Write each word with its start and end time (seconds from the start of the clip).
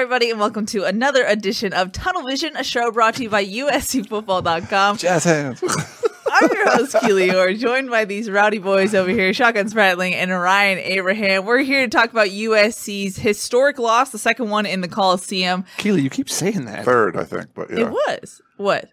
everybody, 0.00 0.30
and 0.30 0.40
welcome 0.40 0.64
to 0.64 0.84
another 0.84 1.26
edition 1.26 1.74
of 1.74 1.92
Tunnel 1.92 2.22
Vision, 2.22 2.56
a 2.56 2.64
show 2.64 2.90
brought 2.90 3.16
to 3.16 3.22
you 3.24 3.28
by 3.28 3.44
USCFootball.com. 3.44 4.96
Jazz 4.96 5.24
hands. 5.24 5.62
I'm 6.32 6.48
your 6.54 6.70
host, 6.70 6.96
Keely 7.02 7.34
Orr, 7.36 7.52
joined 7.52 7.90
by 7.90 8.06
these 8.06 8.30
rowdy 8.30 8.56
boys 8.56 8.94
over 8.94 9.10
here, 9.10 9.34
Shotgun 9.34 9.68
Spratling 9.68 10.12
and 10.12 10.30
Ryan 10.30 10.78
Abraham. 10.78 11.44
We're 11.44 11.58
here 11.58 11.82
to 11.82 11.88
talk 11.90 12.10
about 12.12 12.28
USC's 12.28 13.16
historic 13.16 13.78
loss, 13.78 14.08
the 14.08 14.16
second 14.16 14.48
one 14.48 14.64
in 14.64 14.80
the 14.80 14.88
Coliseum. 14.88 15.66
Keely, 15.76 16.00
you 16.00 16.08
keep 16.08 16.30
saying 16.30 16.64
that. 16.64 16.86
Third, 16.86 17.14
I 17.18 17.24
think, 17.24 17.52
but 17.52 17.68
yeah. 17.68 17.80
It 17.88 17.90
was. 17.90 18.40
What? 18.56 18.88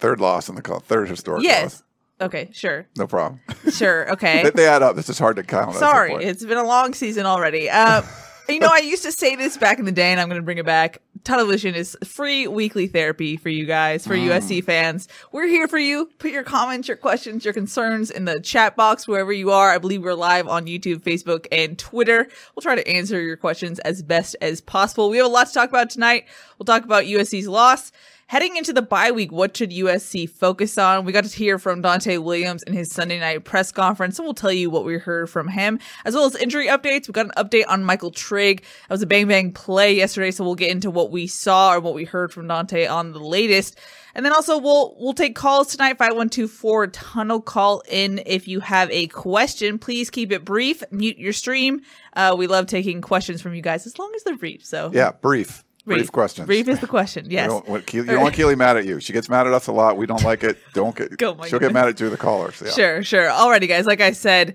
Third 0.00 0.18
loss 0.18 0.48
in 0.48 0.56
the 0.56 0.62
call. 0.62 0.80
Third 0.80 1.08
historic 1.08 1.44
Yes. 1.44 1.84
loss. 2.20 2.26
Okay, 2.26 2.50
sure. 2.52 2.88
No 2.98 3.06
problem. 3.06 3.40
Sure. 3.70 4.10
Okay. 4.10 4.42
they, 4.44 4.50
they 4.50 4.66
add 4.66 4.82
up. 4.82 4.96
This 4.96 5.08
is 5.08 5.20
hard 5.20 5.36
to 5.36 5.44
count. 5.44 5.76
Sorry, 5.76 6.14
it's 6.14 6.44
been 6.44 6.58
a 6.58 6.64
long 6.66 6.94
season 6.94 7.26
already. 7.26 7.70
Uh, 7.70 8.02
you 8.48 8.60
know, 8.60 8.70
I 8.70 8.78
used 8.78 9.02
to 9.04 9.12
say 9.12 9.36
this 9.36 9.56
back 9.56 9.78
in 9.78 9.84
the 9.84 9.92
day, 9.92 10.10
and 10.10 10.20
I'm 10.20 10.28
going 10.28 10.40
to 10.40 10.44
bring 10.44 10.58
it 10.58 10.66
back. 10.66 11.00
Tunnel 11.24 11.46
Vision 11.46 11.74
is 11.74 11.96
free 12.04 12.48
weekly 12.48 12.88
therapy 12.88 13.36
for 13.36 13.48
you 13.48 13.64
guys, 13.64 14.04
for 14.06 14.16
mm. 14.16 14.28
USC 14.28 14.64
fans. 14.64 15.08
We're 15.30 15.46
here 15.46 15.68
for 15.68 15.78
you. 15.78 16.10
Put 16.18 16.32
your 16.32 16.42
comments, 16.42 16.88
your 16.88 16.96
questions, 16.96 17.44
your 17.44 17.54
concerns 17.54 18.10
in 18.10 18.24
the 18.24 18.40
chat 18.40 18.74
box 18.74 19.06
wherever 19.06 19.32
you 19.32 19.52
are. 19.52 19.70
I 19.70 19.78
believe 19.78 20.02
we're 20.02 20.14
live 20.14 20.48
on 20.48 20.66
YouTube, 20.66 21.02
Facebook, 21.02 21.46
and 21.52 21.78
Twitter. 21.78 22.26
We'll 22.54 22.62
try 22.62 22.74
to 22.74 22.88
answer 22.88 23.20
your 23.20 23.36
questions 23.36 23.78
as 23.80 24.02
best 24.02 24.34
as 24.40 24.60
possible. 24.60 25.10
We 25.10 25.18
have 25.18 25.26
a 25.26 25.28
lot 25.28 25.46
to 25.46 25.54
talk 25.54 25.68
about 25.68 25.90
tonight. 25.90 26.26
We'll 26.58 26.66
talk 26.66 26.84
about 26.84 27.04
USC's 27.04 27.46
loss. 27.46 27.92
Heading 28.26 28.56
into 28.56 28.72
the 28.72 28.80
bye 28.80 29.10
week, 29.10 29.30
what 29.30 29.54
should 29.54 29.70
USC 29.70 30.28
focus 30.28 30.78
on? 30.78 31.04
We 31.04 31.12
got 31.12 31.24
to 31.24 31.36
hear 31.36 31.58
from 31.58 31.82
Donte 31.82 32.22
Williams 32.22 32.62
in 32.62 32.72
his 32.72 32.90
Sunday 32.90 33.20
night 33.20 33.44
press 33.44 33.70
conference, 33.70 34.18
and 34.18 34.24
we'll 34.24 34.32
tell 34.32 34.52
you 34.52 34.70
what 34.70 34.86
we 34.86 34.96
heard 34.96 35.28
from 35.28 35.48
him, 35.48 35.78
as 36.06 36.14
well 36.14 36.24
as 36.24 36.34
injury 36.36 36.66
updates. 36.68 37.08
We 37.08 37.12
got 37.12 37.26
an 37.26 37.32
update 37.36 37.64
on 37.68 37.84
Michael 37.84 38.10
Trigg. 38.10 38.62
That 38.88 38.94
was 38.94 39.02
a 39.02 39.06
bang 39.06 39.28
bang 39.28 39.52
play 39.52 39.94
yesterday, 39.94 40.30
so 40.30 40.44
we'll 40.44 40.54
get 40.54 40.70
into 40.70 40.90
what 40.90 41.10
we 41.10 41.26
saw 41.26 41.74
or 41.74 41.80
what 41.80 41.92
we 41.92 42.04
heard 42.04 42.32
from 42.32 42.48
Donte 42.48 42.90
on 42.90 43.12
the 43.12 43.20
latest. 43.20 43.78
And 44.14 44.24
then 44.24 44.32
also 44.32 44.58
we'll 44.58 44.94
we'll 44.98 45.12
take 45.12 45.34
calls 45.34 45.68
tonight, 45.68 45.98
5124 45.98 46.86
tunnel 46.88 47.40
call 47.40 47.82
in 47.88 48.22
if 48.24 48.48
you 48.48 48.60
have 48.60 48.90
a 48.90 49.08
question. 49.08 49.78
Please 49.78 50.10
keep 50.10 50.32
it 50.32 50.44
brief, 50.44 50.82
mute 50.90 51.18
your 51.18 51.32
stream. 51.32 51.82
Uh, 52.14 52.34
we 52.36 52.46
love 52.46 52.66
taking 52.66 53.02
questions 53.02 53.42
from 53.42 53.54
you 53.54 53.62
guys 53.62 53.86
as 53.86 53.98
long 53.98 54.12
as 54.14 54.22
they're 54.22 54.36
brief. 54.36 54.64
So 54.64 54.90
yeah, 54.92 55.12
brief. 55.12 55.64
Brief, 55.84 56.12
questions. 56.12 56.46
Brief 56.46 56.68
is 56.68 56.78
the 56.80 56.86
question. 56.86 57.24
You 57.30 57.32
Yes. 57.32 57.48
don't, 57.50 57.68
want 57.68 57.86
Keely, 57.86 58.06
you 58.06 58.12
don't 58.12 58.22
want 58.22 58.34
Keely 58.34 58.54
mad 58.54 58.76
at 58.76 58.84
you. 58.86 59.00
She 59.00 59.12
gets 59.12 59.28
mad 59.28 59.46
at 59.46 59.52
us 59.52 59.66
a 59.66 59.72
lot. 59.72 59.96
We 59.96 60.06
don't 60.06 60.22
like 60.22 60.44
it. 60.44 60.58
Don't 60.74 60.94
get. 60.94 61.16
Go, 61.18 61.36
she'll 61.46 61.58
get 61.58 61.72
mad 61.72 61.88
at 61.88 61.98
you, 62.00 62.08
the 62.08 62.16
callers. 62.16 62.62
Yeah. 62.64 62.70
Sure, 62.70 63.02
sure. 63.02 63.28
Alrighty, 63.28 63.68
guys. 63.68 63.84
Like 63.86 64.00
I 64.00 64.12
said, 64.12 64.54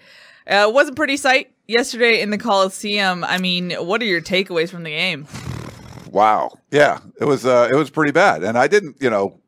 uh, 0.50 0.67
it 0.70 0.73
was 0.73 0.87
a 0.87 0.93
pretty 0.93 1.17
sight 1.17 1.52
yesterday 1.67 2.21
in 2.21 2.30
the 2.30 2.37
Coliseum. 2.37 3.23
I 3.23 3.37
mean, 3.39 3.71
what 3.73 4.02
are 4.02 4.05
your 4.05 4.21
takeaways 4.21 4.70
from 4.70 4.83
the 4.83 4.92
game? 4.92 5.27
Wow. 6.10 6.52
Yeah, 6.71 6.99
it 7.20 7.26
was. 7.26 7.45
Uh, 7.45 7.67
it 7.70 7.76
was 7.76 7.89
pretty 7.89 8.11
bad, 8.14 8.43
and 8.43 8.58
I 8.58 8.67
didn't. 8.67 8.95
You 9.02 9.10
know, 9.10 9.39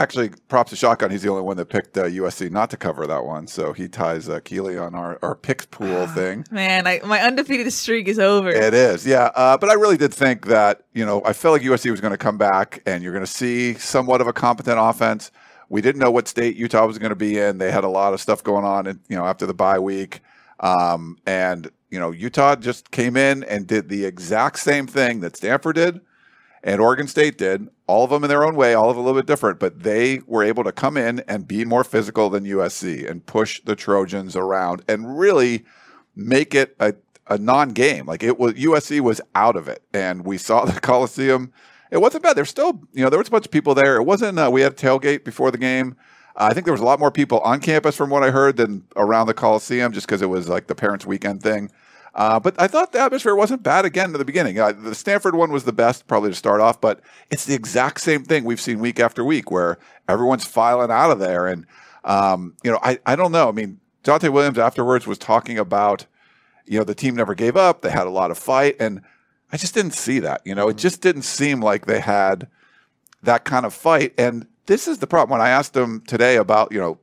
actually, 0.00 0.30
props 0.48 0.70
to 0.70 0.76
Shotgun. 0.76 1.10
He's 1.10 1.22
the 1.22 1.28
only 1.28 1.42
one 1.42 1.56
that 1.58 1.66
picked 1.66 1.96
uh, 1.96 2.04
USC 2.04 2.50
not 2.50 2.70
to 2.70 2.76
cover 2.76 3.06
that 3.06 3.24
one, 3.24 3.46
so 3.46 3.72
he 3.72 3.86
ties 3.86 4.28
uh, 4.28 4.40
Keely 4.40 4.78
on 4.78 4.94
our 4.94 5.18
our 5.22 5.34
picks 5.34 5.66
pool 5.66 6.06
thing. 6.08 6.44
Man, 6.50 6.86
I, 6.86 7.00
my 7.04 7.20
undefeated 7.20 7.72
streak 7.72 8.08
is 8.08 8.18
over. 8.18 8.50
It 8.50 8.74
is, 8.74 9.06
yeah. 9.06 9.30
Uh, 9.34 9.58
but 9.58 9.68
I 9.68 9.74
really 9.74 9.96
did 9.96 10.12
think 10.12 10.46
that, 10.46 10.82
you 10.94 11.04
know, 11.04 11.22
I 11.24 11.32
felt 11.32 11.52
like 11.52 11.62
USC 11.62 11.90
was 11.90 12.00
going 12.00 12.12
to 12.12 12.18
come 12.18 12.38
back 12.38 12.82
and 12.86 13.02
you're 13.02 13.12
going 13.12 13.24
to 13.24 13.30
see 13.30 13.74
somewhat 13.74 14.20
of 14.20 14.26
a 14.26 14.32
competent 14.32 14.78
offense. 14.80 15.30
We 15.68 15.80
didn't 15.80 16.00
know 16.00 16.10
what 16.10 16.26
state 16.26 16.56
Utah 16.56 16.86
was 16.86 16.98
going 16.98 17.10
to 17.10 17.16
be 17.16 17.38
in. 17.38 17.58
They 17.58 17.70
had 17.70 17.84
a 17.84 17.88
lot 17.88 18.12
of 18.12 18.20
stuff 18.20 18.42
going 18.42 18.64
on, 18.64 18.86
and 18.86 19.00
you 19.08 19.16
know, 19.16 19.26
after 19.26 19.46
the 19.46 19.54
bye 19.54 19.78
week, 19.78 20.20
um, 20.60 21.18
and 21.26 21.70
you 21.90 21.98
know, 21.98 22.10
Utah 22.10 22.56
just 22.56 22.90
came 22.90 23.16
in 23.16 23.44
and 23.44 23.66
did 23.66 23.88
the 23.88 24.04
exact 24.04 24.58
same 24.58 24.86
thing 24.86 25.20
that 25.20 25.36
Stanford 25.36 25.76
did 25.76 26.00
and 26.62 26.80
Oregon 26.80 27.08
State 27.08 27.38
did. 27.38 27.68
All 27.86 28.04
of 28.04 28.10
them 28.10 28.22
in 28.22 28.28
their 28.28 28.44
own 28.44 28.54
way, 28.54 28.74
all 28.74 28.90
of 28.90 28.96
a 28.96 29.00
little 29.00 29.18
bit 29.18 29.26
different, 29.26 29.58
but 29.58 29.82
they 29.82 30.20
were 30.26 30.44
able 30.44 30.64
to 30.64 30.72
come 30.72 30.96
in 30.96 31.20
and 31.20 31.48
be 31.48 31.64
more 31.64 31.84
physical 31.84 32.30
than 32.30 32.44
USC 32.44 33.08
and 33.08 33.24
push 33.24 33.60
the 33.64 33.74
Trojans 33.74 34.36
around 34.36 34.82
and 34.88 35.18
really 35.18 35.64
make 36.14 36.54
it 36.54 36.76
a, 36.78 36.94
a 37.28 37.38
non-game. 37.38 38.06
Like 38.06 38.22
it 38.22 38.38
was 38.38 38.54
USC 38.54 39.00
was 39.00 39.20
out 39.34 39.56
of 39.56 39.68
it, 39.68 39.82
and 39.92 40.24
we 40.24 40.38
saw 40.38 40.64
the 40.64 40.80
Coliseum. 40.80 41.52
It 41.90 41.98
wasn't 41.98 42.22
bad. 42.22 42.36
There's 42.36 42.50
still, 42.50 42.82
you 42.92 43.02
know, 43.02 43.10
there 43.10 43.18
was 43.18 43.28
a 43.28 43.32
bunch 43.32 43.46
of 43.46 43.50
people 43.50 43.74
there. 43.74 43.96
It 43.96 44.04
wasn't. 44.04 44.38
Uh, 44.38 44.50
we 44.52 44.60
had 44.60 44.72
a 44.72 44.76
tailgate 44.76 45.24
before 45.24 45.50
the 45.50 45.58
game. 45.58 45.96
Uh, 46.36 46.48
I 46.50 46.54
think 46.54 46.64
there 46.64 46.74
was 46.74 46.80
a 46.80 46.84
lot 46.84 47.00
more 47.00 47.10
people 47.10 47.40
on 47.40 47.60
campus, 47.60 47.96
from 47.96 48.10
what 48.10 48.22
I 48.22 48.30
heard, 48.30 48.56
than 48.56 48.84
around 48.94 49.26
the 49.26 49.34
Coliseum, 49.34 49.92
just 49.92 50.06
because 50.06 50.22
it 50.22 50.28
was 50.28 50.48
like 50.48 50.68
the 50.68 50.76
parents' 50.76 51.04
weekend 51.04 51.42
thing. 51.42 51.70
Uh, 52.14 52.40
but 52.40 52.60
I 52.60 52.66
thought 52.66 52.92
the 52.92 53.00
atmosphere 53.00 53.34
wasn't 53.34 53.62
bad 53.62 53.84
again 53.84 54.12
at 54.12 54.18
the 54.18 54.24
beginning. 54.24 54.58
Uh, 54.58 54.72
the 54.72 54.94
Stanford 54.94 55.34
one 55.34 55.52
was 55.52 55.64
the 55.64 55.72
best, 55.72 56.06
probably 56.06 56.30
to 56.30 56.34
start 56.34 56.60
off, 56.60 56.80
but 56.80 57.00
it's 57.30 57.44
the 57.44 57.54
exact 57.54 58.00
same 58.00 58.24
thing 58.24 58.44
we've 58.44 58.60
seen 58.60 58.80
week 58.80 58.98
after 58.98 59.24
week, 59.24 59.50
where 59.50 59.78
everyone's 60.08 60.44
filing 60.44 60.90
out 60.90 61.10
of 61.10 61.18
there. 61.18 61.46
And 61.46 61.66
um, 62.04 62.56
you 62.64 62.70
know, 62.70 62.78
I 62.82 62.98
I 63.06 63.16
don't 63.16 63.32
know. 63.32 63.48
I 63.48 63.52
mean, 63.52 63.80
Donte 64.02 64.28
Williams 64.32 64.58
afterwards 64.58 65.06
was 65.06 65.18
talking 65.18 65.58
about, 65.58 66.06
you 66.66 66.78
know, 66.78 66.84
the 66.84 66.94
team 66.94 67.14
never 67.14 67.34
gave 67.34 67.56
up. 67.56 67.82
They 67.82 67.90
had 67.90 68.06
a 68.06 68.10
lot 68.10 68.30
of 68.30 68.38
fight, 68.38 68.76
and 68.80 69.02
I 69.52 69.56
just 69.56 69.74
didn't 69.74 69.94
see 69.94 70.18
that. 70.20 70.42
You 70.44 70.54
know, 70.54 70.68
it 70.68 70.76
just 70.76 71.00
didn't 71.00 71.22
seem 71.22 71.60
like 71.60 71.86
they 71.86 72.00
had 72.00 72.48
that 73.22 73.44
kind 73.44 73.66
of 73.66 73.74
fight. 73.74 74.14
And 74.18 74.46
this 74.66 74.88
is 74.88 74.98
the 74.98 75.06
problem. 75.06 75.38
When 75.38 75.46
I 75.46 75.50
asked 75.50 75.74
them 75.74 76.02
today 76.06 76.36
about, 76.36 76.72
you 76.72 76.80
know, 76.80 76.98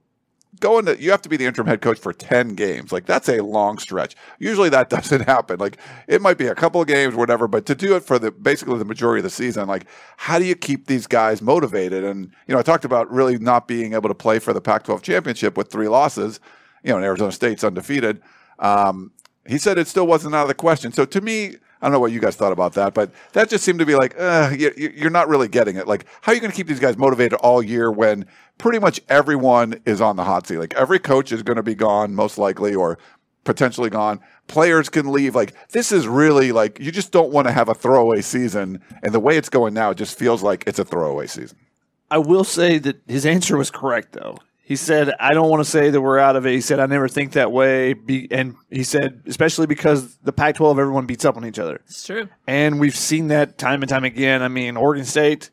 going 0.59 0.85
to, 0.85 1.01
you 1.01 1.11
have 1.11 1.21
to 1.23 1.29
be 1.29 1.37
the 1.37 1.45
interim 1.45 1.67
head 1.67 1.81
coach 1.81 1.99
for 1.99 2.13
10 2.13 2.55
games. 2.55 2.91
Like, 2.91 3.05
that's 3.05 3.29
a 3.29 3.41
long 3.41 3.77
stretch. 3.77 4.15
Usually 4.39 4.69
that 4.69 4.89
doesn't 4.91 5.21
happen. 5.21 5.59
Like, 5.59 5.77
it 6.07 6.21
might 6.21 6.37
be 6.37 6.47
a 6.47 6.55
couple 6.55 6.81
of 6.81 6.87
games, 6.87 7.15
whatever, 7.15 7.47
but 7.47 7.65
to 7.67 7.75
do 7.75 7.95
it 7.95 8.03
for 8.03 8.19
the 8.19 8.31
basically 8.31 8.77
the 8.77 8.85
majority 8.85 9.19
of 9.19 9.23
the 9.23 9.29
season, 9.29 9.67
like, 9.67 9.85
how 10.17 10.39
do 10.39 10.45
you 10.45 10.55
keep 10.55 10.87
these 10.87 11.07
guys 11.07 11.41
motivated? 11.41 12.03
And, 12.03 12.31
you 12.47 12.53
know, 12.53 12.59
I 12.59 12.63
talked 12.63 12.85
about 12.85 13.11
really 13.11 13.37
not 13.37 13.67
being 13.67 13.93
able 13.93 14.09
to 14.09 14.15
play 14.15 14.39
for 14.39 14.53
the 14.53 14.61
Pac 14.61 14.83
12 14.83 15.01
championship 15.01 15.57
with 15.57 15.71
three 15.71 15.87
losses, 15.87 16.39
you 16.83 16.91
know, 16.91 16.97
and 16.97 17.05
Arizona 17.05 17.31
State's 17.31 17.63
undefeated. 17.63 18.21
Um, 18.59 19.11
he 19.47 19.57
said 19.57 19.77
it 19.77 19.87
still 19.87 20.07
wasn't 20.07 20.35
out 20.35 20.43
of 20.43 20.47
the 20.49 20.53
question. 20.53 20.91
So 20.91 21.05
to 21.05 21.21
me, 21.21 21.55
I 21.81 21.85
don't 21.85 21.93
know 21.93 21.99
what 21.99 22.11
you 22.11 22.19
guys 22.19 22.35
thought 22.35 22.51
about 22.51 22.73
that, 22.73 22.93
but 22.93 23.11
that 23.33 23.49
just 23.49 23.63
seemed 23.63 23.79
to 23.79 23.85
be 23.85 23.95
like, 23.95 24.15
uh, 24.19 24.51
you, 24.57 24.71
you're 24.95 25.11
not 25.11 25.27
really 25.27 25.47
getting 25.47 25.75
it. 25.75 25.87
Like, 25.87 26.05
how 26.21 26.31
are 26.31 26.35
you 26.35 26.41
going 26.41 26.51
to 26.51 26.57
keep 26.57 26.67
these 26.67 26.79
guys 26.79 26.97
motivated 26.97 27.33
all 27.39 27.61
year 27.61 27.91
when 27.91 28.25
pretty 28.57 28.79
much 28.79 28.99
everyone 29.09 29.81
is 29.85 30.01
on 30.01 30.15
the 30.15 30.23
hot 30.23 30.47
seat? 30.47 30.57
Like, 30.57 30.73
every 30.73 30.99
coach 30.99 31.31
is 31.31 31.43
going 31.43 31.57
to 31.57 31.63
be 31.63 31.75
gone, 31.75 32.15
most 32.15 32.37
likely, 32.37 32.73
or 32.73 32.97
potentially 33.43 33.89
gone. 33.89 34.19
Players 34.47 34.89
can 34.89 35.11
leave. 35.11 35.35
Like, 35.35 35.53
this 35.69 35.91
is 35.91 36.07
really 36.07 36.51
like, 36.51 36.79
you 36.79 36.91
just 36.91 37.11
don't 37.11 37.31
want 37.31 37.47
to 37.47 37.53
have 37.53 37.69
a 37.69 37.73
throwaway 37.75 38.21
season. 38.21 38.81
And 39.03 39.13
the 39.13 39.19
way 39.19 39.37
it's 39.37 39.49
going 39.49 39.73
now, 39.73 39.91
it 39.91 39.97
just 39.97 40.17
feels 40.17 40.41
like 40.41 40.63
it's 40.65 40.79
a 40.79 40.85
throwaway 40.85 41.27
season. 41.27 41.57
I 42.09 42.17
will 42.17 42.43
say 42.43 42.77
that 42.79 43.01
his 43.07 43.25
answer 43.25 43.57
was 43.57 43.69
correct, 43.69 44.13
though. 44.13 44.37
He 44.67 44.75
said, 44.75 45.13
I 45.17 45.33
don't 45.33 45.49
want 45.49 45.63
to 45.63 45.69
say 45.69 45.91
that 45.91 46.01
we're 46.01 46.19
out 46.19 46.35
of 46.35 46.45
it. 46.45 46.51
He 46.51 46.59
said, 46.59 46.81
I 46.81 46.87
never 46.87 47.07
think 47.07 47.31
that 47.31 47.53
way. 47.53 47.93
Be, 47.93 48.27
and 48.29 48.53
he 48.69 48.83
said, 48.83 49.21
especially 49.25 49.65
because 49.65 50.17
the 50.17 50.33
Pac 50.33 50.55
12, 50.55 50.77
everyone 50.77 51.05
beats 51.05 51.23
up 51.23 51.37
on 51.37 51.45
each 51.45 51.57
other. 51.57 51.79
It's 51.85 52.05
true. 52.05 52.27
And 52.47 52.77
we've 52.77 52.93
seen 52.93 53.29
that 53.29 53.57
time 53.57 53.81
and 53.81 53.87
time 53.87 54.03
again. 54.03 54.43
I 54.43 54.49
mean, 54.49 54.75
Oregon 54.75 55.05
State 55.05 55.51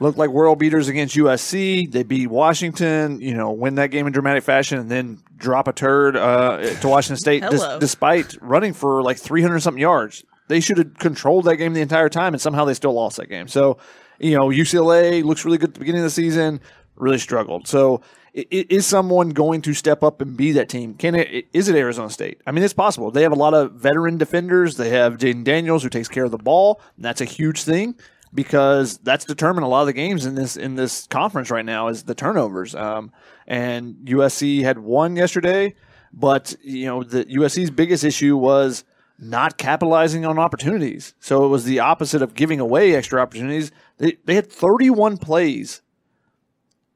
looked 0.00 0.18
like 0.18 0.28
world 0.28 0.58
beaters 0.58 0.88
against 0.88 1.16
USC. 1.16 1.90
They 1.90 2.02
beat 2.02 2.26
Washington, 2.26 3.22
you 3.22 3.32
know, 3.32 3.52
win 3.52 3.76
that 3.76 3.86
game 3.86 4.06
in 4.06 4.12
dramatic 4.12 4.42
fashion 4.44 4.78
and 4.78 4.90
then 4.90 5.22
drop 5.34 5.66
a 5.66 5.72
turd 5.72 6.14
uh, 6.14 6.58
to 6.58 6.88
Washington 6.88 7.16
State 7.16 7.42
Hello. 7.44 7.78
despite 7.78 8.36
running 8.42 8.74
for 8.74 9.02
like 9.02 9.16
300 9.16 9.60
something 9.60 9.80
yards. 9.80 10.24
They 10.48 10.60
should 10.60 10.76
have 10.76 10.98
controlled 10.98 11.46
that 11.46 11.56
game 11.56 11.72
the 11.72 11.80
entire 11.80 12.10
time, 12.10 12.34
and 12.34 12.40
somehow 12.42 12.66
they 12.66 12.74
still 12.74 12.92
lost 12.92 13.16
that 13.16 13.30
game. 13.30 13.48
So, 13.48 13.78
you 14.18 14.36
know, 14.36 14.48
UCLA 14.48 15.24
looks 15.24 15.46
really 15.46 15.56
good 15.56 15.70
at 15.70 15.74
the 15.74 15.80
beginning 15.80 16.02
of 16.02 16.06
the 16.06 16.10
season, 16.10 16.60
really 16.96 17.16
struggled. 17.16 17.66
So, 17.66 18.02
is 18.34 18.86
someone 18.86 19.30
going 19.30 19.60
to 19.62 19.74
step 19.74 20.02
up 20.02 20.20
and 20.22 20.36
be 20.36 20.52
that 20.52 20.68
team? 20.68 20.94
Can 20.94 21.14
it? 21.14 21.46
Is 21.52 21.68
it 21.68 21.76
Arizona 21.76 22.10
State? 22.10 22.40
I 22.46 22.52
mean, 22.52 22.64
it's 22.64 22.72
possible. 22.72 23.10
They 23.10 23.22
have 23.22 23.32
a 23.32 23.36
lot 23.36 23.52
of 23.54 23.72
veteran 23.72 24.16
defenders. 24.18 24.76
They 24.76 24.90
have 24.90 25.18
Jayden 25.18 25.44
Daniels 25.44 25.82
who 25.82 25.90
takes 25.90 26.08
care 26.08 26.24
of 26.24 26.30
the 26.30 26.38
ball. 26.38 26.80
That's 26.96 27.20
a 27.20 27.26
huge 27.26 27.62
thing. 27.62 27.94
because 28.34 28.98
that's 28.98 29.24
determined 29.24 29.64
a 29.64 29.68
lot 29.68 29.82
of 29.82 29.86
the 29.86 29.92
games 29.92 30.26
in 30.26 30.34
this 30.34 30.56
in 30.56 30.74
this 30.74 31.06
conference 31.08 31.50
right 31.50 31.64
now 31.64 31.88
is 31.88 32.04
the 32.04 32.14
turnovers. 32.14 32.74
Um, 32.74 33.12
and 33.46 33.96
USC 34.04 34.62
had 34.62 34.78
one 34.78 35.16
yesterday, 35.16 35.74
but 36.12 36.54
you 36.62 36.86
know 36.86 37.02
the 37.02 37.24
USC's 37.24 37.70
biggest 37.70 38.04
issue 38.04 38.36
was 38.36 38.84
not 39.18 39.58
capitalizing 39.58 40.24
on 40.24 40.38
opportunities. 40.38 41.14
So 41.20 41.44
it 41.44 41.48
was 41.48 41.64
the 41.64 41.80
opposite 41.80 42.22
of 42.22 42.34
giving 42.34 42.58
away 42.60 42.94
extra 42.94 43.20
opportunities. 43.20 43.70
They, 43.98 44.16
they 44.24 44.34
had 44.34 44.50
31 44.50 45.18
plays 45.18 45.82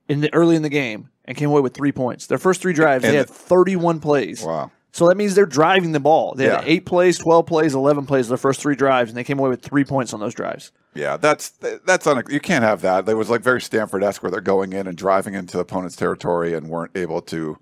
in 0.09 0.23
the 0.23 0.33
early 0.35 0.57
in 0.57 0.63
the 0.63 0.69
game 0.69 1.11
and 1.27 1.37
came 1.37 1.51
away 1.51 1.61
with 1.61 1.75
three 1.75 1.93
points. 1.93 2.27
Their 2.27 2.39
first 2.39 2.61
three 2.61 2.73
drives, 2.73 3.05
And 3.05 3.13
they 3.13 3.19
had 3.19 3.29
31 3.29 4.01
plays. 4.01 4.43
Wow. 4.43 4.71
So 4.93 5.09
that 5.09 5.17
means 5.17 5.35
they're 5.35 5.45
driving 5.45 5.93
the 5.93 6.01
ball. 6.01 6.35
They 6.35 6.47
had 6.47 6.65
eight 6.65 6.87
plays, 6.87 7.19
12 7.19 7.45
plays, 7.45 7.75
11 7.75 8.07
plays 8.07 8.29
their 8.29 8.39
first 8.39 8.63
three 8.63 8.75
drives, 8.75 9.11
and 9.11 9.17
they 9.17 9.25
came 9.25 9.39
away 9.39 9.51
with 9.51 9.61
three 9.61 9.85
points 9.85 10.15
on 10.15 10.21
those 10.21 10.33
drives. 10.33 10.73
Yeah, 10.95 11.19
that's 11.19 11.51
that's 11.85 12.07
un- 12.07 12.25
you 12.31 12.41
can't 12.41 12.65
have 12.65 12.81
that. 12.81 13.05
There 13.05 13.17
was 13.19 13.29
like 13.29 13.43
very 13.43 13.61
Stanford-esque 13.61 14.23
where 14.23 14.31
they're 14.31 14.41
going 14.41 14.73
in 14.73 14.87
and 14.87 14.97
driving 14.97 15.35
into 15.35 15.59
the 15.59 15.63
opponent's 15.63 15.97
territory 15.97 16.55
and 16.55 16.71
weren't 16.71 16.97
able 16.97 17.21
to 17.23 17.59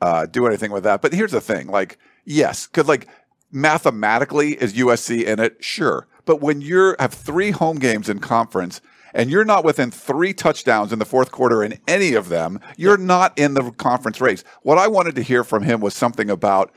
uh, 0.00 0.26
do 0.26 0.46
anything 0.46 0.70
with 0.70 0.84
that. 0.84 1.02
But 1.02 1.12
here's 1.12 1.32
the 1.32 1.40
thing: 1.40 1.66
like, 1.66 1.98
yes, 2.24 2.68
because 2.68 2.86
like 2.86 3.08
mathematically, 3.50 4.52
is 4.52 4.74
USC 4.74 5.24
in 5.24 5.40
it? 5.40 5.56
Sure, 5.64 6.06
but 6.24 6.40
when 6.40 6.60
you 6.60 6.94
have 7.00 7.12
three 7.12 7.50
home 7.50 7.80
games 7.80 8.08
in 8.08 8.20
conference 8.20 8.80
and 9.14 9.30
you're 9.30 9.44
not 9.44 9.64
within 9.64 9.90
three 9.90 10.32
touchdowns 10.32 10.92
in 10.92 10.98
the 10.98 11.04
fourth 11.04 11.30
quarter 11.30 11.62
in 11.62 11.78
any 11.88 12.14
of 12.14 12.28
them, 12.28 12.60
you're 12.76 12.96
not 12.96 13.36
in 13.38 13.54
the 13.54 13.70
conference 13.72 14.20
race. 14.20 14.44
What 14.62 14.78
I 14.78 14.88
wanted 14.88 15.14
to 15.16 15.22
hear 15.22 15.44
from 15.44 15.62
him 15.62 15.80
was 15.80 15.94
something 15.94 16.30
about 16.30 16.72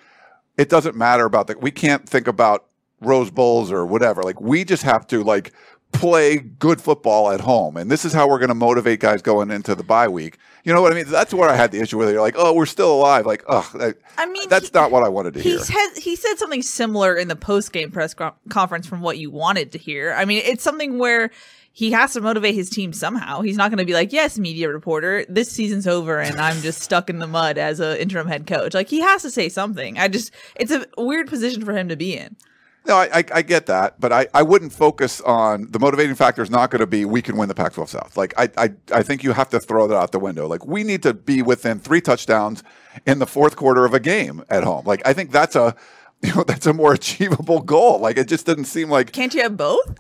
it 0.58 0.70
doesn't 0.70 0.96
matter 0.96 1.26
about 1.26 1.48
that. 1.48 1.62
We 1.62 1.72
can't 1.72 2.08
think 2.08 2.28
about 2.28 2.66
Rose 3.02 3.32
Bowls 3.32 3.72
or 3.72 3.86
whatever. 3.86 4.24
Like 4.24 4.40
we 4.40 4.64
just 4.64 4.84
have 4.84 5.08
to 5.08 5.24
like 5.24 5.52
play 5.92 6.38
good 6.38 6.82
football 6.82 7.30
at 7.32 7.40
home, 7.42 7.78
and 7.78 7.92
this 7.92 8.04
is 8.06 8.14
how 8.14 8.28
we're 8.28 8.40
going 8.40 8.50
to 8.50 8.56
motivate 8.56 9.00
guys 9.00 9.22
going 9.22 9.52
into 9.52 9.76
the 9.76 9.84
bye 9.84 10.08
week. 10.08 10.38
You 10.64 10.74
know 10.74 10.82
what 10.82 10.92
I 10.92 10.96
mean? 10.96 11.06
That's 11.08 11.34
where 11.34 11.50
I 11.50 11.56
had 11.56 11.72
the 11.72 11.82
issue 11.82 11.98
with 12.00 12.10
it. 12.10 12.14
You're 12.14 12.22
like, 12.22 12.34
oh, 12.38 12.54
we're 12.54 12.66
still 12.66 12.94
alive. 12.94 13.26
Like, 13.28 13.44
oh, 13.48 13.94
I 14.18 14.26
mean, 14.28 14.50
that's 14.50 14.68
he- 14.70 14.72
not 14.74 14.90
what 14.92 15.04
I 15.04 15.10
wanted 15.10 15.34
to 15.36 15.42
He 15.42 15.50
hear. 15.52 15.60
said 15.60 15.88
he 15.98 16.16
said 16.16 16.36
something 16.38 16.62
similar 16.64 17.16
in 17.16 17.28
the 17.28 17.36
post 17.36 17.72
game 17.74 17.92
press 17.92 18.16
conference 18.50 18.88
from 18.88 19.02
what 19.02 19.18
you 19.20 19.30
wanted 19.30 19.72
to 19.74 19.78
hear. 19.78 20.14
I 20.14 20.26
mean, 20.26 20.42
it's 20.46 20.64
something 20.64 20.98
where 20.98 21.30
he 21.76 21.92
has 21.92 22.14
to 22.14 22.22
motivate 22.22 22.54
his 22.54 22.70
team 22.70 22.94
somehow. 22.94 23.42
He's 23.42 23.58
not 23.58 23.72
going 23.72 23.80
to 23.80 23.86
be 23.86 23.94
like, 23.94 24.14
"Yes, 24.14 24.38
media 24.38 24.70
reporter, 24.70 25.26
this 25.28 25.52
season's 25.52 25.88
over 25.88 26.20
and 26.20 26.40
I'm 26.40 26.62
just 26.62 26.82
stuck 26.82 27.10
in 27.10 27.20
the 27.20 27.28
mud 27.28 27.58
as 27.58 27.80
a 27.80 28.00
interim 28.02 28.28
head 28.28 28.48
coach." 28.48 28.74
Like 28.74 28.88
he 28.88 29.02
has 29.02 29.24
to 29.24 29.32
say 29.32 29.50
something. 29.50 29.98
I 29.98 30.08
just 30.08 30.32
it's 30.56 30.72
a 30.72 30.86
weird 30.98 31.28
position 31.28 31.66
for 31.66 31.76
him 31.76 31.90
to 31.90 31.96
be 31.96 32.16
in. 32.16 32.38
No, 32.86 32.98
I, 32.98 33.20
I, 33.20 33.24
I 33.36 33.42
get 33.44 33.68
that, 33.68 34.00
but 34.00 34.12
I, 34.12 34.28
I 34.34 34.44
wouldn't 34.44 34.74
focus 34.74 35.22
on 35.22 35.72
the 35.72 35.80
motivating 35.80 36.16
factor 36.16 36.42
is 36.42 36.50
not 36.50 36.70
going 36.70 36.82
to 36.82 36.88
be 36.88 37.06
we 37.06 37.22
can 37.22 37.38
win 37.38 37.48
the 37.48 37.56
Pac-12 37.56 37.88
South. 37.88 38.18
Like 38.18 38.34
I, 38.38 38.50
I 38.58 38.74
I 38.92 39.04
think 39.04 39.24
you 39.24 39.32
have 39.32 39.50
to 39.50 39.60
throw 39.60 39.88
that 39.88 39.96
out 39.96 40.12
the 40.12 40.20
window. 40.20 40.48
Like 40.48 40.66
we 40.66 40.84
need 40.84 41.02
to 41.04 41.14
be 41.14 41.42
within 41.42 41.80
three 41.80 42.02
touchdowns 42.02 42.62
in 43.06 43.20
the 43.20 43.26
fourth 43.26 43.56
quarter 43.56 43.86
of 43.86 43.94
a 43.94 44.00
game 44.00 44.44
at 44.50 44.64
home. 44.64 44.86
Like 44.86 45.02
I 45.08 45.14
think 45.14 45.32
that's 45.32 45.56
a 45.56 45.76
you 46.22 46.36
know 46.36 46.44
that's 46.44 46.68
a 46.68 46.74
more 46.74 46.94
achievable 46.94 47.62
goal. 47.62 48.00
Like 48.00 48.18
it 48.18 48.28
just 48.28 48.46
didn't 48.46 48.66
seem 48.66 48.90
like 48.90 49.12
Can't 49.12 49.34
you 49.34 49.42
have 49.42 49.58
both? 49.58 49.98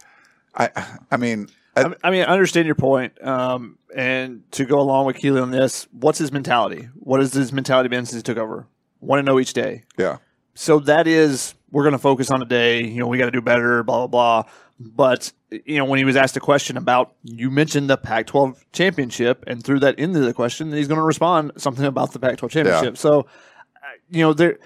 I 0.54 0.70
I 1.10 1.18
mean 1.18 1.48
I, 1.76 1.94
I 2.04 2.12
mean, 2.12 2.24
I 2.24 2.34
understand 2.34 2.66
your 2.66 2.76
point. 2.76 3.22
Um, 3.26 3.78
and 3.96 4.44
to 4.52 4.66
go 4.66 4.80
along 4.80 5.06
with 5.06 5.18
Keely 5.18 5.42
on 5.42 5.52
this, 5.52 5.88
what's 5.92 6.20
his 6.20 6.32
mentality? 6.32 6.90
What 6.96 7.20
has 7.20 7.34
his 7.34 7.52
mentality 7.52 7.90
been 7.90 8.06
since 8.06 8.18
he 8.18 8.24
took 8.24 8.38
over? 8.38 8.68
Want 9.00 9.20
to 9.20 9.24
know 9.24 9.40
each 9.40 9.54
day. 9.54 9.84
yeah 9.98 10.18
So 10.54 10.80
that 10.80 11.08
is 11.08 11.56
we're 11.72 11.84
going 11.84 11.94
to 11.94 12.00
focus 12.00 12.32
on 12.32 12.42
a 12.42 12.46
day. 12.46 12.84
You 12.84 13.00
know, 13.00 13.08
we 13.08 13.18
got 13.18 13.26
to 13.26 13.32
do 13.32 13.42
better. 13.42 13.84
Blah 13.84 14.08
blah 14.08 14.44
blah. 14.44 14.52
But 14.80 15.32
you 15.50 15.78
know, 15.78 15.86
when 15.86 16.00
he 16.00 16.06
was 16.06 16.16
asked 16.16 16.36
a 16.38 16.40
question 16.40 16.78
about 16.78 17.16
you 17.24 17.52
mentioned 17.52 17.90
the 17.90 17.98
Pac-12 17.98 18.58
championship 18.72 19.44
and 19.48 19.64
threw 19.64 19.80
that 19.80 20.00
into 20.00 20.20
the 20.20 20.34
question, 20.34 20.72
he's 20.72 20.88
going 20.88 21.00
to 21.00 21.04
respond 21.04 21.52
something 21.58 21.86
about 21.86 22.12
the 22.12 22.20
Pac-12 22.20 22.50
championship. 22.50 22.98
So, 22.98 23.22
uh, 23.22 23.80
you 24.10 24.22
know, 24.22 24.34
they're 24.34 24.58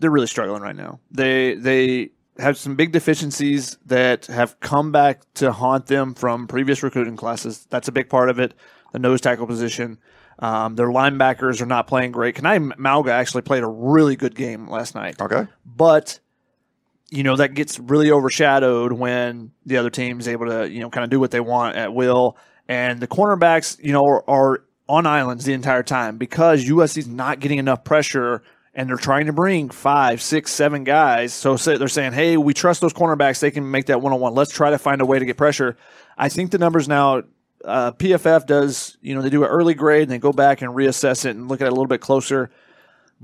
they're 0.00 0.10
really 0.10 0.26
struggling 0.26 0.62
right 0.62 0.76
now. 0.76 1.00
They 1.10 1.54
they 1.54 2.10
have 2.38 2.56
some 2.58 2.74
big 2.74 2.92
deficiencies 2.92 3.78
that 3.86 4.26
have 4.26 4.58
come 4.60 4.92
back 4.92 5.22
to 5.34 5.52
haunt 5.52 5.86
them 5.86 6.14
from 6.14 6.46
previous 6.46 6.82
recruiting 6.82 7.16
classes. 7.16 7.66
That's 7.70 7.88
a 7.88 7.92
big 7.92 8.08
part 8.08 8.28
of 8.28 8.38
it. 8.38 8.54
The 8.92 8.98
nose 8.98 9.20
tackle 9.20 9.46
position. 9.46 9.98
Um, 10.38 10.74
their 10.74 10.88
linebackers 10.88 11.60
are 11.62 11.66
not 11.66 11.86
playing 11.86 12.12
great. 12.12 12.34
Kanai 12.34 12.76
Mauga 12.76 13.10
actually 13.10 13.42
played 13.42 13.62
a 13.62 13.68
really 13.68 14.16
good 14.16 14.34
game 14.34 14.68
last 14.68 14.94
night 14.94 15.20
okay 15.20 15.46
but 15.64 16.18
you 17.10 17.22
know 17.22 17.36
that 17.36 17.54
gets 17.54 17.78
really 17.78 18.10
overshadowed 18.10 18.92
when 18.92 19.52
the 19.64 19.76
other 19.76 19.90
team's 19.90 20.26
able 20.26 20.46
to 20.46 20.68
you 20.68 20.80
know 20.80 20.90
kind 20.90 21.04
of 21.04 21.10
do 21.10 21.20
what 21.20 21.30
they 21.30 21.40
want 21.40 21.76
at 21.76 21.94
will 21.94 22.36
and 22.68 23.00
the 23.00 23.06
cornerbacks 23.06 23.82
you 23.82 23.92
know 23.92 24.04
are, 24.04 24.28
are 24.28 24.64
on 24.88 25.06
islands 25.06 25.44
the 25.44 25.52
entire 25.52 25.82
time 25.82 26.18
because 26.18 26.64
USC's 26.64 27.06
not 27.06 27.40
getting 27.40 27.58
enough 27.58 27.84
pressure 27.84 28.42
and 28.74 28.88
they're 28.88 28.96
trying 28.96 29.26
to 29.26 29.32
bring 29.32 29.70
five 29.70 30.20
six 30.20 30.52
seven 30.52 30.84
guys 30.84 31.32
so 31.32 31.56
they're 31.56 31.88
saying 31.88 32.12
hey 32.12 32.36
we 32.36 32.52
trust 32.54 32.80
those 32.80 32.92
cornerbacks 32.92 33.40
they 33.40 33.50
can 33.50 33.70
make 33.70 33.86
that 33.86 34.00
one-on-one 34.00 34.34
let's 34.34 34.52
try 34.52 34.70
to 34.70 34.78
find 34.78 35.00
a 35.00 35.06
way 35.06 35.18
to 35.18 35.24
get 35.24 35.36
pressure 35.36 35.76
I 36.16 36.28
think 36.28 36.50
the 36.50 36.58
numbers 36.58 36.88
now 36.88 37.22
uh, 37.64 37.92
PFF 37.92 38.46
does 38.46 38.96
you 39.00 39.14
know 39.14 39.22
they 39.22 39.30
do 39.30 39.44
an 39.44 39.50
early 39.50 39.74
grade 39.74 40.02
and 40.02 40.10
they 40.10 40.18
go 40.18 40.32
back 40.32 40.62
and 40.62 40.72
reassess 40.72 41.24
it 41.24 41.30
and 41.30 41.48
look 41.48 41.60
at 41.60 41.66
it 41.66 41.72
a 41.72 41.74
little 41.74 41.86
bit 41.86 42.00
closer 42.00 42.50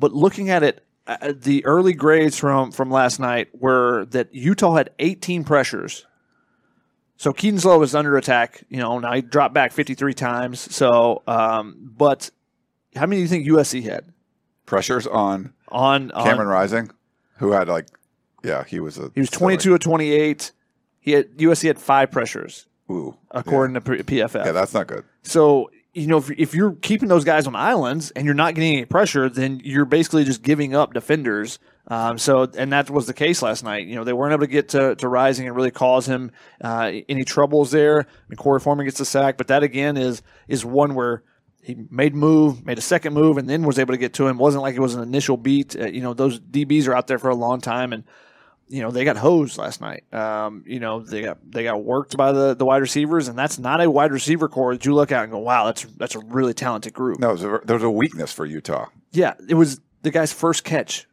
but 0.00 0.12
looking 0.12 0.48
at 0.48 0.62
it, 0.62 0.84
uh, 1.06 1.32
the 1.36 1.64
early 1.66 1.92
grades 1.92 2.38
from 2.38 2.72
from 2.72 2.90
last 2.90 3.20
night 3.20 3.48
were 3.52 4.06
that 4.06 4.34
Utah 4.34 4.74
had 4.74 4.90
18 4.98 5.44
pressures. 5.44 6.06
So 7.16 7.34
Kedon 7.34 7.60
Slow 7.60 7.78
was 7.78 7.94
under 7.94 8.16
attack. 8.16 8.64
You 8.70 8.78
know, 8.78 8.98
now 8.98 9.12
he 9.12 9.20
dropped 9.20 9.52
back 9.52 9.72
53 9.72 10.14
times. 10.14 10.58
So, 10.74 11.22
um, 11.26 11.92
but 11.96 12.30
how 12.96 13.02
many 13.02 13.16
do 13.18 13.22
you 13.22 13.28
think 13.28 13.46
USC 13.46 13.82
had 13.82 14.12
pressures 14.70 15.06
on 15.06 15.52
on, 15.68 16.10
on 16.12 16.24
Cameron 16.24 16.48
Rising, 16.48 16.90
who 17.36 17.52
had 17.52 17.68
like 17.68 17.86
yeah 18.42 18.64
he 18.64 18.80
was 18.80 18.96
a 18.96 19.10
He 19.14 19.20
was 19.20 19.28
22 19.28 19.74
of 19.74 19.80
28. 19.80 20.52
He 21.00 21.12
had 21.12 21.36
USC 21.36 21.66
had 21.66 21.78
five 21.78 22.10
pressures 22.10 22.66
Ooh, 22.90 23.16
according 23.30 23.74
to 23.74 23.80
P- 23.82 24.18
PFF. 24.20 24.46
yeah 24.46 24.52
that's 24.52 24.72
not 24.72 24.86
good. 24.86 25.04
So 25.22 25.70
you 25.92 26.06
know, 26.06 26.18
if, 26.18 26.30
if 26.30 26.54
you're 26.54 26.72
keeping 26.72 27.08
those 27.08 27.24
guys 27.24 27.46
on 27.46 27.56
islands 27.56 28.12
and 28.12 28.24
you're 28.24 28.34
not 28.34 28.54
getting 28.54 28.74
any 28.74 28.84
pressure, 28.84 29.28
then 29.28 29.60
you're 29.64 29.84
basically 29.84 30.24
just 30.24 30.42
giving 30.42 30.74
up 30.74 30.94
defenders. 30.94 31.58
Um, 31.88 32.16
so, 32.16 32.48
and 32.56 32.72
that 32.72 32.88
was 32.90 33.06
the 33.06 33.12
case 33.12 33.42
last 33.42 33.64
night. 33.64 33.88
You 33.88 33.96
know, 33.96 34.04
they 34.04 34.12
weren't 34.12 34.32
able 34.32 34.46
to 34.46 34.46
get 34.46 34.68
to, 34.70 34.94
to 34.94 35.08
Rising 35.08 35.48
and 35.48 35.56
really 35.56 35.72
cause 35.72 36.06
him 36.06 36.30
uh, 36.62 36.92
any 37.08 37.24
troubles 37.24 37.72
there. 37.72 38.02
I 38.02 38.04
mean, 38.28 38.36
Korey 38.36 38.62
Foreman 38.62 38.86
gets 38.86 38.98
the 38.98 39.04
sack, 39.04 39.36
but 39.36 39.48
that 39.48 39.64
again 39.64 39.96
is 39.96 40.22
is 40.46 40.64
one 40.64 40.94
where 40.94 41.24
he 41.62 41.76
made 41.90 42.14
move, 42.14 42.64
made 42.64 42.78
a 42.78 42.82
second 42.82 43.14
move, 43.14 43.38
and 43.38 43.48
then 43.48 43.64
was 43.64 43.78
able 43.78 43.92
to 43.94 43.98
get 43.98 44.14
to 44.14 44.26
him. 44.26 44.36
It 44.36 44.40
wasn't 44.40 44.62
like 44.62 44.74
it 44.74 44.80
was 44.80 44.94
an 44.94 45.02
initial 45.02 45.36
beat. 45.36 45.78
Uh, 45.78 45.86
you 45.86 46.00
know, 46.00 46.14
those 46.14 46.40
DBs 46.40 46.88
are 46.88 46.94
out 46.94 47.06
there 47.06 47.18
for 47.18 47.28
a 47.28 47.34
long 47.34 47.60
time, 47.60 47.92
and 47.92 48.04
you 48.68 48.82
know 48.82 48.90
they 48.90 49.04
got 49.04 49.16
hosed 49.16 49.58
last 49.58 49.80
night. 49.80 50.04
Um, 50.12 50.64
you 50.66 50.80
know 50.80 51.00
they 51.00 51.22
got 51.22 51.38
they 51.50 51.64
got 51.64 51.84
worked 51.84 52.16
by 52.16 52.32
the, 52.32 52.54
the 52.54 52.64
wide 52.64 52.82
receivers, 52.82 53.28
and 53.28 53.38
that's 53.38 53.58
not 53.58 53.80
a 53.80 53.90
wide 53.90 54.12
receiver 54.12 54.48
core 54.48 54.74
that 54.74 54.84
you 54.86 54.94
look 54.94 55.12
at 55.12 55.22
and 55.22 55.32
go, 55.32 55.38
wow, 55.38 55.66
that's 55.66 55.84
that's 55.96 56.14
a 56.14 56.20
really 56.20 56.54
talented 56.54 56.94
group. 56.94 57.18
No, 57.18 57.36
there 57.36 57.50
was 57.50 57.62
a, 57.62 57.66
there 57.66 57.76
was 57.76 57.84
a 57.84 57.90
weakness 57.90 58.32
for 58.32 58.46
Utah. 58.46 58.86
Yeah, 59.12 59.34
it 59.48 59.54
was 59.54 59.80
the 60.02 60.10
guy's 60.10 60.32
first 60.32 60.64
catch 60.64 61.06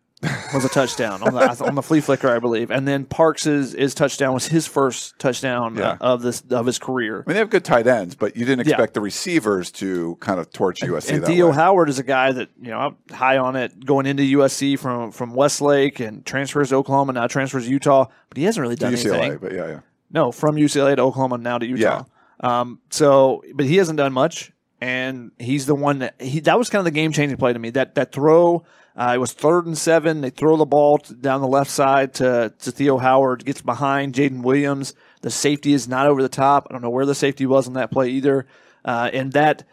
was 0.53 0.65
a 0.65 0.69
touchdown 0.69 1.21
on 1.21 1.33
the 1.33 1.63
on 1.63 1.75
the 1.75 1.81
flea 1.83 2.01
flicker, 2.01 2.27
I 2.27 2.39
believe, 2.39 2.71
and 2.71 2.87
then 2.87 3.05
Parks's 3.05 3.73
his 3.73 3.93
touchdown 3.93 4.33
was 4.33 4.47
his 4.47 4.65
first 4.65 5.17
touchdown 5.19 5.75
Yeah. 5.75 5.91
uh, 5.91 5.97
of 6.13 6.21
this 6.23 6.41
of 6.49 6.65
his 6.65 6.79
career. 6.79 7.23
I 7.25 7.29
mean, 7.29 7.35
they 7.35 7.39
have 7.39 7.49
good 7.51 7.63
tight 7.63 7.85
ends, 7.85 8.15
but 8.15 8.35
you 8.35 8.43
didn't 8.45 8.65
Yeah. 8.67 8.73
expect 8.73 8.95
the 8.95 9.01
receivers 9.01 9.69
to 9.73 10.17
kind 10.19 10.39
of 10.39 10.51
torch 10.51 10.81
USC 10.81 11.13
and 11.13 11.23
that 11.23 11.27
Theo 11.27 11.49
way. 11.49 11.53
Howard 11.55 11.89
is 11.89 11.99
a 11.99 12.03
guy 12.03 12.31
that 12.31 12.49
you 12.59 12.71
know 12.71 12.79
I'm 12.79 13.15
high 13.15 13.37
on 13.37 13.55
it 13.55 13.85
going 13.85 14.05
into 14.07 14.23
USC 14.23 14.75
from 14.79 15.11
from 15.11 15.35
Westlake 15.35 15.99
and 15.99 16.25
transfers 16.25 16.69
to 16.69 16.75
Oklahoma 16.75 17.13
now 17.13 17.27
transfers 17.27 17.65
to 17.65 17.69
Utah, 17.69 18.05
but 18.29 18.37
he 18.37 18.43
hasn't 18.45 18.61
really 18.61 18.75
done 18.75 18.93
UCLA, 18.93 19.17
anything. 19.19 19.37
but 19.39 19.53
yeah, 19.53 19.67
yeah. 19.67 19.79
No, 20.11 20.31
from 20.31 20.55
UCLA 20.55 20.95
to 20.95 21.01
Oklahoma 21.03 21.37
now 21.37 21.57
to 21.57 21.65
Utah. 21.65 22.05
Um, 22.39 22.79
so, 22.91 23.43
but 23.53 23.65
he 23.65 23.77
hasn't 23.77 23.97
done 23.97 24.13
much, 24.13 24.51
and 24.79 25.31
he's 25.39 25.65
the 25.65 25.75
one 25.75 25.99
that 25.99 26.21
he 26.21 26.39
that 26.41 26.57
was 26.57 26.69
kind 26.69 26.79
of 26.79 26.85
the 26.85 26.91
game 26.91 27.11
changing 27.11 27.37
play 27.37 27.53
to 27.53 27.59
me. 27.59 27.69
That 27.71 27.95
that 27.95 28.11
throw, 28.11 28.65
uh, 28.95 29.11
it 29.15 29.17
was 29.17 29.33
third 29.33 29.65
and 29.65 29.77
seven. 29.77 30.21
They 30.21 30.29
throw 30.29 30.57
the 30.57 30.65
ball 30.65 30.99
to, 30.99 31.13
down 31.13 31.41
the 31.41 31.47
left 31.47 31.71
side 31.71 32.13
to 32.15 32.53
to 32.59 32.71
Theo 32.71 32.97
Howard, 32.97 33.45
gets 33.45 33.61
behind 33.61 34.13
Jaden 34.13 34.43
Williams. 34.43 34.93
The 35.21 35.31
safety 35.31 35.73
is 35.73 35.87
not 35.87 36.07
over 36.07 36.21
the 36.21 36.29
top. 36.29 36.67
I 36.69 36.73
don't 36.73 36.81
know 36.81 36.89
where 36.89 37.05
the 37.05 37.15
safety 37.15 37.45
was 37.45 37.67
on 37.67 37.73
that 37.73 37.91
play 37.91 38.09
either, 38.09 38.47
uh, 38.85 39.09
and 39.13 39.33
that. 39.33 39.63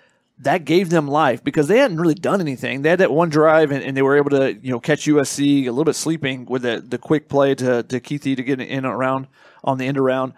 That 0.41 0.65
gave 0.65 0.91
them 0.91 1.07
life 1.07 1.45
because 1.45 1.69
they 1.69 1.79
hadn't 1.79 2.01
really 2.01 2.17
done 2.17 2.41
anything. 2.41 2.83
They 2.83 2.91
had 2.91 2.99
that 2.99 3.13
one 3.13 3.29
drive 3.29 3.71
and, 3.71 3.85
and 3.85 3.97
they 3.97 4.03
were 4.03 4.17
able 4.17 4.31
to, 4.31 4.53
you 4.53 4.73
know, 4.73 4.81
catch 4.81 5.05
USC 5.05 5.67
a 5.67 5.71
little 5.71 5.85
bit 5.85 5.95
sleeping 5.95 6.45
with 6.47 6.63
the, 6.63 6.85
the 6.85 6.99
quick 6.99 7.29
play 7.29 7.55
to, 7.55 7.85
to 7.85 8.01
Keithy 8.01 8.35
to 8.35 8.43
get 8.43 8.61
in 8.61 8.85
around 8.85 9.29
on 9.63 9.79
the 9.79 9.87
end 9.87 9.97
around 9.97 10.33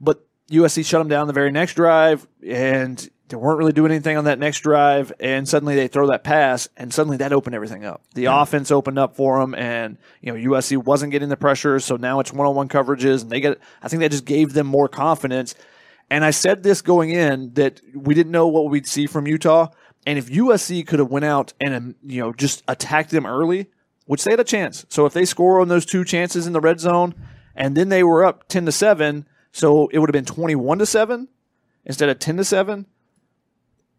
but 0.00 0.26
USC 0.50 0.84
shut 0.84 1.00
them 1.00 1.08
down 1.08 1.26
the 1.26 1.32
very 1.32 1.52
next 1.52 1.74
drive, 1.74 2.26
and 2.46 3.08
they 3.30 3.36
weren't 3.36 3.58
really 3.58 3.72
doing 3.72 3.92
anything 3.92 4.16
on 4.16 4.24
that 4.24 4.38
next 4.38 4.60
drive. 4.60 5.12
And 5.20 5.48
suddenly 5.48 5.76
they 5.76 5.88
throw 5.88 6.08
that 6.08 6.24
pass, 6.24 6.68
and 6.76 6.92
suddenly 6.92 7.16
that 7.18 7.32
opened 7.32 7.54
everything 7.54 7.84
up. 7.84 8.02
The 8.14 8.26
offense 8.26 8.70
opened 8.70 8.98
up 8.98 9.16
for 9.16 9.38
them, 9.40 9.54
and 9.54 9.96
you 10.20 10.32
know 10.32 10.50
USC 10.50 10.76
wasn't 10.76 11.12
getting 11.12 11.28
the 11.28 11.36
pressure, 11.36 11.80
so 11.80 11.96
now 11.96 12.20
it's 12.20 12.32
one-on-one 12.32 12.68
coverages, 12.68 13.22
and 13.22 13.30
they 13.30 13.40
get. 13.40 13.58
I 13.82 13.88
think 13.88 14.00
that 14.00 14.10
just 14.10 14.24
gave 14.24 14.52
them 14.52 14.66
more 14.66 14.88
confidence. 14.88 15.54
And 16.10 16.24
I 16.24 16.32
said 16.32 16.64
this 16.64 16.82
going 16.82 17.10
in 17.10 17.54
that 17.54 17.80
we 17.94 18.14
didn't 18.14 18.32
know 18.32 18.48
what 18.48 18.68
we'd 18.68 18.86
see 18.86 19.06
from 19.06 19.28
Utah. 19.28 19.68
And 20.06 20.18
if 20.18 20.28
USC 20.28 20.84
could 20.86 20.98
have 20.98 21.10
went 21.10 21.24
out 21.24 21.52
and 21.60 21.74
um, 21.74 21.94
you 22.02 22.20
know 22.20 22.32
just 22.32 22.64
attacked 22.66 23.10
them 23.10 23.26
early, 23.26 23.70
which 24.06 24.24
they 24.24 24.32
had 24.32 24.40
a 24.40 24.44
chance. 24.44 24.84
So 24.88 25.06
if 25.06 25.12
they 25.12 25.24
score 25.24 25.60
on 25.60 25.68
those 25.68 25.86
two 25.86 26.04
chances 26.04 26.48
in 26.48 26.52
the 26.52 26.60
red 26.60 26.80
zone, 26.80 27.14
and 27.54 27.76
then 27.76 27.90
they 27.90 28.02
were 28.02 28.24
up 28.24 28.48
ten 28.48 28.66
to 28.66 28.72
seven, 28.72 29.28
so 29.52 29.86
it 29.88 30.00
would 30.00 30.08
have 30.08 30.14
been 30.14 30.24
twenty 30.24 30.56
one 30.56 30.78
to 30.78 30.86
seven 30.86 31.28
instead 31.84 32.08
of 32.08 32.18
ten 32.18 32.36
to 32.36 32.44
seven. 32.44 32.86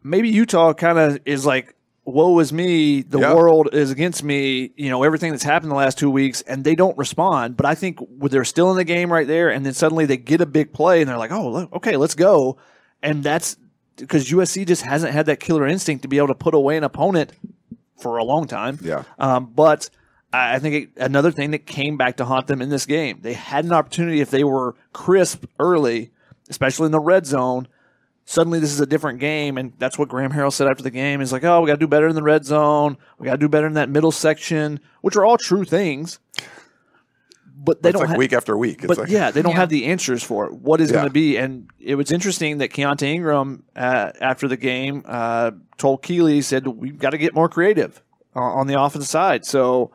Maybe 0.04 0.30
Utah 0.30 0.74
kind 0.74 0.98
of 0.98 1.20
is 1.26 1.46
like, 1.46 1.76
"Woe 2.06 2.40
is 2.40 2.52
me! 2.52 3.02
The 3.02 3.20
Yeah. 3.20 3.34
world 3.36 3.70
is 3.74 3.92
against 3.92 4.24
me." 4.24 4.72
You 4.76 4.90
know 4.90 5.04
everything 5.04 5.32
that's 5.32 5.44
happened 5.44 5.72
the 5.72 5.76
last 5.76 5.98
two 5.98 6.10
weeks, 6.10 6.42
and 6.42 6.64
they 6.64 6.76
don't 6.76 6.98
respond. 6.98 7.58
But 7.58 7.66
I 7.66 7.76
think 7.76 8.00
they're 8.20 8.44
still 8.46 8.72
in 8.72 8.78
the 8.78 8.84
game 8.84 9.12
right 9.12 9.28
there, 9.28 9.50
and 9.50 9.66
then 9.66 9.74
suddenly 9.74 10.06
they 10.06 10.18
get 10.18 10.42
a 10.42 10.46
big 10.46 10.74
play, 10.74 11.02
and 11.02 11.10
they're 11.10 11.18
like, 11.18 11.32
"Oh, 11.32 11.68
okay, 11.74 11.98
let's 11.98 12.16
go," 12.16 12.58
and 13.04 13.24
that's 13.24 13.58
because 13.98 14.32
USC 14.32 14.66
just 14.66 14.82
hasn't 14.84 15.14
had 15.14 15.28
that 15.28 15.40
killer 15.40 15.68
instinct 15.68 16.02
to 16.02 16.08
be 16.08 16.18
able 16.18 16.28
to 16.30 16.36
put 16.36 16.54
away 16.56 16.78
an 16.78 16.84
opponent 16.84 17.34
for 18.00 18.18
a 18.18 18.24
long 18.24 18.48
time. 18.48 18.80
Yeah. 18.82 19.04
Um, 19.20 19.52
but 19.54 19.90
I 20.34 20.56
I 20.56 20.60
think 20.60 20.76
it, 20.76 20.90
another 20.98 21.30
thing 21.32 21.52
that 21.52 21.68
came 21.68 21.98
back 21.98 22.18
to 22.18 22.26
haunt 22.26 22.48
them 22.48 22.62
in 22.62 22.70
this 22.70 22.88
game, 22.88 23.20
they 23.22 23.34
had 23.34 23.66
an 23.66 23.74
opportunity 23.74 24.22
if 24.22 24.32
they 24.32 24.44
were 24.44 24.76
crisp 24.94 25.46
early, 25.60 26.10
especially 26.50 26.88
in 26.88 26.92
the 26.92 27.00
red 27.00 27.28
zone. 27.28 27.68
Suddenly, 28.32 28.60
this 28.60 28.72
is 28.72 28.80
a 28.80 28.86
different 28.86 29.20
game, 29.20 29.58
and 29.58 29.74
that's 29.78 30.00
what 30.00 30.08
Graham 30.08 30.32
Harrell 30.32 30.54
said 30.54 30.68
after 30.70 30.82
the 30.84 30.90
game. 30.90 31.20
He's 31.20 31.34
like, 31.34 31.44
"Oh, 31.44 31.60
we 31.60 31.68
got 31.68 31.74
to 31.74 31.80
do 31.82 31.88
better 31.88 32.08
in 32.08 32.16
the 32.16 32.24
red 32.24 32.46
zone. 32.46 32.98
We 33.20 33.26
got 33.26 33.34
to 33.34 33.38
do 33.38 33.50
better 33.50 33.68
in 33.68 33.74
that 33.74 33.90
middle 33.90 34.14
section," 34.14 34.80
which 35.02 35.18
are 35.18 35.26
all 35.26 35.38
true 35.38 35.66
things. 35.66 36.18
But 37.58 37.84
they 37.84 37.90
It's 37.90 37.94
don't 37.96 38.04
like 38.04 38.10
have, 38.12 38.18
week 38.18 38.32
after 38.32 38.58
week. 38.58 38.78
It's 38.78 38.88
but 38.88 38.98
like, 39.00 39.10
yeah, 39.10 39.32
they 39.32 39.42
don't 39.42 39.52
Yeah. 39.52 39.58
have 39.60 39.68
the 39.68 39.86
answers 39.88 40.24
for 40.24 40.46
it. 40.46 40.54
What 40.54 40.80
is 40.80 40.90
Yeah. 40.90 40.94
going 40.96 41.08
to 41.08 41.12
be? 41.12 41.36
And 41.36 41.68
it 41.78 41.96
was 41.96 42.10
interesting 42.10 42.60
that 42.60 42.72
Keaontay 42.72 43.16
Ingram 43.16 43.64
uh, 43.76 44.12
after 44.22 44.48
the 44.48 44.56
game 44.56 45.04
uh, 45.06 45.52
told 45.78 46.02
Keely 46.02 46.36
he 46.36 46.42
said 46.42 46.66
we've 46.66 46.98
got 46.98 47.10
to 47.10 47.18
get 47.18 47.36
more 47.36 47.50
creative 47.50 48.02
uh, 48.34 48.40
on 48.40 48.68
the 48.68 48.82
offensive 48.82 49.10
side. 49.10 49.44
So 49.46 49.92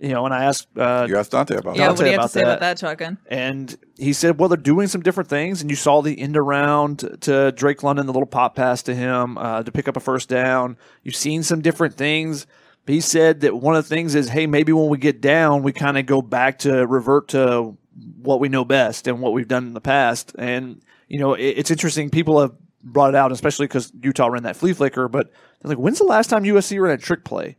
you 0.00 0.08
know, 0.10 0.24
and 0.24 0.34
I 0.34 0.44
asked 0.44 0.68
uh, 0.76 1.06
you 1.08 1.16
asked 1.16 1.32
Donte 1.32 1.56
about 1.56 1.76
Yeah, 1.76 1.84
I'll 1.84 1.90
what 1.90 1.98
do 1.98 2.04
you 2.06 2.12
you 2.12 2.18
have 2.18 2.20
to 2.20 2.22
about 2.22 2.30
say 2.30 2.40
about 2.42 2.60
that. 2.60 2.60
that, 2.60 2.78
Shotgun? 2.78 3.18
and 3.28 3.76
he 3.98 4.12
said, 4.14 4.38
well, 4.38 4.48
they're 4.48 4.56
doing 4.56 4.88
some 4.88 5.02
different 5.02 5.28
things. 5.28 5.60
And 5.60 5.70
you 5.70 5.76
saw 5.76 6.00
the 6.00 6.18
end 6.18 6.36
around 6.36 7.00
to 7.22 7.52
Drake 7.52 7.82
London, 7.82 8.06
the 8.06 8.12
little 8.12 8.26
pop 8.26 8.56
pass 8.56 8.82
to 8.84 8.94
him 8.94 9.36
uh, 9.36 9.62
to 9.62 9.70
pick 9.70 9.88
up 9.88 9.96
a 9.96 10.00
first 10.00 10.28
down. 10.28 10.78
You've 11.02 11.16
seen 11.16 11.42
some 11.42 11.60
different 11.60 11.94
things. 11.94 12.46
But 12.86 12.94
he 12.94 13.02
said 13.02 13.40
that 13.42 13.54
one 13.56 13.76
of 13.76 13.84
the 13.86 13.94
things 13.94 14.14
is, 14.14 14.30
hey, 14.30 14.46
maybe 14.46 14.72
when 14.72 14.88
we 14.88 14.96
get 14.96 15.20
down, 15.20 15.62
we 15.62 15.72
kind 15.72 15.98
of 15.98 16.06
go 16.06 16.22
back 16.22 16.60
to 16.60 16.86
revert 16.86 17.28
to 17.28 17.76
what 18.22 18.40
we 18.40 18.48
know 18.48 18.64
best 18.64 19.06
and 19.06 19.20
what 19.20 19.34
we've 19.34 19.46
done 19.48 19.66
in 19.66 19.74
the 19.74 19.82
past. 19.82 20.34
And, 20.38 20.80
you 21.06 21.18
know, 21.18 21.34
it, 21.34 21.42
it's 21.58 21.70
interesting. 21.70 22.08
People 22.08 22.40
have 22.40 22.52
brought 22.82 23.10
it 23.10 23.14
out, 23.16 23.32
especially 23.32 23.66
because 23.66 23.92
Utah 24.02 24.28
ran 24.28 24.44
that 24.44 24.56
flea 24.56 24.72
flicker. 24.72 25.08
But 25.08 25.30
they're 25.60 25.68
like, 25.68 25.78
when's 25.78 25.98
the 25.98 26.04
last 26.04 26.28
time 26.30 26.42
USC 26.44 26.80
ran 26.80 26.94
a 26.94 26.96
trick 26.96 27.22
play? 27.22 27.58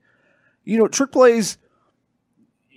You 0.64 0.80
know, 0.80 0.88
trick 0.88 1.12
plays 1.12 1.60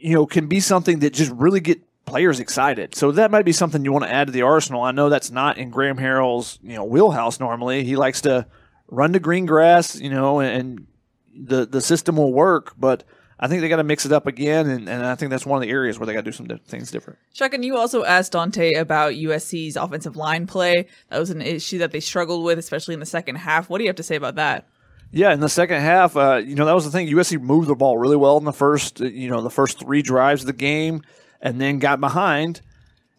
you 0.04 0.12
know, 0.12 0.26
can 0.26 0.46
be 0.48 0.60
something 0.60 0.98
that 0.98 1.14
just 1.14 1.32
really 1.32 1.60
get 1.60 1.80
players 2.04 2.38
excited. 2.38 2.94
So 2.94 3.10
that 3.12 3.30
might 3.30 3.46
be 3.46 3.52
something 3.52 3.82
you 3.86 3.92
want 3.92 4.04
to 4.04 4.12
add 4.12 4.26
to 4.26 4.32
the 4.34 4.42
arsenal. 4.42 4.82
I 4.82 4.90
know 4.90 5.08
that's 5.08 5.30
not 5.30 5.56
in 5.56 5.70
Graham 5.70 5.96
Harrell's, 5.96 6.58
you 6.62 6.74
know, 6.74 6.84
wheelhouse 6.84 7.40
normally. 7.40 7.84
He 7.84 7.96
likes 7.96 8.20
to 8.20 8.46
run 8.88 9.14
to 9.14 9.18
green 9.18 9.46
grass, 9.46 9.98
you 9.98 10.10
know, 10.10 10.40
and 10.40 10.86
the 11.34 11.64
the 11.64 11.80
system 11.80 12.16
will 12.16 12.34
work, 12.34 12.74
but 12.78 13.04
I 13.40 13.48
think 13.48 13.62
they 13.62 13.68
got 13.68 13.76
to 13.76 13.84
mix 13.84 14.04
it 14.04 14.12
up 14.12 14.26
again, 14.26 14.68
and, 14.68 14.88
and 14.88 15.04
I 15.04 15.14
think 15.16 15.30
that's 15.30 15.46
one 15.46 15.56
of 15.56 15.62
the 15.62 15.70
areas 15.70 15.98
where 15.98 16.06
they 16.06 16.12
got 16.12 16.20
to 16.20 16.30
do 16.30 16.32
some 16.32 16.46
di- 16.46 16.60
things 16.66 16.90
different. 16.90 17.18
Shotgun, 17.32 17.62
you 17.62 17.76
also 17.76 18.04
asked 18.04 18.34
Donte 18.34 18.78
about 18.78 19.14
USC's 19.14 19.76
offensive 19.76 20.16
line 20.16 20.46
play. 20.46 20.86
That 21.08 21.18
was 21.18 21.30
an 21.30 21.40
issue 21.42 21.78
that 21.78 21.90
they 21.90 22.00
struggled 22.00 22.44
with, 22.44 22.58
especially 22.58 22.94
in 22.94 23.00
the 23.00 23.06
second 23.06 23.36
half. 23.36 23.68
What 23.68 23.78
do 23.78 23.84
you 23.84 23.88
have 23.88 23.96
to 23.96 24.04
say 24.04 24.16
about 24.16 24.36
that? 24.36 24.68
Yeah, 25.14 25.32
in 25.32 25.40
the 25.40 25.48
second 25.48 25.80
half, 25.80 26.16
uh, 26.16 26.42
you 26.44 26.54
know 26.54 26.64
that 26.66 26.74
was 26.74 26.84
the 26.84 26.90
thing. 26.90 27.08
USC 27.08 27.40
moved 27.40 27.68
the 27.68 27.74
ball 27.74 27.96
really 27.98 28.16
well 28.16 28.36
in 28.36 28.44
the 28.44 28.52
first, 28.52 29.00
uh, 29.00 29.04
you 29.04 29.28
know, 29.30 29.40
the 29.40 29.50
first 29.50 29.78
three 29.78 30.02
drives 30.02 30.42
of 30.42 30.46
the 30.46 30.52
game, 30.52 31.02
and 31.40 31.60
then 31.60 31.78
got 31.78 32.00
behind. 32.00 32.60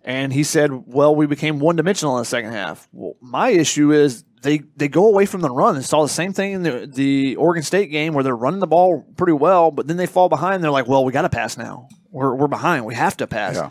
And 0.03 0.31
he 0.31 0.43
said, 0.43 0.71
"Well, 0.87 1.15
we 1.15 1.25
became 1.25 1.59
one 1.59 1.75
dimensional 1.77 2.15
in 2.17 2.21
the 2.21 2.25
second 2.25 2.51
half." 2.51 2.87
Well, 2.91 3.15
my 3.21 3.49
issue 3.49 3.91
is 3.91 4.23
they 4.43 4.59
they 4.75 4.87
go 4.87 5.07
away 5.07 5.25
from 5.25 5.41
the 5.41 5.49
run 5.49 5.75
and 5.75 5.83
saw 5.83 6.03
the 6.03 6.09
same 6.09 6.31
thing 6.33 6.51
in 6.51 6.63
the 6.63 6.85
the 6.85 7.35
Oregon 7.37 7.63
State 7.63 7.89
game 7.89 8.13
where 8.13 8.23
they're 8.23 8.35
running 8.35 8.59
the 8.59 8.67
ball 8.67 9.03
pretty 9.17 9.33
well, 9.33 9.71
but 9.71 9.87
then 9.87 9.97
they 9.97 10.05
fall 10.05 10.29
behind. 10.29 10.63
They're 10.63 10.71
like, 10.71 10.87
"Well, 10.87 11.03
we 11.05 11.11
got 11.11 11.23
to 11.23 11.29
pass 11.29 11.57
now. 11.57 11.87
We're 12.11 12.35
we're 12.35 12.47
behind. 12.47 12.85
We 12.85 12.93
have 12.95 13.17
to 13.17 13.25
pass." 13.27 13.55
Yeah. 13.55 13.69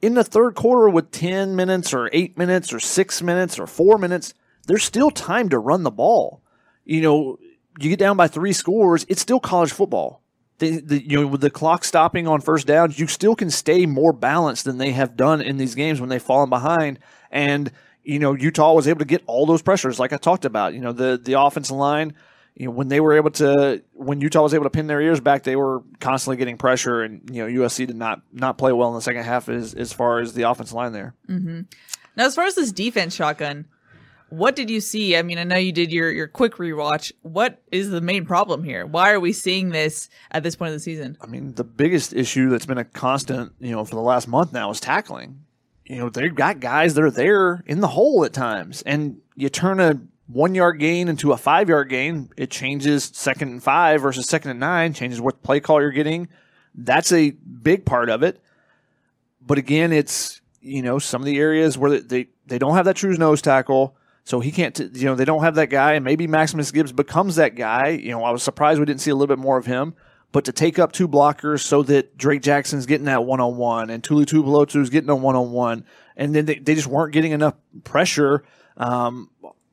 in 0.00 0.14
the 0.14 0.24
third 0.24 0.56
quarter 0.56 0.88
with 0.88 1.12
10 1.12 1.54
minutes 1.54 1.94
or 1.94 2.10
8 2.12 2.36
minutes 2.36 2.72
or 2.72 2.80
6 2.80 3.22
minutes 3.22 3.56
or 3.60 3.68
4 3.68 3.98
minutes, 3.98 4.34
there's 4.66 4.82
still 4.82 5.12
time 5.12 5.48
to 5.50 5.58
run 5.60 5.84
the 5.84 5.92
ball. 5.92 6.41
You 6.84 7.00
know, 7.00 7.38
you 7.78 7.90
get 7.90 7.98
down 7.98 8.16
by 8.16 8.28
3 8.28 8.52
scores, 8.52 9.06
it's 9.08 9.22
still 9.22 9.40
college 9.40 9.72
football. 9.72 10.22
The, 10.58 10.80
the, 10.80 11.02
you 11.02 11.20
know, 11.20 11.26
with 11.26 11.40
the 11.40 11.50
clock 11.50 11.84
stopping 11.84 12.28
on 12.28 12.40
first 12.40 12.66
downs, 12.66 12.98
you 12.98 13.06
still 13.06 13.34
can 13.34 13.50
stay 13.50 13.86
more 13.86 14.12
balanced 14.12 14.64
than 14.64 14.78
they 14.78 14.92
have 14.92 15.16
done 15.16 15.40
in 15.40 15.56
these 15.56 15.74
games 15.74 16.00
when 16.00 16.08
they've 16.08 16.22
fallen 16.22 16.50
behind. 16.50 17.00
And, 17.30 17.72
you 18.04 18.18
know, 18.18 18.34
Utah 18.34 18.72
was 18.72 18.86
able 18.86 19.00
to 19.00 19.04
get 19.04 19.22
all 19.26 19.46
those 19.46 19.62
pressures, 19.62 19.98
like 19.98 20.12
I 20.12 20.18
talked 20.18 20.44
about. 20.44 20.74
You 20.74 20.80
know, 20.80 20.92
the, 20.92 21.20
the 21.20 21.40
offensive 21.40 21.76
line, 21.76 22.14
you 22.54 22.66
know, 22.66 22.72
when 22.72 22.88
they 22.88 23.00
were 23.00 23.14
able 23.14 23.30
to, 23.32 23.82
when 23.92 24.20
Utah 24.20 24.42
was 24.42 24.54
able 24.54 24.64
to 24.64 24.70
pin 24.70 24.86
their 24.86 25.00
ears 25.00 25.20
back, 25.20 25.42
they 25.42 25.56
were 25.56 25.82
constantly 26.00 26.36
getting 26.36 26.58
pressure, 26.58 27.02
and 27.02 27.28
you 27.32 27.42
know 27.42 27.62
USC 27.62 27.86
did 27.86 27.96
not 27.96 28.20
not 28.30 28.58
play 28.58 28.72
well 28.72 28.90
in 28.90 28.94
the 28.94 29.00
second 29.00 29.24
half 29.24 29.48
as 29.48 29.72
as 29.72 29.92
far 29.92 30.20
as 30.20 30.34
the 30.34 30.42
offensive 30.42 30.74
line 30.74 30.92
there. 30.92 31.14
Mm-hmm. 31.28 31.62
Now, 32.14 32.26
as 32.26 32.34
far 32.34 32.44
as 32.44 32.54
this 32.54 32.70
defense, 32.70 33.14
Shotgun, 33.14 33.66
what 34.32 34.56
did 34.56 34.70
you 34.70 34.80
see? 34.80 35.14
I 35.14 35.20
mean, 35.20 35.36
I 35.36 35.44
know 35.44 35.58
you 35.58 35.72
did 35.72 35.92
your, 35.92 36.10
your 36.10 36.26
quick 36.26 36.54
rewatch. 36.54 37.12
What 37.20 37.60
is 37.70 37.90
the 37.90 38.00
main 38.00 38.24
problem 38.24 38.64
here? 38.64 38.86
Why 38.86 39.12
are 39.12 39.20
we 39.20 39.34
seeing 39.34 39.68
this 39.68 40.08
at 40.30 40.42
this 40.42 40.56
point 40.56 40.70
of 40.70 40.76
the 40.76 40.80
season? 40.80 41.18
I 41.20 41.26
mean, 41.26 41.52
the 41.52 41.64
biggest 41.64 42.14
issue 42.14 42.48
that's 42.48 42.64
been 42.64 42.78
a 42.78 42.84
constant, 42.84 43.52
you 43.60 43.72
know, 43.72 43.84
for 43.84 43.94
the 43.94 44.00
last 44.00 44.26
month 44.28 44.54
now 44.54 44.70
is 44.70 44.80
tackling. 44.80 45.44
You 45.84 45.96
know, 45.98 46.08
they've 46.08 46.34
got 46.34 46.60
guys 46.60 46.94
that 46.94 47.04
are 47.04 47.10
there 47.10 47.62
in 47.66 47.80
the 47.80 47.88
hole 47.88 48.24
at 48.24 48.32
times, 48.32 48.80
and 48.86 49.20
you 49.36 49.50
turn 49.50 49.80
a 49.80 50.00
one 50.28 50.54
yard 50.54 50.78
gain 50.78 51.08
into 51.08 51.32
a 51.32 51.36
five 51.36 51.68
yard 51.68 51.90
gain. 51.90 52.30
It 52.38 52.50
changes 52.50 53.10
second 53.12 53.50
and 53.50 53.62
five 53.62 54.00
versus 54.00 54.26
second 54.26 54.52
and 54.52 54.60
nine, 54.60 54.94
changes 54.94 55.20
what 55.20 55.42
play 55.42 55.60
call 55.60 55.82
you're 55.82 55.90
getting. 55.90 56.28
That's 56.74 57.12
a 57.12 57.32
big 57.32 57.84
part 57.84 58.08
of 58.08 58.22
it. 58.22 58.40
But 59.42 59.58
again, 59.58 59.92
it's, 59.92 60.40
you 60.62 60.80
know, 60.80 60.98
some 60.98 61.20
of 61.20 61.26
the 61.26 61.38
areas 61.38 61.76
where 61.76 62.00
they, 62.00 62.28
they 62.46 62.58
don't 62.58 62.76
have 62.76 62.86
that 62.86 62.96
true 62.96 63.14
nose 63.18 63.42
tackle. 63.42 63.94
So 64.24 64.40
he 64.40 64.52
can't, 64.52 64.74
t- 64.74 64.88
you 64.92 65.06
know, 65.06 65.14
they 65.14 65.24
don't 65.24 65.42
have 65.42 65.56
that 65.56 65.68
guy, 65.70 65.94
and 65.94 66.04
maybe 66.04 66.26
Maximus 66.26 66.70
Gibbs 66.70 66.92
becomes 66.92 67.36
that 67.36 67.56
guy. 67.56 67.88
You 67.88 68.10
know, 68.10 68.22
I 68.24 68.30
was 68.30 68.42
surprised 68.42 68.78
we 68.78 68.86
didn't 68.86 69.00
see 69.00 69.10
a 69.10 69.14
little 69.14 69.34
bit 69.34 69.42
more 69.42 69.58
of 69.58 69.66
him. 69.66 69.94
But 70.30 70.46
to 70.46 70.52
take 70.52 70.78
up 70.78 70.92
two 70.92 71.06
blockers 71.06 71.60
so 71.60 71.82
that 71.82 72.16
Drake 72.16 72.40
Jackson's 72.40 72.86
getting 72.86 73.04
that 73.04 73.24
one 73.24 73.40
on 73.40 73.56
one 73.56 73.90
and 73.90 74.02
Tuli 74.02 74.24
Tuipulotu's 74.24 74.88
getting 74.88 75.10
a 75.10 75.16
one 75.16 75.36
on 75.36 75.52
one, 75.52 75.84
and 76.16 76.34
then 76.34 76.46
they, 76.46 76.54
they 76.54 76.74
just 76.74 76.86
weren't 76.86 77.12
getting 77.12 77.32
enough 77.32 77.54
pressure 77.84 78.42
um, 78.78 79.28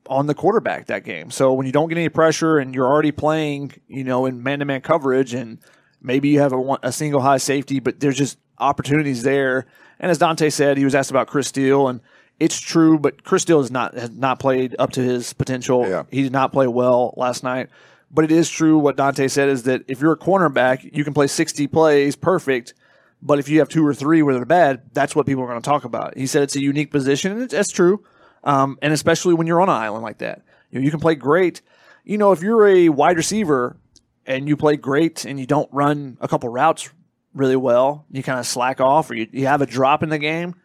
on 0.08 0.28
the 0.28 0.34
quarterback 0.34 0.88
that 0.88 1.06
game. 1.06 1.32
So 1.32 1.54
when 1.54 1.66
you 1.66 1.72
don't 1.72 1.88
get 1.88 1.98
any 1.98 2.10
pressure 2.10 2.58
and 2.58 2.76
you're 2.76 2.88
already 2.88 3.14
playing, 3.14 3.72
you 3.88 4.04
know, 4.04 4.26
in 4.26 4.44
man 4.44 4.60
to 4.60 4.66
man 4.66 4.82
coverage, 4.82 5.34
and 5.34 5.60
maybe 6.02 6.28
you 6.28 6.42
have 6.42 6.52
a, 6.52 6.80
a 6.84 6.92
single 6.92 7.22
high 7.22 7.38
safety, 7.38 7.80
but 7.80 8.02
there's 8.02 8.18
just 8.18 8.38
opportunities 8.58 9.24
there. 9.24 9.66
And 9.98 10.12
as 10.12 10.20
Donte 10.20 10.52
said, 10.52 10.78
he 10.78 10.84
was 10.84 10.96
asked 10.96 11.12
about 11.12 11.28
Chris 11.28 11.48
Steele, 11.48 11.88
and 11.88 12.02
it's 12.40 12.60
true, 12.60 12.98
but 12.98 13.24
Chris 13.24 13.42
Steele 13.44 13.62
has 13.62 13.72
not 13.72 13.96
has 13.96 14.12
not 14.12 14.40
played 14.40 14.76
up 14.80 14.92
to 14.94 15.02
his 15.02 15.34
potential. 15.34 15.88
Yeah. 15.88 16.04
He 16.10 16.24
did 16.24 16.32
not 16.32 16.52
play 16.52 16.68
well 16.68 17.14
last 17.18 17.44
night. 17.44 17.70
But 18.12 18.26
it 18.26 18.32
is 18.32 18.50
true 18.50 18.80
what 18.80 18.98
Donte 18.98 19.30
said 19.30 19.50
is 19.50 19.64
that 19.64 19.84
if 19.88 20.02
you're 20.02 20.14
a 20.14 20.18
cornerback, 20.18 20.96
you 20.96 21.04
can 21.04 21.14
play 21.14 21.28
60 21.28 21.68
plays 21.68 22.16
perfect. 22.16 22.74
But 23.22 23.38
if 23.38 23.50
you 23.50 23.60
have 23.60 23.70
two 23.70 23.86
or 23.86 23.94
three 23.94 24.22
where 24.22 24.34
they're 24.34 24.46
bad, 24.46 24.82
that's 24.94 25.16
what 25.16 25.26
people 25.26 25.44
are 25.44 25.48
going 25.48 25.62
to 25.62 25.70
talk 25.70 25.84
about. 25.84 26.18
He 26.18 26.26
said 26.26 26.42
it's 26.42 26.56
a 26.56 26.62
unique 26.62 26.90
position, 26.90 27.34
and 27.34 27.42
it's, 27.44 27.54
that's 27.54 27.72
true. 27.72 28.04
Um, 28.44 28.80
and 28.82 28.94
especially 28.94 29.34
when 29.34 29.46
you're 29.46 29.62
on 29.62 29.70
an 29.70 29.76
island 29.76 30.04
like 30.04 30.20
that, 30.20 30.42
you, 30.72 30.80
know, 30.80 30.86
you 30.86 30.92
can 30.92 31.02
play 31.02 31.16
great. 31.16 31.62
You 32.06 32.18
know, 32.18 32.32
if 32.32 32.42
you're 32.42 32.66
a 32.66 32.90
wide 32.90 33.18
receiver 33.18 33.78
and 34.26 34.48
you 34.48 34.56
play 34.56 34.78
great 34.78 35.26
and 35.26 35.40
you 35.40 35.46
don't 35.46 35.70
run 35.74 36.18
a 36.22 36.28
couple 36.28 36.48
routes 36.50 36.90
really 37.34 37.58
well, 37.58 38.06
you 38.10 38.24
kind 38.24 38.40
of 38.40 38.46
slack 38.46 38.80
off 38.80 39.12
or 39.12 39.16
you, 39.16 39.28
you 39.32 39.48
have 39.48 39.62
a 39.62 39.66
drop 39.66 40.02
in 40.02 40.10
the 40.10 40.18
game, 40.18 40.56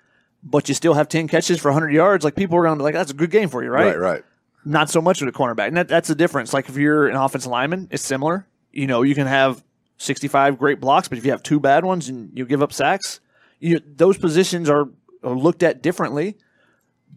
but 0.44 0.68
you 0.68 0.74
still 0.74 0.94
have 0.94 1.08
10 1.08 1.26
catches 1.28 1.58
for 1.58 1.68
100 1.70 1.90
yards, 1.92 2.24
like 2.24 2.36
people 2.36 2.56
are 2.58 2.62
going 2.62 2.76
to 2.76 2.78
be 2.78 2.84
like, 2.84 2.94
that's 2.94 3.10
a 3.10 3.14
good 3.14 3.30
game 3.30 3.48
for 3.48 3.64
you, 3.64 3.70
Right, 3.70 3.98
right. 3.98 4.22
not 4.64 4.90
so 4.90 5.00
much 5.00 5.20
with 5.22 5.34
a 5.34 5.36
cornerback. 5.36 5.68
And 5.68 5.76
that, 5.78 5.88
that's 5.88 6.08
the 6.08 6.14
difference. 6.14 6.52
Like 6.52 6.68
if 6.68 6.76
you're 6.76 7.08
an 7.08 7.16
offensive 7.16 7.50
lineman, 7.50 7.88
it's 7.90 8.04
similar. 8.04 8.46
You 8.70 8.86
know, 8.86 9.02
you 9.02 9.14
can 9.14 9.26
have 9.26 9.64
65 9.98 10.58
great 10.58 10.80
blocks, 10.80 11.08
but 11.08 11.16
if 11.18 11.24
you 11.24 11.30
have 11.30 11.42
two 11.42 11.60
bad 11.60 11.84
ones 11.84 12.08
and 12.08 12.30
you 12.36 12.44
give 12.44 12.62
up 12.62 12.72
sacks, 12.72 13.20
you, 13.58 13.80
those 13.96 14.18
positions 14.18 14.68
are, 14.68 14.88
are 15.22 15.34
looked 15.34 15.62
at 15.62 15.80
differently, 15.82 16.36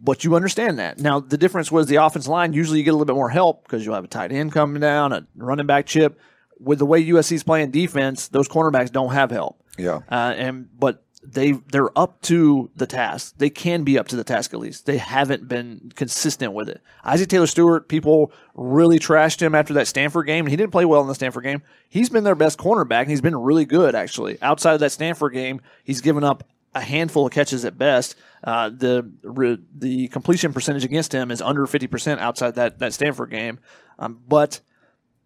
but 0.00 0.24
you 0.24 0.34
understand 0.36 0.78
that. 0.78 0.98
Now, 0.98 1.20
the 1.20 1.36
difference 1.36 1.70
was 1.70 1.86
the 1.88 1.96
offensive 1.96 2.30
line, 2.30 2.52
usually 2.52 2.78
you 2.78 2.84
get 2.84 2.90
a 2.90 2.94
little 2.94 3.04
bit 3.04 3.16
more 3.16 3.28
help 3.28 3.64
because 3.64 3.84
you'll 3.84 3.94
have 3.96 4.04
a 4.04 4.08
tight 4.08 4.32
end 4.32 4.52
coming 4.52 4.80
down, 4.80 5.12
a 5.12 5.26
running 5.36 5.66
back 5.66 5.86
chip. 5.86 6.18
With 6.60 6.78
the 6.80 6.86
way 6.86 7.04
USC's 7.04 7.44
playing 7.44 7.70
defense, 7.72 8.28
those 8.28 8.48
cornerbacks 8.48 8.90
don't 8.90 9.12
have 9.12 9.30
help. 9.30 9.62
Yeah. 9.76 10.00
Uh, 10.10 10.34
and 10.36 10.68
but 10.76 11.04
they 11.32 11.52
they're 11.52 11.96
up 11.98 12.20
to 12.22 12.70
the 12.76 12.86
task. 12.86 13.34
They 13.38 13.50
can 13.50 13.84
be 13.84 13.98
up 13.98 14.08
to 14.08 14.16
the 14.16 14.24
task 14.24 14.54
at 14.54 14.60
least. 14.60 14.86
They 14.86 14.98
haven't 14.98 15.48
been 15.48 15.92
consistent 15.94 16.52
with 16.52 16.68
it. 16.68 16.80
Isaac 17.04 17.28
Taylor 17.28 17.46
Stewart, 17.46 17.88
people 17.88 18.32
really 18.54 18.98
trashed 18.98 19.40
him 19.40 19.54
after 19.54 19.74
that 19.74 19.86
Stanford 19.86 20.26
game, 20.26 20.46
and 20.46 20.50
he 20.50 20.56
didn't 20.56 20.72
play 20.72 20.84
well 20.84 21.02
in 21.02 21.08
the 21.08 21.14
Stanford 21.14 21.44
game. 21.44 21.62
He's 21.88 22.08
been 22.08 22.24
their 22.24 22.34
best 22.34 22.58
cornerback, 22.58 23.02
and 23.02 23.10
he's 23.10 23.20
been 23.20 23.36
really 23.36 23.64
good 23.64 23.94
actually. 23.94 24.40
Outside 24.42 24.74
of 24.74 24.80
that 24.80 24.92
Stanford 24.92 25.32
game, 25.32 25.60
he's 25.84 26.00
given 26.00 26.24
up 26.24 26.44
a 26.74 26.80
handful 26.80 27.26
of 27.26 27.32
catches 27.32 27.64
at 27.64 27.76
best. 27.76 28.14
Uh, 28.44 28.70
the 28.70 29.10
re, 29.22 29.58
the 29.74 30.08
completion 30.08 30.52
percentage 30.52 30.84
against 30.84 31.12
him 31.12 31.30
is 31.30 31.42
under 31.42 31.66
fifty 31.66 31.86
percent 31.86 32.20
outside 32.20 32.54
that 32.54 32.78
that 32.78 32.94
Stanford 32.94 33.30
game, 33.30 33.58
um, 33.98 34.20
but 34.26 34.60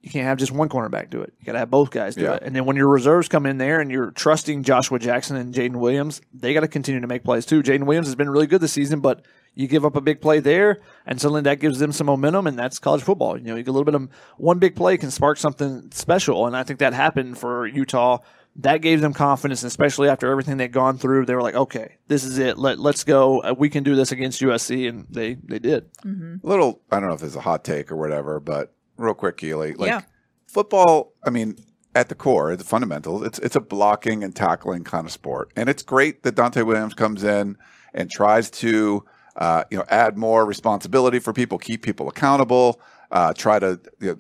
you 0.03 0.11
can't 0.11 0.27
have 0.27 0.37
just 0.39 0.51
one 0.53 0.69
cornerback 0.69 1.11
do 1.11 1.21
it. 1.23 1.33
You 1.39 1.47
got 1.47 1.53
to 1.53 1.59
have 1.61 1.71
both 1.71 1.91
guys 1.91 2.17
do 2.17 2.23
Yeah. 2.25 2.35
it. 2.35 2.43
And 2.43 2.55
then 2.57 2.65
when 2.65 2.77
your 2.77 2.89
reserves 2.89 3.29
come 3.29 3.47
in 3.47 3.59
there 3.59 3.81
and 3.81 3.91
you're 3.91 4.11
trusting 4.11 4.65
Joshua 4.65 4.99
Jackson 4.99 5.37
and 5.37 5.55
Jaden 5.55 5.77
Williams, 5.77 6.21
they 6.35 6.53
got 6.55 6.61
to 6.61 6.69
continue 6.69 7.01
to 7.01 7.07
make 7.07 7.23
plays 7.25 7.47
too. 7.47 7.63
Jaden 7.63 7.85
Williams 7.85 8.09
has 8.09 8.17
been 8.17 8.29
really 8.29 8.47
good 8.49 8.61
this 8.61 8.73
season, 8.73 8.99
but 9.01 9.25
you 9.55 9.69
give 9.69 9.85
up 9.85 9.95
a 9.97 10.01
big 10.01 10.21
play 10.21 10.41
there, 10.41 10.81
and 11.07 11.21
suddenly 11.21 11.43
that 11.43 11.61
gives 11.61 11.79
them 11.79 11.93
some 11.93 12.07
momentum, 12.07 12.47
and 12.47 12.59
that's 12.59 12.79
college 12.79 13.03
football. 13.03 13.37
You 13.39 13.45
know, 13.45 13.55
you 13.57 13.63
get 13.63 13.71
a 13.71 13.73
little 13.73 13.85
bit 13.85 13.95
of 13.95 14.09
one 14.39 14.59
big 14.59 14.75
play 14.75 14.97
can 14.97 15.11
spark 15.11 15.37
something 15.39 15.91
special, 15.93 16.47
and 16.47 16.57
I 16.57 16.63
think 16.63 16.79
that 16.81 16.95
happened 16.95 17.39
for 17.39 17.67
Utah. 17.67 18.19
That 18.57 18.79
gave 18.79 19.01
them 19.03 19.13
confidence, 19.15 19.63
especially 19.63 20.09
after 20.09 20.31
everything 20.31 20.57
they'd 20.57 20.73
gone 20.73 20.99
through. 20.99 21.27
They 21.27 21.35
were 21.35 21.43
like, 21.43 21.55
"Okay, 21.55 21.97
this 22.09 22.25
is 22.25 22.39
it. 22.39 22.59
Let 22.59 22.79
let's 22.79 23.05
go. 23.05 23.41
Uh, 23.41 23.55
We 23.57 23.69
can 23.71 23.83
do 23.85 23.95
this 23.95 24.11
against 24.13 24.41
USC," 24.43 24.89
and 24.89 25.07
they 25.11 25.35
they 25.35 25.59
did. 25.59 25.85
A 26.05 26.47
little, 26.47 26.81
I 26.91 26.99
don't 26.99 27.09
know 27.09 27.15
if 27.15 27.21
there's 27.21 27.37
a 27.37 27.41
hot 27.41 27.63
take 27.63 27.93
or 27.93 27.97
whatever, 27.97 28.41
but 28.41 28.75
real 28.97 29.15
quick, 29.15 29.37
Keely. 29.37 29.75
Like 29.75 29.89
Yeah. 29.89 30.01
football, 30.47 31.13
I 31.27 31.31
mean, 31.31 31.57
at 31.95 32.09
the 32.09 32.15
core, 32.15 32.57
the 32.57 32.65
fundamentals, 32.65 33.23
it's 33.25 33.39
it's 33.41 33.57
a 33.57 33.61
blocking 33.61 34.25
and 34.25 34.35
tackling 34.35 34.85
kind 34.85 35.07
of 35.07 35.13
sport, 35.13 35.53
and 35.57 35.69
it's 35.69 35.83
great 35.83 36.23
that 36.23 36.35
Donte 36.35 36.65
Williams 36.65 36.95
comes 36.95 37.23
in 37.23 37.57
and 37.95 38.11
tries 38.11 38.51
to, 38.51 39.05
uh, 39.37 39.65
you 39.71 39.77
know, 39.77 39.85
add 39.89 40.17
more 40.17 40.47
responsibility 40.47 41.19
for 41.19 41.33
people, 41.35 41.59
keep 41.59 41.83
people 41.83 42.09
accountable, 42.09 42.81
uh, 43.11 43.35
try 43.35 43.59
to 43.59 43.79
you 44.01 44.19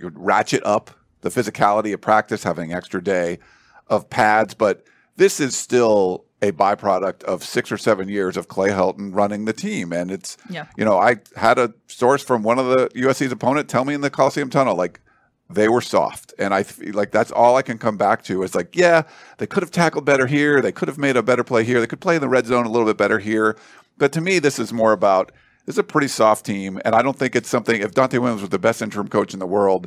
know, 0.00 0.10
ratchet 0.14 0.64
up 0.66 0.90
the 1.20 1.30
physicality 1.30 1.94
of 1.94 2.00
practice, 2.00 2.42
having 2.42 2.72
an 2.72 2.76
extra 2.76 3.02
day 3.02 3.38
of 3.86 4.10
pads, 4.10 4.54
but 4.54 4.84
this 5.16 5.38
is 5.38 5.56
still 5.56 6.24
a 6.42 6.50
byproduct 6.52 7.22
of 7.22 7.44
six 7.44 7.70
or 7.70 7.78
seven 7.78 8.08
years 8.08 8.36
of 8.36 8.48
Clay 8.48 8.68
Helton 8.70 9.14
running 9.14 9.44
the 9.44 9.52
team, 9.52 9.92
and 9.92 10.10
it's 10.10 10.36
Yeah. 10.50 10.66
you 10.76 10.84
know, 10.84 10.98
I 10.98 11.18
had 11.36 11.58
a 11.58 11.72
source 11.86 12.22
from 12.22 12.42
one 12.42 12.58
of 12.58 12.66
the 12.66 12.88
USC's 12.96 13.30
opponent 13.32 13.68
tell 13.68 13.84
me 13.84 13.94
in 13.94 14.00
the 14.00 14.10
Coliseum 14.10 14.50
tunnel, 14.50 14.74
like 14.76 15.00
they 15.48 15.68
were 15.68 15.80
soft, 15.80 16.34
and 16.38 16.52
I 16.52 16.64
feel 16.64 16.94
like 16.94 17.12
that's 17.12 17.30
all 17.30 17.56
I 17.56 17.62
can 17.62 17.78
come 17.78 17.96
back 17.96 18.24
to 18.24 18.42
is 18.42 18.54
like, 18.54 18.74
yeah, 18.74 19.02
they 19.38 19.46
could 19.46 19.62
have 19.62 19.70
tackled 19.70 20.04
better 20.04 20.26
here, 20.26 20.60
they 20.60 20.72
could 20.72 20.88
have 20.88 20.98
made 20.98 21.16
a 21.16 21.22
better 21.22 21.44
play 21.44 21.62
here, 21.62 21.78
they 21.80 21.86
could 21.86 22.00
play 22.00 22.16
in 22.16 22.20
the 22.20 22.28
red 22.28 22.46
zone 22.46 22.66
a 22.66 22.70
little 22.70 22.86
bit 22.86 22.96
better 22.96 23.20
here, 23.20 23.56
but 23.98 24.10
to 24.12 24.20
me, 24.20 24.38
this 24.40 24.58
is 24.58 24.72
more 24.72 24.92
about 24.92 25.30
this 25.64 25.76
is 25.76 25.78
a 25.78 25.84
pretty 25.84 26.08
soft 26.08 26.44
team, 26.44 26.80
and 26.84 26.94
I 26.94 27.02
don't 27.02 27.16
think 27.16 27.36
it's 27.36 27.48
something. 27.48 27.80
If 27.80 27.92
Donte 27.92 28.18
Williams 28.18 28.40
was 28.40 28.50
the 28.50 28.58
best 28.58 28.82
interim 28.82 29.06
coach 29.06 29.32
in 29.32 29.38
the 29.38 29.46
world, 29.46 29.86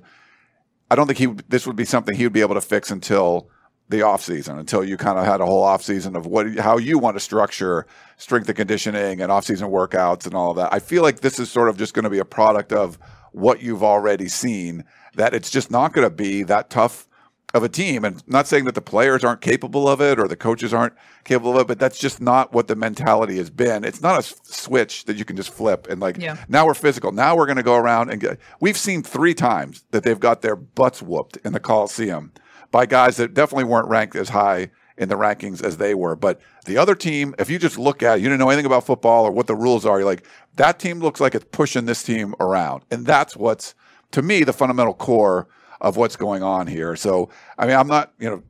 I 0.90 0.96
don't 0.96 1.06
think 1.08 1.20
he 1.20 1.26
this 1.50 1.68
would 1.68 1.76
be 1.76 1.84
something 1.84 2.16
he 2.16 2.24
would 2.24 2.32
be 2.32 2.40
able 2.40 2.56
to 2.56 2.62
fix 2.62 2.92
until 2.92 3.50
the 3.90 4.00
offseason, 4.00 4.58
until 4.60 4.84
you 4.84 4.98
kind 4.98 5.20
of 5.20 5.26
had 5.26 5.42
a 5.42 5.46
whole 5.46 5.64
offseason 5.64 6.16
of 6.16 6.26
what 6.26 6.58
how 6.58 6.78
you 6.78 6.98
want 6.98 7.16
to 7.16 7.20
structure 7.20 7.86
strength 8.18 8.48
and 8.50 8.56
conditioning 8.58 9.22
and 9.22 9.32
offseason 9.32 9.70
workouts 9.70 10.26
and 10.26 10.34
all 10.34 10.52
of 10.52 10.58
that. 10.58 10.74
I 10.74 10.80
feel 10.80 11.04
like 11.04 11.20
this 11.22 11.40
is 11.40 11.50
sort 11.52 11.70
of 11.70 11.78
just 11.78 11.94
going 11.94 12.04
to 12.04 12.10
be 12.10 12.20
a 12.20 12.26
product 12.26 12.74
of 12.74 12.98
what 13.32 13.62
you've 13.62 13.84
already 13.84 14.28
seen 14.28 14.84
that 15.16 15.34
it's 15.34 15.50
just 15.50 15.70
not 15.70 15.94
going 15.94 16.06
to 16.08 16.14
be 16.16 16.44
that 16.44 16.70
tough 16.70 17.08
of 17.54 17.64
a 17.64 17.70
team 17.70 18.04
and 18.04 18.22
not 18.28 18.48
saying 18.48 18.66
that 18.66 18.76
the 18.76 18.82
players 18.82 19.24
aren't 19.24 19.40
capable 19.42 19.88
of 19.88 20.02
it 20.02 20.20
or 20.20 20.28
the 20.28 20.36
coaches 20.36 20.74
aren't 20.74 20.94
capable 21.24 21.56
of 21.56 21.62
it 21.62 21.68
but 21.68 21.80
that's 21.80 21.98
just 22.00 22.20
not 22.20 22.52
what 22.54 22.68
the 22.68 22.76
mentality 22.76 23.38
has 23.38 23.50
been 23.50 23.86
it's 23.86 24.02
not 24.02 24.16
a 24.16 24.18
s- 24.18 24.36
switch 24.44 25.06
that 25.06 25.16
you 25.16 25.24
can 25.24 25.38
just 25.38 25.50
flip 25.54 25.88
and 25.90 26.02
like 26.02 26.18
Yeah. 26.18 26.36
now 26.50 26.66
we're 26.66 26.74
physical 26.74 27.14
now 27.14 27.36
we're 27.38 27.46
going 27.46 27.56
to 27.56 27.64
go 27.64 27.76
around 27.76 28.10
and 28.10 28.20
get 28.20 28.40
we've 28.60 28.78
seen 28.78 29.04
three 29.04 29.34
times 29.34 29.86
that 29.92 30.04
they've 30.04 30.20
got 30.20 30.42
their 30.42 30.56
butts 30.58 31.02
whooped 31.02 31.38
in 31.46 31.54
the 31.54 31.62
coliseum 31.62 32.34
by 32.72 32.86
guys 32.86 33.18
that 33.18 33.34
definitely 33.34 33.64
weren't 33.64 33.88
ranked 33.88 34.16
as 34.16 34.30
high 34.30 34.70
in 34.98 35.10
the 35.10 35.16
rankings 35.16 35.64
as 35.64 35.78
they 35.78 35.94
were 35.94 36.16
but 36.16 36.40
the 36.66 36.78
other 36.78 36.96
team 36.96 37.36
if 37.38 37.50
you 37.50 37.60
just 37.60 37.78
look 37.78 38.02
at 38.02 38.18
it, 38.18 38.22
you 38.22 38.28
didn't 38.28 38.40
know 38.40 38.50
anything 38.50 38.66
about 38.66 38.86
football 38.86 39.26
or 39.26 39.32
what 39.32 39.48
the 39.48 39.56
rules 39.56 39.86
are 39.86 40.00
you're 40.00 40.06
like 40.06 40.26
that 40.56 40.80
team 40.80 41.00
looks 41.00 41.20
like 41.20 41.36
it's 41.36 41.46
pushing 41.52 41.86
this 41.86 42.02
team 42.04 42.34
around 42.40 42.84
and 42.92 43.06
that's 43.06 43.36
what's 43.36 43.76
to 44.12 44.22
me 44.22 44.44
the 44.44 44.54
fundamental 44.54 44.94
core 44.94 45.48
of 45.82 45.98
what's 45.98 46.16
going 46.16 46.42
on 46.42 46.66
here 46.68 46.96
so 46.96 47.30
i 47.58 47.66
mean 47.68 47.76
i'm 47.76 47.88
not 47.88 48.14
you 48.20 48.30
know 48.30 48.42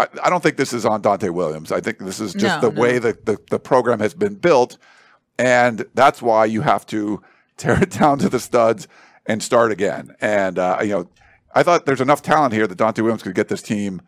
I, 0.00 0.08
I 0.24 0.30
don't 0.30 0.42
think 0.42 0.56
this 0.56 0.72
is 0.72 0.86
on 0.86 1.02
Donte 1.02 1.28
Williams. 1.30 1.70
I 1.70 1.80
think 1.80 1.98
this 1.98 2.20
is 2.20 2.32
just 2.32 2.62
No, 2.62 2.70
the 2.70 2.74
no. 2.74 2.80
way 2.80 2.98
that 2.98 3.26
the, 3.26 3.38
the 3.50 3.58
program 3.58 4.00
has 4.00 4.14
been 4.14 4.34
built. 4.34 4.78
And 5.38 5.84
that's 5.94 6.22
why 6.22 6.46
you 6.46 6.62
have 6.62 6.86
to 6.86 7.22
tear 7.58 7.82
it 7.82 7.90
down 7.90 8.18
to 8.20 8.30
the 8.30 8.40
studs 8.40 8.88
and 9.26 9.42
start 9.42 9.70
again. 9.70 10.16
And, 10.20 10.58
uh, 10.58 10.78
you 10.80 10.88
know, 10.88 11.10
I 11.54 11.62
thought 11.62 11.86
there's 11.86 12.00
enough 12.00 12.22
talent 12.22 12.54
here 12.54 12.66
that 12.66 12.78
Donte 12.78 12.98
Williams 13.02 13.22
could 13.22 13.34
get 13.34 13.48
this 13.48 13.62
team 13.62 14.02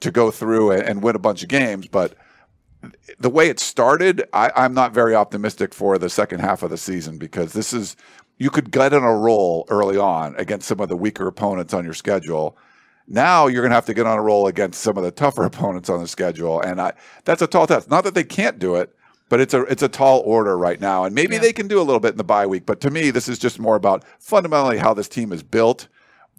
to 0.00 0.10
go 0.10 0.30
through 0.30 0.70
and, 0.72 0.82
and 0.82 1.02
win 1.02 1.16
a 1.16 1.18
bunch 1.18 1.42
of 1.42 1.48
games. 1.48 1.86
But 1.88 2.14
the 3.18 3.30
way 3.30 3.48
it 3.48 3.60
started, 3.60 4.24
I, 4.32 4.50
I'm 4.56 4.74
not 4.74 4.92
very 4.94 5.14
optimistic 5.14 5.74
for 5.74 5.98
the 5.98 6.08
second 6.08 6.40
half 6.40 6.62
of 6.62 6.70
the 6.70 6.76
season 6.78 7.18
because 7.18 7.52
this 7.52 7.72
is 7.72 7.96
you 8.38 8.50
could 8.50 8.70
get 8.70 8.92
in 8.92 9.02
a 9.02 9.14
roll 9.16 9.66
early 9.68 9.96
on 9.98 10.34
against 10.36 10.68
some 10.68 10.80
of 10.80 10.88
the 10.88 10.96
weaker 10.96 11.26
opponents 11.26 11.74
on 11.74 11.84
your 11.84 11.94
schedule. 11.94 12.56
Now 13.08 13.46
you're 13.48 13.62
going 13.62 13.70
to 13.70 13.74
have 13.74 13.86
to 13.86 13.94
get 13.94 14.06
on 14.06 14.18
a 14.18 14.22
roll 14.22 14.46
against 14.46 14.80
some 14.80 14.96
of 14.96 15.02
the 15.02 15.10
tougher 15.10 15.44
opponents 15.52 15.88
on 15.90 16.00
the 16.00 16.08
schedule, 16.08 16.60
and 16.60 16.80
I, 16.80 16.92
that's 17.24 17.42
a 17.42 17.46
tall 17.46 17.66
test. 17.66 17.90
Not 17.90 18.04
that 18.04 18.14
they 18.14 18.24
can't 18.24 18.58
do 18.58 18.76
it, 18.76 18.94
but 19.28 19.40
it's 19.40 19.54
a 19.54 19.62
it's 19.62 19.82
a 19.82 19.88
tall 19.88 20.20
order 20.24 20.56
right 20.56 20.80
now, 20.80 21.04
and 21.04 21.14
maybe 21.14 21.34
Yeah. 21.34 21.40
they 21.40 21.52
can 21.52 21.68
do 21.68 21.80
a 21.80 21.82
little 21.82 22.00
bit 22.00 22.12
in 22.12 22.16
the 22.18 22.24
bye 22.24 22.46
week. 22.46 22.64
But 22.64 22.80
to 22.82 22.90
me, 22.90 23.10
this 23.10 23.28
is 23.28 23.38
just 23.38 23.58
more 23.58 23.76
about 23.76 24.04
fundamentally 24.20 24.78
how 24.78 24.94
this 24.94 25.08
team 25.08 25.32
is 25.32 25.42
built. 25.42 25.88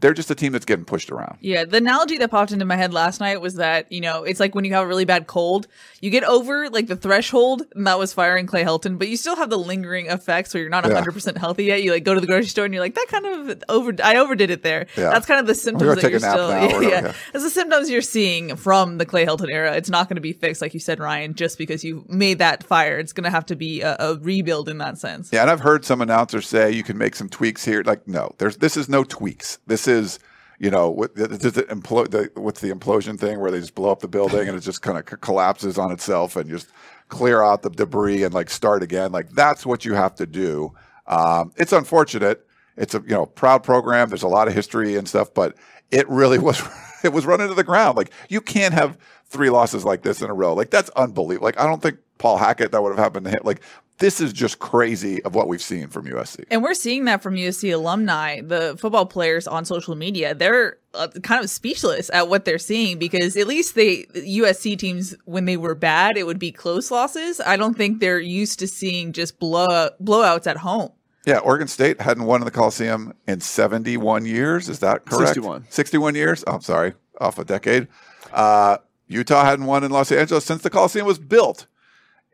They're 0.02 0.14
just 0.14 0.32
a 0.32 0.36
team 0.36 0.52
that's 0.54 0.66
getting 0.66 0.86
pushed 0.86 1.12
around. 1.12 1.38
Yeah, 1.42 1.66
the 1.66 1.78
analogy 1.78 2.18
that 2.18 2.32
popped 2.32 2.52
into 2.52 2.66
my 2.66 2.76
head 2.76 2.94
last 2.94 3.20
night 3.20 3.42
was 3.42 3.56
that, 3.56 3.92
you 3.92 4.02
know, 4.02 4.24
it's 4.24 4.40
like 4.40 4.56
when 4.56 4.66
you 4.66 4.74
have 4.74 4.84
a 4.84 4.88
really 4.88 5.06
bad 5.06 5.28
cold, 5.28 5.68
you 6.02 6.10
get 6.10 6.24
over 6.24 6.70
like 6.70 6.88
the 6.88 6.96
threshold, 6.96 7.64
and 7.76 7.86
that 7.88 8.00
was 8.00 8.14
firing 8.14 8.46
Clay 8.48 8.64
Helton, 8.64 8.98
but 8.98 9.08
you 9.10 9.18
still 9.18 9.36
have 9.36 9.50
the 9.50 9.58
lingering 9.58 10.08
effects 10.08 10.54
where 10.54 10.62
you're 10.62 10.70
not 10.70 10.86
Yeah. 10.88 11.02
100% 11.02 11.38
healthy 11.38 11.66
yet. 11.66 11.84
You 11.84 11.92
like 11.92 12.04
go 12.04 12.14
to 12.14 12.22
the 12.22 12.28
grocery 12.28 12.48
store 12.48 12.66
and 12.66 12.74
you're 12.74 12.84
like, 12.84 12.96
that 12.96 13.08
kind 13.10 13.26
of 13.26 13.64
over, 13.70 13.94
I 14.04 14.16
overdid 14.18 14.50
it 14.50 14.64
there. 14.64 14.88
Yeah. 14.98 15.10
That's 15.10 15.26
kind 15.26 15.40
of 15.40 15.48
the 15.48 15.56
symptoms 15.56 16.02
that 16.02 16.12
you're 16.12 16.20
still, 16.20 16.50
yeah, 16.50 16.80
yeah. 16.80 16.90
yeah. 16.90 17.14
That's 17.34 17.44
the 17.44 17.50
symptoms 17.50 17.90
you're 17.90 18.02
seeing 18.02 18.56
from 18.56 18.98
the 18.98 19.06
Clay 19.06 19.26
Helton 19.26 19.50
era. 19.52 19.76
It's 19.76 19.90
not 19.90 20.08
going 20.08 20.16
to 20.16 20.22
be 20.22 20.34
fixed, 20.34 20.62
like 20.62 20.74
you 20.74 20.80
said, 20.80 21.00
Ryan, 21.00 21.34
just 21.34 21.58
because 21.58 21.84
you 21.84 22.06
made 22.08 22.40
that 22.40 22.64
fire. 22.64 22.98
It's 23.00 23.14
going 23.14 23.26
to 23.26 23.30
have 23.30 23.46
to 23.48 23.56
be 23.56 23.82
a, 23.82 23.96
a 24.00 24.16
rebuild 24.16 24.70
in 24.70 24.78
that 24.80 24.98
sense. 24.98 25.30
Yeah, 25.32 25.42
and 25.42 25.50
I've 25.52 25.62
heard 25.62 25.84
some 25.86 26.02
announcers 26.02 26.48
say 26.48 26.72
you 26.72 26.84
can 26.84 26.98
make 26.98 27.16
some 27.16 27.30
tweaks 27.30 27.66
here. 27.66 27.84
Like, 27.86 28.08
no, 28.08 28.34
there's 28.38 28.58
this 28.58 28.78
is 28.78 28.88
no 28.90 29.04
tweaks. 29.04 29.60
This 29.68 29.88
is, 29.90 30.20
you 30.60 30.70
know, 30.70 30.90
what, 30.90 31.16
does 31.16 31.58
it 31.58 31.68
implo- 31.70 32.10
the, 32.10 32.32
what's 32.40 32.62
the 32.62 32.72
implosion 32.72 33.20
thing 33.20 33.40
where 33.40 33.52
they 33.52 33.60
just 33.60 33.76
blow 33.76 33.92
up 33.92 34.00
the 34.00 34.08
building 34.08 34.48
and 34.48 34.58
it 34.58 34.62
just 34.62 34.82
kind 34.82 34.98
of 34.98 35.10
c- 35.10 35.16
collapses 35.20 35.78
on 35.78 35.92
itself 35.92 36.36
and 36.36 36.50
just 36.50 36.72
clear 37.10 37.44
out 37.44 37.64
the 37.64 37.70
debris 37.70 38.24
and 38.24 38.34
like 38.34 38.50
start 38.50 38.84
again. 38.84 39.12
Like 39.12 39.30
that's 39.32 39.66
what 39.66 39.84
you 39.84 39.94
have 39.96 40.16
to 40.16 40.26
do. 40.26 40.74
Um, 41.08 41.52
it's 41.58 41.74
unfortunate. 41.74 42.46
It's 42.78 42.96
a 42.96 43.02
you 43.02 43.10
know 43.10 43.26
proud 43.26 43.64
program. 43.64 44.10
There's 44.10 44.24
a 44.24 44.28
lot 44.28 44.48
of 44.48 44.54
history 44.54 44.96
and 44.96 45.08
stuff, 45.08 45.34
but 45.34 45.56
it 45.92 46.08
really 46.08 46.40
was 46.40 46.62
it 47.04 47.12
was 47.12 47.26
run 47.26 47.42
into 47.42 47.56
the 47.56 47.64
ground. 47.64 47.98
Like 47.98 48.12
you 48.30 48.40
can't 48.40 48.74
have 48.74 48.98
three 49.26 49.50
losses 49.50 49.84
like 49.84 50.04
this 50.04 50.22
in 50.22 50.30
a 50.30 50.34
row. 50.34 50.54
Like 50.54 50.70
that's 50.70 50.90
unbelievable. 50.92 51.46
Like 51.46 51.60
I 51.60 51.66
don't 51.66 51.82
think 51.82 51.98
Paul 52.18 52.38
Hackett 52.38 52.72
that 52.72 52.82
would 52.82 52.90
have 52.90 53.00
happened 53.00 53.26
to 53.26 53.32
him. 53.32 53.42
Like 53.44 53.62
this 54.00 54.22
is 54.22 54.34
just 54.34 54.60
crazy 54.60 55.22
of 55.24 55.36
what 55.36 55.48
we've 55.48 55.62
seen 55.62 55.88
from 55.90 56.06
USC. 56.06 56.46
And 56.50 56.64
we're 56.64 56.74
seeing 56.74 57.06
that 57.06 57.22
from 57.22 57.36
USC 57.36 57.74
alumni, 57.74 58.42
the 58.42 58.78
football 58.80 59.06
players 59.06 59.46
on 59.46 59.66
social 59.66 59.96
media. 59.96 60.34
They're 60.34 60.78
uh, 60.94 61.10
kind 61.22 61.44
of 61.44 61.50
speechless 61.50 62.10
at 62.12 62.30
what 62.30 62.46
they're 62.46 62.58
seeing 62.58 62.98
because 62.98 63.36
at 63.36 63.46
least 63.46 63.76
they 63.76 64.04
USC 64.16 64.78
teams 64.78 65.16
when 65.26 65.46
they 65.46 65.58
were 65.58 65.76
bad, 65.76 66.18
it 66.18 66.26
would 66.26 66.40
be 66.40 66.52
close 66.52 66.90
losses. 66.92 67.42
I 67.42 67.58
don't 67.58 67.78
think 67.78 68.00
they're 68.00 68.20
used 68.20 68.60
to 68.60 68.68
seeing 68.68 69.12
just 69.12 69.38
blow 69.38 69.90
blowouts 70.02 70.48
at 70.48 70.58
home. 70.58 70.92
Yeah, 71.26 71.40
Oregon 71.40 71.68
State 71.68 72.00
hadn't 72.02 72.24
won 72.24 72.42
in 72.42 72.46
the 72.46 72.52
Coliseum 72.52 73.14
in 73.28 73.42
71 73.42 74.26
years. 74.26 74.70
Is 74.70 74.80
that 74.80 75.06
correct? 75.06 75.36
61. 75.36 75.66
61 75.70 76.16
years? 76.16 76.44
Oh, 76.48 76.54
I'm 76.54 76.62
sorry, 76.62 76.94
off 77.20 77.38
a 77.38 77.44
decade. 77.46 77.88
Uh, 78.32 78.78
Utah 79.08 79.44
hadn't 79.44 79.66
won 79.66 79.84
in 79.84 79.92
Los 79.92 80.12
Angeles 80.12 80.46
since 80.46 80.64
the 80.64 80.70
Coliseum 80.70 81.06
was 81.06 81.20
built 81.20 81.68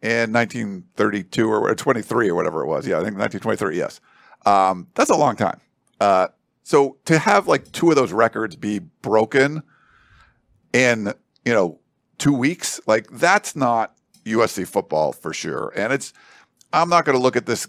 in 0.05 0.31
1932 0.31 1.49
or 1.49 1.73
23 1.73 2.29
or 2.29 2.35
whatever 2.35 2.61
it 2.61 2.67
was. 2.67 2.85
Yeah, 2.85 2.99
I 2.99 3.03
think 3.03 3.17
1923. 3.17 3.75
Yes, 3.75 3.99
um, 4.45 4.87
that's 4.93 5.09
a 5.09 5.15
long 5.15 5.35
time. 5.35 5.59
Uh, 5.99 6.27
so 6.63 6.97
to 7.05 7.17
have 7.17 7.47
like 7.47 7.71
two 7.71 7.89
of 7.89 7.95
those 7.95 8.13
records 8.13 8.55
be 8.55 8.79
broken 8.79 9.63
in 10.73 11.11
you 11.43 11.53
know 11.53 11.79
two 12.19 12.33
weeks, 12.33 12.79
like 12.85 13.07
that's 13.09 13.55
not 13.55 13.95
USC 14.25 14.67
football 14.67 15.11
for 15.11 15.33
sure. 15.33 15.73
And 15.75 15.91
it's 15.91 16.13
I'm 16.71 16.89
not 16.89 17.05
going 17.05 17.17
to 17.17 17.21
look 17.21 17.35
at 17.35 17.47
this 17.47 17.67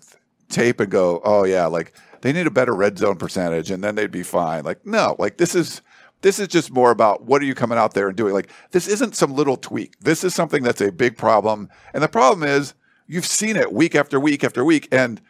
tape 0.51 0.79
and 0.81 0.90
go, 0.90 1.22
oh 1.25 1.44
yeah, 1.44 1.66
like 1.66 1.94
they 2.20 2.35
need 2.35 2.46
a 2.46 2.51
better 2.51 2.75
red 2.75 2.99
zone 2.99 3.16
percentage 3.16 3.70
and 3.70 3.83
then 3.83 3.94
they'd 3.94 4.11
be 4.11 4.22
fine. 4.22 4.64
Like 4.64 4.85
no, 4.85 5.16
like 5.18 5.38
this 5.38 5.55
is 5.55 5.81
This 6.22 6.38
is 6.38 6.48
just 6.48 6.70
more 6.70 6.90
about 6.90 7.24
what 7.24 7.42
are 7.42 7.44
you 7.44 7.55
coming 7.55 7.79
out 7.79 7.94
there 7.94 8.09
and 8.09 8.16
doing? 8.16 8.33
Like, 8.33 8.50
this 8.70 8.88
isn't 8.88 9.14
some 9.16 9.35
little 9.35 9.57
tweak. 9.57 9.98
This 10.00 10.24
is 10.24 10.35
something 10.35 10.62
that's 10.62 10.81
a 10.81 10.90
big 10.90 11.16
problem. 11.16 11.68
And 11.92 12.02
the 12.02 12.09
problem 12.09 12.48
is 12.48 12.74
you've 13.07 13.26
seen 13.26 13.57
it 13.57 13.72
week 13.72 13.94
after 13.94 14.18
week 14.18 14.42
after 14.42 14.64
week. 14.64 14.88
And 14.90 15.20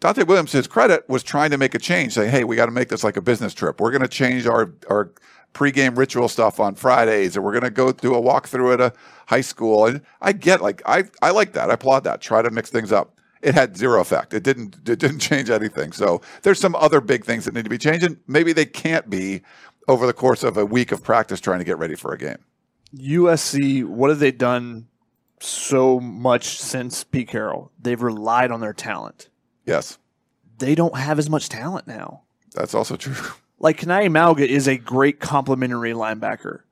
Donte 0.00 0.26
Williams, 0.26 0.52
his 0.52 0.66
credit, 0.66 1.08
was 1.08 1.22
trying 1.22 1.50
to 1.50 1.58
make 1.58 1.74
a 1.74 1.78
change, 1.78 2.12
saying, 2.12 2.30
hey, 2.30 2.44
we 2.44 2.56
got 2.56 2.66
to 2.66 2.72
make 2.72 2.88
this 2.88 3.04
like 3.04 3.16
a 3.16 3.22
business 3.22 3.54
trip. 3.54 3.80
We're 3.80 3.90
going 3.90 4.02
to 4.02 4.08
change 4.08 4.46
our, 4.46 4.72
our 4.88 5.12
pregame 5.54 5.96
ritual 5.96 6.28
stuff 6.28 6.60
on 6.60 6.74
Fridays, 6.74 7.36
and 7.36 7.44
we're 7.44 7.52
going 7.52 7.64
to 7.64 7.70
go 7.70 7.92
do 7.92 8.14
a 8.14 8.20
walkthrough 8.20 8.74
at 8.74 8.80
a 8.80 8.92
high 9.26 9.40
school. 9.40 9.86
And 9.86 10.02
I 10.20 10.32
get 10.32 10.60
like, 10.60 10.82
I, 10.84 11.04
I 11.22 11.30
like 11.30 11.52
that. 11.54 11.70
I 11.70 11.74
applaud 11.74 12.04
that. 12.04 12.20
Try 12.20 12.42
to 12.42 12.50
mix 12.50 12.70
things 12.70 12.92
up. 12.92 13.18
It 13.40 13.54
had 13.54 13.76
zero 13.76 14.00
effect. 14.00 14.34
It 14.34 14.42
didn't. 14.42 14.76
It 14.88 14.98
didn't 14.98 15.18
change 15.20 15.50
anything. 15.50 15.92
So 15.92 16.20
there's 16.42 16.60
some 16.60 16.74
other 16.74 17.00
big 17.00 17.24
things 17.24 17.44
that 17.44 17.54
need 17.54 17.64
to 17.64 17.70
be 17.70 17.78
changed, 17.78 18.04
and 18.04 18.18
maybe 18.26 18.52
they 18.52 18.66
can't 18.66 19.08
be 19.08 19.42
over 19.88 20.06
the 20.06 20.12
course 20.12 20.42
of 20.42 20.56
a 20.56 20.64
week 20.66 20.92
of 20.92 21.02
practice 21.02 21.40
trying 21.40 21.58
to 21.58 21.64
get 21.64 21.78
ready 21.78 21.94
for 21.94 22.12
a 22.12 22.18
game. 22.18 22.38
USC, 22.96 23.84
what 23.84 24.10
have 24.10 24.18
they 24.18 24.30
done 24.32 24.86
so 25.40 26.00
much 26.00 26.58
since 26.60 27.04
Pete 27.04 27.28
Carroll? 27.28 27.70
They've 27.80 28.00
relied 28.00 28.50
on 28.50 28.60
their 28.60 28.72
talent. 28.72 29.28
Yes, 29.66 29.98
They 30.58 30.74
don't 30.74 30.96
have 30.96 31.18
as 31.18 31.28
much 31.28 31.48
talent 31.48 31.86
now. 31.86 32.22
that's 32.54 32.74
also 32.74 32.96
true. 32.96 33.14
Like 33.60 33.80
Kanai 33.80 34.08
Mauga 34.10 34.46
is 34.46 34.68
a 34.68 34.76
great 34.76 35.20
complementary 35.20 35.92
linebacker. 35.92 36.62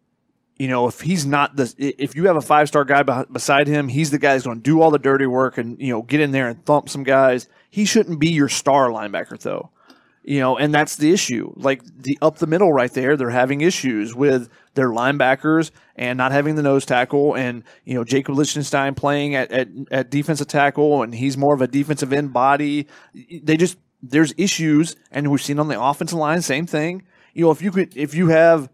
You 0.59 0.69
know, 0.69 0.89
if 0.89 1.01
he's 1.01 1.25
not 1.25 1.57
the, 1.57 1.73
if 1.79 2.15
you 2.15 2.27
have 2.27 2.37
a 2.37 2.43
five 2.43 2.69
star 2.69 2.85
guy 2.85 3.03
beside 3.25 3.67
him, 3.67 3.89
he's 3.89 4.11
the 4.11 4.19
guy 4.19 4.35
who's 4.35 4.43
going 4.43 4.59
to 4.59 4.63
do 4.63 4.83
all 4.83 4.91
the 4.91 4.99
dirty 4.99 5.25
work 5.25 5.57
and 5.57 5.81
you 5.81 5.91
know 5.91 6.03
get 6.03 6.21
in 6.21 6.33
there 6.33 6.49
and 6.49 6.63
thump 6.67 6.91
some 6.91 7.03
guys. 7.05 7.49
He 7.71 7.87
shouldn't 7.87 8.19
be 8.21 8.31
your 8.31 8.51
star 8.51 8.89
linebacker 8.91 9.39
though. 9.41 9.71
You 10.25 10.39
know, 10.39 10.57
and 10.57 10.73
that's 10.73 10.97
the 10.97 11.13
issue. 11.13 11.53
Like 11.57 11.83
the 11.85 12.17
up 12.23 12.37
the 12.39 12.47
middle 12.47 12.73
right 12.73 12.93
there, 12.93 13.17
they're 13.17 13.31
having 13.31 13.61
issues 13.61 14.15
with 14.15 14.49
their 14.75 14.91
linebackers 14.91 15.73
and 15.97 16.17
not 16.17 16.31
having 16.31 16.55
the 16.55 16.63
nose 16.63 16.87
tackle, 16.87 17.35
and 17.35 17.65
you 17.85 17.95
know 17.95 18.05
Jacob 18.05 18.37
Lichtenstein 18.37 18.95
playing 18.95 19.35
at, 19.35 19.51
at, 19.51 19.69
at 19.91 20.11
defensive 20.11 20.47
tackle, 20.47 21.03
and 21.03 21.15
he's 21.15 21.37
more 21.37 21.55
of 21.55 21.61
a 21.61 21.67
defensive 21.67 22.13
end 22.13 22.33
body. 22.33 22.87
They 23.15 23.57
just 23.57 23.79
there's 24.01 24.33
issues, 24.37 24.95
and 25.11 25.31
we've 25.31 25.43
seen 25.43 25.59
on 25.59 25.69
the 25.69 25.81
offensive 25.81 26.19
line 26.19 26.43
same 26.43 26.67
thing. 26.67 27.03
You 27.35 27.47
know, 27.47 27.51
if 27.51 27.61
you 27.61 27.73
could, 27.73 27.97
if 27.97 28.15
you 28.15 28.29
have 28.29 28.69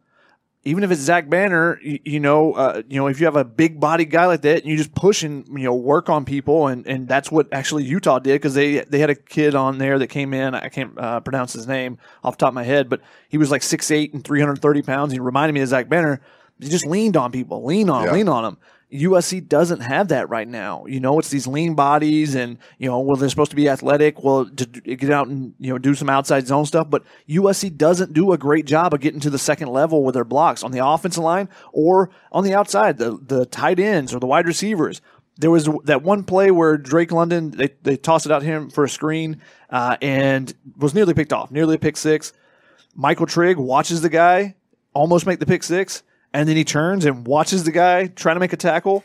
even 0.65 0.83
if 0.85 0.91
it's 0.91 1.01
Zach 1.01 1.31
Banner, 1.31 1.79
you, 1.83 1.99
you 2.05 2.21
know, 2.21 2.53
uh, 2.53 2.83
you 2.89 2.99
know, 2.99 3.07
if 3.07 3.21
you 3.21 3.27
have 3.27 3.37
a 3.37 3.45
big 3.45 3.79
body 3.81 4.05
guy 4.05 4.27
like 4.27 4.43
that, 4.43 4.59
and 4.63 4.67
you 4.67 4.77
just 4.77 4.95
push 4.95 5.23
and 5.23 5.47
you 5.49 5.65
know 5.65 5.75
work 5.75 6.09
on 6.09 6.25
people, 6.25 6.67
and, 6.67 6.87
and 6.87 7.07
that's 7.09 7.31
what 7.31 7.49
actually 7.53 7.85
Utah 7.85 8.19
did 8.19 8.35
because 8.35 8.55
they 8.55 8.81
they 8.81 8.99
had 8.99 9.11
a 9.11 9.15
kid 9.15 9.55
on 9.55 9.79
there 9.79 9.99
that 9.99 10.09
came 10.09 10.35
in. 10.35 10.55
I 10.55 10.69
can't 10.69 10.99
uh, 10.99 11.21
pronounce 11.21 11.53
his 11.53 11.67
name 11.67 11.99
off 12.25 12.37
the 12.37 12.41
top 12.43 12.49
of 12.49 12.55
my 12.55 12.65
head, 12.65 12.89
but 12.89 13.01
he 13.29 13.39
was 13.39 13.51
like 13.51 13.63
six 13.63 13.91
eight 13.91 14.13
and 14.13 14.23
three 14.25 14.41
hundred 14.41 14.61
thirty 14.61 14.83
pounds. 14.83 15.13
He 15.13 15.21
reminded 15.21 15.53
me 15.55 15.61
of 15.61 15.69
Zach 15.69 15.89
Banner. 15.89 16.21
He 16.61 16.69
just 16.69 16.87
leaned 16.87 17.17
on 17.17 17.31
people, 17.31 17.65
lean 17.65 17.89
on, 17.89 18.07
Yeah. 18.07 18.13
lean 18.13 18.29
on 18.29 18.43
them. 18.43 18.59
USC 18.93 19.47
doesn't 19.47 19.81
have 19.81 20.09
that 20.09 20.31
right 20.31 20.49
now. 20.49 20.87
You 20.87 20.99
know, 20.99 21.19
it's 21.19 21.29
these 21.29 21.47
lean 21.47 21.75
bodies, 21.75 22.35
and 22.35 22.57
you 22.79 22.89
know, 22.89 23.01
well, 23.01 23.17
they're 23.17 23.29
supposed 23.29 23.51
to 23.51 23.57
be 23.57 23.69
athletic. 23.69 24.25
Well, 24.25 24.47
to 24.47 24.65
get 24.67 25.11
out 25.11 25.29
and 25.29 25.55
you 25.59 25.71
know 25.71 25.79
do 25.79 25.95
some 25.95 26.09
outside 26.09 26.47
zone 26.47 26.65
stuff, 26.65 26.89
but 26.89 27.05
USC 27.29 27.77
doesn't 27.77 28.15
do 28.15 28.33
a 28.33 28.39
great 28.39 28.65
job 28.65 28.95
of 28.95 29.01
getting 29.01 29.21
to 29.21 29.31
the 29.31 29.39
second 29.39 29.69
level 29.69 30.05
with 30.05 30.15
their 30.15 30.25
blocks 30.25 30.63
on 30.63 30.71
the 30.71 30.85
offensive 30.85 31.23
line 31.23 31.51
or 31.73 32.11
on 32.33 32.45
the 32.45 32.55
outside, 32.55 32.97
the 32.97 33.19
the 33.21 33.45
tight 33.47 33.79
ends 33.79 34.15
or 34.15 34.21
the 34.21 34.27
wide 34.27 34.47
receivers. 34.47 35.03
There 35.37 35.51
was 35.51 35.69
that 35.85 36.03
one 36.03 36.25
play 36.25 36.51
where 36.51 36.79
Drake 36.79 37.13
London 37.13 37.51
they 37.51 37.69
they 37.83 37.97
tossed 37.99 38.25
it 38.25 38.33
out 38.33 38.43
him 38.43 38.71
for 38.71 38.85
a 38.85 38.89
screen 38.89 39.43
uh, 39.69 39.99
and 40.01 40.53
was 40.79 40.95
nearly 40.95 41.13
picked 41.13 41.35
off, 41.35 41.51
nearly 41.51 41.75
a 41.75 41.79
pick 41.79 41.99
six. 41.99 42.33
Michael 42.95 43.27
Trigg 43.27 43.59
watches 43.59 44.01
the 44.01 44.09
guy 44.09 44.55
almost 44.95 45.27
make 45.27 45.39
the 45.39 45.47
pick 45.47 45.63
six, 45.63 46.03
and 46.33 46.49
then 46.49 46.57
he 46.57 46.65
turns 46.65 47.05
and 47.05 47.27
watches 47.27 47.65
the 47.65 47.73
guy 47.73 48.07
trying 48.07 48.37
to 48.37 48.41
make 48.41 48.53
a 48.53 48.57
tackle, 48.57 49.05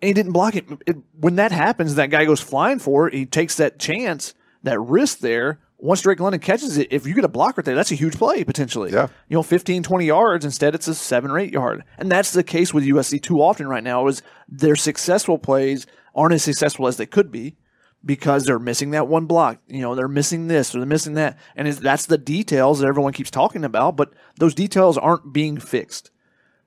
and 0.00 0.08
he 0.08 0.12
didn't 0.14 0.32
block 0.32 0.56
it. 0.56 0.66
It- 0.86 0.96
when 1.18 1.36
that 1.36 1.52
happens, 1.52 1.94
that 1.96 2.10
guy 2.10 2.24
goes 2.24 2.40
flying 2.40 2.78
for 2.78 3.08
it. 3.08 3.14
He 3.14 3.26
takes 3.26 3.56
that 3.56 3.78
chance, 3.78 4.34
that 4.62 4.78
risk 4.80 5.18
there. 5.18 5.58
Once 5.82 6.02
Drake 6.02 6.20
London 6.20 6.40
catches 6.40 6.76
it, 6.76 6.88
if 6.90 7.06
you 7.06 7.14
get 7.14 7.24
a 7.24 7.28
blocker 7.28 7.60
right 7.60 7.64
there, 7.64 7.74
that's 7.74 7.90
a 7.90 7.94
huge 7.94 8.16
play 8.16 8.44
potentially. 8.44 8.92
Yeah. 8.92 9.08
You 9.28 9.36
know, 9.36 9.42
15, 9.42 9.82
20 9.82 10.04
yards. 10.04 10.44
Instead, 10.44 10.74
it's 10.74 10.88
a 10.88 10.94
seven 10.94 11.30
or 11.30 11.38
eight 11.38 11.52
yard. 11.54 11.84
And 11.96 12.12
that's 12.12 12.32
the 12.32 12.42
case 12.42 12.74
with 12.74 12.84
USC 12.84 13.22
too 13.22 13.40
often 13.40 13.66
right 13.66 13.82
now 13.82 14.06
is 14.06 14.20
their 14.46 14.76
successful 14.76 15.38
plays 15.38 15.86
aren't 16.14 16.34
as 16.34 16.42
successful 16.42 16.86
as 16.86 16.98
they 16.98 17.06
could 17.06 17.30
be 17.32 17.56
because 18.04 18.44
they're 18.44 18.58
missing 18.58 18.90
that 18.90 19.08
one 19.08 19.24
block. 19.24 19.58
You 19.68 19.80
know, 19.80 19.94
they're 19.94 20.06
missing 20.08 20.48
this 20.48 20.74
or 20.74 20.78
they're 20.80 20.86
missing 20.86 21.14
that. 21.14 21.38
And 21.56 21.66
it's, 21.66 21.78
that's 21.78 22.04
the 22.06 22.18
details 22.18 22.80
that 22.80 22.86
everyone 22.86 23.14
keeps 23.14 23.30
talking 23.30 23.64
about, 23.64 23.96
but 23.96 24.12
those 24.36 24.54
details 24.54 24.98
aren't 24.98 25.32
being 25.32 25.58
fixed. 25.58 26.10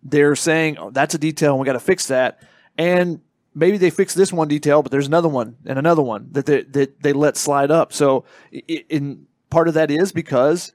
They're 0.03 0.35
saying, 0.35 0.77
oh, 0.77 0.89
that's 0.89 1.15
a 1.15 1.17
detail 1.17 1.53
and 1.53 1.59
we 1.59 1.65
got 1.65 1.73
to 1.73 1.79
fix 1.79 2.07
that. 2.07 2.39
And 2.77 3.21
maybe 3.55 3.77
they 3.77 3.89
fix 3.89 4.13
this 4.13 4.33
one 4.33 4.47
detail, 4.47 4.81
but 4.81 4.91
there's 4.91 5.07
another 5.07 5.29
one 5.29 5.57
and 5.65 5.79
another 5.79 6.01
one 6.01 6.27
that 6.31 6.45
they, 6.45 6.63
that 6.63 7.01
they 7.01 7.13
let 7.13 7.37
slide 7.37 7.71
up. 7.71 7.93
So, 7.93 8.25
in 8.51 9.27
part 9.49 9.67
of 9.67 9.75
that 9.75 9.91
is 9.91 10.11
because 10.11 10.73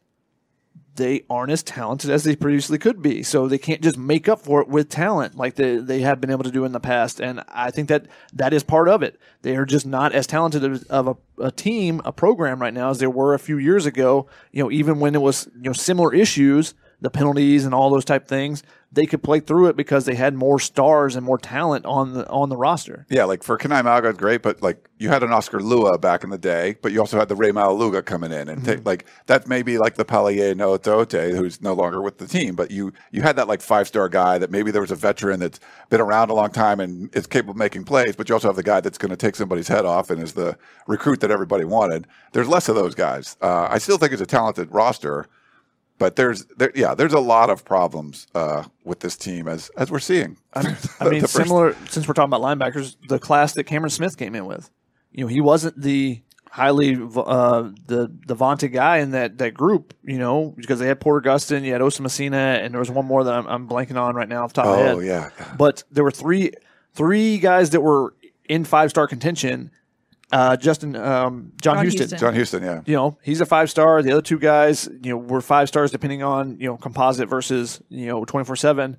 they 0.98 1.24
aren't 1.30 1.52
as 1.52 1.62
talented 1.62 2.10
as 2.10 2.24
they 2.24 2.36
previously 2.36 2.76
could 2.76 3.00
be. 3.00 3.22
So 3.22 3.48
they 3.48 3.56
can't 3.56 3.80
just 3.80 3.96
make 3.96 4.28
up 4.28 4.40
for 4.40 4.60
it 4.60 4.68
with 4.68 4.90
talent 4.90 5.36
like 5.36 5.54
they, 5.54 5.76
they 5.76 6.00
have 6.00 6.20
been 6.20 6.30
able 6.30 6.44
to 6.44 6.50
do 6.50 6.64
in 6.64 6.72
the 6.72 6.80
past. 6.80 7.20
And 7.20 7.42
I 7.48 7.70
think 7.70 7.88
that 7.88 8.06
that 8.34 8.52
is 8.52 8.62
part 8.62 8.88
of 8.88 9.02
it. 9.02 9.18
They 9.42 9.56
are 9.56 9.64
just 9.64 9.86
not 9.86 10.12
as 10.12 10.26
talented 10.26 10.84
of- 10.90 11.08
a, 11.08 11.16
a 11.42 11.50
team, 11.52 12.02
a 12.04 12.12
program 12.12 12.60
right 12.60 12.74
now 12.74 12.90
as 12.90 12.98
they 12.98 13.06
were 13.06 13.32
a 13.32 13.38
few 13.38 13.58
years 13.58 13.86
ago. 13.86 14.26
You 14.52 14.64
know, 14.64 14.70
even 14.70 14.98
when 14.98 15.14
it 15.14 15.22
was, 15.22 15.48
you 15.54 15.62
know, 15.62 15.72
similar 15.72 16.12
issues, 16.12 16.74
the 17.00 17.10
penalties 17.10 17.64
and 17.64 17.74
all 17.74 17.90
those 17.90 18.04
type 18.04 18.26
things, 18.26 18.62
they 18.90 19.06
could 19.06 19.22
play 19.22 19.38
through 19.40 19.66
it 19.66 19.76
because 19.76 20.04
they 20.04 20.14
had 20.14 20.34
more 20.34 20.58
stars 20.58 21.14
and 21.14 21.24
more 21.24 21.38
talent 21.38 21.84
on 21.84 22.14
the 22.14 22.28
on 22.28 22.48
the 22.48 22.56
roster. 22.56 23.06
Yeah, 23.10 23.24
like 23.24 23.42
for 23.42 23.58
Kanai 23.58 23.82
Mauga, 23.82 24.16
great, 24.16 24.42
but 24.42 24.62
like 24.62 24.88
you 24.98 25.10
had 25.10 25.22
an 25.22 25.30
Oscar 25.30 25.60
Lua 25.60 25.98
back 25.98 26.24
in 26.24 26.30
the 26.30 26.38
day, 26.38 26.76
but 26.80 26.92
you 26.92 27.00
also 27.00 27.18
had 27.18 27.28
the 27.28 27.36
Rey 27.36 27.52
Maualuga 27.52 28.04
coming 28.04 28.32
in 28.32 28.48
and 28.48 28.64
take 28.64 28.86
like 28.86 29.04
that 29.26 29.46
may 29.46 29.62
be 29.62 29.78
like 29.78 29.96
the 29.96 30.04
Palaie 30.04 30.54
Gaoteote, 30.54 31.36
who's 31.36 31.60
no 31.60 31.74
longer 31.74 32.00
with 32.00 32.18
the 32.18 32.26
team, 32.26 32.54
but 32.54 32.70
you 32.70 32.92
you 33.12 33.22
had 33.22 33.36
that 33.36 33.46
like 33.46 33.60
five 33.60 33.86
star 33.86 34.08
guy 34.08 34.38
that 34.38 34.50
maybe 34.50 34.70
there 34.70 34.82
was 34.82 34.90
a 34.90 34.96
veteran 34.96 35.40
that's 35.40 35.60
been 35.90 36.00
around 36.00 36.30
a 36.30 36.34
long 36.34 36.50
time 36.50 36.80
and 36.80 37.14
is 37.14 37.26
capable 37.26 37.52
of 37.52 37.58
making 37.58 37.84
plays, 37.84 38.16
but 38.16 38.28
you 38.28 38.34
also 38.34 38.48
have 38.48 38.56
the 38.56 38.62
guy 38.62 38.80
that's 38.80 38.98
going 38.98 39.10
to 39.10 39.16
take 39.16 39.36
somebody's 39.36 39.68
head 39.68 39.84
off 39.84 40.10
and 40.10 40.22
is 40.22 40.32
the 40.32 40.56
recruit 40.86 41.20
that 41.20 41.30
everybody 41.30 41.64
wanted. 41.64 42.06
There's 42.32 42.48
less 42.48 42.68
of 42.68 42.74
those 42.74 42.94
guys. 42.94 43.36
Uh, 43.42 43.68
I 43.70 43.78
still 43.78 43.98
think 43.98 44.12
it's 44.12 44.22
a 44.22 44.26
talented 44.26 44.72
roster. 44.72 45.26
But 45.98 46.14
there's 46.16 46.44
there 46.56 46.70
yeah 46.74 46.94
there's 46.94 47.12
a 47.12 47.20
lot 47.20 47.50
of 47.50 47.64
problems 47.64 48.26
uh, 48.34 48.64
with 48.84 49.00
this 49.00 49.16
team 49.16 49.48
as 49.48 49.70
as 49.76 49.90
we're 49.90 49.98
seeing. 49.98 50.36
I 50.54 50.62
mean, 50.62 50.74
The 51.00 51.20
first- 51.22 51.32
similar 51.32 51.76
since 51.88 52.06
we're 52.06 52.14
talking 52.14 52.32
about 52.32 52.40
linebackers, 52.42 52.96
the 53.08 53.18
class 53.18 53.54
that 53.54 53.64
Cameron 53.64 53.90
Smith 53.90 54.16
came 54.16 54.34
in 54.34 54.46
with. 54.46 54.70
You 55.10 55.24
know, 55.24 55.28
he 55.28 55.40
wasn't 55.40 55.80
the 55.80 56.22
highly 56.50 56.94
uh, 56.94 57.70
the 57.86 58.12
the 58.26 58.34
vaunted 58.34 58.72
guy 58.72 58.98
in 58.98 59.10
that 59.10 59.38
that 59.38 59.54
group. 59.54 59.94
You 60.04 60.18
know, 60.18 60.54
because 60.56 60.78
they 60.78 60.86
had 60.86 61.00
Porter 61.00 61.28
Gustin, 61.28 61.64
you 61.64 61.72
had 61.72 61.82
Osa 61.82 62.02
Masina, 62.02 62.62
and 62.62 62.72
there 62.72 62.78
was 62.78 62.90
one 62.90 63.06
more 63.06 63.24
that 63.24 63.34
I'm, 63.34 63.46
I'm 63.46 63.68
blanking 63.68 64.00
on 64.00 64.14
right 64.14 64.28
now 64.28 64.44
off 64.44 64.52
the 64.52 64.62
top 64.62 64.66
of 64.70 64.76
my 64.76 64.82
head. 64.82 64.94
Oh 64.96 65.00
yeah, 65.00 65.30
But 65.56 65.82
there 65.90 66.04
were 66.04 66.10
three 66.12 66.52
three 66.94 67.38
guys 67.38 67.70
that 67.70 67.80
were 67.80 68.14
in 68.48 68.64
five 68.64 68.90
star 68.90 69.06
contention. 69.08 69.70
Uh, 70.30 70.56
Justin, 70.56 70.94
um, 70.94 71.52
John, 71.62 71.76
John 71.76 71.84
Houston. 71.84 72.00
Houston. 72.00 72.18
John 72.18 72.34
Houston, 72.34 72.62
yeah. 72.62 72.82
You 72.84 72.94
know, 72.94 73.18
he's 73.22 73.40
a 73.40 73.46
five 73.46 73.70
star. 73.70 74.02
The 74.02 74.12
other 74.12 74.22
two 74.22 74.38
guys, 74.38 74.88
you 75.02 75.10
know, 75.10 75.16
were 75.16 75.40
five 75.40 75.68
stars 75.68 75.90
depending 75.90 76.22
on 76.22 76.60
you 76.60 76.66
know 76.66 76.76
composite 76.76 77.28
versus 77.28 77.80
you 77.88 78.06
know 78.06 78.24
twenty 78.24 78.44
four 78.44 78.56
seven. 78.56 78.98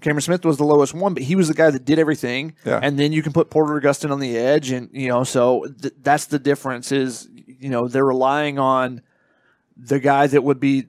Cameron 0.00 0.20
Smith 0.20 0.44
was 0.44 0.58
the 0.58 0.64
lowest 0.64 0.94
one, 0.94 1.12
but 1.14 1.24
he 1.24 1.34
was 1.34 1.48
the 1.48 1.54
guy 1.54 1.70
that 1.70 1.84
did 1.84 1.98
everything. 1.98 2.54
Yeah. 2.64 2.78
And 2.80 2.96
then 2.96 3.12
you 3.12 3.22
can 3.22 3.32
put 3.32 3.50
Porter 3.50 3.80
Gustin 3.80 4.12
on 4.12 4.20
the 4.20 4.36
edge, 4.36 4.70
and 4.70 4.88
you 4.92 5.08
know, 5.08 5.24
so 5.24 5.66
th- 5.82 5.94
that's 6.00 6.26
the 6.26 6.38
difference. 6.38 6.92
Is 6.92 7.28
you 7.34 7.68
know 7.68 7.88
they're 7.88 8.04
relying 8.04 8.58
on 8.60 9.02
the 9.76 9.98
guy 9.98 10.28
that 10.28 10.42
would 10.44 10.60
be 10.60 10.86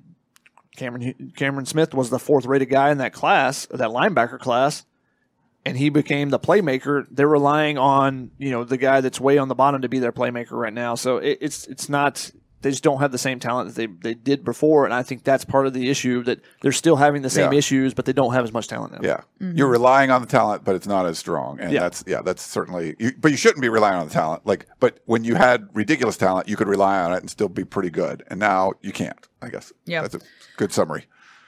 Cameron 0.76 1.34
Cameron 1.36 1.65
Smith 1.65 1.93
was 1.93 2.12
the 2.12 2.19
fourth 2.19 2.45
rated 2.45 2.69
guy 2.69 2.91
in 2.91 3.00
that 3.00 3.13
class, 3.13 3.65
that 3.67 3.89
linebacker 3.89 4.39
class, 4.39 4.86
and 5.65 5.78
he 5.78 5.89
became 5.89 6.30
the 6.30 6.39
playmaker. 6.39 7.06
They're 7.12 7.28
relying 7.28 7.78
on 7.78 8.32
you 8.38 8.52
know 8.52 8.63
the 8.63 8.78
guy 8.78 9.02
that's 9.02 9.19
way 9.19 9.38
on 9.38 9.48
the 9.48 9.56
bottom 9.56 9.82
to 9.82 9.89
be 9.89 10.00
their 10.00 10.12
playmaker 10.12 10.52
right 10.52 10.74
now. 10.74 10.95
So 10.95 11.17
it, 11.17 11.38
it's 11.41 11.67
it's 11.67 11.89
not 11.89 12.32
they 12.62 12.72
just 12.72 12.84
don't 12.84 13.00
have 13.00 13.12
the 13.12 13.17
same 13.17 13.39
talent 13.39 13.69
that 13.69 13.76
they 13.76 13.88
they 13.88 14.13
did 14.13 14.43
before, 14.43 14.86
and 14.86 14.93
I 14.93 15.04
think 15.04 15.24
that's 15.24 15.45
part 15.45 15.65
of 15.65 15.74
the 15.74 15.89
issue 15.89 16.24
that 16.24 16.41
they're 16.62 16.72
still 16.72 16.98
having 16.98 17.22
the 17.22 17.30
same 17.30 17.54
Yeah. 17.54 17.58
issues, 17.58 17.93
but 17.93 18.06
they 18.06 18.13
don't 18.13 18.34
have 18.34 18.43
as 18.43 18.52
much 18.52 18.67
talent 18.67 18.93
now. 18.93 19.00
Yeah, 19.02 19.22
mm-hmm. 19.41 19.58
you're 19.58 19.69
relying 19.69 20.12
on 20.12 20.22
the 20.22 20.28
talent, 20.28 20.63
but 20.65 20.76
it's 20.76 20.88
not 20.88 21.06
as 21.06 21.17
strong, 21.17 21.60
and 21.60 21.72
Yeah. 21.72 21.82
that's 21.82 22.04
yeah, 22.06 22.22
that's 22.22 22.41
certainly. 22.41 22.95
You, 23.00 23.13
but 23.19 23.32
you 23.32 23.38
shouldn't 23.38 23.62
be 23.62 23.69
relying 23.69 23.95
on 23.95 24.08
the 24.08 24.13
talent. 24.13 24.45
Like, 24.45 24.65
but 24.80 25.00
when 25.06 25.24
you 25.24 25.36
had 25.36 25.69
ridiculous 25.74 26.17
talent, 26.17 26.50
you 26.50 26.58
could 26.58 26.67
rely 26.67 27.00
on 27.00 27.13
it 27.13 27.17
and 27.17 27.30
still 27.30 27.50
be 27.50 27.63
pretty 27.63 27.89
good, 27.89 28.24
and 28.28 28.39
now 28.39 28.74
you 28.82 28.91
can't. 28.91 29.28
I 29.41 29.50
guess. 29.50 29.72
Yeah. 29.86 30.02
that's 30.02 30.15
a 30.15 30.19
good 30.58 30.74
summary. 30.74 31.06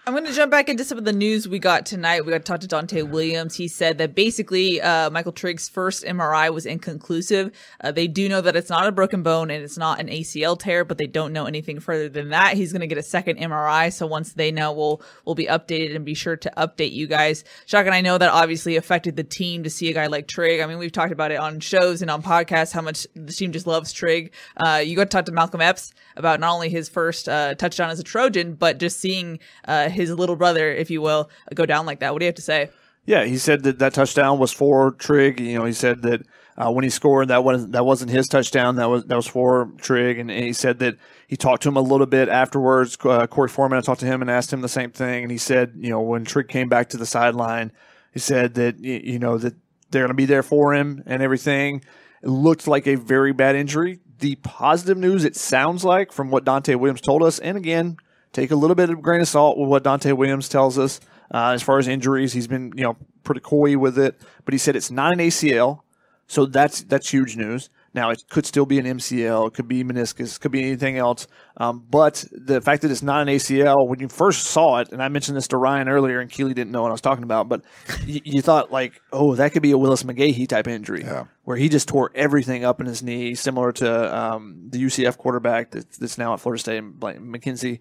I'm 0.07 0.13
going 0.15 0.25
to 0.25 0.33
jump 0.33 0.49
back 0.49 0.67
into 0.67 0.83
some 0.83 0.97
of 0.97 1.05
the 1.05 1.13
news 1.13 1.47
we 1.47 1.59
got 1.59 1.85
tonight. 1.85 2.25
We 2.25 2.31
got 2.31 2.39
to 2.39 2.43
talk 2.43 2.61
to 2.61 2.67
Donte 2.67 3.07
Williams. 3.07 3.53
He 3.53 3.67
said 3.67 3.99
that 3.99 4.15
basically 4.15 4.81
uh, 4.81 5.11
Michael 5.11 5.31
Trigg's 5.31 5.69
first 5.69 6.03
MRI 6.03 6.51
was 6.51 6.65
inconclusive. 6.65 7.51
Uh, 7.79 7.91
they 7.91 8.07
do 8.07 8.27
know 8.27 8.41
that 8.41 8.55
it's 8.55 8.71
not 8.71 8.87
a 8.87 8.91
broken 8.91 9.21
bone 9.21 9.51
and 9.51 9.63
it's 9.63 9.77
not 9.77 9.99
an 9.99 10.07
ACL 10.07 10.57
tear, 10.57 10.83
but 10.83 10.97
they 10.97 11.05
don't 11.05 11.31
know 11.31 11.45
anything 11.45 11.79
further 11.79 12.09
than 12.09 12.29
that. 12.29 12.55
He's 12.55 12.71
going 12.71 12.81
to 12.81 12.87
get 12.87 12.97
a 12.97 13.03
second 13.03 13.37
MRI. 13.37 13.93
So 13.93 14.07
once 14.07 14.33
they 14.33 14.51
know, 14.51 14.71
we'll 14.71 15.03
we'll 15.23 15.35
be 15.35 15.45
updated 15.45 15.95
and 15.95 16.03
be 16.03 16.15
sure 16.15 16.35
to 16.35 16.51
update 16.57 16.93
you 16.93 17.05
guys. 17.05 17.43
Shotgun, 17.67 17.93
I 17.93 18.01
know 18.01 18.17
that 18.17 18.31
obviously 18.31 18.77
affected 18.77 19.17
the 19.17 19.23
team 19.23 19.61
to 19.65 19.69
see 19.69 19.91
a 19.91 19.93
guy 19.93 20.07
like 20.07 20.27
Trigg. 20.27 20.61
I 20.61 20.65
mean, 20.65 20.79
we've 20.79 20.91
talked 20.91 21.13
about 21.13 21.29
it 21.29 21.37
on 21.37 21.59
shows 21.59 22.01
and 22.01 22.09
on 22.09 22.23
podcasts 22.23 22.71
how 22.71 22.81
much 22.81 23.05
the 23.13 23.33
team 23.33 23.51
just 23.51 23.67
loves 23.67 23.93
Trigg. 23.93 24.33
Uh, 24.57 24.81
you 24.83 24.95
got 24.95 25.03
to 25.03 25.09
talk 25.09 25.25
to 25.25 25.31
Malcolm 25.31 25.61
Epps 25.61 25.93
about 26.17 26.39
not 26.39 26.55
only 26.55 26.69
his 26.69 26.89
first 26.89 27.29
uh, 27.29 27.53
touchdown 27.53 27.91
as 27.91 27.99
a 27.99 28.03
Trojan, 28.03 28.55
but 28.55 28.79
just 28.79 28.99
seeing 28.99 29.37
uh, 29.67 29.89
his 29.91 30.11
little 30.11 30.35
brother, 30.35 30.71
if 30.71 30.89
you 30.89 31.01
will, 31.01 31.29
go 31.53 31.65
down 31.65 31.85
like 31.85 31.99
that. 31.99 32.13
What 32.13 32.19
do 32.19 32.25
you 32.25 32.29
have 32.29 32.35
to 32.35 32.41
say? 32.41 32.69
Yeah, 33.05 33.25
he 33.25 33.37
said 33.37 33.63
that 33.63 33.79
that 33.79 33.93
touchdown 33.93 34.37
was 34.37 34.51
for 34.51 34.91
Trigg. 34.91 35.39
You 35.39 35.57
know, 35.57 35.65
he 35.65 35.73
said 35.73 36.03
that 36.03 36.21
uh, 36.55 36.71
when 36.71 36.83
he 36.83 36.89
scored, 36.89 37.29
that 37.29 37.43
wasn't 37.43 37.71
that 37.71 37.83
wasn't 37.83 38.11
his 38.11 38.27
touchdown. 38.27 38.75
That 38.75 38.89
was 38.89 39.05
that 39.05 39.15
was 39.15 39.27
for 39.27 39.71
Trigg, 39.77 40.19
and, 40.19 40.29
and 40.29 40.43
he 40.43 40.53
said 40.53 40.79
that 40.79 40.97
he 41.27 41.35
talked 41.35 41.63
to 41.63 41.69
him 41.69 41.77
a 41.77 41.81
little 41.81 42.05
bit 42.05 42.29
afterwards. 42.29 42.97
Uh, 43.01 43.25
Korey 43.25 43.49
Foreman, 43.49 43.79
I 43.79 43.81
talked 43.81 44.01
to 44.01 44.05
him 44.05 44.21
and 44.21 44.29
asked 44.29 44.53
him 44.53 44.61
the 44.61 44.69
same 44.69 44.91
thing, 44.91 45.23
and 45.23 45.31
he 45.31 45.39
said, 45.39 45.73
you 45.77 45.89
know, 45.89 46.01
when 46.01 46.25
Trigg 46.25 46.47
came 46.47 46.69
back 46.69 46.89
to 46.89 46.97
the 46.97 47.05
sideline, 47.05 47.71
he 48.13 48.19
said 48.19 48.53
that 48.55 48.79
you 48.79 49.17
know 49.17 49.37
that 49.39 49.55
they're 49.89 50.03
going 50.03 50.09
to 50.09 50.13
be 50.13 50.25
there 50.25 50.43
for 50.43 50.73
him 50.73 51.01
and 51.07 51.23
everything. 51.23 51.83
It 52.21 52.29
looked 52.29 52.67
like 52.67 52.85
a 52.85 52.95
very 52.95 53.33
bad 53.33 53.55
injury. 53.55 53.99
The 54.19 54.35
positive 54.35 54.99
news, 54.99 55.25
it 55.25 55.35
sounds 55.35 55.83
like, 55.83 56.11
from 56.11 56.29
what 56.29 56.45
Donte 56.45 56.75
Williams 56.75 57.01
told 57.01 57.23
us, 57.23 57.39
and 57.39 57.57
again, 57.57 57.97
take 58.33 58.51
a 58.51 58.55
little 58.55 58.75
bit 58.75 58.89
of 58.89 59.01
grain 59.01 59.21
of 59.21 59.27
salt 59.27 59.57
with 59.57 59.69
what 59.69 59.83
Donte 59.83 60.15
Williams 60.15 60.49
tells 60.49 60.77
us. 60.77 60.99
Uh, 61.33 61.51
as 61.53 61.63
far 61.63 61.79
as 61.79 61.87
injuries, 61.87 62.33
he's 62.33 62.47
been 62.47 62.73
you 62.75 62.83
know 62.83 62.97
pretty 63.23 63.41
coy 63.41 63.77
with 63.77 63.97
it, 63.97 64.19
but 64.45 64.53
he 64.53 64.57
said 64.57 64.75
it's 64.75 64.91
not 64.91 65.13
an 65.13 65.19
ACL, 65.19 65.79
so 66.27 66.45
that's 66.45 66.81
that's 66.83 67.09
huge 67.09 67.37
news. 67.37 67.69
Now 67.93 68.09
it 68.09 68.23
could 68.29 68.45
still 68.45 68.65
be 68.65 68.79
an 68.79 68.85
MCL, 68.85 69.47
it 69.49 69.53
could 69.53 69.67
be 69.67 69.83
meniscus, 69.83 70.39
could 70.39 70.51
be 70.53 70.61
anything 70.63 70.97
else. 70.97 71.27
Um, 71.57 71.85
but 71.89 72.23
the 72.31 72.61
fact 72.61 72.83
that 72.83 72.91
it's 72.91 73.01
not 73.03 73.21
an 73.21 73.27
ACL, 73.27 73.85
when 73.85 73.99
you 73.99 74.07
first 74.07 74.45
saw 74.45 74.79
it, 74.79 74.93
and 74.93 75.03
I 75.03 75.09
mentioned 75.09 75.35
this 75.35 75.49
to 75.49 75.57
Ryan 75.57 75.89
earlier, 75.89 76.21
and 76.21 76.29
Keely 76.31 76.53
didn't 76.53 76.71
know 76.71 76.83
what 76.83 76.87
I 76.87 76.93
was 76.93 77.01
talking 77.01 77.23
about, 77.25 77.49
but 77.49 77.63
y- 78.07 78.21
you 78.23 78.41
thought 78.41 78.71
like, 78.71 79.01
oh, 79.11 79.35
that 79.35 79.51
could 79.51 79.61
be 79.61 79.71
a 79.71 79.77
Willis 79.77 80.03
McGahee 80.03 80.47
type 80.47 80.69
injury, 80.69 81.01
Yeah. 81.03 81.25
where 81.43 81.57
he 81.57 81.67
just 81.67 81.89
tore 81.89 82.11
everything 82.15 82.63
up 82.63 82.79
in 82.79 82.85
his 82.87 83.03
knee, 83.03 83.35
similar 83.35 83.73
to 83.73 84.17
um, 84.17 84.67
the 84.69 84.81
UCF 84.85 85.17
quarterback 85.17 85.71
that's, 85.71 85.97
that's 85.97 86.17
now 86.17 86.33
at 86.33 86.39
Florida 86.39 86.61
State, 86.61 86.83
like 87.01 87.19
McKenzie, 87.19 87.79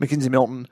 McKenzie 0.00 0.30
Milton, 0.30 0.66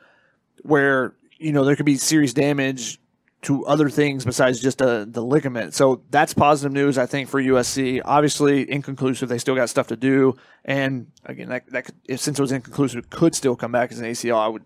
where 0.63 1.15
you 1.39 1.53
know 1.53 1.65
there 1.65 1.77
could 1.77 1.87
be 1.87 1.97
serious 1.97 2.33
damage 2.33 2.99
to 3.41 3.65
other 3.67 3.89
things 3.89 4.25
besides 4.25 4.61
just 4.61 4.83
uh, 4.83 5.05
the 5.07 5.23
ligament. 5.23 5.73
So 5.73 6.03
that's 6.11 6.35
positive 6.35 6.73
news, 6.73 6.99
I 6.99 7.07
think, 7.07 7.29
for 7.29 7.41
USC. 7.41 8.01
Obviously, 8.05 8.71
inconclusive. 8.71 9.29
They 9.29 9.39
still 9.39 9.55
got 9.55 9.69
stuff 9.69 9.87
to 9.89 9.97
do, 9.97 10.37
and 10.65 11.07
again, 11.25 11.49
that, 11.51 11.71
that 11.71 11.85
could, 11.85 11.95
if, 12.05 12.21
since 12.21 12.39
it 12.39 12.43
was 12.43 12.53
inconclusive, 12.53 13.05
it 13.05 13.11
could 13.11 13.35
still 13.35 13.55
come 13.55 13.71
back 13.71 13.93
as 13.93 14.01
an 14.01 14.07
ACL. 14.07 14.39
I 14.39 14.49
would 14.49 14.65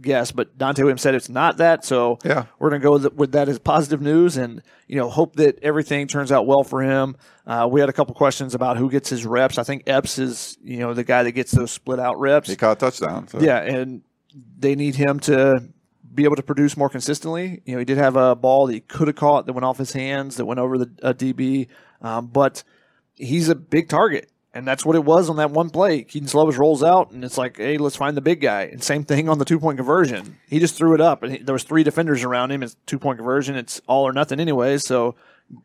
guess, 0.00 0.32
but 0.32 0.56
Donte 0.58 0.78
Williams 0.78 1.02
said 1.02 1.14
it's 1.14 1.28
not 1.28 1.58
that. 1.58 1.84
So 1.84 2.18
Yeah. 2.24 2.46
we're 2.58 2.70
gonna 2.70 2.82
go 2.82 2.92
with, 2.92 3.14
with 3.14 3.32
that 3.32 3.48
as 3.48 3.58
positive 3.58 4.00
news, 4.00 4.36
and 4.36 4.62
you 4.86 4.96
know, 4.96 5.08
hope 5.08 5.36
that 5.36 5.58
everything 5.62 6.06
turns 6.08 6.32
out 6.32 6.46
well 6.46 6.64
for 6.64 6.82
him. 6.82 7.16
Uh, 7.46 7.68
we 7.70 7.80
had 7.80 7.88
a 7.88 7.92
couple 7.92 8.14
questions 8.14 8.54
about 8.54 8.76
who 8.76 8.90
gets 8.90 9.08
his 9.10 9.24
reps. 9.26 9.58
I 9.58 9.62
think 9.62 9.84
Epps 9.86 10.18
is, 10.18 10.56
you 10.62 10.78
know, 10.78 10.94
the 10.94 11.04
guy 11.04 11.22
that 11.22 11.32
gets 11.32 11.52
those 11.52 11.70
split 11.70 11.98
out 12.00 12.18
reps. 12.18 12.48
He 12.48 12.56
caught 12.56 12.76
a 12.78 12.80
touchdown. 12.80 13.28
So. 13.28 13.40
Yeah, 13.40 13.58
and 13.58 14.02
they 14.58 14.74
need 14.74 14.94
him 14.96 15.20
to 15.20 15.60
be 16.14 16.24
able 16.24 16.36
to 16.36 16.42
produce 16.42 16.76
more 16.76 16.88
consistently. 16.88 17.62
You 17.64 17.74
know, 17.74 17.78
he 17.78 17.84
did 17.84 17.98
have 17.98 18.16
a 18.16 18.34
ball 18.34 18.66
that 18.66 18.72
he 18.72 18.80
could 18.80 19.06
have 19.08 19.16
caught 19.16 19.46
that 19.46 19.52
went 19.52 19.64
off 19.64 19.78
his 19.78 19.92
hands 19.92 20.36
that 20.36 20.46
went 20.46 20.58
over 20.60 20.76
the 20.78 20.86
DB, 20.86 21.68
um, 22.02 22.26
but 22.26 22.64
he's 23.14 23.48
a 23.48 23.54
big 23.54 23.88
target. 23.88 24.30
And 24.58 24.66
that's 24.66 24.84
what 24.84 24.96
it 24.96 25.04
was 25.04 25.30
on 25.30 25.36
that 25.36 25.52
one 25.52 25.70
play. 25.70 26.02
Kedon 26.02 26.28
Slovis 26.28 26.58
rolls 26.58 26.82
out, 26.82 27.12
and 27.12 27.24
it's 27.24 27.38
like, 27.38 27.58
hey, 27.58 27.78
let's 27.78 27.94
find 27.94 28.16
the 28.16 28.20
big 28.20 28.40
guy. 28.40 28.62
And 28.62 28.82
same 28.82 29.04
thing 29.04 29.28
on 29.28 29.38
the 29.38 29.44
two 29.44 29.60
point 29.60 29.78
conversion. 29.78 30.36
He 30.48 30.58
just 30.58 30.74
threw 30.74 30.94
it 30.94 31.00
up, 31.00 31.22
and 31.22 31.32
he, 31.32 31.38
there 31.38 31.52
was 31.52 31.62
three 31.62 31.84
defenders 31.84 32.24
around 32.24 32.50
him. 32.50 32.64
It's 32.64 32.76
two 32.84 32.98
point 32.98 33.18
conversion. 33.18 33.54
It's 33.54 33.80
all 33.86 34.02
or 34.06 34.12
nothing, 34.12 34.40
anyway. 34.40 34.78
So 34.78 35.14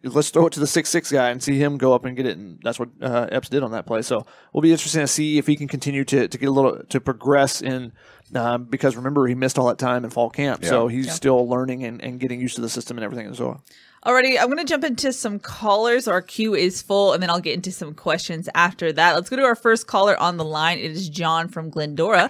let's 0.04 0.30
throw 0.30 0.46
it 0.46 0.54
to 0.54 0.60
the 0.60 0.68
six 0.68 0.90
six 0.90 1.12
guy 1.12 1.32
and 1.32 1.42
see 1.42 1.58
him 1.58 1.78
go 1.80 1.92
up 1.94 2.06
and 2.06 2.16
get 2.16 2.28
it. 2.28 2.38
And 2.38 2.60
that's 2.64 2.78
what 2.78 2.90
uh, 3.02 3.28
Epps 3.32 3.50
did 3.50 3.64
on 3.64 3.72
that 3.72 3.88
play. 3.88 4.04
So 4.04 4.28
we'll 4.54 4.62
be 4.62 4.72
interesting 4.72 5.02
to 5.02 5.08
see 5.08 5.40
if 5.40 5.48
he 5.48 5.56
can 5.56 5.68
continue 5.68 6.06
to, 6.06 6.28
to 6.28 6.38
get 6.38 6.48
a 6.48 6.52
little 6.52 6.84
to 6.90 7.02
progress 7.02 7.62
in. 7.64 7.94
Um, 8.36 8.66
because 8.66 8.96
remember, 8.96 9.28
he 9.28 9.36
missed 9.36 9.60
all 9.60 9.68
that 9.68 9.78
time 9.78 10.04
in 10.06 10.10
fall 10.12 10.30
camp, 10.30 10.64
so 10.66 10.88
Yeah. 10.88 10.96
he's 10.96 11.14
still 11.14 11.48
learning 11.48 11.84
and, 11.84 12.02
and 12.02 12.20
getting 12.20 12.40
used 12.40 12.56
to 12.56 12.62
the 12.62 12.70
system 12.70 12.98
and 12.98 13.04
everything 13.06 13.28
as 13.28 13.40
well. 13.40 13.64
Alrighty, 14.06 14.38
I'm 14.38 14.48
going 14.48 14.58
to 14.58 14.66
jump 14.66 14.84
into 14.84 15.14
some 15.14 15.40
callers. 15.40 16.10
Our 16.10 16.22
queue 16.22 16.54
is 16.56 16.82
full, 16.82 17.14
and 17.14 17.24
then 17.24 17.30
I'll 17.30 17.40
get 17.40 17.54
into 17.54 17.72
some 17.72 17.94
questions 17.94 18.50
after 18.54 18.92
that. 18.92 19.16
Let's 19.16 19.30
go 19.30 19.38
to 19.38 19.44
our 19.44 19.56
first 19.56 19.88
caller 19.88 20.18
on 20.20 20.36
the 20.36 20.44
line. 20.44 20.78
It 20.78 20.92
is 20.92 21.08
John 21.08 21.48
from 21.48 21.70
Glendora. 21.70 22.30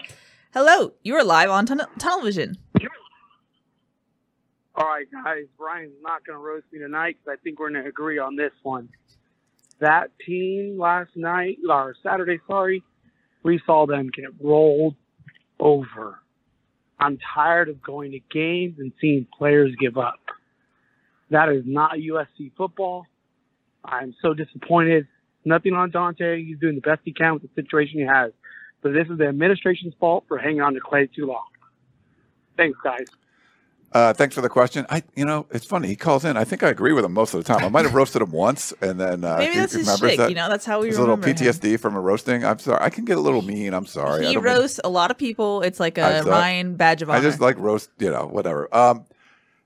Hello, 0.53 0.93
you 1.01 1.15
are 1.15 1.23
live 1.23 1.49
on 1.49 1.65
tun- 1.65 1.87
Tunnel 1.97 2.25
Vision. 2.25 2.59
All 4.75 4.85
right, 4.85 5.07
guys. 5.11 5.45
Brian's 5.57 5.93
not 6.03 6.23
going 6.23 6.37
to 6.37 6.43
roast 6.43 6.65
me 6.71 6.77
tonight 6.77 7.17
because 7.19 7.39
I 7.39 7.43
think 7.43 7.59
we're 7.59 7.71
going 7.71 7.81
to 7.81 7.89
agree 7.89 8.19
on 8.19 8.35
this 8.35 8.53
one. 8.61 8.89
That 9.79 10.11
team 10.23 10.77
last 10.77 11.15
night, 11.15 11.57
or 11.67 11.95
Saturday, 12.03 12.39
sorry, 12.45 12.83
we 13.41 13.59
saw 13.65 13.87
them 13.87 14.11
get 14.15 14.29
rolled 14.39 14.95
over. 15.59 16.19
I'm 16.99 17.17
tired 17.33 17.69
of 17.69 17.81
going 17.81 18.11
to 18.11 18.19
games 18.31 18.75
and 18.77 18.91
seeing 19.01 19.25
players 19.35 19.73
give 19.79 19.97
up. 19.97 20.19
That 21.33 21.49
is 21.49 21.63
not 21.65 21.93
USC 21.93 22.51
football. 22.55 23.07
I'm 23.83 24.13
so 24.21 24.35
disappointed. 24.35 25.07
Nothing 25.45 25.73
on 25.73 25.91
Donte. 25.91 26.45
He's 26.45 26.59
doing 26.59 26.75
the 26.75 26.81
best 26.81 27.01
he 27.03 27.11
can 27.11 27.33
with 27.33 27.41
the 27.41 27.49
situation 27.55 27.99
he 27.99 28.05
has. 28.05 28.31
But 28.83 28.93
this 28.93 29.07
is 29.09 29.17
the 29.17 29.25
administration's 29.27 29.95
fault 29.99 30.25
for 30.27 30.37
hanging 30.37 30.61
on 30.61 30.75
to 30.75 30.79
Clay 30.79 31.07
too 31.07 31.25
long. 31.25 31.43
Thanks, 32.55 32.77
guys. 32.83 33.07
Uh, 33.93 34.13
thanks 34.13 34.35
for 34.35 34.41
the 34.41 34.49
question. 34.49 34.85
I, 34.91 35.01
you 35.15 35.25
know, 35.25 35.47
it's 35.51 35.65
funny. 35.65 35.87
He 35.87 35.95
calls 35.95 36.23
in. 36.23 36.37
I 36.37 36.43
think 36.43 36.61
I 36.61 36.69
agree 36.69 36.93
with 36.93 37.03
him 37.03 37.13
most 37.13 37.33
of 37.33 37.43
the 37.43 37.51
time. 37.51 37.65
I 37.65 37.69
might 37.69 37.85
have 37.85 37.95
roasted 37.95 38.21
him 38.21 38.31
once, 38.31 38.71
and 38.81 38.99
then 38.99 39.23
uh, 39.23 39.37
Maybe 39.39 39.53
he 39.53 39.59
that's 39.59 39.73
his 39.73 39.81
remembers 39.87 40.09
shtick, 40.11 40.17
that. 40.19 40.29
you 40.29 40.35
know, 40.35 40.49
that's 40.49 40.65
how 40.65 40.81
we 40.81 40.85
There's 40.87 40.97
a 40.97 41.01
little 41.01 41.15
remember 41.17 41.43
him. 41.43 41.51
PTSD 41.51 41.79
from 41.79 41.95
a 41.95 41.99
roasting. 41.99 42.45
I'm 42.45 42.59
sorry. 42.59 42.79
I 42.81 42.89
can 42.91 43.05
get 43.05 43.17
a 43.17 43.21
little 43.21 43.41
mean. 43.41 43.73
I'm 43.73 43.85
sorry. 43.87 44.25
I 44.25 44.27
He 44.29 44.33
don't 44.35 44.43
mean- 44.43 44.53
roasts 44.53 44.79
a 44.83 44.89
lot 44.89 45.09
of 45.09 45.17
people. 45.17 45.61
It's 45.63 45.79
like 45.79 45.97
a 45.97 46.21
thought- 46.23 46.27
Ryan 46.27 46.75
badge 46.75 47.01
of 47.01 47.09
honor. 47.09 47.19
I 47.19 47.21
just 47.23 47.39
like 47.39 47.57
roast, 47.57 47.89
you 47.99 48.09
know, 48.11 48.27
whatever. 48.27 48.67
Um, 48.75 49.05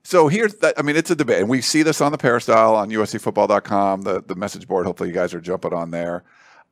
so 0.08 0.28
here's 0.28 0.54
that. 0.54 0.72
I 0.78 0.80
mean, 0.80 0.96
it's 0.96 1.10
a 1.10 1.14
debate, 1.14 1.40
and 1.40 1.50
we 1.50 1.60
see 1.60 1.82
this 1.82 2.00
on 2.00 2.12
the 2.12 2.16
peristyle 2.16 2.74
on 2.74 2.88
USCFootball.com, 2.88 4.02
the 4.02 4.22
the 4.22 4.34
message 4.34 4.66
board. 4.66 4.86
Hopefully, 4.86 5.10
you 5.10 5.14
guys 5.14 5.34
are 5.34 5.40
jumping 5.40 5.74
on 5.74 5.90
there. 5.90 6.24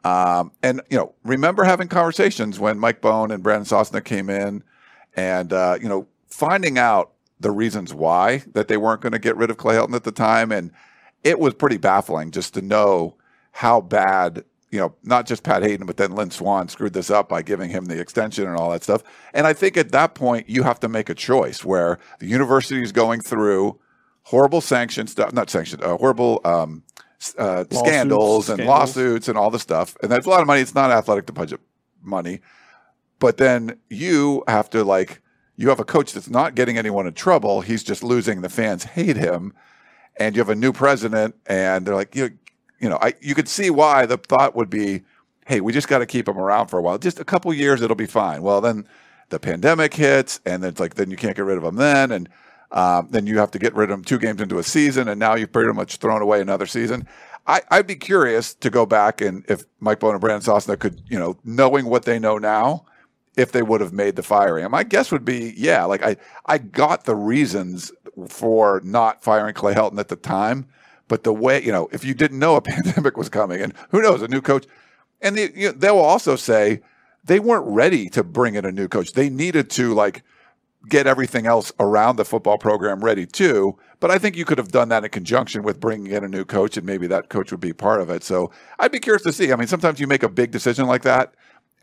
Um, 0.04 0.52
and 0.62 0.80
you 0.88 0.96
know, 0.96 1.12
remember 1.22 1.62
having 1.64 1.88
conversations 1.88 2.58
when 2.58 2.78
Mike 2.78 3.02
Bohn 3.02 3.30
and 3.30 3.42
Brandon 3.42 3.66
Sosna 3.66 4.02
came 4.02 4.30
in, 4.30 4.64
and 5.16 5.52
uh, 5.52 5.76
you 5.78 5.86
know, 5.86 6.06
finding 6.28 6.78
out 6.78 7.12
the 7.38 7.50
reasons 7.50 7.92
why 7.92 8.42
that 8.54 8.68
they 8.68 8.78
weren't 8.78 9.02
going 9.02 9.12
to 9.12 9.18
get 9.18 9.36
rid 9.36 9.50
of 9.50 9.58
Clay 9.58 9.74
Helton 9.74 9.94
at 9.94 10.04
the 10.04 10.12
time, 10.12 10.50
and 10.50 10.72
it 11.22 11.38
was 11.38 11.52
pretty 11.52 11.76
baffling 11.76 12.30
just 12.30 12.54
to 12.54 12.62
know 12.62 13.16
how 13.52 13.82
bad 13.82 14.46
you 14.70 14.80
know, 14.80 14.94
not 15.04 15.26
just 15.26 15.42
Pat 15.42 15.62
Haden, 15.62 15.86
but 15.86 15.96
then 15.96 16.14
Lynn 16.14 16.30
Swann 16.30 16.68
screwed 16.68 16.92
this 16.92 17.10
up 17.10 17.28
by 17.28 17.42
giving 17.42 17.70
him 17.70 17.86
the 17.86 18.00
extension 18.00 18.46
and 18.46 18.56
all 18.56 18.70
that 18.70 18.82
stuff. 18.82 19.02
And 19.32 19.46
I 19.46 19.52
think 19.52 19.76
at 19.76 19.92
that 19.92 20.14
point, 20.14 20.48
you 20.48 20.64
have 20.64 20.80
to 20.80 20.88
make 20.88 21.08
a 21.08 21.14
choice 21.14 21.64
where 21.64 21.98
the 22.18 22.26
university 22.26 22.82
is 22.82 22.92
going 22.92 23.20
through 23.20 23.78
horrible 24.24 24.60
sanctions, 24.60 25.16
not 25.16 25.48
sanction, 25.48 25.80
uh, 25.82 25.96
horrible 25.96 26.40
um, 26.44 26.82
uh, 27.38 27.64
scandals 27.70 28.48
and 28.48 28.56
scandals. 28.56 28.66
lawsuits 28.66 29.28
and 29.28 29.38
all 29.38 29.50
the 29.50 29.60
stuff. 29.60 29.96
And 30.02 30.10
that's 30.10 30.26
a 30.26 30.30
lot 30.30 30.40
of 30.40 30.46
money. 30.48 30.60
It's 30.60 30.74
not 30.74 30.90
athletic 30.90 31.26
to 31.26 31.32
budget 31.32 31.60
money. 32.02 32.40
But 33.18 33.36
then 33.36 33.78
you 33.88 34.42
have 34.48 34.68
to 34.70 34.82
like, 34.82 35.22
you 35.56 35.68
have 35.68 35.80
a 35.80 35.84
coach 35.84 36.12
that's 36.12 36.28
not 36.28 36.54
getting 36.54 36.76
anyone 36.76 37.06
in 37.06 37.14
trouble. 37.14 37.60
He's 37.60 37.82
just 37.82 38.02
losing. 38.02 38.42
The 38.42 38.48
fans 38.48 38.84
hate 38.84 39.16
him. 39.16 39.54
And 40.18 40.34
you 40.34 40.40
have 40.40 40.48
a 40.48 40.54
new 40.54 40.72
president, 40.72 41.34
and 41.46 41.84
they're 41.84 41.94
like, 41.94 42.16
you, 42.16 42.30
you 42.80 42.88
know, 42.88 42.98
I, 43.00 43.14
you 43.20 43.34
could 43.34 43.48
see 43.48 43.70
why 43.70 44.06
the 44.06 44.16
thought 44.16 44.54
would 44.56 44.70
be, 44.70 45.02
hey, 45.46 45.60
we 45.60 45.72
just 45.72 45.88
got 45.88 45.98
to 45.98 46.06
keep 46.06 46.28
him 46.28 46.38
around 46.38 46.68
for 46.68 46.78
a 46.78 46.82
while. 46.82 46.98
Just 46.98 47.20
a 47.20 47.24
couple 47.24 47.52
years, 47.54 47.82
it'll 47.82 47.96
be 47.96 48.06
fine. 48.06 48.42
Well, 48.42 48.60
then 48.60 48.86
the 49.28 49.38
pandemic 49.38 49.94
hits, 49.94 50.40
and 50.44 50.62
then 50.62 50.70
it's 50.70 50.80
like, 50.80 50.94
then 50.94 51.10
you 51.10 51.16
can't 51.16 51.36
get 51.36 51.44
rid 51.44 51.58
of 51.58 51.64
him 51.64 51.76
then. 51.76 52.12
And 52.12 52.28
um, 52.72 53.08
then 53.10 53.26
you 53.26 53.38
have 53.38 53.50
to 53.52 53.58
get 53.58 53.74
rid 53.74 53.90
of 53.90 53.98
him 53.98 54.04
two 54.04 54.18
games 54.18 54.40
into 54.40 54.58
a 54.58 54.62
season, 54.62 55.08
and 55.08 55.18
now 55.18 55.34
you've 55.34 55.52
pretty 55.52 55.72
much 55.72 55.96
thrown 55.96 56.22
away 56.22 56.40
another 56.40 56.66
season. 56.66 57.06
I, 57.46 57.62
I'd 57.70 57.86
be 57.86 57.96
curious 57.96 58.54
to 58.54 58.70
go 58.70 58.86
back 58.86 59.20
and 59.20 59.44
if 59.48 59.64
Mike 59.78 60.00
Bohn 60.00 60.12
and 60.12 60.20
Brandon 60.20 60.42
Sosna 60.42 60.78
could, 60.78 61.00
you 61.08 61.18
know, 61.18 61.38
knowing 61.44 61.86
what 61.86 62.04
they 62.04 62.18
know 62.18 62.38
now, 62.38 62.86
if 63.36 63.52
they 63.52 63.62
would 63.62 63.80
have 63.80 63.92
made 63.92 64.16
the 64.16 64.22
firing. 64.22 64.64
And 64.64 64.72
my 64.72 64.82
guess 64.82 65.12
would 65.12 65.24
be, 65.24 65.54
yeah, 65.56 65.84
like 65.84 66.02
I, 66.02 66.16
I 66.46 66.58
got 66.58 67.04
the 67.04 67.14
reasons 67.14 67.92
for 68.28 68.80
not 68.82 69.22
firing 69.22 69.54
Clay 69.54 69.74
Helton 69.74 70.00
at 70.00 70.08
the 70.08 70.16
time, 70.16 70.66
but 71.08 71.24
the 71.24 71.32
way, 71.32 71.62
you 71.62 71.72
know, 71.72 71.88
if 71.92 72.04
you 72.04 72.14
didn't 72.14 72.38
know 72.38 72.56
a 72.56 72.60
pandemic 72.62 73.16
was 73.16 73.28
coming 73.28 73.60
and 73.60 73.72
who 73.90 74.02
knows, 74.02 74.22
a 74.22 74.28
new 74.28 74.40
coach, 74.40 74.66
and 75.20 75.36
they, 75.36 75.50
you 75.54 75.68
know, 75.68 75.72
they 75.72 75.90
will 75.90 76.00
also 76.00 76.36
say 76.36 76.80
they 77.24 77.40
weren't 77.40 77.66
ready 77.66 78.08
to 78.10 78.22
bring 78.22 78.54
in 78.54 78.64
a 78.64 78.72
new 78.72 78.88
coach. 78.88 79.12
They 79.12 79.28
needed 79.28 79.70
to 79.70 79.94
like 79.94 80.22
get 80.88 81.06
everything 81.06 81.46
else 81.46 81.72
around 81.80 82.16
the 82.16 82.24
football 82.24 82.58
program 82.58 83.04
ready 83.04 83.26
too. 83.26 83.76
But 83.98 84.10
I 84.10 84.18
think 84.18 84.36
you 84.36 84.44
could 84.44 84.58
have 84.58 84.68
done 84.68 84.88
that 84.90 85.04
in 85.04 85.10
conjunction 85.10 85.62
with 85.62 85.80
bringing 85.80 86.12
in 86.12 86.22
a 86.22 86.28
new 86.28 86.44
coach, 86.44 86.76
and 86.76 86.86
maybe 86.86 87.06
that 87.08 87.28
coach 87.28 87.50
would 87.50 87.60
be 87.60 87.72
part 87.72 88.00
of 88.00 88.10
it. 88.10 88.22
So 88.22 88.50
I'd 88.78 88.92
be 88.92 89.00
curious 89.00 89.22
to 89.24 89.32
see. 89.32 89.52
I 89.52 89.56
mean, 89.56 89.68
sometimes 89.68 89.98
you 89.98 90.06
make 90.06 90.22
a 90.22 90.28
big 90.28 90.50
decision 90.50 90.86
like 90.86 91.02
that, 91.02 91.34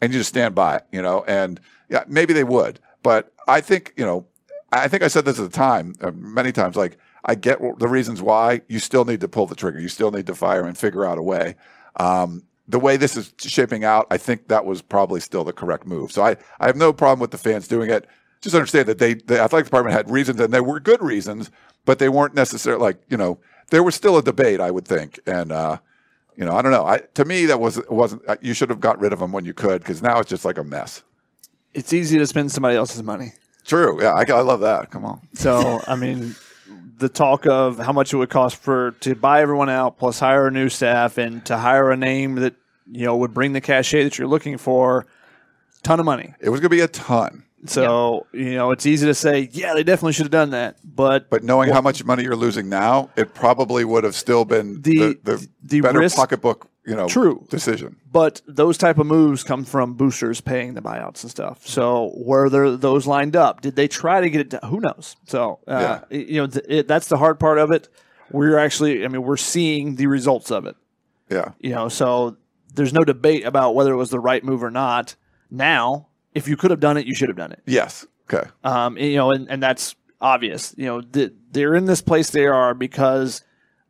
and 0.01 0.13
you 0.13 0.19
just 0.19 0.29
stand 0.29 0.55
by 0.55 0.77
it, 0.77 0.85
you 0.91 1.01
know. 1.01 1.23
And 1.27 1.59
yeah, 1.89 2.03
maybe 2.07 2.33
they 2.33 2.43
would, 2.43 2.79
but 3.01 3.33
I 3.47 3.61
think 3.61 3.93
you 3.97 4.05
know, 4.05 4.27
I 4.71 4.87
think 4.87 5.03
I 5.03 5.07
said 5.07 5.25
this 5.25 5.39
at 5.39 5.51
the 5.51 5.57
time 5.57 5.95
uh, 6.01 6.11
many 6.11 6.51
times. 6.51 6.75
Like 6.75 6.97
I 7.25 7.35
get 7.35 7.59
the 7.79 7.87
reasons 7.87 8.21
why 8.21 8.61
you 8.67 8.79
still 8.79 9.05
need 9.05 9.21
to 9.21 9.27
pull 9.27 9.45
the 9.45 9.55
trigger, 9.55 9.79
you 9.79 9.89
still 9.89 10.11
need 10.11 10.27
to 10.27 10.35
fire 10.35 10.65
and 10.65 10.77
figure 10.77 11.05
out 11.05 11.17
a 11.17 11.23
way. 11.23 11.55
Um, 11.97 12.43
the 12.67 12.79
way 12.79 12.97
this 12.97 13.17
is 13.17 13.33
shaping 13.39 13.83
out, 13.83 14.07
I 14.09 14.17
think 14.17 14.47
that 14.47 14.65
was 14.65 14.81
probably 14.81 15.19
still 15.19 15.43
the 15.43 15.53
correct 15.53 15.85
move. 15.85 16.11
So 16.11 16.23
I, 16.23 16.37
I 16.59 16.67
have 16.67 16.77
no 16.77 16.93
problem 16.93 17.19
with 17.19 17.31
the 17.31 17.37
fans 17.37 17.67
doing 17.67 17.89
it. 17.89 18.07
Just 18.41 18.55
understand 18.55 18.87
that 18.87 18.99
they 18.99 19.13
the 19.13 19.39
athletic 19.39 19.65
department 19.65 19.95
had 19.95 20.09
reasons 20.09 20.39
and 20.41 20.53
they 20.53 20.59
were 20.59 20.79
good 20.79 21.01
reasons, 21.01 21.49
but 21.85 21.99
they 21.99 22.09
weren't 22.09 22.35
necessarily 22.35 22.81
like 22.81 23.01
you 23.09 23.15
know 23.15 23.39
there 23.69 23.83
was 23.83 23.95
still 23.95 24.17
a 24.17 24.23
debate. 24.23 24.59
I 24.59 24.69
would 24.69 24.85
think, 24.85 25.19
and 25.25 25.51
uh, 25.51 25.77
you 26.35 26.43
know 26.43 26.55
I 26.55 26.61
don't 26.61 26.71
know. 26.71 26.85
I, 26.85 26.99
to 27.13 27.23
me 27.23 27.45
that 27.45 27.61
was 27.61 27.81
wasn't 27.89 28.21
uh, 28.27 28.35
you 28.41 28.53
should 28.53 28.69
have 28.69 28.81
got 28.81 28.99
rid 28.99 29.13
of 29.13 29.19
them 29.19 29.31
when 29.31 29.45
you 29.45 29.53
could 29.53 29.81
because 29.81 30.01
now 30.01 30.19
it's 30.19 30.29
just 30.29 30.43
like 30.43 30.57
a 30.57 30.63
mess. 30.63 31.03
It's 31.73 31.93
easy 31.93 32.17
to 32.17 32.27
spend 32.27 32.51
somebody 32.51 32.75
else's 32.75 33.01
money. 33.01 33.33
True. 33.65 34.01
Yeah, 34.01 34.13
I, 34.13 34.25
I 34.29 34.41
love 34.41 34.59
that. 34.59 34.91
Come 34.91 35.05
on. 35.05 35.21
So 35.33 35.81
I 35.87 35.95
mean, 35.95 36.35
the 36.97 37.09
talk 37.09 37.45
of 37.47 37.77
how 37.79 37.91
much 37.91 38.13
it 38.13 38.17
would 38.17 38.29
cost 38.29 38.55
for 38.57 38.91
to 39.01 39.15
buy 39.15 39.41
everyone 39.41 39.69
out, 39.69 39.97
plus 39.97 40.19
hire 40.19 40.47
a 40.47 40.51
new 40.51 40.69
staff, 40.69 41.17
and 41.17 41.45
to 41.45 41.57
hire 41.57 41.91
a 41.91 41.97
name 41.97 42.35
that 42.35 42.55
you 42.91 43.05
know 43.05 43.17
would 43.17 43.33
bring 43.33 43.53
the 43.53 43.61
cachet 43.61 44.03
that 44.03 44.17
you're 44.17 44.27
looking 44.27 44.57
for, 44.57 45.05
ton 45.83 45.99
of 45.99 46.05
money. 46.05 46.33
It 46.39 46.49
was 46.49 46.59
going 46.59 46.69
to 46.69 46.75
be 46.75 46.81
a 46.81 46.87
ton. 46.87 47.43
So 47.65 48.27
you 48.33 48.55
know, 48.55 48.71
it's 48.71 48.85
easy 48.85 49.05
to 49.07 49.13
say, 49.13 49.47
yeah, 49.53 49.73
they 49.73 49.83
definitely 49.83 50.11
should 50.13 50.25
have 50.25 50.31
done 50.31 50.49
that, 50.49 50.75
but 50.83 51.29
But 51.29 51.43
knowing 51.43 51.69
how 51.69 51.79
much 51.79 52.03
money 52.03 52.23
you're 52.23 52.35
losing 52.35 52.67
now, 52.67 53.09
it 53.15 53.33
probably 53.33 53.85
would 53.85 54.03
have 54.03 54.15
still 54.15 54.43
been 54.43 54.81
the 54.81 54.97
The- 54.97 55.19
the, 55.23 55.47
the 55.63 55.81
better 55.81 55.99
risk- 55.99 56.17
pocketbook, 56.17 56.67
you 56.85 56.95
know, 56.95 57.07
True. 57.07 57.45
decision. 57.49 57.95
But 58.11 58.41
those 58.47 58.77
type 58.77 58.97
of 58.97 59.05
moves 59.05 59.43
come 59.43 59.63
from 59.63 59.93
boosters 59.93 60.41
paying 60.41 60.73
the 60.73 60.81
buyouts 60.81 61.23
and 61.23 61.31
stuff. 61.31 61.65
So 61.65 62.11
were 62.15 62.49
there 62.49 62.75
those 62.75 63.07
lined 63.07 63.35
up? 63.35 63.61
Did 63.61 63.75
they 63.75 63.87
try 63.87 64.21
to 64.21 64.29
get 64.29 64.41
it? 64.41 64.49
Done? 64.49 64.61
Who 64.69 64.79
knows? 64.79 65.15
So 65.27 65.59
uh, 65.67 65.99
you 66.09 66.41
know 66.41 66.47
th- 66.47 66.65
it, 66.67 66.87
that's 66.87 67.07
the 67.07 67.17
hard 67.17 67.39
part 67.39 67.57
of 67.57 67.71
it. 67.71 67.89
We're 68.31 68.57
actually, 68.57 69.05
I 69.05 69.07
mean, 69.09 69.23
we're 69.23 69.37
seeing 69.37 69.95
the 69.95 70.07
results 70.07 70.49
of 70.51 70.65
it. 70.65 70.75
Yeah. 71.29 71.51
You 71.59 71.71
know, 71.71 71.87
so 71.89 72.37
there's 72.73 72.93
no 72.93 73.03
debate 73.03 73.45
about 73.45 73.75
whether 73.75 73.93
it 73.93 73.97
was 73.97 74.09
the 74.09 74.19
right 74.19 74.43
move 74.43 74.63
or 74.63 74.71
not. 74.71 75.15
Now, 75.51 76.07
if 76.33 76.47
you 76.47 76.57
could 76.57 76.71
have 76.71 76.79
done 76.79 76.97
it, 76.97 77.05
you 77.05 77.13
should 77.13 77.29
have 77.29 77.37
done 77.37 77.51
it. 77.51 77.61
Yes. 77.65 78.07
Okay. 78.31 78.49
Um, 78.63 78.97
you 78.97 79.15
know, 79.17 79.31
and, 79.31 79.47
and 79.49 79.61
that's 79.61 79.95
obvious. 80.19 80.73
You 80.77 80.85
know, 80.85 81.01
th- 81.01 81.33
they're 81.51 81.75
in 81.75 81.85
this 81.85 82.01
place 82.01 82.31
they 82.31 82.47
are 82.47 82.73
because 82.73 83.43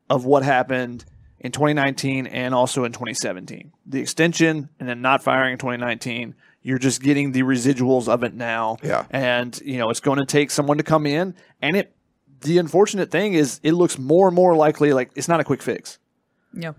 of 0.10 0.26
what 0.26 0.44
happened 0.44 1.06
in 1.44 1.52
2019 1.52 2.26
and 2.26 2.56
also 2.56 2.86
in 2.86 2.94
2017. 2.94 3.72
The 3.86 4.02
extension 4.02 4.70
and 4.80 4.90
then 4.90 5.02
not 5.02 5.22
firing 5.22 5.54
in 5.54 5.58
2019. 5.60 6.34
You're 6.62 6.80
just 6.80 7.04
getting 7.04 7.34
the 7.34 7.44
residuals 7.44 8.08
of 8.08 8.24
it 8.24 8.34
now. 8.34 8.78
Yeah. 8.82 9.06
And, 9.10 9.60
you 9.64 9.78
know, 9.78 9.90
it's 9.90 10.00
going 10.00 10.20
to 10.20 10.26
take 10.26 10.50
someone 10.50 10.78
to 10.78 10.84
come 10.84 11.06
in. 11.06 11.36
And 11.62 11.76
it, 11.76 11.94
the 12.42 12.58
unfortunate 12.58 13.12
thing 13.12 13.34
is, 13.34 13.60
it 13.64 13.74
looks 13.74 14.00
more 14.00 14.28
and 14.28 14.36
more 14.36 14.56
likely 14.56 14.94
like 14.94 15.12
it's 15.16 15.28
not 15.28 15.42
a 15.42 15.44
quick 15.44 15.62
fix. 15.62 16.00
Yeah. 16.54 16.74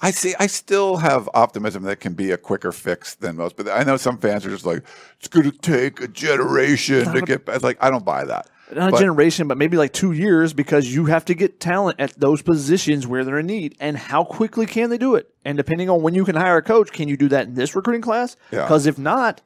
I 0.00 0.10
see. 0.12 0.34
I 0.38 0.46
still 0.46 0.98
have 0.98 1.28
optimism 1.34 1.82
that 1.84 1.98
can 2.00 2.14
be 2.14 2.30
a 2.30 2.36
quicker 2.36 2.70
fix 2.72 3.14
than 3.16 3.36
most, 3.36 3.56
but 3.56 3.68
I 3.68 3.82
know 3.82 3.96
some 3.96 4.18
fans 4.18 4.46
are 4.46 4.50
just 4.50 4.64
like, 4.64 4.84
it's 5.18 5.28
going 5.28 5.50
to 5.50 5.56
take 5.58 6.00
a 6.00 6.06
generation 6.08 7.12
to 7.12 7.20
get. 7.22 7.42
It's 7.48 7.64
like 7.64 7.78
I 7.80 7.90
don't 7.90 8.04
buy 8.04 8.24
that. 8.24 8.48
not 8.72 8.92
But- 8.92 8.98
a 8.98 9.00
generation, 9.00 9.48
but 9.48 9.58
maybe 9.58 9.76
like 9.76 9.92
two 9.92 10.12
years 10.12 10.52
because 10.52 10.94
you 10.94 11.06
have 11.06 11.24
to 11.26 11.34
get 11.34 11.58
talent 11.58 11.98
at 11.98 12.18
those 12.18 12.42
positions 12.42 13.06
where 13.06 13.24
they're 13.24 13.38
in 13.40 13.46
need. 13.46 13.76
And 13.80 13.96
how 13.96 14.24
quickly 14.24 14.66
can 14.66 14.90
they 14.90 14.98
do 14.98 15.14
it? 15.16 15.28
And 15.44 15.56
depending 15.56 15.90
on 15.90 16.02
when 16.02 16.14
you 16.14 16.24
can 16.24 16.36
hire 16.36 16.58
a 16.58 16.62
coach, 16.62 16.92
can 16.92 17.08
you 17.08 17.16
do 17.16 17.28
that 17.30 17.46
in 17.48 17.54
this 17.54 17.74
recruiting 17.74 18.02
class? 18.02 18.36
Yeah. 18.52 18.62
Because 18.62 18.86
if 18.86 18.98
not, 18.98 19.40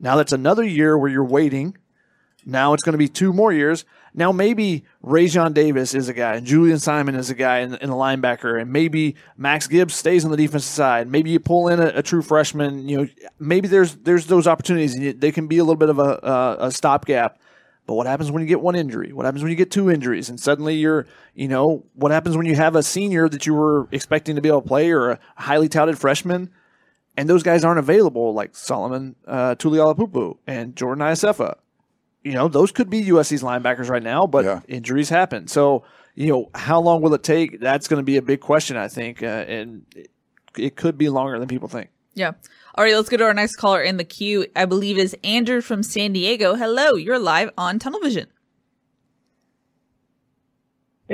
now 0.00 0.16
that's 0.16 0.32
another 0.32 0.64
year 0.64 0.98
where 0.98 1.10
you're 1.10 1.24
waiting. 1.24 1.76
Now 2.46 2.74
it's 2.74 2.82
going 2.82 2.92
to 2.92 2.98
be 2.98 3.08
two 3.08 3.32
more 3.32 3.52
years. 3.52 3.84
Now 4.14 4.30
maybe 4.30 4.84
Raesjon 5.02 5.54
Davis 5.54 5.94
is 5.94 6.08
a 6.08 6.12
guy, 6.12 6.34
and 6.34 6.46
Julien 6.46 6.78
Simon 6.78 7.16
is 7.16 7.30
a 7.30 7.34
guy 7.34 7.58
in, 7.58 7.74
in 7.74 7.90
the 7.90 7.96
linebacker, 7.96 8.60
and 8.60 8.72
maybe 8.72 9.16
Max 9.36 9.66
Gibbs 9.66 9.94
stays 9.94 10.24
on 10.24 10.30
the 10.30 10.36
defensive 10.36 10.70
side. 10.70 11.08
Maybe 11.08 11.30
you 11.30 11.40
pull 11.40 11.68
in 11.68 11.80
a, 11.80 11.88
a 11.96 12.02
true 12.02 12.22
freshman. 12.22 12.88
You 12.88 12.98
know, 12.98 13.08
maybe 13.38 13.66
there's 13.66 13.96
there's 13.96 14.26
those 14.26 14.46
opportunities, 14.46 14.94
and 14.94 15.20
they 15.20 15.32
can 15.32 15.48
be 15.48 15.58
a 15.58 15.64
little 15.64 15.76
bit 15.76 15.88
of 15.88 15.98
a, 15.98 16.20
a, 16.22 16.56
a 16.66 16.70
stopgap. 16.70 17.40
But 17.86 17.94
what 17.94 18.06
happens 18.06 18.30
when 18.30 18.40
you 18.40 18.48
get 18.48 18.60
one 18.60 18.76
injury? 18.76 19.12
What 19.12 19.26
happens 19.26 19.42
when 19.42 19.50
you 19.50 19.56
get 19.56 19.70
two 19.70 19.90
injuries? 19.90 20.30
And 20.30 20.40
suddenly 20.40 20.76
you're, 20.76 21.06
you 21.34 21.48
know, 21.48 21.84
what 21.94 22.12
happens 22.12 22.34
when 22.36 22.46
you 22.46 22.54
have 22.54 22.76
a 22.76 22.82
senior 22.82 23.28
that 23.28 23.46
you 23.46 23.52
were 23.52 23.88
expecting 23.92 24.36
to 24.36 24.40
be 24.40 24.48
able 24.48 24.62
to 24.62 24.68
play 24.68 24.90
or 24.90 25.10
a 25.10 25.18
highly 25.36 25.68
touted 25.68 25.98
freshman, 25.98 26.50
and 27.16 27.28
those 27.28 27.42
guys 27.42 27.64
aren't 27.64 27.78
available, 27.78 28.32
like 28.32 28.56
Solomon 28.56 29.16
uh, 29.26 29.56
Tuliaupupu 29.56 30.38
and 30.46 30.74
Jordan 30.76 31.04
Iosefa. 31.04 31.56
You 32.24 32.32
know, 32.32 32.48
those 32.48 32.72
could 32.72 32.88
be 32.90 33.02
USC's 33.04 33.42
linebackers 33.42 33.88
right 33.88 34.02
now, 34.02 34.26
but 34.26 34.44
Yeah. 34.44 34.60
injuries 34.66 35.10
happen. 35.10 35.46
So, 35.46 35.84
you 36.14 36.28
know, 36.28 36.50
how 36.54 36.80
long 36.80 37.02
will 37.02 37.12
it 37.14 37.22
take? 37.22 37.60
That's 37.60 37.86
going 37.86 37.98
to 38.00 38.04
be 38.04 38.16
a 38.16 38.22
big 38.22 38.40
question, 38.40 38.76
I 38.76 38.88
think, 38.88 39.22
uh, 39.22 39.26
and 39.26 39.82
it, 39.94 40.10
it 40.56 40.76
could 40.76 40.96
be 40.96 41.08
longer 41.10 41.38
than 41.38 41.48
people 41.48 41.68
think. 41.68 41.90
Yeah. 42.14 42.32
All 42.76 42.84
right, 42.84 42.94
let's 42.94 43.08
go 43.08 43.16
to 43.16 43.24
our 43.24 43.34
next 43.34 43.56
caller 43.56 43.82
in 43.82 43.98
the 43.98 44.04
queue. 44.04 44.46
I 44.56 44.64
believe 44.64 44.98
is 44.98 45.14
Andrew 45.22 45.60
from 45.60 45.82
San 45.82 46.12
Diego. 46.12 46.54
Hello, 46.54 46.94
you're 46.94 47.18
live 47.18 47.50
on 47.58 47.78
Tunnel 47.78 48.00
Vision. 48.00 48.28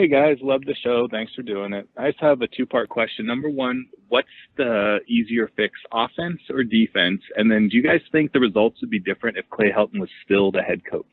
Hey 0.00 0.08
guys, 0.08 0.38
love 0.40 0.62
the 0.64 0.74
show. 0.82 1.08
Thanks 1.10 1.34
for 1.34 1.42
doing 1.42 1.74
it. 1.74 1.86
I 1.94 2.12
just 2.12 2.22
have 2.22 2.40
a 2.40 2.46
two 2.46 2.64
part 2.64 2.88
question. 2.88 3.26
Number 3.26 3.50
one, 3.50 3.84
what's 4.08 4.28
the 4.56 5.00
easier 5.06 5.50
fix, 5.56 5.78
offense 5.92 6.40
or 6.48 6.64
defense? 6.64 7.20
And 7.36 7.52
then 7.52 7.68
do 7.68 7.76
you 7.76 7.82
guys 7.82 8.00
think 8.10 8.32
the 8.32 8.40
results 8.40 8.80
would 8.80 8.88
be 8.88 8.98
different 8.98 9.36
if 9.36 9.46
Clay 9.50 9.70
Helton 9.70 10.00
was 10.00 10.08
still 10.24 10.50
the 10.52 10.62
head 10.62 10.86
coach? 10.90 11.04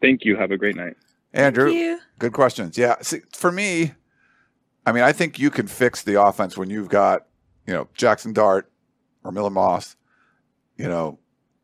Thank 0.00 0.24
you. 0.24 0.36
Have 0.36 0.52
a 0.52 0.56
great 0.56 0.76
night. 0.76 0.96
Andrew, 1.32 1.72
you. 1.72 1.98
good 2.20 2.32
questions. 2.32 2.78
Yeah, 2.78 3.00
see, 3.00 3.22
for 3.32 3.50
me, 3.50 3.94
I 4.86 4.92
mean, 4.92 5.02
I 5.02 5.10
think 5.10 5.40
you 5.40 5.50
can 5.50 5.66
fix 5.66 6.04
the 6.04 6.22
offense 6.22 6.56
when 6.56 6.70
you've 6.70 6.88
got, 6.88 7.26
you 7.66 7.74
know, 7.74 7.88
Jackson 7.94 8.32
Dart 8.32 8.70
or 9.24 9.32
Miller 9.32 9.50
Moss. 9.50 9.96
You 10.76 10.86
know, 10.86 11.18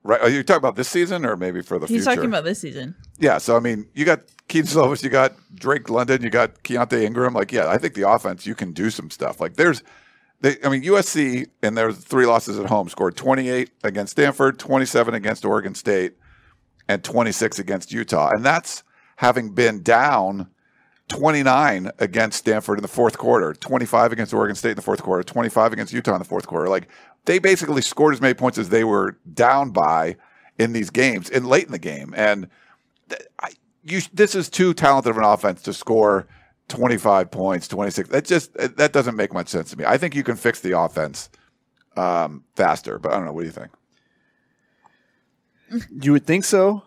right? 0.07 0.21
Are 0.21 0.29
you 0.29 0.43
talking 0.43 0.59
about 0.59 0.77
this 0.77 0.89
season 0.89 1.27
or 1.27 1.37
maybe 1.37 1.63
for 1.63 1.79
the 1.79 1.87
He's 1.87 2.05
future? 2.05 2.11
He's 2.11 2.17
talking 2.17 2.31
about 2.31 2.45
this 2.45 2.61
season. 2.61 2.95
Yeah, 3.19 3.39
so 3.39 3.57
I 3.57 3.61
mean, 3.61 3.87
you 3.95 4.05
got 4.05 4.21
Kedon 4.49 4.69
Slovis, 4.69 5.03
you 5.03 5.11
got 5.11 5.35
Drake 5.55 5.91
London, 5.91 6.23
you 6.23 6.31
got 6.31 6.63
Keaontay 6.63 7.03
Ingram. 7.03 7.35
Like, 7.35 7.53
yeah, 7.53 7.69
I 7.69 7.79
think 7.79 7.95
the 7.95 8.09
offense 8.09 8.47
you 8.47 8.55
can 8.55 8.73
do 8.73 8.91
some 8.91 9.11
stuff. 9.11 9.41
Like, 9.41 9.57
there's, 9.57 9.83
they, 10.41 10.57
I 10.65 10.69
mean, 10.69 10.83
USC 10.83 11.49
and 11.63 11.77
there's 11.77 11.99
three 11.99 12.27
losses 12.27 12.59
at 12.59 12.67
home 12.67 12.89
scored 12.89 13.17
28 13.17 13.71
against 13.83 14.13
Stanford, 14.13 14.59
27 14.59 15.15
against 15.15 15.45
Oregon 15.45 15.75
State, 15.75 16.15
and 16.89 17.03
26 17.03 17.59
against 17.59 17.93
Utah, 17.93 18.31
and 18.33 18.45
that's 18.45 18.83
having 19.17 19.51
been 19.51 19.83
down 19.83 20.49
29 21.09 21.91
against 21.99 22.39
Stanford 22.39 22.79
in 22.79 22.83
the 22.83 22.89
fourth 22.89 23.17
quarter, 23.17 23.55
25 23.55 24.13
against 24.13 24.35
Oregon 24.35 24.57
State 24.57 24.71
in 24.71 24.77
the 24.77 24.83
fourth 24.83 25.03
quarter, 25.03 25.23
25 25.23 25.73
against 25.73 25.93
Utah 25.93 26.15
in 26.15 26.19
the 26.19 26.25
fourth 26.25 26.47
quarter. 26.47 26.69
Like 26.69 26.89
they 27.27 27.39
basically 27.39 27.83
scored 27.83 28.15
as 28.15 28.21
many 28.21 28.35
points 28.35 28.59
as 28.59 28.71
they 28.71 28.85
were 28.85 29.19
down 29.33 29.71
by 29.71 30.17
in 30.59 30.73
these 30.73 30.91
games 30.91 31.31
and 31.31 31.47
late 31.47 31.67
in 31.67 31.73
the 31.73 31.79
game. 31.79 32.13
And 32.17 32.49
th- 33.09 33.23
I, 33.41 33.51
you, 33.85 34.01
this 34.13 34.35
is 34.35 34.49
too 34.49 34.75
talented 34.75 35.11
of 35.11 35.19
an 35.19 35.25
offense 35.25 35.63
to 35.63 35.73
score 35.73 36.27
25 36.69 37.31
points, 37.31 37.69
26. 37.69 38.09
That 38.09 38.25
just 38.25 38.55
that 38.55 38.93
doesn't 38.93 39.15
make 39.15 39.33
much 39.33 39.49
sense 39.49 39.71
to 39.71 39.79
me. 39.79 39.85
I 39.85 39.99
think 39.99 40.15
you 40.15 40.25
can 40.25 40.37
fix 40.37 40.61
the 40.61 40.79
offense 40.79 41.31
um, 41.97 42.45
faster, 42.57 42.99
but 42.99 43.13
I 43.13 43.17
don't 43.17 43.27
know. 43.27 43.33
What 43.33 43.43
do 43.43 43.47
you 43.47 43.53
think? 43.53 43.71
You 46.03 46.13
would 46.13 46.27
think 46.27 46.45
so. 46.45 46.83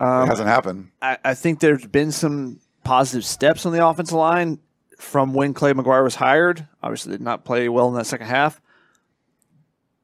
it 0.00 0.26
hasn't 0.26 0.48
happened. 0.48 0.90
I, 1.00 1.18
I 1.24 1.34
think 1.34 1.60
there's 1.60 1.86
been 1.86 2.12
some 2.12 2.60
positive 2.84 3.24
steps 3.24 3.66
on 3.66 3.72
the 3.72 3.86
offensive 3.86 4.16
line 4.16 4.58
from 4.98 5.34
when 5.34 5.54
Clay 5.54 5.72
McGuire 5.72 6.04
was 6.04 6.14
hired. 6.16 6.66
Obviously, 6.82 7.12
did 7.12 7.20
not 7.20 7.44
play 7.44 7.68
well 7.68 7.88
in 7.88 7.94
that 7.94 8.06
second 8.06 8.26
half, 8.26 8.60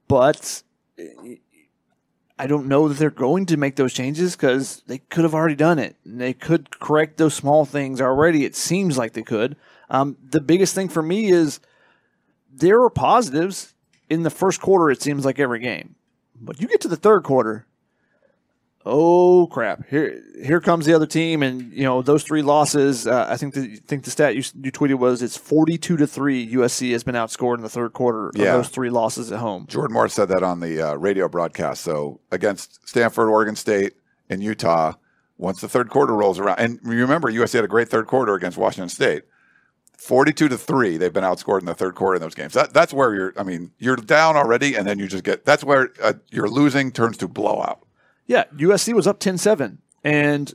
but 0.09 0.63
I 2.39 2.47
don't 2.47 2.67
know 2.67 2.89
that 2.89 2.97
they're 2.97 3.11
going 3.11 3.47
to 3.47 3.57
make 3.57 3.77
those 3.77 3.93
changes 3.93 4.35
because 4.35 4.83
they 4.87 4.99
could 4.99 5.25
have 5.25 5.35
already 5.35 5.55
done 5.55 5.79
it. 5.79 5.97
And 6.05 6.21
they 6.21 6.33
could 6.33 6.71
correct 6.81 7.19
those 7.19 7.35
small 7.35 7.65
things 7.65 8.01
already. 8.01 8.45
It 8.45 8.57
seems 8.57 8.97
like 8.97 9.13
they 9.13 9.23
could. 9.23 9.57
Um, 9.91 10.17
the 10.23 10.41
biggest 10.41 10.75
thing 10.75 10.89
for 10.89 11.03
me 11.03 11.31
is 11.31 11.61
there 12.51 12.83
are 12.83 12.91
positives 12.91 13.75
in 14.09 14.23
the 14.23 14.31
first 14.31 14.61
quarter. 14.61 14.91
It 14.91 15.03
seems 15.03 15.25
like 15.25 15.39
every 15.39 15.61
game, 15.61 15.97
but 16.41 16.61
you 16.61 16.67
get 16.67 16.81
to 16.81 16.89
the 16.89 16.97
third 16.97 17.25
quarter 17.25 17.67
oh 18.87 19.47
crap 19.49 19.87
here 19.89 20.23
here 20.43 20.59
comes 20.61 20.87
the 20.87 20.95
other 20.95 21.07
team 21.07 21.43
and 21.43 21.71
you 21.73 21.85
know 21.85 22.01
those 22.01 22.23
three 22.25 22.41
losses 22.41 23.07
uh, 23.07 23.27
i 23.29 23.37
think 23.37 23.53
the 23.53 23.77
think 23.87 24.05
the 24.05 24.11
stat 24.11 24.35
you, 24.35 24.43
you 24.63 24.73
tweeted 24.73 24.95
was 24.95 25.21
it's 25.21 25.37
42 25.37 25.99
to 25.99 26.07
3 26.07 26.53
usc 26.55 26.91
has 26.93 27.05
been 27.05 27.15
outscored 27.15 27.57
in 27.57 27.63
the 27.63 27.69
third 27.69 27.93
quarter 27.93 28.29
of 28.31 28.37
Yeah. 28.37 28.53
those 28.57 28.69
three 28.71 28.89
losses 28.89 29.31
at 29.33 29.39
home 29.39 29.67
Jordan 29.69 29.93
Moore 29.93 30.09
said 30.09 30.29
that 30.31 30.43
on 30.43 30.61
the 30.61 30.81
uh, 30.81 30.95
radio 30.95 31.29
broadcast. 31.29 31.83
So 31.83 32.21
against 32.33 32.89
Stanford, 32.89 33.29
Oregon 33.29 33.55
State, 33.55 33.93
and 34.31 34.43
Utah, 34.43 34.95
once 35.37 35.61
the 35.61 35.69
third 35.69 35.91
quarter 35.91 36.15
rolls 36.15 36.39
around, 36.39 36.59
and 36.59 36.79
remember, 36.83 37.31
USC 37.31 37.55
had 37.55 37.65
a 37.65 37.69
great 37.69 37.89
third 37.89 38.07
quarter 38.07 38.35
against 38.35 38.57
Washington 38.57 38.89
State. 38.89 39.25
42 39.99 40.49
to 40.49 40.57
3 40.57 40.97
they've 40.97 41.13
been 41.13 41.25
outscored 41.25 41.61
in 41.61 41.67
the 41.67 41.75
third 41.75 41.95
quarter 41.95 42.15
in 42.17 42.23
those 42.23 42.35
games 42.35 42.55
that, 42.55 42.73
that's 42.73 42.91
where 42.95 43.15
you're 43.15 43.35
i 43.37 43.43
mean 43.43 43.71
you're 43.79 43.97
down 43.97 44.35
already 44.35 44.75
and 44.75 44.87
then 44.87 44.99
you 44.99 45.07
just 45.07 45.25
get 45.25 45.45
that's 45.45 45.63
where 45.63 45.91
uh, 46.03 46.15
your 46.31 46.49
losing 46.49 46.91
turns 46.91 47.19
to 47.19 47.29
blowout 47.29 47.85
Yeah, 48.31 48.45
USC 48.57 48.95
was 48.95 49.07
up 49.09 49.19
10-7 49.19 49.79
and 50.05 50.55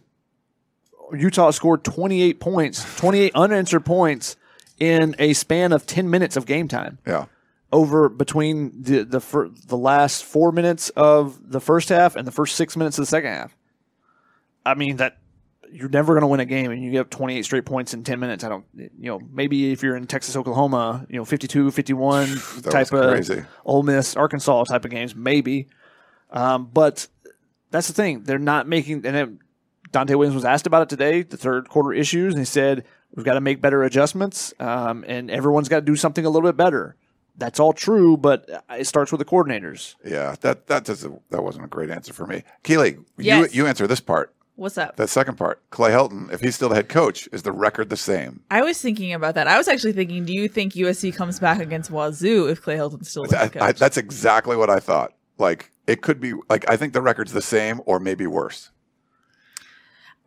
Utah 1.11 1.51
scored 1.51 1.83
28 1.83 2.39
points, 2.39 2.95
28 2.95 3.33
unanswered 3.35 3.85
points 3.85 4.37
in 4.79 5.13
a 5.19 5.33
span 5.33 5.73
of 5.73 5.85
10 5.85 6.09
minutes 6.09 6.37
of 6.37 6.45
game 6.45 6.67
time. 6.67 6.99
yeah 7.05 7.25
over 7.71 8.07
between 8.07 8.71
the 8.83 9.03
the 9.03 9.19
fir- 9.19 9.49
the 9.67 9.75
last 9.75 10.23
four 10.23 10.53
minutes 10.53 10.89
of 10.91 11.51
the 11.51 11.59
first 11.59 11.89
half 11.89 12.15
and 12.15 12.25
the 12.25 12.31
first 12.31 12.55
six 12.55 12.77
minutes 12.77 12.97
of 12.97 13.01
the 13.01 13.07
second 13.07 13.31
half. 13.31 13.57
I 14.65 14.75
mean 14.75 14.95
that 14.97 15.17
you're 15.71 15.89
never 15.89 16.13
going 16.13 16.21
to 16.21 16.27
win 16.27 16.39
a 16.39 16.45
game 16.45 16.71
and 16.71 16.81
you 16.81 16.91
get 16.91 17.11
28 17.11 17.43
straight 17.43 17.65
points 17.65 17.93
in 17.93 18.03
10 18.03 18.17
minutes. 18.19 18.45
I 18.45 18.49
don't, 18.49 18.65
you 18.73 19.09
know, 19.09 19.19
maybe 19.29 19.73
if 19.73 19.83
you're 19.83 19.97
in 19.97 20.07
Texas, 20.07 20.37
Oklahoma, 20.37 21.05
you 21.09 21.17
know, 21.17 21.25
52, 21.25 21.71
51 21.71 22.27
type 22.61 22.93
of 22.93 23.11
crazy. 23.11 23.43
Ole 23.65 23.83
Miss, 23.83 24.15
Arkansas 24.15 24.63
type 24.65 24.85
of 24.85 24.91
games, 24.91 25.15
maybe. 25.15 25.67
Um, 26.31 26.69
but 26.71 27.07
that's 27.75 27.87
the 27.87 27.93
thing. 27.93 28.23
They're 28.23 28.39
not 28.39 28.67
making, 28.67 29.05
and 29.05 29.15
then 29.15 29.39
Donte 29.91 30.09
Williams 30.15 30.35
was 30.35 30.45
asked 30.45 30.67
about 30.67 30.81
it 30.83 30.89
today, 30.89 31.21
the 31.23 31.37
third 31.37 31.69
quarter 31.69 31.93
issues, 31.93 32.33
and 32.33 32.39
he 32.41 32.45
said, 32.45 32.83
we've 33.13 33.25
got 33.25 33.35
to 33.35 33.41
make 33.41 33.61
better 33.61 33.83
adjustments 33.83 34.53
um, 34.59 35.05
and 35.07 35.31
everyone's 35.31 35.69
got 35.69 35.77
to 35.79 35.85
do 35.85 35.95
something 35.95 36.25
a 36.25 36.29
little 36.29 36.47
bit 36.47 36.57
better. 36.57 36.95
That's 37.37 37.59
all 37.59 37.73
true, 37.73 38.17
but 38.17 38.49
it 38.71 38.87
starts 38.87 39.11
with 39.11 39.19
the 39.19 39.25
coordinators. 39.25 39.95
yeah 40.05 40.35
that 40.41 40.67
that 40.67 40.85
doesn't 40.85 41.21
that 41.31 41.43
wasn't 41.43 41.65
a 41.65 41.67
great 41.67 41.89
answer 41.89 42.13
for 42.13 42.25
me 42.27 42.43
keely 42.63 42.97
Yes. 43.17 43.53
you 43.53 43.63
you 43.63 43.67
answer 43.67 43.87
this 43.87 43.99
part 43.99 44.33
What's 44.55 44.77
up? 44.77 44.95
that 44.95 45.09
second 45.09 45.35
part 45.37 45.61
clay 45.69 45.91
helton 45.91 46.31
if 46.31 46.39
he's 46.39 46.55
still 46.55 46.69
the 46.69 46.75
head 46.75 46.87
coach 46.87 47.27
is 47.33 47.43
the 47.43 47.51
record 47.51 47.89
the 47.89 47.97
same 47.97 48.41
I 48.49 48.61
was 48.61 48.79
thinking 48.81 49.13
about 49.13 49.35
that. 49.35 49.47
I 49.47 49.57
was 49.57 49.67
actually 49.67 49.91
thinking, 49.93 50.23
do 50.23 50.31
you 50.33 50.47
think 50.47 50.73
USC 50.73 51.13
comes 51.13 51.39
back 51.41 51.59
against 51.59 51.91
Wazoo 51.91 52.47
if 52.49 52.61
Clay 52.61 52.77
Helton's 52.77 53.09
still 53.09 53.25
the 53.25 53.37
I, 53.37 53.41
head 53.43 53.51
coach? 53.53 53.61
I, 53.61 53.71
that's 53.73 53.97
exactly 53.97 54.55
what 54.55 54.69
i 54.69 54.79
thought 54.79 55.11
like 55.37 55.71
it 55.87 56.01
could 56.01 56.19
be 56.19 56.33
like 56.49 56.67
i 56.69 56.77
think 56.77 56.93
the 56.93 57.01
record's 57.01 57.33
the 57.33 57.41
same 57.41 57.81
or 57.85 57.99
maybe 57.99 58.27
worse 58.27 58.71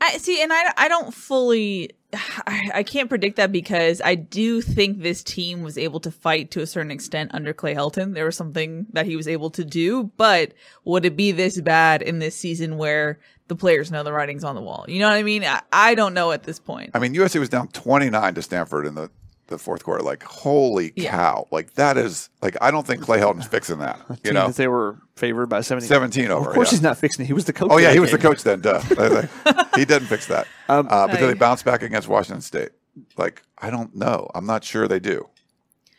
I 0.00 0.18
see, 0.18 0.42
and 0.42 0.52
I, 0.52 0.72
I 0.76 0.88
don't 0.88 1.12
fully, 1.12 1.90
I, 2.14 2.70
I 2.76 2.82
can't 2.82 3.08
predict 3.08 3.36
that 3.36 3.52
because 3.52 4.00
I 4.04 4.14
do 4.14 4.60
think 4.60 5.02
this 5.02 5.22
team 5.22 5.62
was 5.62 5.76
able 5.76 6.00
to 6.00 6.10
fight 6.10 6.50
to 6.52 6.60
a 6.60 6.66
certain 6.66 6.90
extent 6.90 7.32
under 7.34 7.52
Clay 7.52 7.74
Helton. 7.74 8.14
There 8.14 8.24
was 8.24 8.36
something 8.36 8.86
that 8.92 9.06
he 9.06 9.16
was 9.16 9.28
able 9.28 9.50
to 9.50 9.64
do, 9.64 10.04
but 10.16 10.52
would 10.84 11.04
it 11.04 11.16
be 11.16 11.32
this 11.32 11.60
bad 11.60 12.02
in 12.02 12.18
this 12.18 12.36
season 12.36 12.76
where 12.76 13.18
the 13.48 13.56
players 13.56 13.90
know 13.90 14.02
the 14.02 14.12
writing's 14.12 14.44
on 14.44 14.54
the 14.54 14.60
wall? 14.60 14.84
You 14.88 15.00
know 15.00 15.08
what 15.08 15.16
I 15.16 15.22
mean? 15.22 15.44
I, 15.44 15.62
I 15.72 15.94
don't 15.94 16.14
know 16.14 16.32
at 16.32 16.44
this 16.44 16.58
point. 16.58 16.90
I 16.94 16.98
mean, 16.98 17.14
USC 17.14 17.40
was 17.40 17.48
down 17.48 17.68
29 17.68 18.34
to 18.34 18.42
Stanford 18.42 18.86
in 18.86 18.94
the, 18.94 19.10
the 19.48 19.58
fourth 19.58 19.84
quarter. 19.84 20.02
Like, 20.02 20.22
holy 20.22 20.92
Yeah. 20.96 21.10
cow. 21.10 21.48
Like, 21.50 21.74
that 21.74 21.96
is, 21.98 22.30
like, 22.40 22.56
I 22.60 22.70
don't 22.70 22.86
think 22.86 23.02
Clay 23.02 23.18
Helton's 23.18 23.46
fixing 23.46 23.78
that. 23.80 24.00
You 24.24 24.32
know, 24.32 24.46
that 24.46 24.56
they 24.56 24.68
were 24.68 24.98
favored 25.16 25.48
by 25.48 25.60
17. 25.60 25.88
17 25.88 26.30
over. 26.30 26.48
Of 26.48 26.54
course, 26.54 26.68
yeah. 26.68 26.76
he's 26.76 26.82
not 26.82 26.98
fixing 26.98 27.24
it. 27.24 27.26
He 27.26 27.32
was 27.32 27.44
the 27.46 27.52
coach. 27.52 27.68
Oh, 27.70 27.78
yeah, 27.78 27.92
he 27.92 28.00
was 28.00 28.12
the 28.12 28.18
coach 28.18 28.42
then. 28.42 28.60
Duh. 28.60 28.80
he 29.76 29.84
didn't 29.84 30.08
fix 30.08 30.26
that. 30.26 30.46
Um, 30.68 30.86
uh, 30.90 31.06
but 31.08 31.22
I- 31.22 31.26
they 31.26 31.34
bounce 31.34 31.62
back 31.62 31.82
against 31.82 32.08
Washington 32.08 32.40
State? 32.42 32.70
Like, 33.16 33.42
I 33.58 33.70
don't 33.70 33.94
know. 33.94 34.30
I'm 34.34 34.46
not 34.46 34.64
sure 34.64 34.88
they 34.88 35.00
do. 35.00 35.28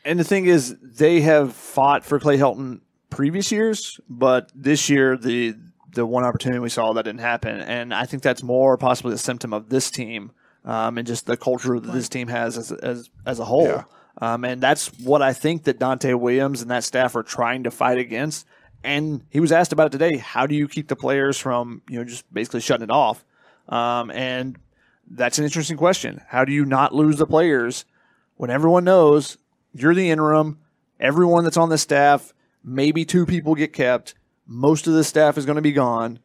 And 0.06 0.20
the 0.20 0.24
thing 0.24 0.46
is, 0.46 0.78
they 0.82 1.22
have 1.22 1.54
fought 1.54 2.04
for 2.06 2.20
Clay 2.20 2.38
Helton 2.38 2.82
previous 3.10 3.52
years, 3.52 4.00
but 4.10 4.52
this 4.56 4.90
year 4.90 5.18
the 5.18 5.56
the 5.92 6.06
one 6.06 6.24
opportunity 6.24 6.60
we 6.60 6.70
saw 6.70 6.94
that 6.94 7.04
didn't 7.04 7.20
happen, 7.22 7.60
and 7.60 7.94
I 7.94 8.06
think 8.06 8.22
that's 8.22 8.44
more 8.44 8.78
possibly 8.78 9.14
a 9.14 9.18
symptom 9.18 9.54
of 9.54 9.70
this 9.70 9.90
team 9.90 10.32
um, 10.66 10.98
and 10.98 11.08
just 11.08 11.26
the 11.26 11.38
culture 11.38 11.80
that 11.80 11.92
this 11.92 12.10
team 12.10 12.28
has 12.28 12.58
as 12.58 12.72
as 12.72 13.10
as 13.26 13.40
a 13.40 13.46
whole. 13.46 13.68
Yeah. 13.68 13.84
Um, 14.22 14.44
and 14.44 14.62
that's 14.62 14.88
what 15.00 15.22
I 15.22 15.34
think 15.34 15.64
that 15.64 15.80
Donte 15.80 16.20
Williams 16.20 16.62
and 16.62 16.72
that 16.72 16.84
staff 16.84 17.16
are 17.16 17.24
trying 17.24 17.64
to 17.64 17.72
fight 17.72 17.98
against. 17.98 18.46
And 18.84 19.24
he 19.30 19.40
was 19.40 19.52
asked 19.52 19.72
about 19.72 19.88
it 19.88 19.92
today. 19.92 20.18
How 20.18 20.46
do 20.46 20.56
you 20.56 20.68
keep 20.68 20.88
the 20.88 20.96
players 20.96 21.38
from 21.38 21.82
you 21.90 22.00
know 22.00 22.06
just 22.06 22.32
basically 22.34 22.62
shutting 22.62 22.84
it 22.84 22.92
off? 22.92 23.24
Um, 23.68 24.12
and 24.12 24.58
that's 25.10 25.38
an 25.38 25.46
interesting 25.46 25.78
question. 25.78 26.22
How 26.28 26.46
do 26.46 26.52
you 26.52 26.66
not 26.66 26.94
lose 26.94 27.18
the 27.18 27.26
players 27.26 27.86
when 28.36 28.50
everyone 28.50 28.84
knows 28.84 29.38
you're 29.74 29.94
the 29.94 30.10
interim, 30.10 30.60
everyone 31.00 31.44
that's 31.44 31.58
on 31.58 31.70
the 31.70 31.78
staff, 31.78 32.34
maybe 32.64 33.06
two 33.06 33.26
people 33.26 33.56
get 33.56 33.74
kept, 33.74 34.16
most 34.48 34.88
of 34.88 34.94
the 34.94 35.04
staff 35.04 35.38
is 35.38 35.46
going 35.46 35.58
to 35.58 35.62
be 35.62 35.72
gone. 35.72 36.20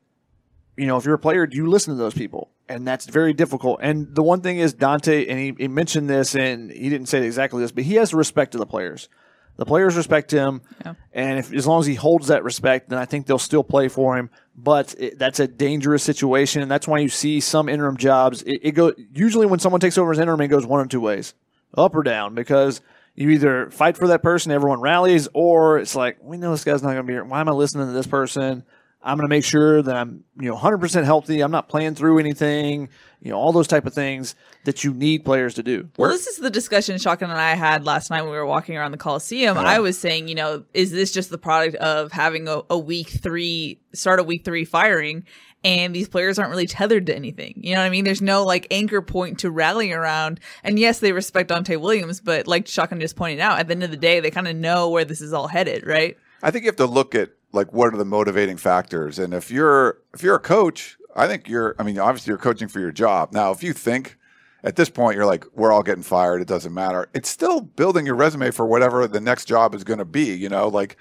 You 0.76 0.86
know, 0.86 0.96
if 0.96 1.04
you're 1.04 1.14
a 1.14 1.18
player, 1.18 1.46
do 1.46 1.56
you 1.56 1.66
listen 1.66 1.94
to 1.94 1.98
those 1.98 2.14
people? 2.14 2.50
And 2.68 2.86
that's 2.86 3.04
very 3.06 3.34
difficult. 3.34 3.80
And 3.82 4.14
the 4.14 4.22
one 4.22 4.40
thing 4.40 4.58
is 4.58 4.74
Donte, 4.74 5.28
and 5.28 5.38
he, 5.38 5.54
he 5.58 5.68
mentioned 5.68 6.08
this, 6.08 6.34
and 6.34 6.70
he 6.70 6.88
didn't 6.88 7.08
say 7.08 7.24
exactly 7.26 7.60
this, 7.60 7.72
but 7.72 7.84
he 7.84 7.96
has 7.96 8.14
respect 8.14 8.52
to 8.52 8.58
the 8.58 8.64
players. 8.66 9.08
The 9.56 9.66
players 9.66 9.96
respect 9.96 10.32
him, 10.32 10.62
Yeah. 10.84 10.94
and 11.12 11.38
if 11.38 11.52
as 11.52 11.64
long 11.66 11.78
as 11.78 11.86
he 11.86 11.94
holds 11.94 12.26
that 12.26 12.42
respect, 12.42 12.88
then 12.88 12.98
I 12.98 13.04
think 13.04 13.26
they'll 13.26 13.38
still 13.38 13.62
play 13.62 13.86
for 13.88 14.16
him. 14.16 14.30
But 14.56 14.94
it, 14.98 15.18
that's 15.18 15.38
a 15.38 15.46
dangerous 15.46 16.02
situation, 16.02 16.60
and 16.62 16.70
that's 16.70 16.88
why 16.88 16.98
you 16.98 17.08
see 17.08 17.38
some 17.38 17.68
interim 17.68 17.96
jobs. 17.96 18.42
It, 18.42 18.60
it 18.62 18.72
go 18.72 18.92
usually 19.12 19.46
when 19.46 19.60
someone 19.60 19.80
takes 19.80 19.96
over 19.96 20.10
as 20.10 20.18
interim, 20.18 20.40
it 20.40 20.48
goes 20.48 20.66
one 20.66 20.80
of 20.80 20.88
two 20.88 21.00
ways, 21.00 21.34
up 21.76 21.94
or 21.94 22.02
down, 22.02 22.34
because 22.34 22.80
you 23.14 23.30
either 23.30 23.70
fight 23.70 23.96
for 23.96 24.08
that 24.08 24.22
person, 24.24 24.50
everyone 24.50 24.80
rallies, 24.80 25.28
or 25.34 25.78
it's 25.78 25.94
like 25.94 26.16
we 26.20 26.36
know 26.36 26.50
this 26.50 26.64
guy's 26.64 26.82
not 26.82 26.88
going 26.94 27.02
to 27.02 27.06
be 27.06 27.12
here. 27.12 27.24
Why 27.24 27.40
am 27.40 27.48
I 27.48 27.52
listening 27.52 27.86
to 27.86 27.92
this 27.92 28.08
person? 28.08 28.64
I'm 29.04 29.18
going 29.18 29.24
to 29.24 29.28
make 29.28 29.44
sure 29.44 29.82
that 29.82 29.94
I'm 29.94 30.24
you 30.40 30.48
know 30.48 30.56
100% 30.56 31.04
healthy. 31.04 31.42
I'm 31.42 31.50
not 31.50 31.68
playing 31.68 31.94
through 31.94 32.18
anything. 32.18 32.88
You 33.20 33.30
know 33.30 33.38
all 33.38 33.52
those 33.52 33.68
type 33.68 33.86
of 33.86 33.92
things 33.92 34.34
that 34.64 34.82
you 34.82 34.94
need 34.94 35.24
players 35.24 35.54
to 35.54 35.62
do. 35.62 35.88
Well, 35.98 36.10
this 36.10 36.26
is 36.26 36.38
the 36.38 36.50
discussion 36.50 36.98
Shotgun 36.98 37.30
and 37.30 37.38
I 37.38 37.54
had 37.54 37.84
last 37.84 38.10
night 38.10 38.22
when 38.22 38.30
we 38.30 38.36
were 38.36 38.46
walking 38.46 38.76
around 38.76 38.92
the 38.92 38.98
Coliseum. 38.98 39.58
I 39.58 39.78
was 39.78 39.98
saying, 39.98 40.28
you 40.28 40.34
know, 40.34 40.64
is 40.72 40.90
this 40.90 41.12
just 41.12 41.30
the 41.30 41.38
product 41.38 41.76
of 41.76 42.12
having 42.12 42.48
a, 42.48 42.62
a 42.70 42.78
week 42.78 43.08
three, 43.08 43.78
start 43.92 44.20
of 44.20 44.26
week 44.26 44.44
three 44.44 44.64
firing, 44.64 45.24
and 45.62 45.94
these 45.94 46.08
players 46.08 46.38
aren't 46.38 46.50
really 46.50 46.66
tethered 46.66 47.06
to 47.06 47.14
anything? 47.14 47.54
You 47.56 47.74
know 47.74 47.80
what 47.80 47.86
I 47.86 47.90
mean? 47.90 48.04
There's 48.04 48.22
no 48.22 48.44
like 48.44 48.66
anchor 48.70 49.02
point 49.02 49.38
to 49.40 49.50
rallying 49.50 49.92
around. 49.92 50.40
And 50.62 50.78
yes, 50.78 50.98
they 50.98 51.12
respect 51.12 51.50
Donte 51.50 51.78
Williams, 51.78 52.20
but 52.20 52.46
like 52.46 52.66
Shotgun 52.66 53.00
just 53.00 53.16
pointed 53.16 53.40
out, 53.40 53.58
at 53.58 53.68
the 53.68 53.72
end 53.72 53.82
of 53.82 53.90
the 53.90 53.96
day, 53.98 54.20
they 54.20 54.30
kind 54.30 54.48
of 54.48 54.56
know 54.56 54.88
where 54.88 55.04
this 55.04 55.20
is 55.20 55.32
all 55.32 55.48
headed, 55.48 55.86
right? 55.86 56.16
I 56.42 56.50
think 56.50 56.64
you 56.64 56.68
have 56.68 56.76
to 56.76 56.86
look 56.86 57.14
at 57.14 57.30
like 57.54 57.72
what 57.72 57.94
are 57.94 57.96
the 57.96 58.04
motivating 58.04 58.56
factors, 58.56 59.18
and 59.18 59.32
if 59.32 59.50
you're 59.50 59.98
if 60.12 60.22
you're 60.22 60.34
a 60.34 60.40
coach, 60.40 60.96
I 61.14 61.26
think 61.26 61.48
you're. 61.48 61.76
I 61.78 61.82
mean, 61.82 61.98
obviously 61.98 62.30
you're 62.30 62.38
coaching 62.38 62.68
for 62.68 62.80
your 62.80 62.92
job. 62.92 63.32
Now, 63.32 63.52
if 63.52 63.62
you 63.62 63.72
think 63.72 64.18
at 64.62 64.76
this 64.76 64.90
point 64.90 65.16
you're 65.16 65.26
like 65.26 65.44
we're 65.54 65.72
all 65.72 65.82
getting 65.82 66.02
fired, 66.02 66.42
it 66.42 66.48
doesn't 66.48 66.74
matter. 66.74 67.08
It's 67.14 67.28
still 67.28 67.60
building 67.60 68.06
your 68.06 68.16
resume 68.16 68.50
for 68.50 68.66
whatever 68.66 69.06
the 69.06 69.20
next 69.20 69.46
job 69.46 69.74
is 69.74 69.84
going 69.84 69.98
to 69.98 70.04
be. 70.04 70.34
You 70.34 70.48
know, 70.48 70.68
like, 70.68 70.96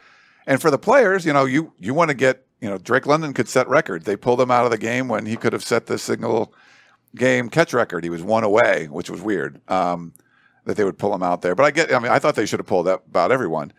and 0.45 0.61
for 0.61 0.69
the 0.69 0.77
players, 0.77 1.25
you 1.25 1.33
know, 1.33 1.45
you 1.45 1.73
you 1.79 1.93
want 1.93 2.09
to 2.09 2.15
get. 2.15 2.45
You 2.61 2.69
know, 2.69 2.77
Drake 2.77 3.05
London 3.05 3.33
could 3.33 3.49
set 3.49 3.67
records. 3.67 4.05
They 4.05 4.15
pulled 4.15 4.39
him 4.39 4.49
out 4.49 4.63
of 4.63 4.71
the 4.71 4.77
game 4.77 5.09
when 5.09 5.25
he 5.25 5.35
could 5.35 5.51
have 5.51 5.63
set 5.63 5.87
the 5.87 5.97
single 5.97 6.53
game 7.13 7.49
catch 7.49 7.73
record. 7.73 8.05
He 8.05 8.09
was 8.09 8.23
one 8.23 8.45
away, 8.45 8.87
which 8.89 9.09
was 9.09 9.21
weird. 9.21 9.59
Um, 9.69 10.13
that 10.63 10.77
they 10.77 10.85
would 10.85 10.97
pull 10.97 11.13
him 11.13 11.23
out 11.23 11.41
there. 11.41 11.55
But 11.55 11.65
I 11.65 11.71
get. 11.71 11.93
I 11.93 11.99
mean, 11.99 12.11
I 12.11 12.19
thought 12.19 12.35
they 12.35 12.45
should 12.45 12.59
have 12.59 12.67
pulled 12.67 12.87
that 12.87 13.01
about 13.09 13.33
everyone. 13.33 13.73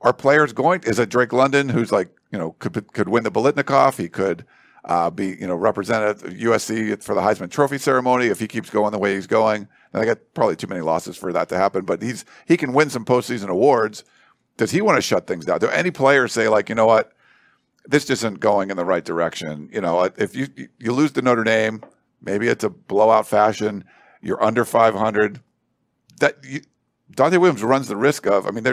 Are 0.00 0.14
players 0.14 0.54
going? 0.54 0.82
Is 0.84 0.98
it 0.98 1.10
Drake 1.10 1.34
London 1.34 1.68
who's 1.68 1.92
like 1.92 2.08
you 2.30 2.38
know 2.38 2.52
could 2.58 2.92
could 2.92 3.08
win 3.08 3.24
the 3.24 3.30
Biletnikoff? 3.30 3.96
He 3.96 4.08
could 4.08 4.44
uh, 4.84 5.10
be 5.10 5.36
you 5.38 5.46
know 5.46 5.54
represented 5.54 6.18
USC 6.38 7.02
for 7.02 7.14
the 7.14 7.20
Heisman 7.20 7.50
Trophy 7.50 7.78
ceremony 7.78 8.26
if 8.26 8.40
he 8.40 8.48
keeps 8.48 8.70
going 8.70 8.92
the 8.92 8.98
way 8.98 9.14
he's 9.14 9.26
going. 9.26 9.68
And 9.92 10.02
I 10.02 10.06
got 10.06 10.18
probably 10.34 10.56
too 10.56 10.68
many 10.68 10.80
losses 10.80 11.16
for 11.16 11.32
that 11.32 11.48
to 11.50 11.56
happen. 11.56 11.84
But 11.84 12.02
he's 12.02 12.24
he 12.46 12.56
can 12.56 12.72
win 12.72 12.90
some 12.90 13.04
postseason 13.04 13.48
awards. 13.48 14.04
Does 14.56 14.70
he 14.70 14.80
want 14.80 14.96
to 14.96 15.02
shut 15.02 15.26
things 15.26 15.44
down? 15.44 15.58
Do 15.58 15.68
any 15.68 15.90
players 15.90 16.32
say 16.32 16.48
like 16.48 16.68
you 16.68 16.74
know 16.74 16.86
what? 16.86 17.12
This 17.86 18.08
isn't 18.10 18.40
going 18.40 18.70
in 18.70 18.76
the 18.76 18.84
right 18.84 19.04
direction. 19.04 19.68
You 19.72 19.80
know, 19.80 20.10
if 20.16 20.34
you 20.34 20.48
you 20.78 20.92
lose 20.92 21.12
to 21.12 21.22
Notre 21.22 21.44
Dame, 21.44 21.82
maybe 22.22 22.48
it's 22.48 22.64
a 22.64 22.70
blowout 22.70 23.26
fashion. 23.26 23.84
You're 24.22 24.42
under 24.42 24.64
500. 24.64 25.40
That 26.20 26.36
you, 26.44 26.60
Donte 27.16 27.38
Williams 27.38 27.62
runs 27.62 27.88
the 27.88 27.96
risk 27.96 28.26
of. 28.26 28.46
I 28.46 28.50
mean, 28.50 28.64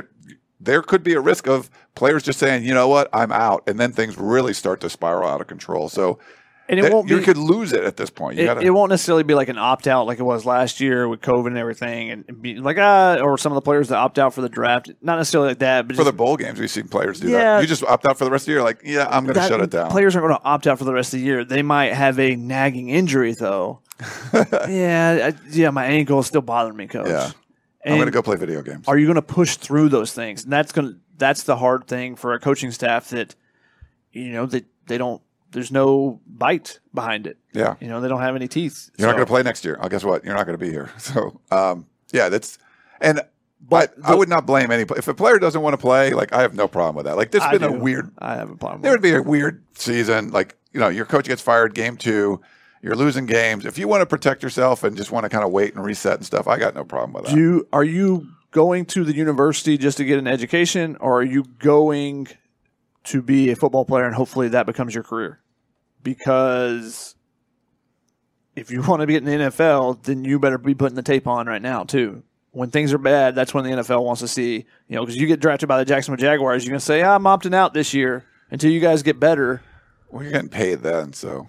there 0.59 0.81
could 0.81 1.03
be 1.03 1.13
a 1.13 1.19
risk 1.19 1.47
of 1.47 1.69
players 1.95 2.23
just 2.23 2.39
saying, 2.39 2.63
you 2.63 2.73
know 2.73 2.87
what, 2.87 3.09
I'm 3.13 3.31
out, 3.31 3.63
and 3.67 3.79
then 3.79 3.91
things 3.91 4.17
really 4.17 4.53
start 4.53 4.81
to 4.81 4.89
spiral 4.89 5.27
out 5.29 5.41
of 5.41 5.47
control. 5.47 5.87
So 5.89 6.19
And 6.69 6.79
it 6.79 6.83
that- 6.83 6.91
won't 6.91 7.09
you 7.09 7.19
could 7.21 7.37
lose 7.37 7.73
it 7.73 7.83
at 7.83 7.95
this 7.97 8.09
point. 8.09 8.37
You 8.37 8.43
it, 8.43 8.45
gotta, 8.47 8.61
it 8.61 8.69
won't 8.71 8.89
necessarily 8.89 9.23
be 9.23 9.33
like 9.35 9.49
an 9.49 9.57
opt 9.57 9.87
out 9.87 10.05
like 10.07 10.19
it 10.19 10.23
was 10.23 10.45
last 10.45 10.79
year 10.81 11.07
with 11.07 11.21
COVID 11.21 11.47
and 11.47 11.57
everything, 11.57 12.09
and, 12.11 12.41
be 12.41 12.55
like 12.55 12.77
ah, 12.79 13.17
or 13.21 13.37
some 13.37 13.51
of 13.51 13.55
the 13.55 13.61
players 13.61 13.89
that 13.89 13.97
opt 13.97 14.19
out 14.19 14.33
for 14.33 14.41
the 14.41 14.49
draft. 14.49 14.89
Not 15.01 15.17
necessarily 15.17 15.49
like 15.49 15.59
that, 15.59 15.87
but 15.87 15.95
for 15.95 16.03
the 16.03 16.11
bowl 16.11 16.37
games, 16.37 16.59
we've 16.59 16.69
seen 16.71 16.87
players 16.87 17.19
do 17.19 17.29
Yeah. 17.29 17.37
that. 17.57 17.61
You 17.61 17.67
just 17.67 17.83
opt 17.83 18.05
out 18.07 18.17
for 18.17 18.25
the 18.25 18.31
rest 18.31 18.43
of 18.43 18.45
the 18.47 18.51
year. 18.53 18.63
Like, 18.63 18.81
yeah, 18.83 19.07
I'm 19.09 19.23
going 19.25 19.35
to 19.35 19.47
shut 19.47 19.61
it 19.61 19.69
down. 19.69 19.89
Players 19.91 20.15
aren't 20.15 20.27
going 20.27 20.39
to 20.39 20.45
opt 20.45 20.67
out 20.67 20.77
for 20.79 20.85
the 20.85 20.93
rest 20.93 21.13
of 21.13 21.19
the 21.19 21.25
year. 21.25 21.45
They 21.45 21.61
might 21.61 21.93
have 21.93 22.19
a 22.19 22.35
nagging 22.35 22.89
injury 22.89 23.33
though. 23.39 23.79
yeah, 24.33 25.31
I, 25.31 25.33
yeah, 25.51 25.69
my 25.71 25.85
ankle 25.85 26.19
is 26.19 26.27
still 26.27 26.41
bothering 26.41 26.77
me, 26.77 26.87
coach. 26.87 27.07
Yeah. 27.07 27.31
And 27.83 27.93
I'm 27.93 27.99
going 27.99 28.07
to 28.07 28.11
go 28.11 28.21
play 28.21 28.35
video 28.35 28.61
games. 28.61 28.87
Are 28.87 28.97
you 28.97 29.05
going 29.05 29.15
to 29.15 29.21
push 29.21 29.55
through 29.57 29.89
those 29.89 30.13
things? 30.13 30.43
And 30.43 30.51
that's 30.51 30.71
going 30.71 30.89
to 30.89 30.99
that's 31.17 31.43
the 31.43 31.55
hard 31.55 31.87
thing 31.87 32.15
for 32.15 32.33
a 32.33 32.39
coaching 32.39 32.71
staff 32.71 33.09
that 33.09 33.35
you 34.11 34.31
know 34.31 34.45
that 34.47 34.65
they 34.87 34.97
don't 34.97 35.21
there's 35.51 35.71
no 35.71 36.19
bite 36.27 36.79
behind 36.93 37.27
it. 37.27 37.37
Yeah. 37.53 37.75
You 37.79 37.87
know, 37.87 38.01
they 38.01 38.07
don't 38.07 38.21
have 38.21 38.35
any 38.35 38.47
teeth. 38.47 38.89
You're 38.97 39.07
not 39.07 39.13
going 39.13 39.25
to 39.25 39.31
play 39.31 39.43
next 39.43 39.63
year. 39.65 39.77
Oh, 39.81 39.87
guess 39.87 40.03
what? 40.03 40.23
You're 40.23 40.35
not 40.35 40.45
going 40.45 40.57
to 40.57 40.63
be 40.63 40.71
here. 40.71 40.91
So, 40.99 41.39
um, 41.51 41.87
yeah, 42.11 42.29
that's 42.29 42.57
and. 43.01 43.21
But 43.59 43.95
But 43.99 44.09
I 44.11 44.13
would 44.13 44.29
not 44.29 44.45
blame 44.45 44.69
any. 44.71 44.83
If 44.95 45.07
a 45.07 45.15
player 45.15 45.39
doesn't 45.39 45.61
want 45.61 45.73
to 45.73 45.77
play, 45.77 46.13
like 46.13 46.31
I 46.31 46.41
have 46.41 46.53
no 46.53 46.67
problem 46.67 46.95
with 46.95 47.05
that. 47.05 47.17
Like 47.17 47.31
this 47.31 47.41
I 47.41 47.49
has 47.49 47.59
been 47.59 47.73
a 47.73 47.79
weird. 47.79 48.11
I 48.19 48.35
have 48.35 48.51
a 48.51 48.55
problem. 48.55 48.83
There 48.83 48.91
would 48.91 49.01
be 49.01 49.15
a 49.15 49.21
weird 49.21 49.63
season. 49.73 50.29
Like 50.29 50.55
you 50.73 50.79
know, 50.79 50.89
your 50.89 51.05
coach 51.05 51.27
gets 51.27 51.41
fired 51.41 51.73
game 51.73 51.97
two. 51.97 52.39
You're 52.81 52.95
losing 52.95 53.25
games. 53.25 53.65
If 53.65 53.77
you 53.77 53.87
want 53.87 54.01
to 54.01 54.05
protect 54.05 54.43
yourself 54.43 54.83
and 54.83 54.95
just 54.95 55.11
want 55.11 55.23
to 55.23 55.29
kind 55.29 55.43
of 55.43 55.51
wait 55.51 55.73
and 55.73 55.83
reset 55.83 56.15
and 56.15 56.25
stuff, 56.25 56.47
I 56.47 56.57
got 56.57 56.75
no 56.75 56.83
problem 56.83 57.13
with 57.13 57.25
that. 57.25 57.35
Do 57.35 57.39
you, 57.39 57.67
are 57.73 57.83
you 57.83 58.27
going 58.51 58.85
to 58.85 59.03
the 59.03 59.13
university 59.13 59.77
just 59.77 59.97
to 59.97 60.05
get 60.05 60.19
an 60.19 60.27
education, 60.27 60.95
or 60.99 61.19
are 61.19 61.23
you 61.23 61.43
going 61.59 62.27
to 63.05 63.21
be 63.21 63.51
a 63.51 63.55
football 63.55 63.85
player 63.85 64.05
and 64.05 64.15
hopefully 64.15 64.49
that 64.49 64.65
becomes 64.65 64.93
your 64.93 65.03
career? 65.03 65.39
Because 66.03 67.15
if 68.55 68.71
you 68.71 68.81
want 68.81 69.01
to 69.01 69.07
be 69.07 69.15
in 69.15 69.25
the 69.25 69.31
NFL, 69.31 70.03
then 70.03 70.23
you 70.23 70.39
better 70.39 70.57
be 70.57 70.75
putting 70.75 70.95
the 70.95 71.03
tape 71.03 71.27
on 71.27 71.47
right 71.47 71.61
now 71.61 71.83
too. 71.83 72.23
When 72.51 72.71
things 72.71 72.93
are 72.93 72.97
bad, 72.97 73.35
that's 73.35 73.53
when 73.53 73.63
the 73.63 73.69
NFL 73.69 74.03
wants 74.03 74.21
to 74.21 74.27
see, 74.27 74.65
you 74.87 74.95
know, 74.95 75.05
because 75.05 75.15
you 75.15 75.27
get 75.27 75.39
drafted 75.39 75.69
by 75.69 75.77
the 75.77 75.85
Jacksonville 75.85 76.17
Jaguars, 76.17 76.63
you're 76.65 76.71
going 76.71 76.79
to 76.79 76.85
say, 76.85 77.03
ah, 77.03 77.15
I'm 77.15 77.23
opting 77.23 77.53
out 77.53 77.73
this 77.73 77.93
year 77.93 78.25
until 78.49 78.71
you 78.71 78.79
guys 78.79 79.03
get 79.03 79.19
better. 79.19 79.61
well, 80.09 80.23
you're 80.23 80.31
getting 80.31 80.49
paid 80.49 80.79
then, 80.79 81.13
so 81.13 81.47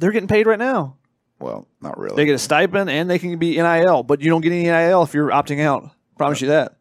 They're 0.00 0.12
getting 0.12 0.28
paid 0.28 0.46
right 0.46 0.58
now. 0.58 0.96
well, 1.38 1.68
not 1.80 1.98
really. 1.98 2.16
They 2.16 2.24
get 2.24 2.34
a 2.34 2.38
stipend 2.38 2.90
and 2.90 3.08
they 3.08 3.18
can 3.18 3.38
be 3.38 3.56
NIL, 3.56 4.02
but 4.02 4.20
you 4.20 4.30
don't 4.30 4.40
get 4.40 4.52
any 4.52 4.64
NIL 4.64 5.02
if 5.02 5.14
you're 5.14 5.28
opting 5.28 5.60
out. 5.60 5.90
Promise 6.16 6.40
you 6.40 6.48
that. 6.48 6.76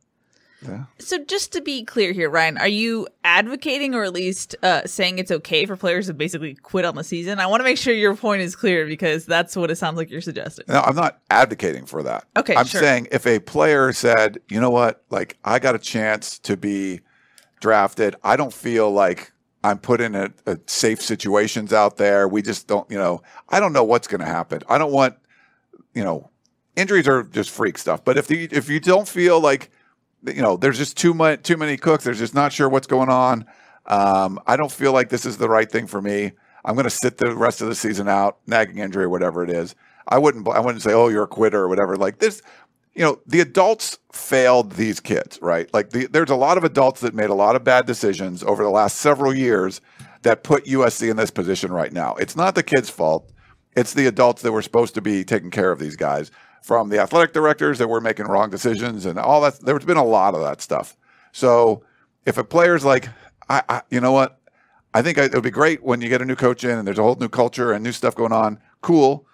Yeah. 0.61 0.85
So 0.97 1.23
just 1.23 1.53
to 1.53 1.61
be 1.61 1.85
clear 1.85 2.11
here, 2.11 2.29
Ryan, 2.29 2.57
are 2.57 2.67
you 2.67 3.07
advocating 3.23 3.95
or 3.95 4.03
at 4.03 4.11
least 4.11 4.57
uh, 4.61 4.85
saying 4.85 5.17
it's 5.17 5.31
okay 5.31 5.65
for 5.65 5.77
players 5.77 6.07
to 6.07 6.13
basically 6.13 6.55
quit 6.55 6.83
on 6.83 6.95
the 6.95 7.03
season? 7.03 7.39
I 7.39 7.47
want 7.47 7.61
to 7.61 7.63
make 7.63 7.77
sure 7.77 7.93
your 7.93 8.15
point 8.15 8.41
is 8.41 8.57
clear 8.57 8.85
because 8.85 9.25
that's 9.25 9.55
what 9.55 9.71
it 9.71 9.77
sounds 9.77 9.95
like 9.95 10.09
you're 10.09 10.19
suggesting. 10.19 10.65
No, 10.67 10.81
I'm 10.81 10.95
not 10.95 11.21
advocating 11.29 11.85
for 11.85 12.03
that. 12.03 12.25
Okay, 12.35 12.55
I'm 12.55 12.65
sure. 12.65 12.81
saying 12.81 13.07
if 13.11 13.25
a 13.25 13.39
player 13.39 13.93
said, 13.93 14.39
you 14.49 14.59
know 14.59 14.69
what, 14.69 15.01
like 15.09 15.37
I 15.45 15.59
got 15.59 15.75
a 15.75 15.79
chance 15.79 16.37
to 16.39 16.57
be 16.57 16.99
drafted, 17.61 18.17
I 18.21 18.35
don't 18.35 18.53
feel 18.53 18.91
like 18.91 19.31
I'm 19.63 19.77
put 19.77 20.01
in 20.01 20.15
a, 20.15 20.31
a 20.45 20.57
safe 20.67 21.01
situations 21.01 21.73
out 21.73 21.97
there. 21.97 22.27
We 22.27 22.41
just 22.41 22.67
don't, 22.67 22.89
you 22.89 22.97
know, 22.97 23.21
I 23.49 23.59
don't 23.59 23.73
know 23.73 23.83
what's 23.83 24.07
going 24.07 24.21
to 24.21 24.25
happen. 24.27 24.61
I 24.69 24.77
don't 24.77 24.91
want, 24.91 25.15
you 25.93 26.03
know, 26.03 26.29
injuries 26.75 27.07
are 27.07 27.23
just 27.23 27.49
freak 27.49 27.77
stuff. 27.77 28.03
But 28.05 28.17
if 28.17 28.27
the 28.27 28.45
if 28.51 28.69
you 28.69 28.79
don't 28.79 29.07
feel 29.07 29.39
like, 29.39 29.69
you 30.25 30.41
know, 30.41 30.55
there's 30.55 30.77
just 30.77 30.97
too 30.97 31.13
much 31.13 31.43
too 31.43 31.57
many 31.57 31.77
cooks. 31.77 32.03
There's 32.03 32.19
just 32.19 32.33
not 32.33 32.53
sure 32.53 32.69
what's 32.69 32.87
going 32.87 33.09
on. 33.09 33.45
Um, 33.85 34.39
I 34.47 34.55
don't 34.55 34.71
feel 34.71 34.93
like 34.93 35.09
this 35.09 35.25
is 35.25 35.37
the 35.37 35.49
right 35.49 35.69
thing 35.69 35.87
for 35.87 36.01
me. 36.01 36.31
I'm 36.63 36.75
going 36.75 36.85
to 36.85 36.89
sit 36.89 37.17
the 37.17 37.35
rest 37.35 37.61
of 37.61 37.67
the 37.67 37.75
season 37.75 38.07
out, 38.07 38.37
nagging 38.45 38.77
injury, 38.77 39.05
or 39.05 39.09
whatever 39.09 39.43
it 39.43 39.49
is. 39.49 39.75
I 40.07 40.17
wouldn't. 40.17 40.47
I 40.47 40.59
wouldn't 40.59 40.81
say, 40.81 40.93
"Oh, 40.93 41.07
you're 41.07 41.23
a 41.23 41.27
quitter" 41.27 41.61
or 41.61 41.67
whatever. 41.67 41.95
Like 41.95 42.19
this, 42.19 42.41
you 42.99 43.05
know, 43.05 43.17
the 43.25 43.39
adults 43.39 43.97
failed 44.11 44.73
these 44.73 44.99
kids, 44.99 45.39
right? 45.41 45.73
Like 45.73 45.91
the, 45.91 46.07
there's 46.07 46.29
a 46.29 46.35
lot 46.35 46.57
of 46.57 46.65
adults 46.65 46.99
that 46.99 47.15
made 47.15 47.29
a 47.29 47.33
lot 47.33 47.55
of 47.55 47.63
bad 47.63 47.85
decisions 47.85 48.43
over 48.43 48.61
the 48.61 48.69
last 48.69 48.97
several 48.97 49.33
years 49.33 49.79
that 50.23 50.43
put 50.43 50.65
USC 50.65 51.09
in 51.09 51.15
this 51.15 51.31
position 51.31 51.71
right 51.71 51.93
now. 51.93 52.15
It's 52.15 52.35
not 52.35 52.55
the 52.55 52.61
kids' 52.61 52.89
fault. 52.89 53.31
It's 53.73 53.93
the 53.93 54.05
adults 54.05 54.41
that 54.41 54.51
were 54.51 54.61
supposed 54.61 54.95
to 54.95 55.01
be 55.01 55.23
taking 55.23 55.49
care 55.49 55.71
of 55.71 55.79
these 55.79 55.95
guys, 55.95 56.29
from 56.61 56.89
the 56.89 56.99
athletic 56.99 57.31
directors 57.31 57.77
that 57.77 57.87
were 57.87 58.01
making 58.01 58.25
wrong 58.25 58.49
decisions 58.49 59.05
and 59.05 59.17
all 59.17 59.39
that. 59.41 59.61
There's 59.61 59.85
been 59.85 59.95
a 59.95 60.03
lot 60.03 60.35
of 60.35 60.41
that 60.41 60.59
stuff. 60.59 60.97
So 61.31 61.85
if 62.25 62.37
a 62.37 62.43
player's 62.43 62.83
like, 62.83 63.07
I, 63.47 63.63
I 63.69 63.81
you 63.89 64.01
know 64.01 64.11
what, 64.11 64.41
I 64.93 65.01
think 65.03 65.17
it 65.17 65.33
would 65.33 65.41
be 65.41 65.51
great 65.51 65.81
when 65.83 66.01
you 66.01 66.09
get 66.09 66.21
a 66.21 66.25
new 66.25 66.35
coach 66.35 66.65
in 66.65 66.71
and 66.71 66.85
there's 66.85 66.99
a 66.99 67.03
whole 67.03 67.15
new 67.15 67.29
culture 67.29 67.71
and 67.71 67.81
new 67.81 67.93
stuff 67.93 68.13
going 68.13 68.33
on. 68.33 68.59
Cool, 68.81 69.25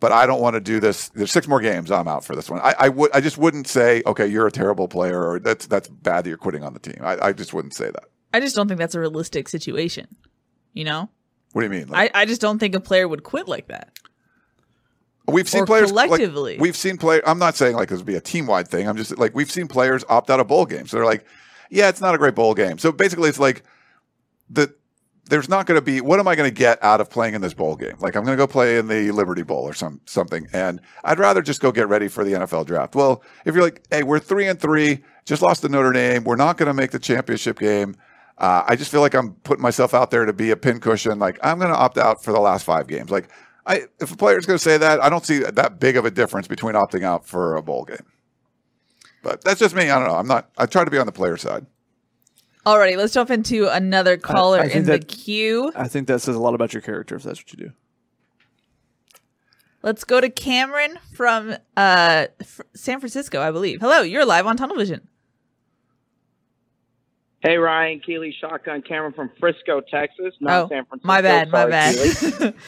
but 0.00 0.12
I 0.12 0.26
don't 0.26 0.40
want 0.40 0.54
to 0.54 0.60
do 0.60 0.80
this. 0.80 1.08
There's 1.10 1.32
six 1.32 1.48
more 1.48 1.60
games. 1.60 1.90
I'm 1.90 2.08
out 2.08 2.24
for 2.24 2.34
this 2.36 2.50
one. 2.50 2.60
I, 2.60 2.74
I 2.78 2.88
would. 2.88 3.10
I 3.14 3.20
just 3.20 3.38
wouldn't 3.38 3.66
say, 3.68 4.02
okay, 4.06 4.26
you're 4.26 4.46
a 4.46 4.52
terrible 4.52 4.88
player, 4.88 5.22
or 5.22 5.38
that's 5.38 5.66
that's 5.66 5.88
bad 5.88 6.24
that 6.24 6.28
you're 6.28 6.38
quitting 6.38 6.62
on 6.64 6.72
the 6.74 6.80
team. 6.80 6.98
I, 7.02 7.28
I 7.28 7.32
just 7.32 7.54
wouldn't 7.54 7.74
say 7.74 7.86
that. 7.86 8.04
I 8.32 8.40
just 8.40 8.56
don't 8.56 8.68
think 8.68 8.78
that's 8.78 8.94
a 8.94 9.00
realistic 9.00 9.48
situation. 9.48 10.08
You 10.72 10.84
know, 10.84 11.08
What 11.52 11.62
do 11.62 11.66
you 11.66 11.70
mean? 11.70 11.88
Like, 11.88 12.10
I, 12.14 12.22
I 12.22 12.24
just 12.24 12.40
don't 12.40 12.58
think 12.58 12.74
a 12.74 12.80
player 12.80 13.06
would 13.06 13.22
quit 13.22 13.46
like 13.46 13.68
that. 13.68 13.92
we've 15.28 15.48
seen 15.48 15.66
players 15.66 15.92
like, 15.92 16.08
collectively. 16.08 16.58
we've 16.58 16.76
seen 16.76 16.98
play. 16.98 17.20
I'm 17.24 17.38
not 17.38 17.54
saying 17.54 17.76
like 17.76 17.88
this 17.88 17.98
would 17.98 18.06
be 18.06 18.16
a 18.16 18.20
team 18.20 18.46
wide 18.46 18.68
thing. 18.68 18.88
I'm 18.88 18.96
just 18.96 19.16
like 19.18 19.34
we've 19.34 19.50
seen 19.50 19.68
players 19.68 20.04
opt 20.08 20.30
out 20.30 20.40
of 20.40 20.48
bowl 20.48 20.66
games. 20.66 20.90
So 20.90 20.96
they're 20.96 21.06
like, 21.06 21.24
yeah, 21.70 21.88
it's 21.88 22.00
not 22.00 22.14
a 22.14 22.18
great 22.18 22.34
bowl 22.34 22.54
game. 22.54 22.78
So 22.78 22.90
basically, 22.92 23.28
it's 23.28 23.38
like 23.38 23.62
the 24.50 24.74
there's 25.26 25.48
not 25.48 25.66
going 25.66 25.78
to 25.78 25.82
be 25.82 26.00
what 26.00 26.20
am 26.20 26.28
I 26.28 26.34
going 26.34 26.48
to 26.48 26.54
get 26.54 26.82
out 26.82 27.00
of 27.00 27.08
playing 27.08 27.34
in 27.34 27.40
this 27.40 27.54
bowl 27.54 27.76
game? 27.76 27.96
Like 27.98 28.16
I'm 28.16 28.24
going 28.24 28.36
to 28.36 28.42
go 28.42 28.46
play 28.46 28.78
in 28.78 28.88
the 28.88 29.10
Liberty 29.10 29.42
Bowl 29.42 29.62
or 29.62 29.72
some 29.72 30.00
something, 30.04 30.46
and 30.52 30.80
I'd 31.02 31.18
rather 31.18 31.42
just 31.42 31.60
go 31.60 31.72
get 31.72 31.88
ready 31.88 32.08
for 32.08 32.24
the 32.24 32.32
NFL 32.32 32.66
draft. 32.66 32.94
Well, 32.94 33.22
if 33.44 33.54
you're 33.54 33.64
like, 33.64 33.82
hey, 33.90 34.02
we're 34.02 34.18
three 34.18 34.46
and 34.46 34.60
three, 34.60 35.02
just 35.24 35.42
lost 35.42 35.62
to 35.62 35.68
Notre 35.68 35.92
Dame, 35.92 36.24
we're 36.24 36.36
not 36.36 36.56
going 36.56 36.66
to 36.66 36.74
make 36.74 36.90
the 36.90 36.98
championship 36.98 37.58
game. 37.58 37.96
Uh, 38.36 38.64
I 38.66 38.76
just 38.76 38.90
feel 38.90 39.00
like 39.00 39.14
I'm 39.14 39.34
putting 39.44 39.62
myself 39.62 39.94
out 39.94 40.10
there 40.10 40.24
to 40.26 40.32
be 40.32 40.50
a 40.50 40.56
pincushion. 40.56 41.18
Like 41.18 41.38
I'm 41.42 41.58
going 41.58 41.70
to 41.70 41.76
opt 41.78 41.98
out 41.98 42.22
for 42.22 42.32
the 42.32 42.40
last 42.40 42.64
five 42.64 42.86
games. 42.86 43.10
Like 43.10 43.28
I, 43.66 43.84
if 44.00 44.12
a 44.12 44.16
player's 44.16 44.44
going 44.44 44.58
to 44.58 44.62
say 44.62 44.76
that, 44.76 45.02
I 45.02 45.08
don't 45.08 45.24
see 45.24 45.38
that 45.38 45.80
big 45.80 45.96
of 45.96 46.04
a 46.04 46.10
difference 46.10 46.48
between 46.48 46.74
opting 46.74 47.02
out 47.02 47.26
for 47.26 47.56
a 47.56 47.62
bowl 47.62 47.84
game. 47.84 48.04
But 49.22 49.42
that's 49.42 49.58
just 49.58 49.74
me. 49.74 49.88
I 49.88 49.98
don't 49.98 50.08
know. 50.08 50.16
I'm 50.16 50.26
not. 50.26 50.50
I 50.58 50.66
try 50.66 50.84
to 50.84 50.90
be 50.90 50.98
on 50.98 51.06
the 51.06 51.12
player 51.12 51.38
side. 51.38 51.64
Alrighty, 52.66 52.96
let's 52.96 53.12
jump 53.12 53.30
into 53.30 53.68
another 53.68 54.16
caller 54.16 54.58
I 54.60 54.68
think 54.68 54.74
in 54.76 54.84
the 54.84 54.98
queue. 54.98 55.70
I 55.76 55.86
think 55.86 56.08
that 56.08 56.20
says 56.20 56.34
a 56.34 56.40
lot 56.40 56.54
about 56.54 56.72
your 56.72 56.80
character 56.80 57.14
if 57.16 57.22
that's 57.22 57.40
what 57.40 57.52
you 57.52 57.66
do. 57.66 57.72
Let's 59.82 60.04
go 60.04 60.18
to 60.18 60.30
Cameron 60.30 60.98
from 61.12 61.52
uh, 61.76 62.26
F- 62.40 62.60
San 62.74 63.00
Francisco, 63.00 63.42
I 63.42 63.50
believe. 63.50 63.80
Hello, 63.82 64.00
you're 64.00 64.24
live 64.24 64.46
on 64.46 64.56
Tunnel 64.56 64.76
Vision. 64.76 65.06
Hey 67.42 67.58
Ryan, 67.58 68.00
Keely, 68.00 68.34
Shotgun, 68.40 68.80
Cameron 68.80 69.12
from 69.12 69.30
Frisco, 69.38 69.82
Texas, 69.82 70.32
not 70.40 70.62
oh, 70.62 70.68
San 70.70 70.86
Francisco. 70.86 71.06
my 71.06 71.20
bad, 71.20 71.50
my 71.50 71.68
Sorry, 71.68 72.14
Keely. 72.14 72.38
bad. 72.38 72.54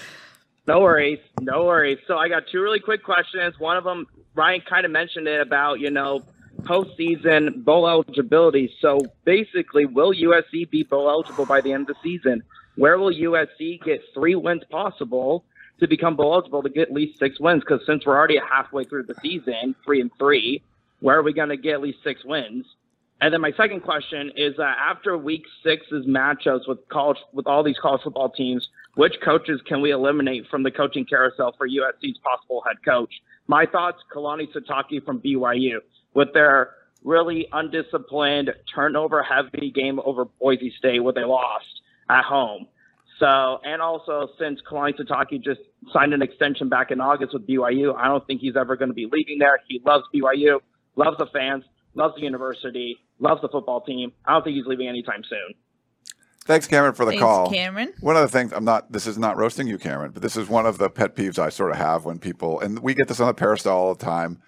No 0.69 0.81
worries, 0.81 1.21
no 1.41 1.65
worries. 1.65 1.99
So 2.09 2.19
I 2.19 2.29
got 2.29 2.43
two 2.51 2.61
really 2.61 2.81
quick 2.81 3.05
questions. 3.05 3.55
One 3.61 3.77
of 3.77 3.85
them, 3.85 4.05
Ryan 4.35 4.63
kind 4.69 4.85
of 4.85 4.91
mentioned 4.91 5.29
it 5.29 5.41
about 5.41 5.79
you 5.79 5.91
know 5.91 6.23
postseason 6.63 7.65
bowl 7.65 7.89
eligibility. 7.89 8.73
So 8.81 9.01
basically, 9.25 9.87
will 9.87 10.13
USC 10.13 10.69
be 10.71 10.83
bowl 10.83 11.09
eligible 11.09 11.47
by 11.47 11.61
the 11.61 11.73
end 11.73 11.89
of 11.89 11.97
the 11.97 12.03
season? 12.03 12.43
Where 12.77 12.99
will 12.99 13.13
USC 13.13 13.83
get 13.83 14.03
three 14.15 14.35
wins 14.35 14.63
possible 14.71 15.45
to 15.81 15.89
become 15.89 16.17
bowl 16.17 16.35
eligible 16.35 16.63
to 16.63 16.69
get 16.69 16.89
at 16.89 16.93
least 16.93 17.19
six 17.19 17.41
wins? 17.41 17.61
Because 17.61 17.85
since 17.87 18.05
we're 18.05 18.17
already 18.17 18.39
halfway 18.39 18.85
through 18.85 19.05
the 19.05 19.15
season, 19.23 19.75
three 19.85 20.01
and 20.01 20.11
three, 20.19 20.63
where 21.01 21.19
are 21.19 21.23
we 21.23 21.33
going 21.33 21.49
to 21.49 21.57
get 21.57 21.75
at 21.75 21.81
least 21.83 21.99
six 22.03 22.25
wins? 22.25 22.67
And 23.21 23.33
then 23.33 23.41
my 23.41 23.53
second 23.53 23.81
question 23.81 24.31
is 24.37 24.59
after 24.59 25.17
week 25.17 25.45
six's 25.65 26.05
matchups 26.07 26.69
with 26.69 26.87
college 26.89 27.17
with 27.33 27.47
all 27.47 27.63
these 27.63 27.79
college 27.81 28.03
football 28.03 28.29
teams, 28.29 28.69
which 28.95 29.15
coaches 29.25 29.61
can 29.67 29.81
we 29.81 29.91
eliminate 29.91 30.47
from 30.51 30.63
the 30.63 30.71
coaching 30.71 31.07
carousel 31.07 31.55
for 31.57 31.67
USC's 31.67 32.19
possible 32.19 32.63
head 32.67 32.77
coach? 32.85 33.23
My 33.47 33.65
thoughts, 33.65 34.03
Kalani 34.15 34.53
Sitake 34.53 35.05
from 35.05 35.21
BYU, 35.21 35.79
with 36.17 36.33
their 36.33 36.71
really 37.05 37.47
undisciplined, 37.53 38.51
turnover 38.75 39.23
heavy 39.23 39.71
game 39.71 40.01
over 40.05 40.25
Boise 40.25 40.73
State 40.79 41.05
where 41.05 41.13
they 41.13 41.25
lost 41.25 41.67
at 42.09 42.25
home. 42.25 42.67
So, 43.21 43.61
and 43.63 43.83
also 43.83 44.31
since 44.39 44.61
Kalani 44.69 44.99
Sitake 44.99 45.45
just 45.45 45.61
signed 45.93 46.15
an 46.15 46.23
extension 46.23 46.71
back 46.71 46.91
in 46.91 47.03
August 47.03 47.35
with 47.35 47.47
BYU, 47.47 47.95
I 47.95 48.09
don't 48.09 48.27
think 48.27 48.41
he's 48.41 48.57
ever 48.57 48.77
going 48.77 48.89
to 48.89 48.95
be 48.95 49.07
leaving 49.13 49.39
there. 49.39 49.61
He 49.69 49.81
loves 49.85 50.05
BYU, 50.15 50.61
loves 50.97 51.19
the 51.19 51.27
fans, 51.27 51.65
loves 51.95 52.15
the 52.17 52.23
university, 52.23 52.97
loves 53.19 53.43
the 53.43 53.49
football 53.49 53.83
team. 53.83 54.13
I 54.25 54.33
don't 54.33 54.43
think 54.43 54.57
he's 54.57 54.67
leaving 54.67 54.89
anytime 54.89 55.23
soon. 55.29 55.55
Thanks, 56.45 56.67
Cameron, 56.67 56.95
for 56.95 57.05
the 57.05 57.11
Thanks, 57.11 57.23
call. 57.23 57.51
Cameron. 57.51 57.93
One 58.01 58.17
of 58.17 58.23
the 58.23 58.29
things 58.29 58.53
I'm 58.53 58.65
not. 58.65 58.91
This 58.91 59.07
is 59.07 59.19
not 59.19 59.37
roasting 59.37 59.67
you, 59.67 59.77
Cameron, 59.79 60.13
but 60.13 60.23
this 60.23 60.37
is 60.37 60.49
one 60.49 60.65
of 60.65 60.79
the 60.79 60.89
pet 60.89 61.15
peeves 61.15 61.39
I 61.39 61.51
sort 61.51 61.73
of 61.73 61.77
have 61.77 62.05
when 62.05 62.19
people, 62.19 62.61
and 62.61 62.79
we 62.79 62.95
get 62.95 63.09
this 63.09 63.21
on 63.21 63.27
the 63.27 63.35
Peristyle 63.35 63.77
all 63.77 63.95
the 63.95 64.05
time. 64.05 64.41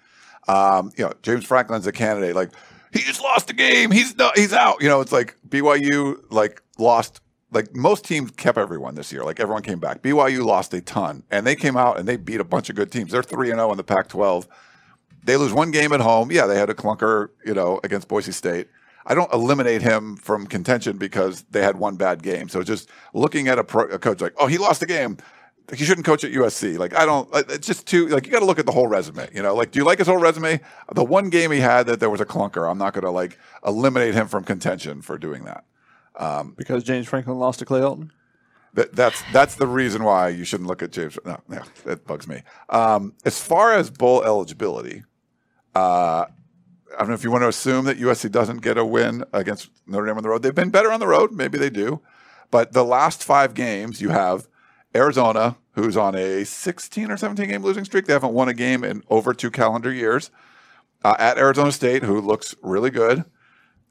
Um, 0.47 0.91
you 0.97 1.05
know, 1.05 1.13
James 1.21 1.45
Franklin's 1.45 1.87
a 1.87 1.91
candidate. 1.91 2.35
Like 2.35 2.51
he 2.91 2.99
just 3.01 3.21
lost 3.21 3.47
the 3.47 3.53
game. 3.53 3.91
He's 3.91 4.17
not, 4.17 4.37
he's 4.37 4.53
out. 4.53 4.81
You 4.81 4.89
know, 4.89 5.01
it's 5.01 5.11
like 5.11 5.35
BYU 5.47 6.21
like 6.29 6.61
lost. 6.77 7.21
Like 7.51 7.75
most 7.75 8.05
teams 8.05 8.29
kept 8.31 8.59
everyone 8.59 8.93
this 8.93 9.11
year. 9.11 9.23
Like 9.23 9.39
everyone 9.39 9.63
came 9.63 9.79
back. 9.79 10.03
BYU 10.03 10.45
lost 10.45 10.73
a 10.73 10.81
ton, 10.81 11.23
and 11.31 11.47
they 11.47 11.55
came 11.55 11.77
out 11.77 11.97
and 11.97 12.07
they 12.07 12.15
beat 12.15 12.39
a 12.39 12.43
bunch 12.43 12.69
of 12.69 12.75
good 12.75 12.91
teams. 12.91 13.11
They're 13.11 13.23
three 13.23 13.49
and 13.49 13.57
zero 13.57 13.71
in 13.71 13.77
the 13.77 13.83
Pac-12. 13.83 14.47
They 15.23 15.35
lose 15.35 15.51
one 15.51 15.71
game 15.71 15.91
at 15.91 15.99
home. 15.99 16.31
Yeah, 16.31 16.45
they 16.45 16.57
had 16.57 16.69
a 16.69 16.75
clunker, 16.75 17.29
you 17.45 17.53
know, 17.53 17.79
against 17.83 18.07
Boise 18.07 18.31
State. 18.31 18.67
I 19.05 19.15
don't 19.15 19.31
eliminate 19.33 19.81
him 19.81 20.17
from 20.17 20.45
contention 20.45 20.97
because 20.97 21.43
they 21.49 21.61
had 21.61 21.77
one 21.77 21.95
bad 21.95 22.21
game. 22.21 22.49
So 22.49 22.61
just 22.61 22.89
looking 23.13 23.47
at 23.47 23.57
a, 23.57 23.63
pro, 23.63 23.85
a 23.85 23.97
coach 23.97 24.21
like, 24.21 24.35
oh, 24.37 24.45
he 24.47 24.59
lost 24.59 24.81
the 24.81 24.85
game. 24.85 25.17
He 25.73 25.85
shouldn't 25.85 26.05
coach 26.05 26.23
at 26.23 26.31
USC. 26.31 26.77
Like 26.77 26.95
I 26.95 27.05
don't. 27.05 27.29
It's 27.33 27.67
just 27.67 27.85
too 27.85 28.07
like 28.07 28.25
you 28.25 28.31
got 28.31 28.39
to 28.39 28.45
look 28.45 28.59
at 28.59 28.65
the 28.65 28.71
whole 28.71 28.87
resume. 28.87 29.29
You 29.33 29.43
know, 29.43 29.55
like 29.55 29.71
do 29.71 29.79
you 29.79 29.85
like 29.85 29.99
his 29.99 30.07
whole 30.07 30.17
resume? 30.17 30.59
The 30.93 31.03
one 31.03 31.29
game 31.29 31.51
he 31.51 31.59
had 31.59 31.85
that 31.87 31.99
there 31.99 32.09
was 32.09 32.21
a 32.21 32.25
clunker. 32.25 32.69
I'm 32.69 32.77
not 32.77 32.93
going 32.93 33.03
to 33.03 33.11
like 33.11 33.37
eliminate 33.65 34.13
him 34.13 34.27
from 34.27 34.43
contention 34.43 35.01
for 35.01 35.17
doing 35.17 35.45
that. 35.45 35.65
Because 36.55 36.83
James 36.83 37.07
Franklin 37.07 37.37
lost 37.37 37.59
to 37.59 37.65
Clay 37.65 37.81
Helton. 37.81 38.11
That, 38.73 38.95
that's 38.95 39.23
that's 39.31 39.55
the 39.55 39.67
reason 39.67 40.03
why 40.03 40.29
you 40.29 40.43
shouldn't 40.43 40.67
look 40.67 40.83
at 40.83 40.91
James. 40.91 41.17
No, 41.25 41.39
no 41.47 41.61
that 41.85 42.05
bugs 42.05 42.27
me. 42.27 42.43
Um, 42.69 43.13
as 43.25 43.41
far 43.41 43.73
as 43.73 43.89
bowl 43.89 44.23
eligibility, 44.23 45.03
uh, 45.75 46.25
I 46.93 46.99
don't 46.99 47.09
know 47.09 47.15
if 47.15 47.23
you 47.23 47.31
want 47.31 47.43
to 47.43 47.47
assume 47.47 47.85
that 47.85 47.99
USC 47.99 48.31
doesn't 48.31 48.61
get 48.61 48.77
a 48.77 48.85
win 48.85 49.23
against 49.33 49.69
Notre 49.87 50.05
Dame 50.05 50.17
on 50.17 50.23
the 50.23 50.29
road. 50.29 50.43
They've 50.43 50.53
been 50.53 50.69
better 50.69 50.91
on 50.91 50.99
the 50.99 51.07
road. 51.07 51.31
Maybe 51.31 51.57
they 51.57 51.69
do. 51.69 52.01
But 52.51 52.73
the 52.73 52.83
last 52.83 53.23
five 53.23 53.53
games, 53.53 54.01
you 54.01 54.09
have 54.09 54.47
Arizona, 54.95 55.57
who's 55.71 55.95
on 55.95 56.15
a 56.15 56.43
16 56.43 57.11
or 57.11 57.17
17 57.17 57.49
game 57.49 57.63
losing 57.63 57.85
streak. 57.85 58.05
They 58.05 58.13
haven't 58.13 58.33
won 58.33 58.49
a 58.49 58.53
game 58.53 58.83
in 58.83 59.03
over 59.09 59.33
two 59.33 59.51
calendar 59.51 59.91
years. 59.91 60.31
Uh, 61.03 61.15
at 61.17 61.37
Arizona 61.37 61.71
State, 61.71 62.03
who 62.03 62.19
looks 62.19 62.55
really 62.61 62.89
good. 62.89 63.23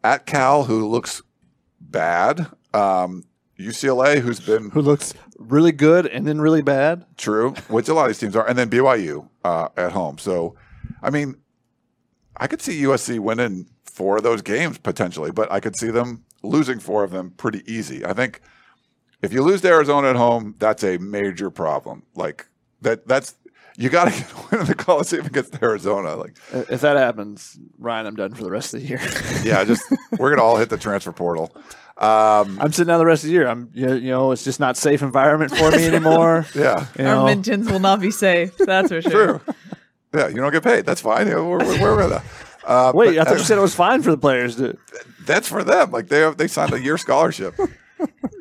At 0.05 0.27
Cal, 0.27 0.65
who 0.65 0.87
looks 0.87 1.23
bad. 1.81 2.49
Um, 2.75 3.25
UCLA, 3.59 4.21
who's 4.21 4.41
been 4.41 4.71
Who 4.71 4.83
looks 4.83 5.15
really 5.39 5.73
good 5.73 6.07
and 6.07 6.27
then 6.27 6.41
really 6.41 6.63
bad. 6.63 7.07
True, 7.17 7.53
which 7.69 7.89
a 7.89 7.95
lot 7.95 8.03
of 8.03 8.09
these 8.09 8.19
teams 8.19 8.37
are, 8.37 8.47
and 8.47 8.57
then 8.57 8.71
BYU 8.71 9.29
uh, 9.45 9.69
at 9.77 9.93
home. 9.93 10.19
So, 10.19 10.55
I 11.03 11.11
mean, 11.11 11.37
I 12.37 12.47
could 12.47 12.63
see 12.63 12.83
USC 12.83 13.19
winning 13.19 13.67
four 13.85 14.19
of 14.19 14.23
those 14.23 14.43
games 14.43 14.79
potentially, 14.79 15.33
but 15.33 15.51
I 15.51 15.61
could 15.61 15.77
see 15.77 15.91
them 15.91 16.25
losing 16.43 16.79
four 16.79 17.03
of 17.03 17.11
them 17.11 17.31
pretty 17.31 17.63
easy. 17.73 18.05
I 18.05 18.13
think 18.13 18.41
if 19.23 19.33
you 19.33 19.43
lose 19.43 19.61
to 19.63 19.69
Arizona 19.69 20.11
at 20.11 20.17
home, 20.17 20.55
that's 20.59 20.83
a 20.85 20.99
major 20.99 21.51
problem. 21.51 22.03
Like 22.15 22.47
that, 22.83 23.07
that's 23.09 23.35
you 23.77 23.89
got 23.91 24.13
to 24.13 24.25
win 24.57 24.67
the 24.67 24.75
Coliseum 24.75 25.27
against 25.27 25.61
Arizona. 25.63 26.17
Like, 26.17 26.37
If 26.53 26.81
that 26.81 26.97
happens, 26.97 27.59
Ryan, 27.79 28.07
I'm 28.07 28.17
done 28.17 28.35
for 28.35 28.43
the 28.45 28.51
rest 28.51 28.75
of 28.75 28.81
the 28.81 28.87
year. 28.87 29.01
yeah, 29.45 29.63
just 29.65 29.83
we're 30.19 30.31
gonna 30.31 30.43
all 30.43 30.57
hit 30.57 30.69
the 30.71 30.77
transfer 30.79 31.13
portal. 31.13 31.53
Um, 31.97 32.59
I'm 32.61 32.71
sitting 32.73 32.93
out 32.93 32.99
the 32.99 33.07
rest 33.07 33.25
of 33.25 33.29
the 33.29 33.33
year. 33.35 33.49
I'm, 33.49 33.71
you 33.75 33.93
you 33.95 34.11
know, 34.11 34.31
it's 34.31 34.45
just 34.45 34.61
not 34.61 34.77
safe 34.77 35.03
environment 35.03 35.51
for 35.57 35.71
me 35.73 35.85
anymore. 35.87 36.47
yeah, 36.55 36.87
You 36.97 37.05
Our 37.07 37.15
know, 37.17 37.25
mentions 37.25 37.69
will 37.71 37.81
not 37.81 38.01
be 38.01 38.13
safe. 38.13 38.57
That's 38.57 38.89
for 38.89 39.03
sure. 39.03 39.39
true. 39.41 39.55
Yeah, 40.15 40.29
you 40.29 40.37
don't 40.37 40.53
get 40.53 40.63
paid. 40.63 40.87
That's 40.87 41.01
fine. 41.01 41.27
Yeah, 41.27 41.41
we're, 41.41 41.59
we're, 41.59 41.81
we're 41.83 41.97
with 41.97 42.11
that. 42.11 42.25
Uh, 42.65 42.93
wait, 42.95 43.17
but- 43.17 43.19
I 43.19 43.25
thought 43.31 43.39
you 43.39 43.45
said 43.45 43.59
it 43.59 43.63
was 43.63 43.75
fine 43.75 44.03
for 44.03 44.11
the 44.13 44.19
players 44.19 44.57
to. 44.57 44.79
that's 45.27 45.49
for 45.49 45.65
them. 45.65 45.91
Like 45.91 46.07
they 46.09 46.21
have, 46.21 46.37
they 46.37 46.47
signed 46.47 46.73
a 46.73 46.81
year 46.81 46.99
scholarship. 46.99 47.55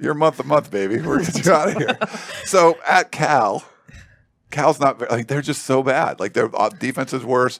You're 0.01 0.13
month 0.13 0.37
to 0.37 0.43
month, 0.43 0.69
baby. 0.71 0.97
We're 1.01 1.19
gonna 1.19 1.31
get 1.31 1.45
you 1.45 1.51
out 1.51 1.69
of 1.69 1.77
here. 1.77 1.97
So 2.45 2.77
at 2.87 3.11
Cal, 3.11 3.63
Cal's 4.51 4.79
not 4.79 4.99
very, 4.99 5.09
like 5.11 5.27
they're 5.27 5.41
just 5.41 5.63
so 5.63 5.83
bad. 5.83 6.19
Like 6.19 6.33
their 6.33 6.49
uh, 6.59 6.69
defense 6.69 7.13
is 7.13 7.23
worse. 7.25 7.59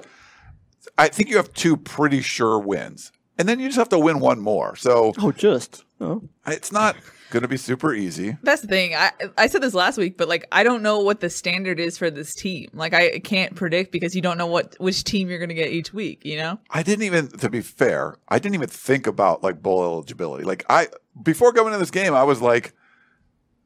I 0.98 1.08
think 1.10 1.30
you 1.30 1.38
have 1.38 1.54
two 1.54 1.78
pretty 1.78 2.22
sure 2.22 2.60
wins, 2.60 3.12
and 3.38 3.48
then 3.50 3.60
you 3.60 3.68
just 3.68 3.78
have 3.78 3.89
to 3.89 4.00
win 4.00 4.20
one 4.20 4.39
more. 4.39 4.76
So 4.76 5.14
Oh, 5.20 5.32
just. 5.32 5.84
Oh. 6.00 6.22
it's 6.45 6.72
not 6.72 6.95
going 7.32 7.41
to 7.41 7.48
be 7.48 7.58
super 7.58 7.91
easy. 7.91 8.38
That's 8.43 8.62
the 8.62 8.68
thing. 8.68 8.93
I 8.93 9.12
I 9.36 9.48
said 9.48 9.62
this 9.64 9.74
last 9.74 9.98
week, 9.98 10.16
but 10.16 10.30
like 10.30 10.45
I 10.52 10.64
don't 10.64 10.84
know 10.84 11.00
what 11.00 11.20
the 11.22 11.30
standard 11.30 11.80
is 11.80 11.98
for 11.98 12.10
this 12.12 12.36
team. 12.36 12.70
Like 12.74 12.93
I 12.93 13.18
can't 13.20 13.56
predict 13.56 13.91
because 13.91 14.16
you 14.16 14.22
don't 14.22 14.38
know 14.38 14.45
what 14.45 14.76
which 14.80 15.04
team 15.04 15.28
you're 15.28 15.39
going 15.39 15.50
to 15.50 15.56
get 15.56 15.72
each 15.72 15.91
week. 15.93 16.24
You 16.24 16.38
know. 16.38 16.60
I 16.70 16.84
didn't 16.84 17.04
even, 17.04 17.28
to 17.39 17.50
be 17.50 17.62
fair, 17.62 18.16
I 18.30 18.38
didn't 18.39 18.54
even 18.56 18.70
think 18.70 19.08
about 19.08 19.41
like 19.43 19.62
bowl 19.62 19.84
eligibility. 19.84 20.43
Like 20.45 20.64
I, 20.70 20.88
before 21.24 21.51
going 21.51 21.68
into 21.68 21.80
this 21.80 21.91
game, 21.91 22.13
I 22.13 22.24
was 22.24 22.41
like, 22.41 22.74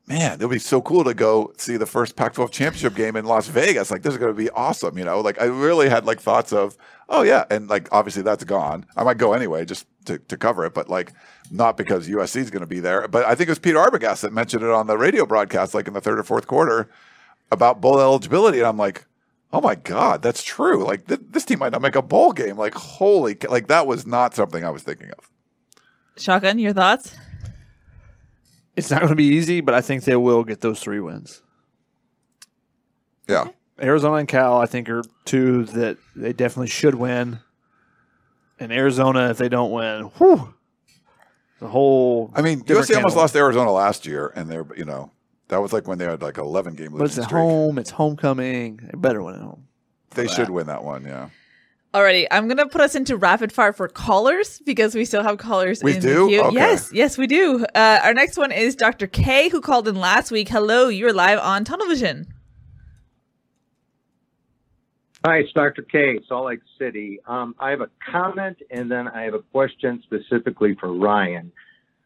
man, 0.07 0.33
it'll 0.33 0.49
be 0.49 0.59
so 0.59 0.81
cool 0.81 1.03
to 1.03 1.13
go 1.13 1.53
see 1.57 1.77
the 1.77 1.85
first 1.85 2.15
Pac-12 2.15 2.51
championship 2.51 2.95
game 2.95 3.15
in 3.15 3.25
Las 3.25 3.47
Vegas. 3.47 3.91
Like 3.91 4.01
this 4.01 4.13
is 4.13 4.17
going 4.17 4.33
to 4.33 4.37
be 4.37 4.49
awesome. 4.49 4.97
You 4.97 5.05
know, 5.05 5.21
like 5.21 5.39
I 5.41 5.45
really 5.45 5.89
had 5.89 6.05
like 6.05 6.19
thoughts 6.19 6.51
of, 6.51 6.77
oh 7.09 7.21
yeah, 7.21 7.45
and 7.49 7.69
like 7.69 7.87
obviously 7.91 8.23
that's 8.23 8.43
gone. 8.43 8.85
I 8.95 9.03
might 9.03 9.17
go 9.17 9.33
anyway 9.33 9.65
just 9.65 9.85
to, 10.05 10.17
to 10.17 10.37
cover 10.37 10.65
it, 10.65 10.73
but 10.73 10.89
like 10.89 11.13
not 11.49 11.77
because 11.77 12.07
USC 12.07 12.37
is 12.37 12.49
going 12.49 12.61
to 12.61 12.67
be 12.67 12.79
there. 12.79 13.07
But 13.07 13.25
I 13.25 13.35
think 13.35 13.47
it 13.47 13.51
was 13.51 13.59
Peter 13.59 13.77
Arbogast 13.77 14.21
that 14.21 14.33
mentioned 14.33 14.63
it 14.63 14.69
on 14.69 14.87
the 14.87 14.97
radio 14.97 15.25
broadcast, 15.25 15.73
like 15.73 15.87
in 15.87 15.93
the 15.93 16.01
third 16.01 16.19
or 16.19 16.23
fourth 16.23 16.47
quarter, 16.47 16.89
about 17.51 17.81
bowl 17.81 17.99
eligibility, 17.99 18.59
and 18.59 18.67
I'm 18.67 18.77
like. 18.77 19.05
Oh 19.53 19.59
my 19.59 19.75
God, 19.75 20.21
that's 20.21 20.41
true. 20.43 20.85
Like 20.85 21.07
th- 21.07 21.19
this 21.29 21.43
team 21.43 21.59
might 21.59 21.73
not 21.73 21.81
make 21.81 21.97
a 21.97 22.01
bowl 22.01 22.31
game. 22.31 22.55
Like 22.55 22.73
holy, 22.73 23.35
like 23.49 23.67
that 23.67 23.85
was 23.85 24.07
not 24.07 24.33
something 24.33 24.63
I 24.63 24.69
was 24.69 24.81
thinking 24.81 25.09
of. 25.09 25.29
Shotgun, 26.15 26.57
your 26.57 26.71
thoughts? 26.71 27.13
It's 28.75 28.89
not 28.89 28.99
going 29.01 29.09
to 29.09 29.15
be 29.15 29.25
easy, 29.25 29.61
but 29.61 29.73
I 29.75 29.81
think 29.81 30.03
they 30.05 30.15
will 30.15 30.43
get 30.43 30.61
those 30.61 30.79
three 30.79 30.99
wins. 30.99 31.41
Yeah, 33.27 33.47
Arizona 33.81 34.15
and 34.15 34.27
Cal, 34.27 34.57
I 34.57 34.65
think, 34.65 34.89
are 34.89 35.03
two 35.25 35.65
that 35.65 35.97
they 36.15 36.33
definitely 36.33 36.67
should 36.67 36.95
win. 36.95 37.39
And 38.59 38.71
Arizona, 38.71 39.29
if 39.29 39.37
they 39.37 39.49
don't 39.49 39.71
win, 39.71 40.03
whew, 40.17 40.53
the 41.59 41.67
whole. 41.67 42.31
I 42.35 42.41
mean 42.41 42.59
different 42.59 42.89
USC 42.89 42.95
almost 42.95 43.13
can 43.15 43.21
lost 43.21 43.33
to 43.33 43.39
Arizona 43.39 43.71
last 43.71 44.05
year, 44.05 44.31
and 44.35 44.49
they're 44.49 44.65
you 44.75 44.85
know 44.85 45.11
that 45.47 45.61
was 45.61 45.73
like 45.73 45.87
when 45.87 45.97
they 45.97 46.05
had 46.05 46.21
like 46.21 46.37
eleven 46.37 46.73
game 46.75 46.87
losing 46.93 46.97
But 46.99 47.05
it's 47.05 47.17
at 47.17 47.23
streak. 47.25 47.39
home. 47.41 47.77
It's 47.77 47.89
homecoming. 47.91 48.77
They 48.83 48.97
better 48.97 49.21
win 49.23 49.35
at 49.35 49.41
home. 49.41 49.67
They 50.11 50.27
should 50.27 50.49
win 50.49 50.67
that 50.67 50.83
one. 50.83 51.03
Yeah, 51.05 51.29
Alrighty, 51.93 52.25
I'm 52.31 52.47
gonna 52.47 52.67
put 52.67 52.79
us 52.79 52.95
into 52.95 53.17
rapid 53.17 53.51
fire 53.51 53.73
for 53.73 53.89
callers 53.89 54.59
because 54.59 54.95
we 54.95 55.03
still 55.03 55.23
have 55.23 55.37
callers. 55.37 55.83
We 55.83 55.95
in 55.95 56.01
do? 56.01 56.23
The 56.23 56.27
queue. 56.29 56.41
Okay. 56.43 56.55
Yes, 56.55 56.89
yes, 56.93 57.17
we 57.17 57.27
do. 57.27 57.65
Uh, 57.75 57.99
our 58.03 58.13
next 58.13 58.37
one 58.37 58.53
is 58.53 58.77
Dr. 58.77 59.07
K, 59.07 59.49
who 59.49 59.59
called 59.59 59.89
in 59.89 59.95
last 59.95 60.31
week. 60.31 60.47
Hello, 60.47 60.87
you're 60.87 61.11
live 61.11 61.39
on 61.39 61.65
Tunnel 61.65 61.87
Vision. 61.87 62.33
Hi, 65.25 65.39
it's 65.39 65.51
Dr. 65.51 65.81
K, 65.81 66.19
Salt 66.29 66.45
Lake 66.45 66.61
City. 66.79 67.19
Um, 67.27 67.55
I 67.59 67.71
have 67.71 67.81
a 67.81 67.89
comment 68.09 68.57
and 68.71 68.89
then 68.89 69.09
I 69.09 69.23
have 69.23 69.33
a 69.33 69.43
question 69.51 70.01
specifically 70.03 70.75
for 70.79 70.93
Ryan. 70.93 71.51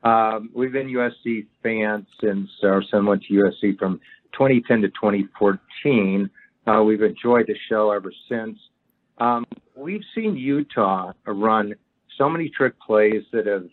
Um, 0.04 0.50
we've 0.54 0.74
been 0.74 0.88
USC 0.88 1.46
fans 1.62 2.08
since, 2.20 2.50
our 2.64 2.84
son 2.92 3.06
went 3.06 3.24
to 3.26 3.34
USC 3.34 3.78
from 3.78 4.02
2010 4.34 4.82
to 4.82 4.88
2014. 4.90 6.30
Uh, 6.68 6.84
we've 6.84 7.04
enjoyed 7.04 7.46
the 7.48 7.56
show 7.70 7.92
ever 7.92 8.12
since. 8.28 8.58
Um, 9.18 9.46
we've 9.76 10.04
seen 10.14 10.36
Utah 10.36 11.14
run 11.26 11.76
so 12.18 12.30
many 12.30 12.50
trick 12.50 12.80
plays 12.80 13.24
that 13.32 13.46
have 13.46 13.68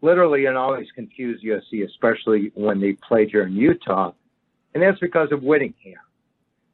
literally 0.00 0.46
and 0.46 0.56
always 0.56 0.86
confused 0.94 1.44
USC, 1.44 1.86
especially 1.86 2.52
when 2.54 2.80
they 2.80 2.92
played 2.92 3.30
here 3.30 3.46
in 3.46 3.54
Utah. 3.54 4.12
And 4.74 4.82
that's 4.82 4.98
because 4.98 5.30
of 5.32 5.42
Whittingham. 5.42 5.94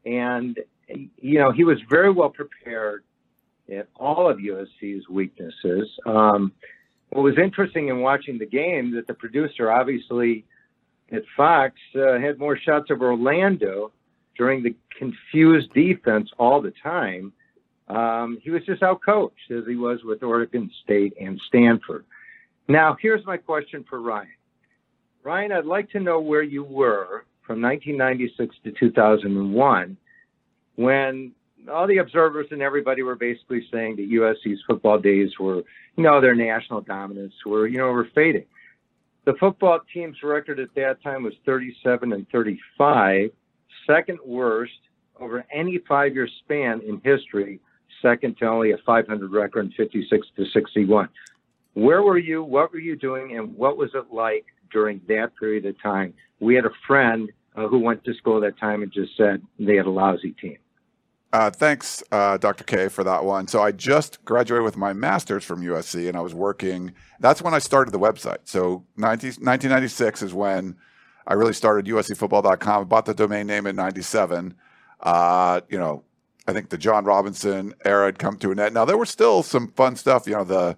And 0.05 0.59
you 0.89 1.39
know, 1.39 1.53
he 1.53 1.65
was 1.65 1.79
very 1.91 2.11
well 2.11 2.31
prepared 2.31 3.05
at 3.71 3.89
all 3.97 4.31
of 4.31 4.39
USC's 4.39 5.09
weaknesses. 5.09 5.89
Um, 6.07 6.53
what 7.11 7.23
was 7.23 7.39
interesting 7.39 7.89
in 7.89 8.01
watching 8.01 8.39
the 8.39 8.47
game 8.47 8.95
that 8.95 9.07
the 9.07 9.15
producer, 9.15 9.71
obviously 9.71 10.45
at 11.13 11.23
Fox, 11.37 11.75
uh, 11.95 12.19
had 12.19 12.39
more 12.39 12.57
shots 12.57 12.91
of 12.91 13.03
Orlando 13.03 13.93
during 14.37 14.63
the 14.63 14.75
confused 14.97 15.73
defense 15.75 16.31
all 16.39 16.61
the 16.63 16.73
time. 16.83 17.33
Um, 17.89 18.39
he 18.43 18.51
was 18.51 18.63
just 18.67 18.83
outcoached 18.83 19.51
as 19.51 19.65
he 19.67 19.77
was 19.77 20.01
with 20.05 20.23
Oregon 20.23 20.71
State 20.85 21.15
and 21.21 21.41
Stanford. 21.49 22.05
Now, 22.69 22.97
here's 23.01 23.25
my 23.25 23.39
question 23.39 23.85
for 23.89 24.01
Ryan. 24.01 24.29
Ryan, 25.25 25.53
I'd 25.53 25.65
like 25.65 25.91
to 25.91 26.01
know 26.01 26.21
where 26.21 26.43
you 26.43 26.63
were 26.63 27.25
from 27.47 27.63
1996 27.63 28.55
to 28.65 28.73
2001 28.79 29.97
when 30.77 31.33
all 31.73 31.87
the 31.87 31.99
observers 31.99 32.47
and 32.51 32.63
everybody 32.63 33.03
were 33.03 33.17
basically 33.17 33.67
saying 33.73 33.97
that 33.97 34.11
USC's 34.11 34.61
football 34.67 34.99
days 34.99 35.31
were, 35.41 35.63
you 35.97 36.05
know, 36.05 36.21
their 36.21 36.35
national 36.35 36.83
dominance 36.83 37.33
were, 37.45 37.67
you 37.67 37.79
know, 37.79 37.87
were 37.87 38.09
fading. 38.15 38.45
The 39.25 39.35
football 39.41 39.81
team's 39.93 40.17
record 40.23 40.61
at 40.61 40.75
that 40.77 41.03
time 41.03 41.23
was 41.23 41.35
37 41.45 42.13
and 42.13 42.27
35, 42.31 43.31
second 43.87 44.19
worst 44.25 44.73
over 45.21 45.45
any 45.53 45.79
five-year 45.89 46.29
span 46.45 46.81
in 46.87 47.01
history, 47.05 47.61
second 48.03 48.39
to 48.39 48.47
only 48.47 48.73
a 48.73 48.79
500 48.85 49.31
record 49.31 49.67
in 49.67 49.73
56 49.73 50.27
to 50.37 50.45
61. 50.53 51.09
Where 51.75 52.03
were 52.03 52.19
you? 52.19 52.43
What 52.43 52.73
were 52.73 52.79
you 52.79 52.97
doing? 52.97 53.37
And 53.37 53.55
what 53.57 53.77
was 53.77 53.91
it 53.95 54.13
like 54.13 54.47
during 54.73 55.01
that 55.09 55.31
period 55.39 55.65
of 55.67 55.81
time? 55.81 56.15
We 56.41 56.55
had 56.55 56.65
a 56.65 56.73
friend 56.87 57.31
uh, 57.57 57.69
who 57.69 57.79
went 57.79 58.05
to 58.05 58.15
school 58.15 58.41
that 58.41 58.59
time 58.59 58.83
and 58.83 58.93
just 58.93 59.17
said 59.17 59.43
they 59.59 59.77
had 59.77 59.87
a 59.87 59.91
lousy 59.91 60.33
team. 60.33 60.59
Uh, 61.31 61.51
thanks, 61.51 62.03
uh, 62.11 62.39
Dr. 62.39 62.65
K, 62.65 62.89
for 62.89 63.05
that 63.05 63.23
one. 63.23 63.47
So 63.49 63.61
I 63.61 63.71
just 63.71 64.25
graduated 64.25 64.65
with 64.65 64.79
my 64.79 64.95
master's 64.95 65.45
from 65.45 65.61
USC, 65.61 66.09
and 66.09 66.17
I 66.17 66.21
was 66.21 66.35
working. 66.35 66.95
That's 67.21 67.43
when 67.43 67.53
I 67.53 67.59
started 67.59 67.91
the 67.93 67.99
website. 67.99 68.39
So 68.45 68.85
19, 68.97 69.33
1996 69.33 70.23
is 70.23 70.33
when 70.33 70.77
I 71.27 71.35
really 71.35 71.53
started 71.53 71.85
USCFootball.com. 71.85 72.89
Bought 72.89 73.05
the 73.05 73.13
domain 73.13 73.47
name 73.47 73.67
in 73.67 73.77
'97. 73.77 74.55
Uh, 75.01 75.61
you 75.69 75.79
know, 75.79 76.03
I 76.49 76.53
think 76.53 76.71
the 76.71 76.79
John 76.79 77.05
Robinson 77.05 77.75
era 77.85 78.07
had 78.07 78.19
come 78.19 78.37
to 78.39 78.51
an 78.51 78.59
end. 78.59 78.75
Now 78.75 78.85
there 78.85 78.97
was 78.97 79.11
still 79.11 79.43
some 79.43 79.69
fun 79.69 79.97
stuff. 79.97 80.27
You 80.27 80.35
know, 80.35 80.45
the 80.45 80.77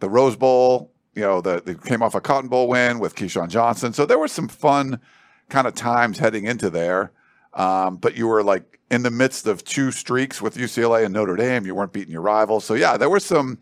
the 0.00 0.10
Rose 0.10 0.36
Bowl. 0.36 0.92
You 1.14 1.22
know, 1.22 1.40
the 1.40 1.62
they 1.64 1.74
came 1.74 2.02
off 2.02 2.14
a 2.14 2.20
Cotton 2.20 2.50
Bowl 2.50 2.68
win 2.68 2.98
with 2.98 3.14
Keyshawn 3.14 3.48
Johnson. 3.48 3.92
So 3.92 4.04
there 4.04 4.18
were 4.18 4.28
some 4.28 4.48
fun 4.48 5.00
kind 5.48 5.66
of 5.66 5.74
times 5.74 6.18
heading 6.18 6.44
into 6.44 6.68
there. 6.68 7.12
Um, 7.54 7.96
but 7.96 8.16
you 8.16 8.26
were 8.26 8.42
like 8.42 8.80
in 8.90 9.02
the 9.02 9.10
midst 9.10 9.46
of 9.46 9.64
two 9.64 9.90
streaks 9.92 10.42
with 10.42 10.56
UCLA 10.56 11.04
and 11.04 11.14
Notre 11.14 11.36
Dame. 11.36 11.64
You 11.64 11.74
weren't 11.74 11.92
beating 11.92 12.12
your 12.12 12.20
rivals. 12.20 12.64
So 12.64 12.74
yeah, 12.74 12.98
there 12.98 13.08
were 13.08 13.20
some 13.20 13.58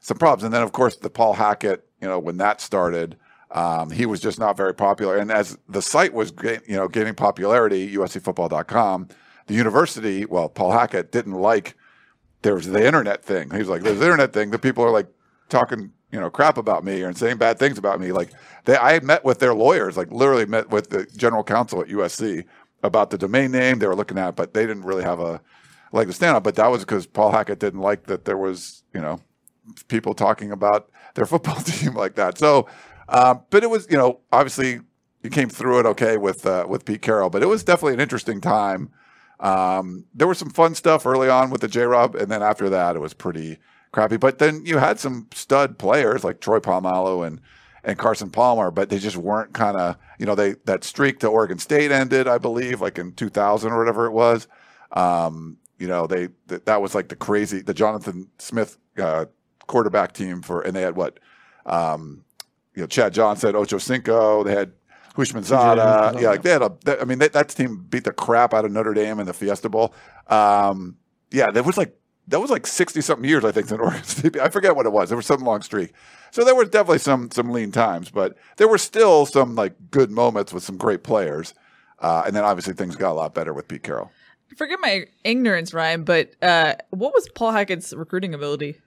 some 0.00 0.18
problems. 0.18 0.44
And 0.44 0.52
then 0.52 0.62
of 0.62 0.72
course 0.72 0.96
the 0.96 1.08
Paul 1.10 1.34
Hackett, 1.34 1.88
you 2.00 2.08
know, 2.08 2.18
when 2.18 2.36
that 2.38 2.60
started, 2.60 3.16
Um, 3.50 3.90
he 3.90 4.04
was 4.04 4.20
just 4.20 4.38
not 4.38 4.58
very 4.58 4.74
popular. 4.74 5.16
And 5.16 5.32
as 5.32 5.56
the 5.66 5.80
site 5.80 6.12
was, 6.12 6.32
you 6.42 6.76
know, 6.76 6.88
gaining 6.88 7.14
popularity, 7.14 7.96
USCFootball.com, 7.96 9.08
the 9.48 9.54
university, 9.54 10.24
well, 10.24 10.48
Paul 10.48 10.72
Hackett 10.72 11.10
didn't 11.10 11.34
like 11.34 11.74
there 12.42 12.54
was 12.54 12.66
the 12.66 12.84
internet 12.86 13.24
thing. 13.24 13.50
He 13.50 13.58
was 13.58 13.68
like, 13.68 13.82
"There's 13.82 13.98
the 13.98 14.04
internet 14.04 14.32
thing. 14.32 14.50
The 14.50 14.58
people 14.58 14.84
are 14.84 14.90
like 14.90 15.08
talking, 15.48 15.92
you 16.12 16.20
know, 16.20 16.30
crap 16.30 16.56
about 16.56 16.84
me 16.84 17.02
and 17.02 17.16
saying 17.16 17.38
bad 17.38 17.58
things 17.58 17.78
about 17.78 18.00
me." 18.00 18.12
Like 18.12 18.30
they, 18.64 18.76
I 18.76 19.00
met 19.00 19.24
with 19.24 19.40
their 19.40 19.54
lawyers, 19.54 19.96
like 19.96 20.12
literally 20.12 20.46
met 20.46 20.70
with 20.70 20.90
the 20.90 21.06
general 21.16 21.42
counsel 21.42 21.80
at 21.80 21.88
USC 21.88 22.44
about 22.82 23.10
the 23.10 23.18
domain 23.18 23.50
name 23.50 23.78
they 23.78 23.86
were 23.86 23.96
looking 23.96 24.18
at, 24.18 24.36
but 24.36 24.54
they 24.54 24.66
didn't 24.66 24.84
really 24.84 25.02
have 25.02 25.20
a 25.20 25.40
like 25.92 26.06
to 26.06 26.12
stand 26.12 26.36
on. 26.36 26.42
But 26.42 26.54
that 26.56 26.68
was 26.68 26.80
because 26.80 27.06
Paul 27.06 27.32
Hackett 27.32 27.58
didn't 27.58 27.80
like 27.80 28.04
that 28.04 28.24
there 28.24 28.38
was, 28.38 28.84
you 28.94 29.00
know, 29.00 29.20
people 29.88 30.14
talking 30.14 30.52
about 30.52 30.90
their 31.14 31.26
football 31.32 31.56
team 31.56 31.94
like 31.94 32.14
that. 32.14 32.38
So, 32.38 32.68
um, 33.08 33.42
but 33.50 33.64
it 33.64 33.70
was, 33.70 33.86
you 33.90 33.96
know, 33.96 34.20
obviously 34.30 34.80
you 35.22 35.30
came 35.30 35.48
through 35.48 35.80
it 35.80 35.86
okay 35.86 36.16
with 36.16 36.46
uh, 36.46 36.66
with 36.68 36.84
Pete 36.84 37.02
Carroll, 37.02 37.30
but 37.30 37.42
it 37.42 37.46
was 37.46 37.64
definitely 37.64 37.94
an 37.94 38.00
interesting 38.00 38.40
time. 38.40 38.90
Um, 39.40 40.04
there 40.14 40.26
was 40.26 40.38
some 40.38 40.50
fun 40.50 40.74
stuff 40.74 41.06
early 41.06 41.28
on 41.28 41.50
with 41.50 41.60
the 41.60 41.68
J 41.68 41.82
Rob, 41.82 42.14
and 42.14 42.30
then 42.30 42.42
after 42.42 42.68
that, 42.70 42.96
it 42.96 43.00
was 43.00 43.14
pretty 43.14 43.58
crappy. 43.92 44.16
But 44.16 44.38
then 44.38 44.64
you 44.64 44.78
had 44.78 44.98
some 44.98 45.28
stud 45.32 45.78
players 45.78 46.24
like 46.24 46.40
Troy 46.40 46.58
Polamalu 46.58 47.26
and 47.26 47.40
and 47.84 47.96
Carson 47.96 48.30
Palmer, 48.30 48.70
but 48.70 48.90
they 48.90 48.98
just 48.98 49.16
weren't 49.16 49.54
kind 49.54 49.76
of 49.76 49.96
you 50.18 50.26
know 50.26 50.34
they 50.34 50.54
that 50.64 50.84
streak 50.84 51.20
to 51.20 51.28
Oregon 51.28 51.58
State 51.58 51.90
ended, 51.92 52.26
I 52.26 52.38
believe, 52.38 52.80
like 52.80 52.98
in 52.98 53.12
2000 53.12 53.70
or 53.70 53.78
whatever 53.78 54.06
it 54.06 54.12
was. 54.12 54.48
Um, 54.92 55.58
you 55.78 55.86
know 55.86 56.06
they 56.06 56.28
th- 56.48 56.64
that 56.64 56.82
was 56.82 56.94
like 56.94 57.08
the 57.08 57.16
crazy 57.16 57.60
the 57.60 57.74
Jonathan 57.74 58.28
Smith 58.38 58.78
uh, 58.98 59.26
quarterback 59.66 60.12
team 60.12 60.42
for, 60.42 60.60
and 60.62 60.74
they 60.74 60.82
had 60.82 60.96
what 60.96 61.18
um, 61.66 62.24
you 62.74 62.82
know 62.82 62.86
Chad 62.86 63.14
Johnson, 63.14 63.48
said 63.48 63.54
Ocho 63.54 63.78
Cinco, 63.78 64.42
they 64.42 64.54
had 64.54 64.72
Houshmandzadeh. 65.18 66.20
Yeah, 66.20 66.30
like 66.30 66.42
they 66.42 66.50
had 66.50 66.62
a. 66.62 66.72
They, 66.84 66.98
I 66.98 67.04
mean, 67.04 67.18
they, 67.18 67.28
that 67.28 67.48
team 67.48 67.84
beat 67.90 68.04
the 68.04 68.12
crap 68.12 68.54
out 68.54 68.64
of 68.64 68.70
Notre 68.70 68.94
Dame 68.94 69.18
in 69.18 69.26
the 69.26 69.34
Fiesta 69.34 69.68
Bowl. 69.68 69.92
Um, 70.28 70.96
yeah, 71.32 71.50
that 71.50 71.64
was 71.64 71.76
like 71.76 71.98
that 72.28 72.40
was 72.40 72.50
like 72.50 72.66
sixty 72.66 73.00
something 73.00 73.28
years, 73.28 73.44
I 73.44 73.50
think, 73.50 73.70
in 73.70 73.80
Oregon 73.80 74.04
State. 74.04 74.38
I 74.38 74.48
forget 74.48 74.76
what 74.76 74.86
it 74.86 74.92
was. 74.92 75.08
There 75.08 75.16
was 75.16 75.26
some 75.26 75.40
long 75.40 75.62
streak. 75.62 75.92
So 76.30 76.44
there 76.44 76.54
were 76.54 76.64
definitely 76.64 76.98
some 76.98 77.30
some 77.32 77.50
lean 77.50 77.72
times, 77.72 78.10
but 78.10 78.36
there 78.58 78.68
were 78.68 78.78
still 78.78 79.26
some 79.26 79.56
like 79.56 79.74
good 79.90 80.10
moments 80.10 80.52
with 80.52 80.62
some 80.62 80.76
great 80.76 81.02
players. 81.02 81.52
Uh, 81.98 82.22
and 82.24 82.36
then 82.36 82.44
obviously 82.44 82.74
things 82.74 82.94
got 82.94 83.10
a 83.10 83.14
lot 83.14 83.34
better 83.34 83.52
with 83.52 83.66
Pete 83.66 83.82
Carroll. 83.82 84.12
Forget 84.56 84.78
my 84.80 85.06
ignorance, 85.24 85.74
Ryan, 85.74 86.04
but 86.04 86.30
uh, 86.40 86.74
what 86.90 87.12
was 87.12 87.28
Paul 87.34 87.50
Hackett's 87.50 87.92
recruiting 87.92 88.34
ability? 88.34 88.78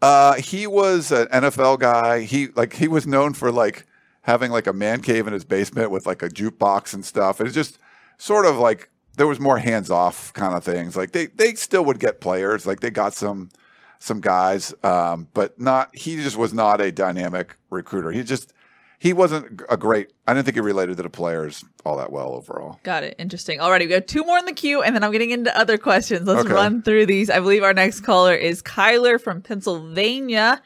Uh, 0.00 0.34
he 0.34 0.66
was 0.66 1.10
an 1.10 1.26
NFL 1.26 1.80
guy. 1.80 2.20
He 2.20 2.48
like 2.48 2.74
he 2.74 2.86
was 2.86 3.06
known 3.06 3.34
for 3.34 3.50
like 3.50 3.84
having 4.28 4.50
like 4.50 4.66
a 4.66 4.72
man 4.74 5.00
cave 5.00 5.26
in 5.26 5.32
his 5.32 5.42
basement 5.44 5.90
with 5.90 6.04
like 6.06 6.22
a 6.22 6.28
jukebox 6.28 6.92
and 6.92 7.02
stuff. 7.02 7.40
It's 7.40 7.54
just 7.54 7.78
sort 8.18 8.44
of 8.44 8.58
like 8.58 8.90
there 9.16 9.26
was 9.26 9.40
more 9.40 9.56
hands 9.58 9.90
off 9.90 10.34
kind 10.34 10.54
of 10.54 10.62
things. 10.62 10.96
Like 10.96 11.12
they 11.12 11.26
they 11.26 11.54
still 11.54 11.82
would 11.86 11.98
get 11.98 12.20
players. 12.20 12.66
Like 12.66 12.80
they 12.80 12.90
got 12.90 13.14
some 13.14 13.48
some 13.98 14.20
guys, 14.20 14.74
um, 14.84 15.28
but 15.32 15.58
not. 15.58 15.96
He 15.96 16.16
just 16.16 16.36
was 16.36 16.52
not 16.52 16.80
a 16.82 16.92
dynamic 16.92 17.56
recruiter. 17.70 18.10
He 18.10 18.22
just 18.22 18.52
he 18.98 19.14
wasn't 19.14 19.62
a 19.70 19.78
great. 19.78 20.12
I 20.26 20.34
didn't 20.34 20.44
think 20.44 20.56
he 20.56 20.60
related 20.60 20.98
to 20.98 21.02
the 21.02 21.08
players 21.08 21.64
all 21.86 21.96
that 21.96 22.12
well 22.12 22.34
overall. 22.34 22.80
Got 22.82 23.04
it. 23.04 23.14
Interesting. 23.18 23.60
Alrighty, 23.60 23.86
we 23.86 23.92
have 23.94 24.04
two 24.04 24.24
more 24.24 24.36
in 24.38 24.44
the 24.44 24.52
queue, 24.52 24.82
and 24.82 24.94
then 24.94 25.02
I'm 25.02 25.10
getting 25.10 25.30
into 25.30 25.56
other 25.58 25.78
questions. 25.78 26.28
Let's 26.28 26.44
Okay. 26.44 26.52
run 26.52 26.82
through 26.82 27.06
these. 27.06 27.30
I 27.30 27.40
believe 27.40 27.62
our 27.62 27.72
next 27.72 28.00
caller 28.02 28.34
is 28.34 28.62
Kyler 28.62 29.18
from 29.18 29.40
Pennsylvania. 29.40 30.60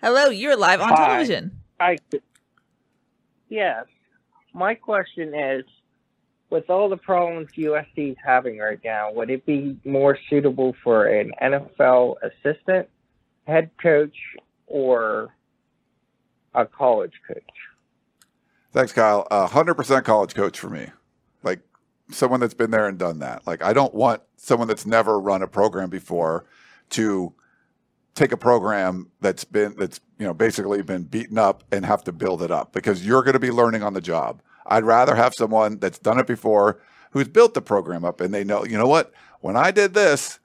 Hello, 0.00 0.26
you're 0.30 0.56
live 0.56 0.80
on 0.80 0.90
Hi. 0.90 0.94
Tunnel 0.96 1.18
Vision. 1.18 1.59
I 1.80 1.96
yes. 3.48 3.86
My 4.52 4.74
question 4.74 5.34
is, 5.34 5.64
with 6.50 6.68
all 6.68 6.88
the 6.88 6.96
problems 6.96 7.48
USC 7.56 8.12
is 8.12 8.16
having 8.24 8.58
right 8.58 8.80
now, 8.84 9.12
would 9.12 9.30
it 9.30 9.46
be 9.46 9.78
more 9.84 10.18
suitable 10.28 10.74
for 10.82 11.06
an 11.06 11.32
NFL 11.40 12.16
assistant, 12.22 12.88
head 13.46 13.70
coach, 13.80 14.16
or 14.66 15.34
a 16.54 16.66
college 16.66 17.14
coach? 17.26 17.42
Thanks, 18.72 18.92
Kyle. 18.92 19.26
A 19.30 19.46
hundred 19.46 19.74
percent 19.74 20.04
college 20.04 20.34
coach 20.34 20.58
for 20.58 20.68
me. 20.68 20.88
Like 21.42 21.60
someone 22.10 22.40
that's 22.40 22.54
been 22.54 22.70
there 22.70 22.86
and 22.86 22.98
done 22.98 23.20
that. 23.20 23.46
Like 23.46 23.64
I 23.64 23.72
don't 23.72 23.94
want 23.94 24.22
someone 24.36 24.68
that's 24.68 24.86
never 24.86 25.18
run 25.18 25.42
a 25.42 25.48
program 25.48 25.88
before 25.88 26.44
to 26.90 27.32
take 28.14 28.32
a 28.32 28.36
program 28.36 29.10
that's 29.20 29.44
been 29.44 29.74
that's 29.78 30.00
you 30.18 30.26
know 30.26 30.34
basically 30.34 30.82
been 30.82 31.04
beaten 31.04 31.38
up 31.38 31.64
and 31.72 31.84
have 31.86 32.04
to 32.04 32.12
build 32.12 32.42
it 32.42 32.50
up 32.50 32.72
because 32.72 33.06
you're 33.06 33.22
going 33.22 33.34
to 33.34 33.40
be 33.40 33.50
learning 33.50 33.82
on 33.82 33.94
the 33.94 34.00
job. 34.00 34.42
I'd 34.66 34.84
rather 34.84 35.14
have 35.14 35.34
someone 35.34 35.78
that's 35.78 35.98
done 35.98 36.18
it 36.18 36.26
before 36.26 36.80
who's 37.10 37.28
built 37.28 37.54
the 37.54 37.62
program 37.62 38.04
up 38.04 38.20
and 38.20 38.32
they 38.32 38.44
know, 38.44 38.64
you 38.64 38.78
know 38.78 38.86
what? 38.86 39.12
When 39.40 39.56
I 39.56 39.70
did 39.70 39.94
this, 39.94 40.38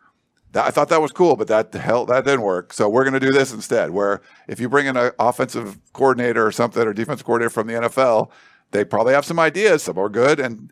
that, 0.54 0.66
I 0.66 0.72
thought 0.72 0.90
that 0.90 1.02
was 1.02 1.12
cool, 1.12 1.36
but 1.36 1.48
that 1.48 1.74
hell 1.74 2.06
that 2.06 2.26
didn't 2.26 2.42
work. 2.42 2.74
So 2.74 2.90
we're 2.90 3.04
going 3.04 3.14
to 3.14 3.20
do 3.20 3.32
this 3.32 3.54
instead. 3.54 3.92
Where 3.92 4.22
if 4.48 4.60
you 4.60 4.70
bring 4.70 4.88
in 4.88 4.98
an 4.98 5.12
offensive 5.20 5.78
coordinator 5.94 6.46
or 6.46 6.52
something 6.52 6.82
or 6.82 6.94
defense 6.94 7.22
coordinator 7.22 7.50
from 7.50 7.68
the 7.68 7.74
NFL, 7.74 8.32
they 8.72 8.84
probably 8.84 9.14
have 9.14 9.26
some 9.26 9.40
ideas. 9.40 9.84
Some 9.84 9.98
are 9.98 10.10
good 10.10 10.40
and 10.40 10.72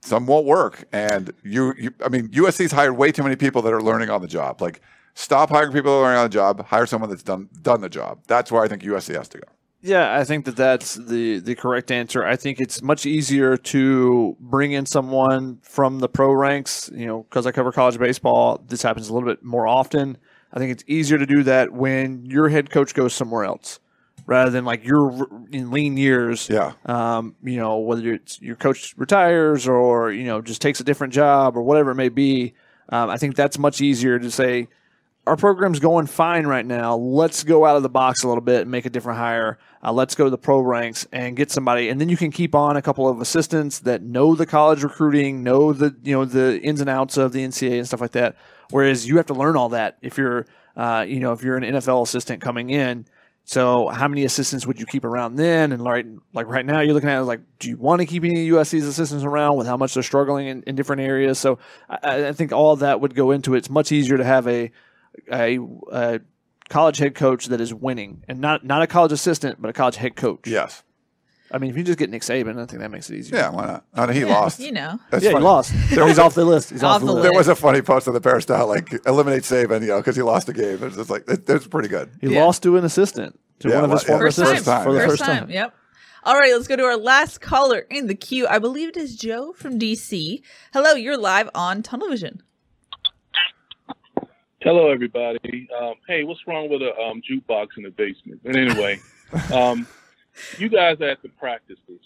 some 0.00 0.26
won't 0.26 0.46
work. 0.46 0.84
And 0.92 1.32
you, 1.42 1.74
you 1.78 1.94
I 2.04 2.08
mean, 2.08 2.28
USC's 2.28 2.72
hired 2.72 2.96
way 2.96 3.12
too 3.12 3.22
many 3.22 3.36
people 3.36 3.62
that 3.62 3.72
are 3.72 3.82
learning 3.82 4.10
on 4.10 4.20
the 4.20 4.28
job. 4.28 4.60
Like, 4.60 4.80
stop 5.14 5.50
hiring 5.50 5.72
people 5.72 5.92
that 5.92 5.98
are 5.98 6.02
learning 6.02 6.18
on 6.18 6.24
the 6.24 6.34
job. 6.34 6.66
Hire 6.66 6.86
someone 6.86 7.10
that's 7.10 7.22
done 7.22 7.48
done 7.62 7.80
the 7.80 7.88
job. 7.88 8.20
That's 8.26 8.52
where 8.52 8.62
I 8.62 8.68
think 8.68 8.82
USC 8.82 9.14
has 9.14 9.28
to 9.28 9.38
go. 9.38 9.48
Yeah, 9.80 10.18
I 10.18 10.24
think 10.24 10.46
that 10.46 10.56
that's 10.56 10.94
the 10.94 11.40
the 11.40 11.54
correct 11.54 11.90
answer. 11.90 12.24
I 12.24 12.36
think 12.36 12.58
it's 12.58 12.82
much 12.82 13.04
easier 13.04 13.56
to 13.56 14.36
bring 14.40 14.72
in 14.72 14.86
someone 14.86 15.58
from 15.62 15.98
the 15.98 16.08
pro 16.08 16.32
ranks, 16.32 16.90
you 16.94 17.06
know, 17.06 17.22
because 17.24 17.46
I 17.46 17.52
cover 17.52 17.70
college 17.70 17.98
baseball. 17.98 18.64
This 18.66 18.82
happens 18.82 19.08
a 19.08 19.14
little 19.14 19.28
bit 19.28 19.44
more 19.44 19.66
often. 19.66 20.16
I 20.52 20.58
think 20.58 20.72
it's 20.72 20.84
easier 20.86 21.18
to 21.18 21.26
do 21.26 21.42
that 21.42 21.72
when 21.72 22.24
your 22.24 22.48
head 22.48 22.70
coach 22.70 22.94
goes 22.94 23.12
somewhere 23.12 23.44
else, 23.44 23.78
rather 24.24 24.50
than 24.50 24.64
like 24.64 24.84
you're 24.84 25.28
in 25.52 25.70
lean 25.70 25.98
years. 25.98 26.48
Yeah. 26.48 26.72
Um, 26.86 27.36
you 27.42 27.58
know, 27.58 27.76
whether 27.76 28.10
it's 28.10 28.40
your 28.40 28.56
coach 28.56 28.94
retires 28.96 29.68
or 29.68 30.12
you 30.12 30.24
know 30.24 30.40
just 30.40 30.62
takes 30.62 30.80
a 30.80 30.84
different 30.84 31.12
job 31.12 31.58
or 31.58 31.62
whatever 31.62 31.90
it 31.90 31.96
may 31.96 32.08
be. 32.08 32.54
Um, 32.88 33.10
I 33.10 33.18
think 33.18 33.36
that's 33.36 33.58
much 33.58 33.82
easier 33.82 34.18
to 34.18 34.30
say 34.30 34.68
our 35.26 35.36
program's 35.36 35.80
going 35.80 36.06
fine 36.06 36.46
right 36.46 36.66
now. 36.66 36.96
Let's 36.96 37.44
go 37.44 37.64
out 37.64 37.76
of 37.76 37.82
the 37.82 37.88
box 37.88 38.22
a 38.22 38.28
little 38.28 38.42
bit 38.42 38.62
and 38.62 38.70
make 38.70 38.84
a 38.84 38.90
different 38.90 39.18
hire. 39.18 39.58
Uh, 39.82 39.92
let's 39.92 40.14
go 40.14 40.24
to 40.24 40.30
the 40.30 40.38
pro 40.38 40.60
ranks 40.60 41.06
and 41.12 41.36
get 41.36 41.50
somebody, 41.50 41.88
and 41.88 42.00
then 42.00 42.08
you 42.08 42.16
can 42.16 42.30
keep 42.30 42.54
on 42.54 42.76
a 42.76 42.82
couple 42.82 43.08
of 43.08 43.20
assistants 43.20 43.80
that 43.80 44.02
know 44.02 44.34
the 44.34 44.46
college 44.46 44.82
recruiting, 44.82 45.42
know 45.42 45.72
the 45.72 45.94
you 46.02 46.12
know 46.14 46.24
the 46.24 46.60
ins 46.60 46.80
and 46.80 46.90
outs 46.90 47.16
of 47.16 47.32
the 47.32 47.40
NCAA 47.40 47.78
and 47.78 47.86
stuff 47.86 48.00
like 48.00 48.12
that. 48.12 48.36
Whereas 48.70 49.06
you 49.06 49.16
have 49.16 49.26
to 49.26 49.34
learn 49.34 49.56
all 49.56 49.70
that 49.70 49.98
if 50.02 50.18
you're 50.18 50.46
uh, 50.76 51.04
you 51.06 51.20
know 51.20 51.32
if 51.32 51.42
you're 51.42 51.56
an 51.56 51.64
NFL 51.64 52.02
assistant 52.02 52.42
coming 52.42 52.70
in. 52.70 53.06
So 53.46 53.88
how 53.88 54.08
many 54.08 54.24
assistants 54.24 54.66
would 54.66 54.80
you 54.80 54.86
keep 54.86 55.04
around 55.04 55.36
then? 55.36 55.72
And 55.72 55.82
like 55.82 56.06
like 56.32 56.46
right 56.46 56.64
now, 56.64 56.80
you're 56.80 56.94
looking 56.94 57.10
at 57.10 57.20
it 57.20 57.24
like, 57.24 57.40
do 57.58 57.68
you 57.68 57.76
want 57.76 58.00
to 58.00 58.06
keep 58.06 58.24
any 58.24 58.48
USC's 58.48 58.86
assistants 58.86 59.22
around 59.22 59.58
with 59.58 59.66
how 59.66 59.76
much 59.76 59.92
they're 59.92 60.02
struggling 60.02 60.46
in, 60.46 60.62
in 60.62 60.76
different 60.76 61.02
areas? 61.02 61.38
So 61.38 61.58
I, 61.90 62.28
I 62.28 62.32
think 62.32 62.52
all 62.52 62.76
that 62.76 63.02
would 63.02 63.14
go 63.14 63.32
into 63.32 63.54
it. 63.54 63.58
It's 63.58 63.70
much 63.70 63.92
easier 63.92 64.16
to 64.16 64.24
have 64.24 64.48
a 64.48 64.70
a, 65.32 65.58
a 65.92 66.20
college 66.68 66.98
head 66.98 67.14
coach 67.14 67.46
that 67.46 67.60
is 67.60 67.72
winning, 67.74 68.22
and 68.28 68.40
not 68.40 68.64
not 68.64 68.82
a 68.82 68.86
college 68.86 69.12
assistant, 69.12 69.60
but 69.60 69.68
a 69.68 69.72
college 69.72 69.96
head 69.96 70.16
coach. 70.16 70.46
Yes. 70.46 70.82
I 71.52 71.58
mean, 71.58 71.70
if 71.70 71.76
you 71.76 71.84
just 71.84 71.98
get 71.98 72.10
Nick 72.10 72.22
Saban, 72.22 72.58
I 72.60 72.66
think 72.66 72.80
that 72.80 72.90
makes 72.90 73.08
it 73.10 73.16
easier. 73.16 73.36
Yeah. 73.38 73.50
Why 73.50 73.66
not? 73.66 73.84
Uh, 73.94 74.08
he 74.12 74.20
Yeah, 74.20 74.26
lost. 74.26 74.58
You 74.58 74.72
know. 74.72 74.98
That's 75.10 75.22
yeah, 75.22 75.30
funny. 75.32 75.42
he 75.42 75.44
lost. 75.44 75.70
He's 75.72 76.18
off 76.18 76.34
the 76.34 76.44
list. 76.44 76.70
He's 76.70 76.82
off, 76.82 77.00
the 77.00 77.12
list. 77.12 77.22
There 77.22 77.32
was 77.32 77.46
a 77.46 77.54
funny 77.54 77.80
post 77.80 78.08
on 78.08 78.14
the 78.14 78.20
Peristyle, 78.20 78.66
like 78.66 78.92
eliminate 79.06 79.42
Saban, 79.42 79.82
you 79.82 79.88
know, 79.88 79.98
because 79.98 80.16
he 80.16 80.22
lost 80.22 80.48
a 80.48 80.52
game. 80.52 80.82
It's 80.82 80.96
just 80.96 81.10
like 81.10 81.22
it, 81.28 81.48
it's 81.48 81.66
pretty 81.68 81.88
good. 81.88 82.10
He 82.20 82.28
Yeah. 82.34 82.44
lost 82.44 82.62
to 82.64 82.76
an 82.76 82.84
assistant, 82.84 83.38
to 83.60 83.68
Yeah, 83.68 83.76
one 83.82 83.84
of 83.84 83.90
his 83.92 84.00
well, 84.00 84.02
yeah. 84.02 84.06
former 84.08 84.26
First 84.26 84.38
assistants 84.38 84.64
time. 84.66 84.84
for 84.84 84.92
the 84.94 84.98
First, 85.00 85.10
first, 85.10 85.22
time. 85.24 85.38
time. 85.42 85.50
Yep. 85.50 85.74
All 86.24 86.34
right, 86.40 86.52
let's 86.54 86.66
go 86.66 86.74
to 86.76 86.82
our 86.84 86.96
last 86.96 87.40
caller 87.42 87.80
in 87.90 88.06
the 88.08 88.14
queue. 88.14 88.46
I 88.48 88.58
believe 88.58 88.88
it 88.88 88.96
is 88.96 89.14
Joe 89.14 89.52
from 89.52 89.78
DC. 89.78 90.40
Hello, 90.72 90.94
you're 90.94 91.18
live 91.18 91.50
on 91.54 91.82
Tunnel 91.82 92.08
Vision. 92.08 92.42
Hello, 94.64 94.90
everybody. 94.90 95.68
Um, 95.78 95.96
hey, 96.08 96.24
what's 96.24 96.40
wrong 96.46 96.70
with 96.70 96.80
a 96.80 96.98
um, 96.98 97.20
jukebox 97.20 97.76
in 97.76 97.82
the 97.82 97.90
basement? 97.90 98.40
But 98.42 98.56
anyway, 98.56 98.98
um, 99.52 99.86
you 100.56 100.70
guys 100.70 101.02
at 101.02 101.20
the 101.20 101.28
practices. 101.28 102.00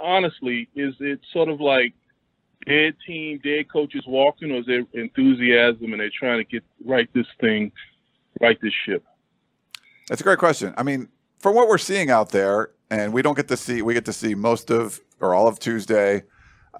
Honestly, 0.00 0.68
is 0.74 0.96
it 0.98 1.20
sort 1.32 1.48
of 1.48 1.60
like 1.60 1.94
dead 2.66 2.96
team, 3.06 3.40
dead 3.44 3.70
coaches 3.72 4.02
walking, 4.04 4.50
or 4.50 4.56
is 4.56 4.66
there 4.66 4.82
enthusiasm 4.94 5.92
and 5.92 6.00
they're 6.00 6.10
trying 6.10 6.38
to 6.38 6.44
get 6.44 6.64
right 6.84 7.08
this 7.14 7.28
thing, 7.40 7.70
right 8.40 8.58
this 8.60 8.74
ship? 8.84 9.04
That's 10.08 10.22
a 10.22 10.24
great 10.24 10.40
question. 10.40 10.74
I 10.76 10.82
mean, 10.82 11.08
from 11.38 11.54
what 11.54 11.68
we're 11.68 11.78
seeing 11.78 12.10
out 12.10 12.30
there, 12.30 12.72
and 12.90 13.12
we 13.12 13.22
don't 13.22 13.36
get 13.36 13.46
to 13.46 13.56
see, 13.56 13.80
we 13.80 13.94
get 13.94 14.06
to 14.06 14.12
see 14.12 14.34
most 14.34 14.72
of 14.72 15.00
or 15.20 15.34
all 15.34 15.46
of 15.46 15.60
Tuesday, 15.60 16.24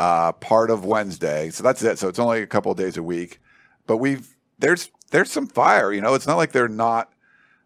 uh, 0.00 0.32
part 0.32 0.68
of 0.68 0.84
Wednesday. 0.84 1.50
So 1.50 1.62
that's 1.62 1.80
it. 1.84 2.00
So 2.00 2.08
it's 2.08 2.18
only 2.18 2.42
a 2.42 2.46
couple 2.48 2.72
of 2.72 2.76
days 2.76 2.96
a 2.96 3.04
week, 3.04 3.38
but 3.86 3.98
we've 3.98 4.33
there's 4.58 4.90
there's 5.10 5.30
some 5.30 5.46
fire. 5.46 5.92
You 5.92 6.00
know, 6.00 6.14
it's 6.14 6.26
not 6.26 6.36
like 6.36 6.52
they're 6.52 6.68
not 6.68 7.10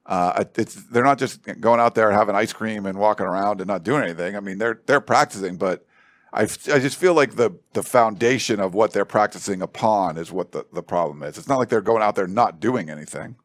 Uh, 0.07 0.45
it's 0.57 0.75
they're 0.91 1.05
not 1.05 1.19
just 1.19 1.43
going 1.61 1.81
out 1.81 1.95
there 1.95 2.11
having 2.11 2.35
ice 2.35 2.53
cream 2.53 2.87
and 2.87 2.99
walking 2.99 3.27
around 3.27 3.61
and 3.61 3.69
not 3.69 3.83
doing 3.85 4.03
anything. 4.03 4.37
I 4.37 4.41
mean, 4.41 4.59
they're 4.59 4.81
they're 4.87 5.01
practicing, 5.03 5.57
but 5.59 5.85
I, 6.33 6.43
I 6.43 6.79
just 6.79 6.97
feel 6.97 7.15
like 7.15 7.37
the 7.37 7.51
the 7.75 7.83
foundation 7.83 8.59
of 8.61 8.75
what 8.75 8.93
they're 8.93 9.05
practicing 9.05 9.61
upon 9.63 10.17
is 10.19 10.31
what 10.33 10.53
the, 10.53 10.65
the 10.73 10.83
problem 10.83 11.23
is. 11.23 11.37
It's 11.39 11.49
not 11.49 11.59
like 11.59 11.69
they're 11.69 11.81
going 11.83 12.03
out 12.03 12.15
there 12.17 12.27
not 12.27 12.59
doing 12.61 12.89
anything. 12.91 13.37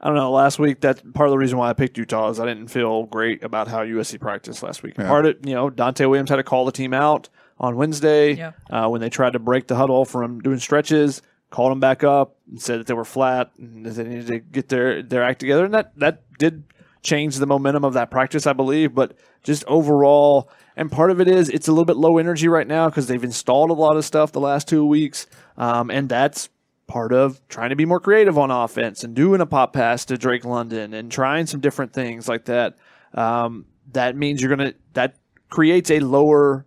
I 0.00 0.06
don't 0.06 0.16
know. 0.16 0.30
Last 0.30 0.58
week, 0.60 0.80
that's 0.80 1.02
part 1.12 1.28
of 1.28 1.32
the 1.32 1.38
reason 1.38 1.58
why 1.58 1.70
I 1.70 1.72
picked 1.72 1.98
Utah 1.98 2.28
is 2.30 2.38
I 2.38 2.46
didn't 2.46 2.68
feel 2.68 3.04
great 3.06 3.42
about 3.42 3.66
how 3.68 3.78
USC 3.84 4.20
practiced 4.20 4.62
last 4.62 4.82
week. 4.82 4.94
Yeah. 4.98 5.08
Part 5.08 5.26
of 5.26 5.36
you 5.44 5.54
know 5.54 5.70
Donte 5.70 6.00
Williams 6.08 6.30
had 6.30 6.36
to 6.36 6.44
call 6.44 6.64
the 6.66 6.72
team 6.72 6.92
out 6.94 7.28
on 7.58 7.76
Wednesday 7.76 8.34
Yeah. 8.34 8.52
uh, 8.70 8.88
when 8.88 9.00
they 9.00 9.08
tried 9.10 9.32
to 9.32 9.38
break 9.40 9.66
the 9.66 9.74
huddle 9.76 10.04
from 10.04 10.40
doing 10.40 10.58
stretches. 10.60 11.20
Called 11.50 11.72
them 11.72 11.80
back 11.80 12.04
up 12.04 12.36
and 12.50 12.60
said 12.60 12.80
that 12.80 12.86
they 12.86 12.94
were 12.94 13.04
flat 13.04 13.52
and 13.58 13.86
that 13.86 13.90
they 13.92 14.04
needed 14.04 14.26
to 14.26 14.38
get 14.38 14.68
their 14.68 15.02
their 15.02 15.22
act 15.22 15.40
together, 15.40 15.64
and 15.64 15.74
that 15.74 15.98
that 15.98 16.22
did 16.38 16.64
change 17.02 17.36
the 17.36 17.46
momentum 17.46 17.84
of 17.84 17.94
that 17.94 18.10
practice, 18.10 18.46
I 18.46 18.52
believe. 18.52 18.94
But 18.94 19.16
just 19.42 19.64
overall, 19.66 20.50
and 20.76 20.92
part 20.92 21.10
of 21.10 21.20
it 21.20 21.28
is 21.28 21.48
it's 21.48 21.66
a 21.66 21.72
little 21.72 21.86
bit 21.86 21.96
low 21.96 22.18
energy 22.18 22.48
right 22.48 22.66
now 22.66 22.90
because 22.90 23.06
they've 23.06 23.24
installed 23.24 23.70
a 23.70 23.74
lot 23.74 23.96
of 23.96 24.04
stuff 24.04 24.32
the 24.32 24.40
last 24.40 24.68
two 24.68 24.84
weeks, 24.84 25.26
um, 25.56 25.90
and 25.90 26.08
that's 26.08 26.50
part 26.86 27.12
of 27.12 27.40
trying 27.48 27.70
to 27.70 27.76
be 27.76 27.84
more 27.84 28.00
creative 28.00 28.36
on 28.38 28.50
offense 28.50 29.04
and 29.04 29.14
doing 29.14 29.40
a 29.40 29.46
pop 29.46 29.72
pass 29.72 30.04
to 30.06 30.16
Drake 30.18 30.44
London 30.44 30.94
and 30.94 31.12
trying 31.12 31.46
some 31.46 31.60
different 31.60 31.92
things 31.92 32.28
like 32.28 32.46
that. 32.46 32.76
Um, 33.14 33.66
that 33.92 34.16
means 34.16 34.42
you're 34.42 34.54
gonna 34.54 34.74
that 34.94 35.16
creates 35.48 35.90
a 35.90 36.00
lower 36.00 36.66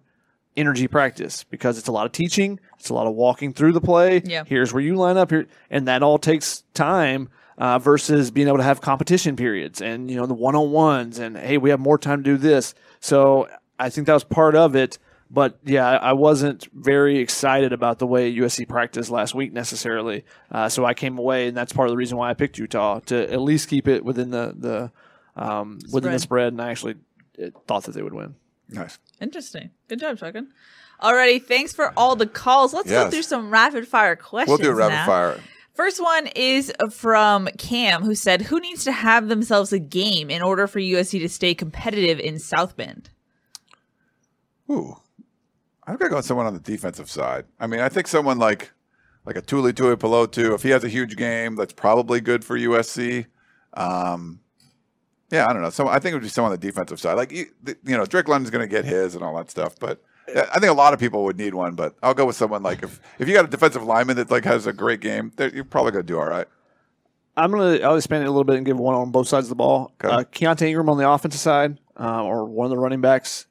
energy 0.57 0.87
practice 0.87 1.43
because 1.45 1.77
it's 1.77 1.87
a 1.87 1.91
lot 1.91 2.05
of 2.05 2.11
teaching, 2.11 2.59
it's 2.79 2.89
a 2.89 2.93
lot 2.93 3.07
of 3.07 3.13
walking 3.13 3.53
through 3.53 3.71
the 3.73 3.81
play. 3.81 4.21
Yeah. 4.25 4.43
Here's 4.45 4.73
where 4.73 4.83
you 4.83 4.95
line 4.95 5.17
up 5.17 5.29
here, 5.29 5.47
and 5.69 5.87
that 5.87 6.03
all 6.03 6.17
takes 6.17 6.63
time. 6.73 7.29
Uh, 7.57 7.77
versus 7.77 8.31
being 8.31 8.47
able 8.47 8.57
to 8.57 8.63
have 8.63 8.81
competition 8.81 9.35
periods 9.35 9.81
and 9.83 10.09
you 10.09 10.17
know 10.17 10.25
the 10.25 10.33
one 10.33 10.55
on 10.55 10.71
ones 10.71 11.19
and 11.19 11.37
hey 11.37 11.59
we 11.59 11.69
have 11.69 11.79
more 11.79 11.97
time 11.97 12.17
to 12.17 12.23
do 12.23 12.35
this. 12.35 12.73
So 13.01 13.49
I 13.77 13.91
think 13.91 14.07
that 14.07 14.13
was 14.13 14.23
part 14.23 14.55
of 14.55 14.75
it. 14.75 14.97
But 15.29 15.59
yeah, 15.63 15.87
I 15.87 16.13
wasn't 16.13 16.67
very 16.73 17.19
excited 17.19 17.71
about 17.71 17.99
the 17.99 18.07
way 18.07 18.33
USC 18.35 18.67
practiced 18.67 19.11
last 19.11 19.33
week 19.35 19.53
necessarily. 19.53 20.25
Uh, 20.51 20.67
so 20.69 20.85
I 20.85 20.93
came 20.93 21.17
away, 21.17 21.47
and 21.47 21.55
that's 21.55 21.71
part 21.71 21.87
of 21.87 21.93
the 21.93 21.97
reason 21.97 22.17
why 22.17 22.29
I 22.31 22.33
picked 22.33 22.57
Utah 22.57 22.99
to 23.05 23.31
at 23.31 23.39
least 23.41 23.69
keep 23.69 23.87
it 23.87 24.03
within 24.03 24.31
the 24.31 24.53
the 24.57 24.91
um, 25.41 25.79
within 25.93 26.11
the 26.11 26.19
Spread. 26.19 26.21
spread. 26.21 26.53
And 26.53 26.61
I 26.61 26.71
actually 26.71 26.95
uh, 27.41 27.47
thought 27.67 27.83
that 27.83 27.93
they 27.93 28.01
would 28.01 28.13
win. 28.13 28.35
Nice. 28.71 28.99
Interesting. 29.19 29.71
Good 29.87 29.99
job, 29.99 30.17
Shotgun. 30.17 30.51
Alrighty, 31.01 31.43
thanks 31.43 31.73
for 31.73 31.93
all 31.97 32.15
the 32.15 32.27
calls. 32.27 32.73
Let's 32.73 32.89
go 32.89 33.09
through 33.09 33.23
some 33.23 33.49
rapid 33.49 33.87
fire 33.87 34.15
questions. 34.15 34.59
We'll 34.59 34.71
do 34.71 34.77
rapid 34.77 34.95
now. 34.95 35.05
fire. 35.05 35.39
First 35.73 36.01
one 36.01 36.27
is 36.35 36.71
from 36.91 37.47
Cam, 37.57 38.03
who 38.03 38.13
said, 38.13 38.43
"Who 38.43 38.59
needs 38.59 38.83
to 38.83 38.91
have 38.91 39.29
themselves 39.29 39.73
a 39.73 39.79
game 39.79 40.29
in 40.29 40.41
order 40.41 40.67
for 40.67 40.79
USC 40.79 41.17
to 41.19 41.29
stay 41.29 41.55
competitive 41.55 42.19
in 42.19 42.39
South 42.39 42.75
Bend?" 42.75 43.09
Ooh, 44.69 44.97
I'm 45.87 45.95
gonna 45.95 46.09
go 46.09 46.17
with 46.17 46.25
someone 46.25 46.45
on 46.45 46.53
the 46.53 46.59
defensive 46.59 47.09
side. 47.09 47.45
I 47.59 47.67
mean, 47.67 47.79
I 47.79 47.89
think 47.89 48.07
someone 48.07 48.37
like 48.37 48.71
like 49.25 49.37
a 49.37 49.41
Tuli 49.41 49.73
Tuipulotu, 49.73 50.53
if 50.53 50.63
he 50.63 50.69
has 50.69 50.83
a 50.83 50.89
huge 50.89 51.15
game, 51.15 51.55
that's 51.55 51.73
probably 51.73 52.21
good 52.21 52.43
for 52.43 52.57
USC. 52.57 53.27
Um, 53.73 54.40
yeah, 55.31 55.47
I 55.47 55.53
don't 55.53 55.61
know. 55.61 55.69
So 55.69 55.87
I 55.87 55.99
think 55.99 56.11
it 56.11 56.15
would 56.15 56.23
be 56.23 56.29
someone 56.29 56.51
on 56.51 56.59
the 56.59 56.65
defensive 56.67 56.99
side. 56.99 57.13
Like 57.13 57.31
you, 57.31 57.45
you 57.85 57.97
know, 57.97 58.05
Drake 58.05 58.27
London's 58.27 58.49
gonna 58.51 58.67
get 58.67 58.85
his 58.85 59.15
and 59.15 59.23
all 59.23 59.35
that 59.37 59.49
stuff, 59.51 59.75
but. 59.79 60.01
I 60.33 60.59
think 60.59 60.69
a 60.71 60.73
lot 60.73 60.93
of 60.93 60.99
people 60.99 61.25
would 61.25 61.37
need 61.37 61.53
one, 61.55 61.75
but 61.75 61.95
I'll 62.01 62.13
go 62.13 62.25
with 62.25 62.37
someone 62.37 62.63
like 62.63 62.83
if 62.83 63.01
if 63.19 63.27
you 63.27 63.33
got 63.33 63.43
a 63.43 63.49
defensive 63.49 63.83
lineman 63.83 64.15
that 64.15 64.31
like 64.31 64.45
has 64.45 64.65
a 64.65 64.71
great 64.71 65.01
game, 65.01 65.33
you're 65.37 65.65
probably 65.65 65.91
gonna 65.91 66.03
do 66.03 66.17
all 66.17 66.27
right. 66.27 66.47
I'm 67.35 67.51
gonna 67.51 67.79
I'll 67.79 67.97
expand 67.97 68.23
it 68.23 68.27
a 68.27 68.29
little 68.29 68.45
bit 68.45 68.55
and 68.55 68.65
give 68.65 68.77
one 68.79 68.95
on 68.95 69.11
both 69.11 69.27
sides 69.27 69.45
of 69.47 69.49
the 69.49 69.55
ball. 69.55 69.91
Okay. 70.01 70.13
Uh, 70.13 70.23
Keaontay 70.23 70.67
Ingram 70.67 70.87
on 70.89 70.97
the 70.97 71.09
offensive 71.09 71.41
side, 71.41 71.79
uh, 71.99 72.23
or 72.23 72.45
one 72.45 72.65
of 72.65 72.69
the 72.69 72.77
running 72.77 73.01
backs. 73.01 73.47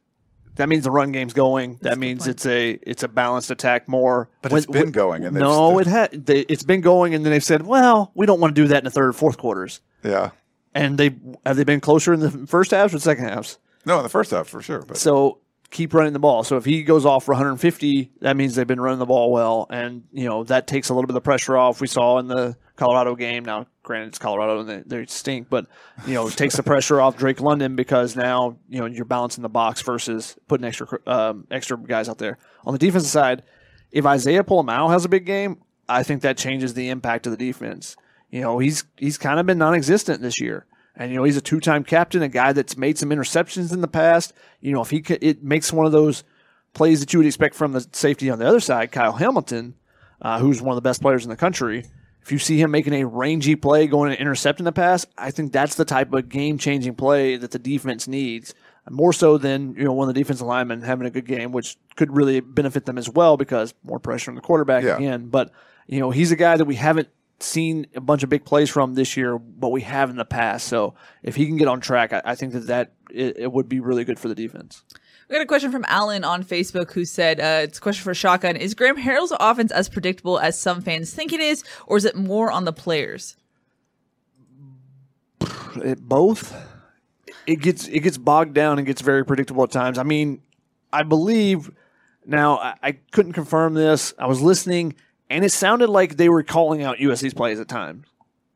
That 0.54 0.70
means 0.70 0.84
the 0.84 0.90
run 0.90 1.12
game's 1.12 1.34
going. 1.34 1.72
That's 1.72 1.82
that 1.82 1.90
good 1.96 1.98
means 2.00 2.26
it's 2.26 2.46
a 2.46 2.70
it's 2.82 3.02
a 3.02 3.08
balanced 3.08 3.50
attack 3.50 3.86
more. 3.86 4.30
But 4.40 4.52
When- 4.52 4.58
it's 4.58 4.66
been 4.66 4.82
when- 4.84 4.92
going, 4.92 5.24
and 5.24 5.36
they've 5.36 5.42
no, 5.42 5.52
still- 5.70 5.78
it 5.80 5.86
had 5.86 6.26
they, 6.26 6.40
it's 6.40 6.62
been 6.62 6.80
going, 6.80 7.14
and 7.14 7.24
then 7.26 7.32
they've 7.32 7.44
said, 7.44 7.66
well, 7.66 8.10
we 8.14 8.24
don't 8.24 8.40
want 8.40 8.54
to 8.54 8.62
do 8.62 8.68
that 8.68 8.78
in 8.78 8.84
the 8.84 8.90
third, 8.90 9.08
or 9.08 9.12
fourth 9.12 9.36
quarters. 9.38 9.80
yeah. 10.02 10.30
And 10.74 10.98
they 10.98 11.16
have 11.44 11.56
they 11.56 11.64
been 11.64 11.80
closer 11.80 12.12
in 12.12 12.20
the 12.20 12.46
first 12.46 12.70
halves 12.70 12.94
or 12.94 12.98
second 12.98 13.24
halves. 13.24 13.58
No, 13.84 13.96
in 13.96 14.02
the 14.02 14.08
first 14.08 14.30
half 14.30 14.46
for 14.46 14.62
sure, 14.62 14.82
but 14.82 14.96
So 14.96 15.38
keep 15.70 15.94
running 15.94 16.12
the 16.12 16.18
ball. 16.18 16.44
So 16.44 16.56
if 16.56 16.64
he 16.64 16.82
goes 16.82 17.06
off 17.06 17.24
for 17.24 17.32
150, 17.32 18.10
that 18.20 18.36
means 18.36 18.54
they've 18.54 18.66
been 18.66 18.80
running 18.80 18.98
the 18.98 19.06
ball 19.06 19.32
well, 19.32 19.66
and 19.70 20.04
you 20.12 20.26
know 20.28 20.44
that 20.44 20.66
takes 20.66 20.88
a 20.88 20.94
little 20.94 21.06
bit 21.06 21.16
of 21.16 21.22
pressure 21.22 21.56
off. 21.56 21.80
We 21.80 21.86
saw 21.86 22.18
in 22.18 22.28
the 22.28 22.56
Colorado 22.76 23.14
game. 23.14 23.44
Now, 23.44 23.66
granted, 23.82 24.08
it's 24.08 24.18
Colorado 24.18 24.60
and 24.60 24.68
they, 24.68 24.98
they 24.98 25.06
stink, 25.06 25.48
but 25.48 25.66
you 26.06 26.14
know 26.14 26.26
it 26.26 26.36
takes 26.36 26.56
the 26.56 26.62
pressure 26.62 27.00
off 27.00 27.16
Drake 27.16 27.40
London 27.40 27.76
because 27.76 28.16
now 28.16 28.58
you 28.68 28.80
know 28.80 28.86
you're 28.86 29.04
balancing 29.04 29.42
the 29.42 29.48
box 29.48 29.82
versus 29.82 30.36
putting 30.48 30.66
extra 30.66 30.86
um, 31.06 31.46
extra 31.50 31.76
guys 31.78 32.08
out 32.08 32.18
there. 32.18 32.38
On 32.64 32.72
the 32.72 32.78
defensive 32.78 33.10
side, 33.10 33.42
if 33.90 34.04
Isaiah 34.04 34.44
Pola-Mao 34.44 34.88
has 34.88 35.04
a 35.04 35.08
big 35.08 35.24
game, 35.24 35.62
I 35.88 36.02
think 36.02 36.22
that 36.22 36.36
changes 36.36 36.74
the 36.74 36.88
impact 36.88 37.26
of 37.26 37.32
the 37.32 37.36
defense. 37.36 37.96
You 38.30 38.40
know, 38.42 38.58
he's 38.58 38.84
he's 38.96 39.18
kind 39.18 39.40
of 39.40 39.46
been 39.46 39.58
non-existent 39.58 40.22
this 40.22 40.40
year. 40.40 40.66
And 40.96 41.10
you 41.10 41.16
know, 41.16 41.24
he's 41.24 41.36
a 41.36 41.40
two-time 41.40 41.84
captain, 41.84 42.22
a 42.22 42.28
guy 42.28 42.52
that's 42.52 42.76
made 42.76 42.98
some 42.98 43.10
interceptions 43.10 43.72
in 43.72 43.80
the 43.80 43.88
past. 43.88 44.32
You 44.60 44.72
know, 44.72 44.82
if 44.82 44.90
he 44.90 45.00
could, 45.00 45.22
it 45.22 45.42
makes 45.42 45.72
one 45.72 45.86
of 45.86 45.92
those 45.92 46.24
plays 46.74 47.00
that 47.00 47.12
you 47.12 47.18
would 47.20 47.26
expect 47.26 47.54
from 47.54 47.72
the 47.72 47.86
safety 47.92 48.28
on 48.30 48.38
the 48.38 48.46
other 48.46 48.60
side, 48.60 48.92
Kyle 48.92 49.12
Hamilton, 49.12 49.74
uh, 50.20 50.38
who's 50.38 50.60
one 50.60 50.72
of 50.72 50.76
the 50.76 50.86
best 50.88 51.00
players 51.00 51.24
in 51.24 51.30
the 51.30 51.36
country. 51.36 51.84
If 52.22 52.30
you 52.30 52.38
see 52.38 52.60
him 52.60 52.70
making 52.70 52.92
a 52.92 53.04
rangy 53.06 53.56
play, 53.56 53.86
going 53.86 54.10
to 54.12 54.20
intercept 54.20 54.58
in 54.58 54.64
the 54.66 54.72
pass, 54.72 55.06
I 55.16 55.30
think 55.30 55.52
that's 55.52 55.74
the 55.76 55.86
type 55.86 56.12
of 56.12 56.28
game-changing 56.28 56.96
play 56.96 57.36
that 57.36 57.50
the 57.50 57.58
defense 57.58 58.06
needs. 58.06 58.52
More 58.90 59.12
so 59.12 59.38
than 59.38 59.74
you 59.76 59.84
know 59.84 59.92
one 59.92 60.08
of 60.08 60.14
the 60.14 60.20
defensive 60.20 60.46
linemen 60.46 60.82
having 60.82 61.06
a 61.06 61.10
good 61.10 61.26
game, 61.26 61.52
which 61.52 61.76
could 61.96 62.14
really 62.14 62.40
benefit 62.40 62.84
them 62.86 62.98
as 62.98 63.08
well 63.08 63.36
because 63.36 63.72
more 63.84 63.98
pressure 64.00 64.30
on 64.30 64.34
the 64.34 64.40
quarterback 64.40 64.82
Yeah. 64.84 64.96
again. 64.96 65.28
But 65.28 65.50
you 65.86 66.00
know 66.00 66.10
he's 66.10 66.32
a 66.32 66.36
guy 66.36 66.56
that 66.56 66.64
we 66.64 66.74
haven't 66.74 67.08
seen 67.42 67.86
a 67.94 68.00
bunch 68.00 68.22
of 68.22 68.28
big 68.28 68.44
plays 68.44 68.70
from 68.70 68.94
this 68.94 69.16
year, 69.16 69.38
but 69.38 69.70
we 69.70 69.82
have 69.82 70.10
in 70.10 70.16
the 70.16 70.24
past. 70.24 70.66
So 70.66 70.94
if 71.22 71.36
he 71.36 71.46
can 71.46 71.56
get 71.56 71.68
on 71.68 71.80
track, 71.80 72.12
I, 72.12 72.22
I 72.24 72.34
think 72.34 72.52
that 72.52 72.66
that 72.66 72.92
it, 73.10 73.36
it 73.38 73.52
would 73.52 73.68
be 73.68 73.80
really 73.80 74.04
good 74.04 74.18
for 74.18 74.28
the 74.28 74.34
defense. 74.34 74.84
We 75.28 75.36
got 75.36 75.42
a 75.42 75.46
question 75.46 75.70
from 75.70 75.84
Alan 75.86 76.24
on 76.24 76.42
Facebook 76.42 76.92
who 76.92 77.04
said, 77.04 77.38
uh, 77.38 77.62
"It's 77.62 77.78
a 77.78 77.80
question 77.80 78.02
for 78.02 78.14
Shotgun. 78.14 78.56
Is 78.56 78.74
Graham 78.74 78.96
Harrell's 78.96 79.32
offense 79.38 79.70
as 79.70 79.88
predictable 79.88 80.40
as 80.40 80.60
some 80.60 80.80
fans 80.80 81.14
think 81.14 81.32
it 81.32 81.40
is, 81.40 81.62
or 81.86 81.96
is 81.96 82.04
it 82.04 82.16
more 82.16 82.50
on 82.50 82.64
the 82.64 82.72
players?" 82.72 83.36
It, 85.76 86.00
both. 86.00 86.54
It 87.46 87.60
gets 87.60 87.86
it 87.86 88.00
gets 88.00 88.18
bogged 88.18 88.54
down 88.54 88.78
and 88.78 88.86
gets 88.86 89.02
very 89.02 89.24
predictable 89.24 89.62
at 89.62 89.70
times. 89.70 89.98
I 89.98 90.02
mean, 90.02 90.42
I 90.92 91.04
believe 91.04 91.70
now 92.26 92.58
I, 92.58 92.74
I 92.82 92.92
couldn't 93.12 93.32
confirm 93.32 93.74
this. 93.74 94.12
I 94.18 94.26
was 94.26 94.42
listening, 94.42 94.94
and 95.30 95.44
it 95.44 95.50
sounded 95.50 95.88
like 95.88 96.16
they 96.16 96.28
were 96.28 96.42
calling 96.42 96.82
out 96.82 96.98
USC's 96.98 97.32
plays 97.32 97.60
at 97.60 97.68
times 97.68 98.06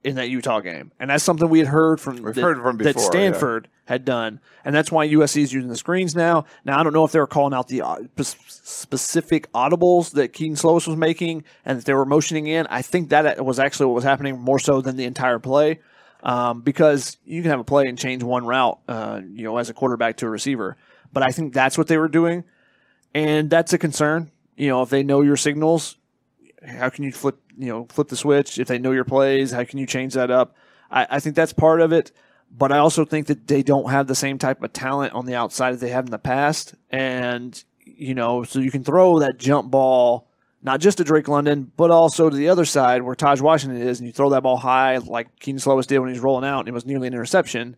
in 0.02 0.16
that 0.16 0.28
Utah 0.28 0.60
game, 0.60 0.92
and 1.00 1.08
that's 1.08 1.24
something 1.24 1.48
we 1.48 1.60
had 1.60 1.68
heard 1.68 1.98
from 2.00 2.22
We've 2.22 2.34
that, 2.34 2.42
heard 2.42 2.60
from 2.60 2.76
that 2.78 2.94
before, 2.94 3.02
yeah. 3.02 3.08
Stanford 3.08 3.68
had 3.86 4.04
done, 4.04 4.40
and 4.64 4.74
that's 4.74 4.92
why 4.92 5.08
USC 5.08 5.42
is 5.42 5.52
using 5.52 5.70
the 5.70 5.76
screens 5.76 6.14
now. 6.14 6.44
Now 6.64 6.78
I 6.78 6.82
don't 6.82 6.92
know 6.92 7.04
if 7.04 7.12
they 7.12 7.20
were 7.20 7.26
calling 7.26 7.54
out 7.54 7.68
the 7.68 7.80
uh, 7.80 7.96
specific 8.20 9.50
audibles 9.52 10.10
that 10.12 10.34
Kedon 10.34 10.56
Slovis 10.56 10.86
was 10.86 10.96
making, 10.96 11.44
and 11.64 11.78
that 11.78 11.86
they 11.86 11.94
were 11.94 12.04
motioning 12.04 12.48
in. 12.48 12.66
I 12.66 12.82
think 12.82 13.08
that 13.10 13.42
was 13.42 13.58
actually 13.58 13.86
what 13.86 13.94
was 13.94 14.04
happening 14.04 14.38
more 14.38 14.58
so 14.58 14.82
than 14.82 14.96
the 14.96 15.04
entire 15.04 15.38
play, 15.38 15.80
um, 16.22 16.60
because 16.60 17.16
you 17.24 17.40
can 17.40 17.50
have 17.50 17.60
a 17.60 17.64
play 17.64 17.84
and 17.86 17.96
change 17.96 18.22
one 18.22 18.44
route, 18.44 18.78
uh, 18.88 19.20
you 19.26 19.44
know, 19.44 19.56
as 19.56 19.70
a 19.70 19.74
quarterback 19.74 20.18
to 20.18 20.26
a 20.26 20.30
receiver. 20.30 20.76
But 21.12 21.22
I 21.22 21.30
think 21.30 21.54
that's 21.54 21.78
what 21.78 21.86
they 21.86 21.96
were 21.96 22.08
doing, 22.08 22.44
and 23.14 23.48
that's 23.48 23.72
a 23.72 23.78
concern. 23.78 24.30
You 24.56 24.68
know, 24.68 24.82
if 24.82 24.90
they 24.90 25.02
know 25.02 25.22
your 25.22 25.36
signals, 25.36 25.96
how 26.66 26.88
can 26.88 27.04
you 27.04 27.12
flip 27.12 27.38
you 27.56 27.68
know 27.68 27.86
flip 27.90 28.08
the 28.08 28.16
switch 28.16 28.58
if 28.58 28.68
they 28.68 28.78
know 28.78 28.92
your 28.92 29.04
plays? 29.04 29.50
How 29.50 29.64
can 29.64 29.78
you 29.78 29.86
change 29.86 30.14
that 30.14 30.30
up? 30.30 30.56
I, 30.90 31.06
I 31.10 31.20
think 31.20 31.36
that's 31.36 31.52
part 31.52 31.80
of 31.80 31.92
it 31.92 32.12
but 32.56 32.72
i 32.72 32.78
also 32.78 33.04
think 33.04 33.26
that 33.26 33.46
they 33.46 33.62
don't 33.62 33.90
have 33.90 34.06
the 34.06 34.14
same 34.14 34.38
type 34.38 34.62
of 34.62 34.72
talent 34.72 35.12
on 35.12 35.26
the 35.26 35.34
outside 35.34 35.72
that 35.72 35.80
they 35.80 35.90
have 35.90 36.04
in 36.04 36.10
the 36.10 36.18
past. 36.18 36.74
And 36.90 37.62
you 37.84 38.14
know 38.14 38.44
so 38.44 38.60
you 38.60 38.70
can 38.70 38.84
throw 38.84 39.18
that 39.20 39.38
jump 39.38 39.70
ball 39.70 40.28
not 40.62 40.80
just 40.80 40.98
to 40.98 41.04
drake 41.04 41.28
london 41.28 41.70
but 41.76 41.90
also 41.90 42.30
to 42.30 42.36
the 42.36 42.48
other 42.48 42.64
side 42.64 43.02
where 43.02 43.14
tahj 43.14 43.40
washington 43.42 43.80
is 43.80 44.00
and 44.00 44.06
you 44.06 44.12
throw 44.12 44.30
that 44.30 44.42
ball 44.42 44.56
high 44.56 44.96
like 44.96 45.38
kedon 45.38 45.60
slovis 45.60 45.86
did 45.86 45.98
when 45.98 46.08
he 46.08 46.14
was 46.14 46.22
rolling 46.22 46.48
out 46.48 46.60
and 46.60 46.68
it 46.68 46.72
was 46.72 46.86
nearly 46.86 47.06
an 47.06 47.14
interception. 47.14 47.76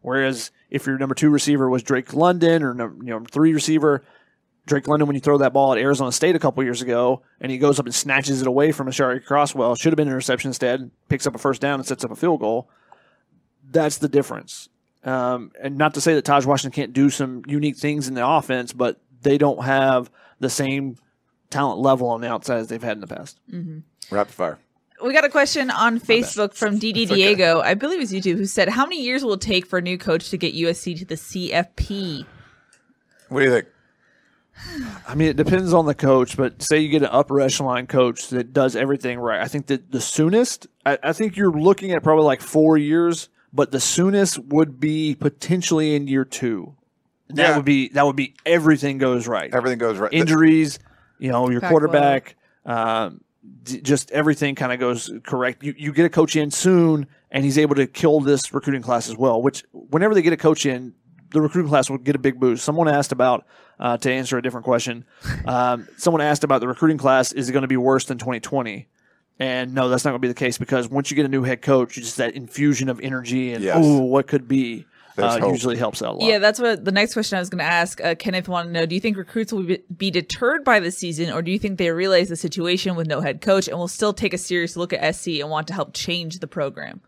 Whereas 0.00 0.52
if 0.70 0.86
your 0.86 0.96
number 0.96 1.14
two 1.14 1.30
receiver 1.30 1.68
was 1.68 1.82
drake 1.82 2.14
london 2.14 2.62
or 2.62 2.74
number, 2.74 3.04
you 3.04 3.10
know, 3.10 3.24
three 3.28 3.52
receiver 3.52 4.04
Drake 4.68 4.86
London, 4.86 5.06
when 5.08 5.14
you 5.14 5.20
throw 5.20 5.38
that 5.38 5.52
ball 5.52 5.72
at 5.72 5.78
Arizona 5.78 6.12
State 6.12 6.36
a 6.36 6.38
couple 6.38 6.62
years 6.62 6.82
ago, 6.82 7.22
and 7.40 7.50
he 7.50 7.58
goes 7.58 7.78
up 7.80 7.86
and 7.86 7.94
snatches 7.94 8.40
it 8.40 8.46
away 8.46 8.72
from 8.72 8.86
Aashari 8.86 9.24
Crosswell, 9.24 9.76
should 9.78 9.92
have 9.92 9.96
been 9.96 10.08
an 10.08 10.12
interception 10.12 10.48
instead, 10.48 10.90
picks 11.08 11.26
up 11.26 11.34
a 11.34 11.38
first 11.38 11.60
down 11.60 11.80
and 11.80 11.86
sets 11.86 12.04
up 12.04 12.10
a 12.10 12.16
field 12.16 12.40
goal. 12.40 12.70
That's 13.70 13.98
the 13.98 14.08
difference. 14.08 14.68
Um, 15.04 15.52
and 15.62 15.76
not 15.76 15.94
to 15.94 16.00
say 16.00 16.14
that 16.14 16.24
Tahj 16.24 16.46
Washington 16.46 16.74
can't 16.74 16.92
do 16.92 17.10
some 17.10 17.42
unique 17.46 17.76
things 17.76 18.08
in 18.08 18.14
the 18.14 18.26
offense, 18.26 18.72
but 18.72 19.00
they 19.22 19.38
don't 19.38 19.64
have 19.64 20.10
the 20.40 20.50
same 20.50 20.96
talent 21.50 21.80
level 21.80 22.08
on 22.08 22.20
the 22.20 22.28
outside 22.28 22.58
as 22.58 22.68
they've 22.68 22.82
had 22.82 22.96
in 22.96 23.00
the 23.00 23.06
past. 23.06 23.38
rapid 24.10 24.32
fire. 24.32 24.58
We 25.02 25.12
got 25.12 25.24
a 25.24 25.28
question 25.28 25.70
on 25.70 26.00
Facebook 26.00 26.54
from 26.54 26.78
DD 26.78 27.06
Diego, 27.08 27.60
I 27.60 27.74
believe 27.74 28.00
it's 28.00 28.12
YouTube, 28.12 28.36
who 28.36 28.46
said, 28.46 28.68
"How 28.68 28.84
many 28.84 29.00
years 29.00 29.22
will 29.24 29.34
it 29.34 29.40
take 29.40 29.64
for 29.64 29.78
a 29.78 29.82
new 29.82 29.96
coach 29.96 30.30
to 30.30 30.36
get 30.36 30.54
USC 30.54 30.98
to 30.98 31.04
the 31.04 31.14
CFP?" 31.14 32.26
What 33.28 33.40
do 33.40 33.44
you 33.46 33.52
think? 33.52 33.66
I 35.06 35.14
mean, 35.14 35.28
it 35.28 35.36
depends 35.36 35.72
on 35.72 35.86
the 35.86 35.94
coach, 35.94 36.36
but 36.36 36.62
say 36.62 36.78
you 36.80 36.88
get 36.88 37.02
an 37.02 37.08
upper 37.10 37.40
echelon 37.40 37.86
coach 37.86 38.28
that 38.28 38.52
does 38.52 38.76
everything 38.76 39.18
right. 39.18 39.40
I 39.40 39.48
think 39.48 39.66
that 39.66 39.90
the 39.90 40.00
soonest, 40.00 40.66
I, 40.84 40.98
I 41.02 41.12
think 41.12 41.36
you're 41.36 41.52
looking 41.52 41.92
at 41.92 42.02
probably 42.02 42.24
like 42.24 42.40
four 42.40 42.76
years, 42.76 43.28
but 43.52 43.70
the 43.70 43.80
soonest 43.80 44.38
would 44.38 44.78
be 44.80 45.14
potentially 45.14 45.94
in 45.94 46.06
year 46.08 46.24
two. 46.24 46.74
That 47.30 47.36
Yeah. 47.50 47.56
would 47.56 47.64
be 47.64 47.88
that 47.90 48.04
would 48.06 48.16
be 48.16 48.34
everything 48.46 48.98
goes 48.98 49.26
right. 49.28 49.52
Everything 49.54 49.78
goes 49.78 49.98
right. 49.98 50.12
Injuries, 50.12 50.78
you 51.18 51.30
know, 51.30 51.48
your 51.50 51.60
Pac-12. 51.60 51.70
quarterback, 51.70 52.36
um, 52.64 53.20
d- 53.64 53.80
just 53.80 54.10
everything 54.12 54.54
kind 54.54 54.72
of 54.72 54.78
goes 54.80 55.10
correct. 55.24 55.62
You 55.62 55.74
you 55.76 55.92
get 55.92 56.04
a 56.06 56.10
coach 56.10 56.36
in 56.36 56.50
soon, 56.50 57.06
and 57.30 57.44
he's 57.44 57.58
able 57.58 57.74
to 57.76 57.86
kill 57.86 58.20
this 58.20 58.52
recruiting 58.54 58.82
class 58.82 59.08
as 59.08 59.16
well. 59.16 59.40
Which 59.42 59.62
whenever 59.72 60.14
they 60.14 60.22
get 60.22 60.32
a 60.32 60.38
coach 60.38 60.64
in, 60.66 60.94
the 61.30 61.40
recruiting 61.40 61.68
class 61.68 61.90
will 61.90 61.98
get 61.98 62.16
a 62.16 62.18
big 62.18 62.38
boost. 62.40 62.64
Someone 62.64 62.88
asked 62.88 63.12
about 63.12 63.46
uh, 63.78 63.96
to 63.98 64.10
answer 64.12 64.38
a 64.38 64.42
different 64.42 64.64
question. 64.64 65.04
Um, 65.46 65.88
someone 65.96 66.20
asked 66.20 66.44
about 66.44 66.60
the 66.60 66.68
recruiting 66.68 66.98
class. 66.98 67.32
Is 67.32 67.48
it 67.48 67.52
going 67.52 67.62
to 67.62 67.68
be 67.68 67.76
worse 67.78 68.04
than 68.04 68.18
2020? 68.18 68.86
And 69.38 69.72
no, 69.72 69.88
that's 69.88 70.04
not 70.04 70.10
going 70.10 70.20
to 70.20 70.22
be 70.22 70.28
the 70.28 70.34
case 70.34 70.58
because 70.58 70.88
once 70.88 71.10
you 71.10 71.14
get 71.14 71.24
a 71.24 71.28
new 71.28 71.42
head 71.42 71.62
coach, 71.62 71.94
just 71.94 72.16
that 72.18 72.34
infusion 72.34 72.88
of 72.88 73.00
energy 73.00 73.52
and 73.54 73.64
Yes. 73.64 73.76
oh, 73.78 74.02
what 74.02 74.26
could 74.26 74.46
be 74.46 74.84
uh, 75.16 75.40
usually 75.48 75.76
helps 75.76 76.02
out 76.02 76.14
a 76.14 76.16
lot. 76.18 76.28
Yeah, 76.28 76.38
that's 76.38 76.60
what 76.60 76.84
the 76.84 76.92
next 76.92 77.14
question 77.14 77.36
I 77.36 77.40
was 77.40 77.48
going 77.50 77.58
to 77.58 77.64
ask. 77.64 78.02
Uh, 78.02 78.14
Kenneth 78.14 78.48
wanted 78.48 78.68
to 78.68 78.72
know: 78.74 78.86
Do 78.86 78.94
you 78.94 79.00
think 79.00 79.16
recruits 79.16 79.52
will 79.52 79.64
be, 79.64 79.82
be 79.96 80.10
deterred 80.10 80.64
by 80.64 80.80
the 80.80 80.90
season, 80.90 81.32
or 81.32 81.42
do 81.42 81.50
you 81.50 81.58
think 81.58 81.78
they 81.78 81.90
realize 81.90 82.28
the 82.28 82.36
situation 82.36 82.94
with 82.94 83.06
no 83.06 83.20
head 83.20 83.40
coach 83.40 83.68
and 83.68 83.78
will 83.78 83.88
still 83.88 84.12
take 84.12 84.32
a 84.34 84.38
serious 84.38 84.76
look 84.76 84.92
at 84.92 85.14
SC 85.14 85.28
and 85.40 85.50
want 85.50 85.66
to 85.68 85.74
help 85.74 85.92
change 85.92 86.38
the 86.38 86.46
program? 86.46 87.00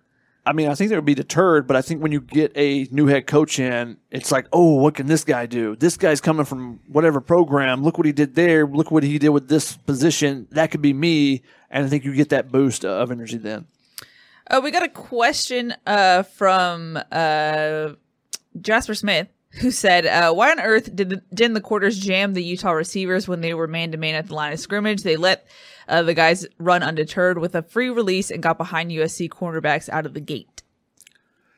I 0.51 0.53
mean, 0.53 0.68
I 0.68 0.74
think 0.74 0.88
they 0.90 0.96
would 0.96 1.05
be 1.05 1.14
deterred, 1.14 1.68
but 1.68 1.76
I 1.76 1.82
think 1.82 2.03
when 2.03 2.11
you 2.11 2.20
get 2.20 2.51
a 2.57 2.88
new 2.90 3.07
head 3.07 3.28
coach 3.28 3.61
in, 3.61 3.98
it's 4.11 4.32
like, 4.32 4.48
oh, 4.53 4.74
what 4.74 4.96
can 4.96 5.07
this 5.07 5.22
guy 5.22 5.46
do? 5.46 5.76
This 5.76 5.96
guy's 5.96 6.20
coming 6.20 6.44
from 6.44 6.80
whatever 6.88 7.20
program. 7.20 7.84
Look 7.84 7.98
what 7.98 8.05
he 8.05 8.11
did 8.11 8.34
there. 8.34 8.66
Look 8.66 8.90
what 8.90 9.05
he 9.05 9.16
did 9.20 9.28
with 9.28 9.48
this 9.48 9.76
position. 9.76 10.48
That 10.51 10.72
could 10.72 10.82
be 10.82 10.92
me. 10.92 11.44
And 11.70 11.86
I 11.86 11.88
think 11.88 12.05
you 12.05 12.12
get 12.12 12.30
that 12.30 12.51
boost 12.51 12.84
of 12.84 13.12
energy 13.12 13.36
then. 13.36 13.68
Uh, 14.51 14.61
we 14.61 14.72
got 14.72 14.82
a 14.82 14.88
question 14.88 15.72
uh, 15.86 16.24
from 16.24 16.98
uh, 17.12 17.90
Jasper 18.61 18.96
Smith 18.96 19.28
who 19.61 19.70
said, 19.70 20.05
uh, 20.05 20.32
"Why 20.34 20.51
on 20.51 20.59
earth 20.59 20.96
did 20.96 21.11
the, 21.11 21.22
didn't 21.32 21.55
the 21.55 21.61
quarters 21.61 21.96
jam 21.96 22.34
the 22.34 22.42
Utah 22.42 22.72
receivers 22.72 23.28
when 23.28 23.40
they 23.40 23.55
were 23.55 23.68
man 23.68 23.92
to 23.92 23.98
man 23.98 24.16
at 24.16 24.26
the 24.26 24.34
line 24.34 24.53
of 24.53 24.59
scrimmage? 24.59 25.05
They 25.05 25.16
let 25.16 25.46
uh, 25.91 26.03
the 26.03 26.14
guys 26.14 26.47
run 26.59 26.82
undeterred 26.82 27.38
with 27.38 27.55
a 27.55 27.62
free 27.62 27.91
release 27.91 28.30
and 28.30 28.43
got 28.43 28.57
behind 28.57 28.91
USC 28.91 29.28
cornerbacks 29.28 29.88
out 29.91 30.07
of 30.07 30.14
the 30.14 30.20
gate." 30.20 30.62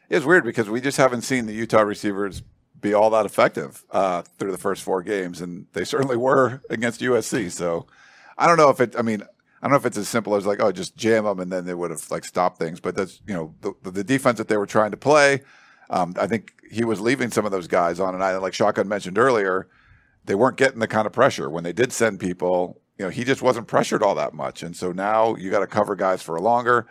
It's 0.08 0.26
weird 0.26 0.44
because 0.44 0.68
we 0.68 0.80
just 0.80 0.98
haven't 0.98 1.22
seen 1.22 1.46
the 1.46 1.54
Utah 1.54 1.82
receivers 1.82 2.42
be 2.82 2.92
all 2.92 3.08
that 3.10 3.24
effective 3.24 3.84
uh, 3.90 4.22
through 4.38 4.52
the 4.52 4.58
first 4.58 4.82
four 4.82 5.02
games, 5.02 5.40
and 5.40 5.66
they 5.72 5.84
certainly 5.84 6.16
were 6.16 6.60
against 6.68 7.00
USC. 7.00 7.50
So 7.50 7.86
I 8.36 8.46
don't 8.46 8.58
know 8.58 8.68
if 8.68 8.80
it. 8.80 8.94
I 8.98 9.02
mean, 9.02 9.22
I 9.22 9.66
don't 9.66 9.70
know 9.70 9.78
if 9.78 9.86
it's 9.86 9.96
as 9.96 10.08
simple 10.08 10.34
as 10.34 10.44
like, 10.44 10.60
oh, 10.60 10.72
just 10.72 10.96
jam 10.96 11.24
them, 11.24 11.40
and 11.40 11.50
then 11.50 11.64
they 11.64 11.74
would 11.74 11.90
have 11.90 12.10
like 12.10 12.24
stopped 12.24 12.58
things. 12.58 12.80
But 12.80 12.96
that's 12.96 13.22
you 13.26 13.32
know 13.32 13.54
the, 13.62 13.90
the 13.90 14.04
defense 14.04 14.38
that 14.38 14.48
they 14.48 14.56
were 14.56 14.66
trying 14.66 14.90
to 14.90 14.96
play. 14.96 15.42
Um, 15.88 16.14
I 16.18 16.26
think 16.26 16.52
he 16.70 16.84
was 16.84 17.00
leaving 17.00 17.30
some 17.30 17.46
of 17.46 17.52
those 17.52 17.68
guys 17.68 18.00
on 18.00 18.14
an 18.14 18.22
island, 18.22 18.42
like 18.42 18.54
Shotgun 18.54 18.88
mentioned 18.88 19.18
earlier. 19.18 19.68
They 20.24 20.34
weren't 20.34 20.56
getting 20.56 20.80
the 20.80 20.88
kind 20.88 21.06
of 21.06 21.12
pressure 21.12 21.48
when 21.48 21.64
they 21.64 21.72
did 21.72 21.92
send 21.92 22.20
people. 22.20 22.81
You 22.98 23.06
know, 23.06 23.10
he 23.10 23.24
just 23.24 23.42
wasn't 23.42 23.66
pressured 23.66 24.02
all 24.02 24.14
that 24.16 24.34
much, 24.34 24.62
and 24.62 24.76
so 24.76 24.92
now 24.92 25.34
you 25.36 25.50
got 25.50 25.60
to 25.60 25.66
cover 25.66 25.96
guys 25.96 26.22
for 26.22 26.38
longer. 26.40 26.86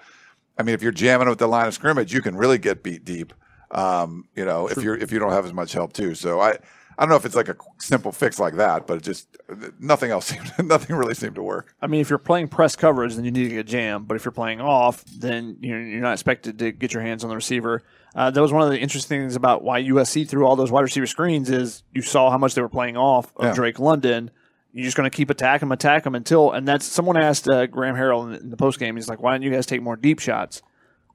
I 0.57 0.63
mean, 0.63 0.75
if 0.75 0.81
you're 0.81 0.91
jamming 0.91 1.29
with 1.29 1.39
the 1.39 1.47
line 1.47 1.67
of 1.67 1.73
scrimmage, 1.73 2.13
you 2.13 2.21
can 2.21 2.35
really 2.35 2.57
get 2.57 2.83
beat 2.83 3.05
deep. 3.05 3.33
Um, 3.71 4.25
you 4.35 4.43
know, 4.43 4.67
if 4.67 4.77
you're 4.83 4.97
if 4.97 5.11
you 5.11 5.19
don't 5.19 5.31
have 5.31 5.45
as 5.45 5.53
much 5.53 5.73
help 5.73 5.93
too. 5.93 6.13
So 6.15 6.41
I 6.41 6.57
I 6.97 7.03
don't 7.03 7.09
know 7.09 7.15
if 7.15 7.25
it's 7.25 7.35
like 7.35 7.47
a 7.47 7.55
simple 7.79 8.11
fix 8.11 8.37
like 8.39 8.55
that, 8.55 8.85
but 8.85 8.97
it 8.97 9.03
just 9.03 9.37
nothing 9.79 10.11
else 10.11 10.25
seemed 10.27 10.51
nothing 10.63 10.95
really 10.95 11.13
seemed 11.13 11.35
to 11.35 11.43
work. 11.43 11.73
I 11.81 11.87
mean, 11.87 12.01
if 12.01 12.09
you're 12.09 12.19
playing 12.19 12.49
press 12.49 12.75
coverage, 12.75 13.15
then 13.15 13.23
you 13.25 13.31
need 13.31 13.49
to 13.49 13.55
get 13.55 13.65
jammed. 13.67 14.07
But 14.07 14.15
if 14.15 14.25
you're 14.25 14.31
playing 14.33 14.59
off, 14.59 15.05
then 15.05 15.57
you're, 15.61 15.81
you're 15.81 16.01
not 16.01 16.13
expected 16.13 16.59
to 16.59 16.71
get 16.71 16.93
your 16.93 17.01
hands 17.01 17.23
on 17.23 17.29
the 17.29 17.35
receiver. 17.35 17.83
Uh, 18.13 18.29
that 18.29 18.41
was 18.41 18.51
one 18.51 18.63
of 18.63 18.69
the 18.69 18.77
interesting 18.77 19.21
things 19.21 19.37
about 19.37 19.63
why 19.63 19.81
USC 19.81 20.27
threw 20.27 20.45
all 20.45 20.57
those 20.57 20.69
wide 20.71 20.81
receiver 20.81 21.07
screens 21.07 21.49
is 21.49 21.83
you 21.93 22.01
saw 22.01 22.29
how 22.29 22.37
much 22.37 22.55
they 22.55 22.61
were 22.61 22.69
playing 22.69 22.97
off 22.97 23.31
of 23.37 23.45
Yeah. 23.45 23.53
Drake 23.53 23.79
London. 23.79 24.31
You're 24.73 24.85
just 24.85 24.95
going 24.95 25.09
to 25.09 25.15
keep 25.15 25.29
attacking 25.29 25.67
them, 25.67 25.73
attack 25.73 26.03
them 26.03 26.15
until, 26.15 26.51
and 26.51 26.67
that's 26.67 26.85
someone 26.85 27.17
asked 27.17 27.49
uh, 27.49 27.65
Graham 27.67 27.95
Harrell 27.95 28.39
in 28.39 28.49
the, 28.49 28.57
post 28.57 28.79
game. 28.79 28.95
He's 28.95 29.09
like, 29.09 29.21
"Why 29.21 29.33
don't 29.33 29.41
you 29.41 29.51
guys 29.51 29.65
take 29.65 29.81
more 29.81 29.95
deep 29.95 30.19
shots?" 30.19 30.61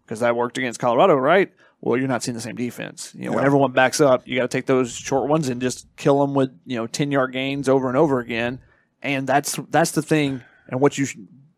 Because 0.05 0.21
that 0.21 0.37
worked 0.37 0.59
against 0.59 0.79
Colorado, 0.79 1.17
right? 1.17 1.53
Well, 1.81 1.99
you're 1.99 2.09
not 2.09 2.23
seeing 2.23 2.35
the 2.35 2.41
same 2.41 2.57
defense. 2.57 3.13
You 3.15 3.27
know, 3.27 3.37
when 3.37 3.45
everyone 3.45 3.73
backs 3.73 4.01
up, 4.01 4.27
you 4.27 4.37
got 4.37 4.43
to 4.51 4.57
take 4.57 4.67
those 4.67 4.95
short 4.95 5.29
ones 5.29 5.49
and 5.49 5.61
just 5.61 5.87
kill 5.97 6.21
them 6.21 6.35
with 6.35 6.51
you 6.67 6.77
know 6.77 6.87
ten 6.87 7.11
yard 7.11 7.33
gains 7.33 7.69
over 7.69 7.89
and 7.89 7.97
over 7.97 8.21
again. 8.21 8.61
And 9.03 9.27
that's 9.27 9.59
that's 9.71 9.93
the 9.93 10.03
thing. 10.03 10.43
And 10.69 10.81
what 10.81 10.99
you 10.99 11.07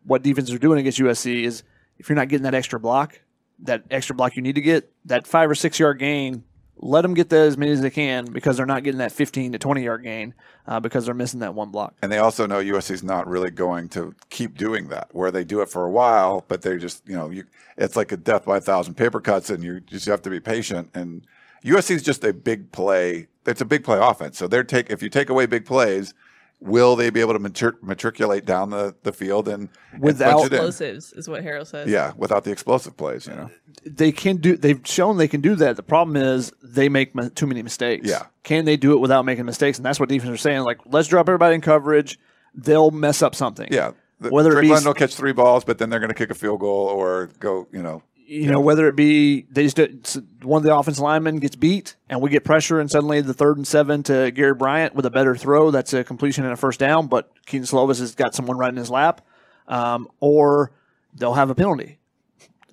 what 0.05 0.23
defenses 0.23 0.53
are 0.53 0.59
doing 0.59 0.79
against 0.79 0.99
USC 0.99 1.43
is 1.43 1.63
if 1.97 2.09
you're 2.09 2.15
not 2.15 2.29
getting 2.29 2.43
that 2.43 2.55
extra 2.55 2.79
block, 2.79 3.21
that 3.63 3.83
extra 3.91 4.15
block 4.15 4.35
you 4.35 4.41
need 4.41 4.55
to 4.55 4.61
get, 4.61 4.91
that 5.05 5.27
five 5.27 5.49
or 5.49 5.55
six 5.55 5.79
yard 5.79 5.99
gain, 5.99 6.43
let 6.81 7.01
them 7.01 7.13
get 7.13 7.29
that 7.29 7.47
as 7.47 7.57
many 7.57 7.71
as 7.71 7.81
they 7.81 7.89
can 7.89 8.25
because 8.25 8.57
they're 8.57 8.65
not 8.65 8.83
getting 8.83 8.99
that 8.99 9.11
15 9.11 9.51
to 9.51 9.59
20 9.59 9.83
yard 9.83 10.03
gain 10.03 10.33
uh, 10.67 10.79
because 10.79 11.05
they're 11.05 11.13
missing 11.13 11.41
that 11.41 11.53
one 11.53 11.69
block. 11.69 11.95
And 12.01 12.11
they 12.11 12.17
also 12.17 12.45
know 12.45 12.57
USC's 12.57 13.03
not 13.03 13.27
really 13.27 13.51
going 13.51 13.89
to 13.89 14.15
keep 14.29 14.57
doing 14.57 14.87
that, 14.89 15.09
where 15.11 15.31
they 15.31 15.43
do 15.43 15.61
it 15.61 15.69
for 15.69 15.85
a 15.85 15.89
while, 15.89 16.45
but 16.47 16.61
they 16.61 16.77
just, 16.77 17.07
you 17.07 17.15
know, 17.15 17.29
you, 17.29 17.45
it's 17.77 17.95
like 17.95 18.11
a 18.11 18.17
death 18.17 18.45
by 18.45 18.57
a 18.57 18.61
thousand 18.61 18.95
paper 18.95 19.19
cuts, 19.19 19.49
and 19.49 19.63
you 19.63 19.79
just 19.81 20.05
have 20.05 20.21
to 20.23 20.29
be 20.29 20.39
patient. 20.39 20.89
And 20.93 21.25
USC's 21.63 22.03
just 22.03 22.23
a 22.23 22.33
big 22.33 22.71
play. 22.71 23.27
It's 23.45 23.61
a 23.61 23.65
big 23.65 23.83
play 23.83 23.99
offense. 23.99 24.37
So 24.37 24.47
they're 24.47 24.63
take 24.63 24.89
if 24.89 25.03
you 25.03 25.09
take 25.09 25.29
away 25.29 25.45
big 25.45 25.65
plays, 25.65 26.13
will 26.61 26.95
they 26.95 27.09
be 27.09 27.21
able 27.21 27.33
to 27.33 27.39
matric- 27.39 27.81
matriculate 27.81 28.45
down 28.45 28.69
the, 28.69 28.93
the 29.03 29.11
field 29.13 29.47
and 29.47 29.69
and 29.93 30.01
Without- 30.01 30.33
punch 30.33 30.45
it 30.47 30.53
in? 30.53 30.57
Explosives 30.57 31.13
is 31.13 31.29
what 31.29 31.43
Harrell 31.43 31.65
says. 31.65 31.89
Yeah, 31.89 32.11
without 32.17 32.43
the 32.43 32.51
explosive 32.51 32.97
plays, 32.97 33.27
you 33.27 33.33
know. 33.33 33.49
They 33.85 34.11
can 34.11 34.37
do. 34.37 34.57
They've 34.57 34.81
shown 34.85 35.17
they 35.17 35.27
can 35.29 35.41
do 35.41 35.55
that. 35.55 35.75
The 35.77 35.83
problem 35.83 36.17
is 36.17 36.51
they 36.61 36.89
make 36.89 37.15
mi- 37.15 37.29
too 37.29 37.47
many 37.47 37.61
mistakes. 37.63 38.07
Yeah. 38.07 38.25
Can 38.43 38.65
they 38.65 38.75
do 38.77 38.91
it 38.93 38.97
without 38.99 39.23
making 39.25 39.45
mistakes? 39.45 39.77
And 39.77 39.85
that's 39.85 39.99
what 39.99 40.09
defense 40.09 40.31
are 40.31 40.37
saying. 40.37 40.61
Like, 40.63 40.79
let's 40.85 41.07
drop 41.07 41.29
everybody 41.29 41.55
in 41.55 41.61
coverage. 41.61 42.19
They'll 42.53 42.91
mess 42.91 43.21
up 43.21 43.35
something. 43.35 43.67
Yeah. 43.71 43.91
The, 44.19 44.29
Whether 44.31 44.57
it 44.57 44.63
be- 44.63 44.67
London 44.67 44.87
will 44.87 44.93
catch 44.95 45.15
three 45.15 45.31
balls, 45.31 45.63
but 45.63 45.77
then 45.77 45.89
they're 45.89 45.99
going 46.01 46.09
to 46.09 46.13
kick 46.15 46.29
a 46.29 46.35
field 46.35 46.59
goal 46.59 46.87
or 46.87 47.29
go, 47.39 47.67
you 47.71 47.81
know. 47.81 48.03
You 48.29 48.51
know, 48.51 48.59
whether 48.59 48.87
it 48.87 48.95
be 48.95 49.47
they 49.49 49.67
just 49.67 50.19
one 50.43 50.59
of 50.59 50.63
the 50.63 50.75
offensive 50.75 51.01
linemen 51.01 51.37
gets 51.37 51.55
beat 51.55 51.95
and 52.09 52.21
we 52.21 52.29
get 52.29 52.43
pressure 52.43 52.79
and 52.79 52.89
suddenly 52.89 53.21
the 53.21 53.33
third 53.33 53.57
and 53.57 53.67
seven 53.67 54.03
to 54.03 54.29
Gary 54.31 54.53
Bryant 54.53 54.93
with 54.93 55.05
a 55.05 55.09
better 55.09 55.35
throw 55.35 55.71
that's 55.71 55.93
a 55.93 56.03
completion 56.03 56.43
and 56.43 56.53
a 56.53 56.57
first 56.57 56.79
down, 56.79 57.07
but 57.07 57.31
Kedon 57.47 57.65
Slovis 57.65 57.99
has 57.99 58.13
got 58.13 58.35
someone 58.35 58.57
right 58.57 58.69
in 58.69 58.77
his 58.77 58.91
lap, 58.91 59.25
um, 59.67 60.07
or 60.19 60.71
they'll 61.15 61.33
have 61.33 61.49
a 61.49 61.55
penalty. 61.55 61.99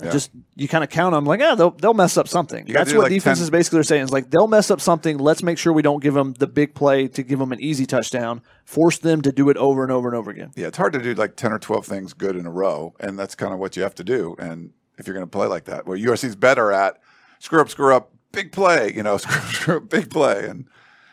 Yeah. 0.02 0.10
Just 0.10 0.30
you 0.56 0.68
kind 0.68 0.84
of 0.84 0.90
count 0.90 1.14
them 1.14 1.24
like, 1.24 1.40
yeah, 1.40 1.54
they'll 1.54 1.70
they'll 1.70 1.94
mess 1.94 2.18
up 2.18 2.28
something. 2.28 2.66
You 2.66 2.74
That's 2.74 2.92
what 2.92 3.04
like 3.04 3.12
defenses 3.12 3.48
10 3.48 3.52
basically 3.52 3.78
are 3.80 3.84
saying 3.84 4.02
is 4.04 4.12
like 4.12 4.30
they'll 4.30 4.46
mess 4.46 4.70
up 4.70 4.80
something. 4.80 5.16
Let's 5.16 5.42
make 5.42 5.56
sure 5.56 5.72
we 5.72 5.80
don't 5.80 6.02
give 6.02 6.12
them 6.12 6.34
the 6.34 6.46
big 6.46 6.74
play 6.74 7.08
to 7.08 7.22
give 7.22 7.38
them 7.38 7.50
an 7.50 7.60
easy 7.62 7.86
touchdown. 7.86 8.42
Force 8.66 8.98
them 8.98 9.22
to 9.22 9.32
do 9.32 9.48
it 9.48 9.56
over 9.56 9.82
and 9.82 9.90
over 9.90 10.08
and 10.08 10.16
over 10.16 10.30
again. 10.30 10.50
Yeah, 10.54 10.66
it's 10.66 10.76
hard 10.76 10.92
to 10.92 10.98
do 10.98 11.14
like 11.14 11.36
10 11.36 11.52
or 11.52 11.58
12 11.58 11.86
things 11.86 12.12
good 12.12 12.36
in 12.36 12.44
a 12.44 12.50
row, 12.50 12.94
and 13.00 13.18
that's 13.18 13.34
kind 13.34 13.54
of 13.54 13.58
what 13.58 13.74
you 13.76 13.82
have 13.84 13.94
to 13.94 14.04
do. 14.04 14.36
And 14.38 14.72
if 14.98 15.06
you're 15.06 15.14
going 15.14 15.26
to 15.26 15.30
play 15.30 15.46
like 15.46 15.64
that, 15.64 15.86
where 15.86 15.98
USC's 15.98 16.36
better 16.36 16.72
at 16.72 16.98
screw 17.38 17.60
up, 17.60 17.68
screw 17.68 17.94
up, 17.94 18.12
big 18.32 18.52
play, 18.52 18.92
you 18.94 19.02
know, 19.02 19.16
screw, 19.18 19.40
screw 19.52 19.76
up, 19.78 19.88
big 19.88 20.10
play. 20.10 20.46
And 20.48 20.66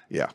yeah, 0.10 0.30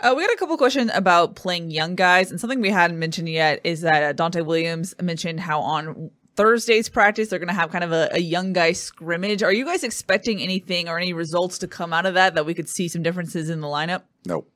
Uh, 0.00 0.14
we 0.16 0.24
got 0.24 0.32
a 0.32 0.38
couple 0.38 0.56
questions 0.56 0.90
about 0.94 1.36
playing 1.36 1.70
young 1.70 1.94
guys, 1.94 2.30
and 2.30 2.40
something 2.40 2.60
we 2.60 2.70
hadn't 2.70 2.98
mentioned 2.98 3.28
yet 3.28 3.60
is 3.64 3.82
that 3.82 4.02
uh, 4.02 4.12
Donte 4.30 4.44
Williams 4.44 4.94
mentioned 5.00 5.40
how 5.40 5.60
on 5.60 6.10
Thursday's 6.34 6.88
practice 6.88 7.28
they're 7.28 7.38
going 7.38 7.48
to 7.48 7.54
have 7.54 7.70
kind 7.70 7.84
of 7.84 7.92
a, 7.92 8.08
a 8.12 8.20
young 8.20 8.52
guy 8.54 8.72
scrimmage. 8.72 9.42
Are 9.42 9.52
you 9.52 9.64
guys 9.66 9.84
expecting 9.84 10.40
anything 10.40 10.88
or 10.88 10.98
any 10.98 11.12
results 11.12 11.58
to 11.58 11.68
come 11.68 11.92
out 11.92 12.06
of 12.06 12.14
that 12.14 12.34
that 12.34 12.46
we 12.46 12.54
could 12.54 12.68
see 12.68 12.88
some 12.88 13.02
differences 13.02 13.50
in 13.50 13.60
the 13.60 13.66
lineup? 13.66 14.02
nope. 14.26 14.48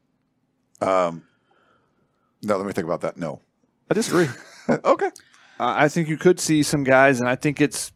Um, 0.81 1.23
no, 2.43 2.57
let 2.57 2.67
me 2.67 2.73
think 2.73 2.87
about 2.87 3.01
that. 3.03 3.17
No. 3.17 3.41
I 3.91 3.95
disagree. 3.95 4.29
okay. 4.69 5.07
Uh, 5.07 5.11
I 5.77 5.89
think 5.89 6.09
you 6.09 6.17
could 6.19 6.39
see 6.39 6.63
some 6.63 6.85
guys, 6.85 7.21
and 7.21 7.29
I 7.29 7.35
think 7.37 7.61
it's 7.61 7.93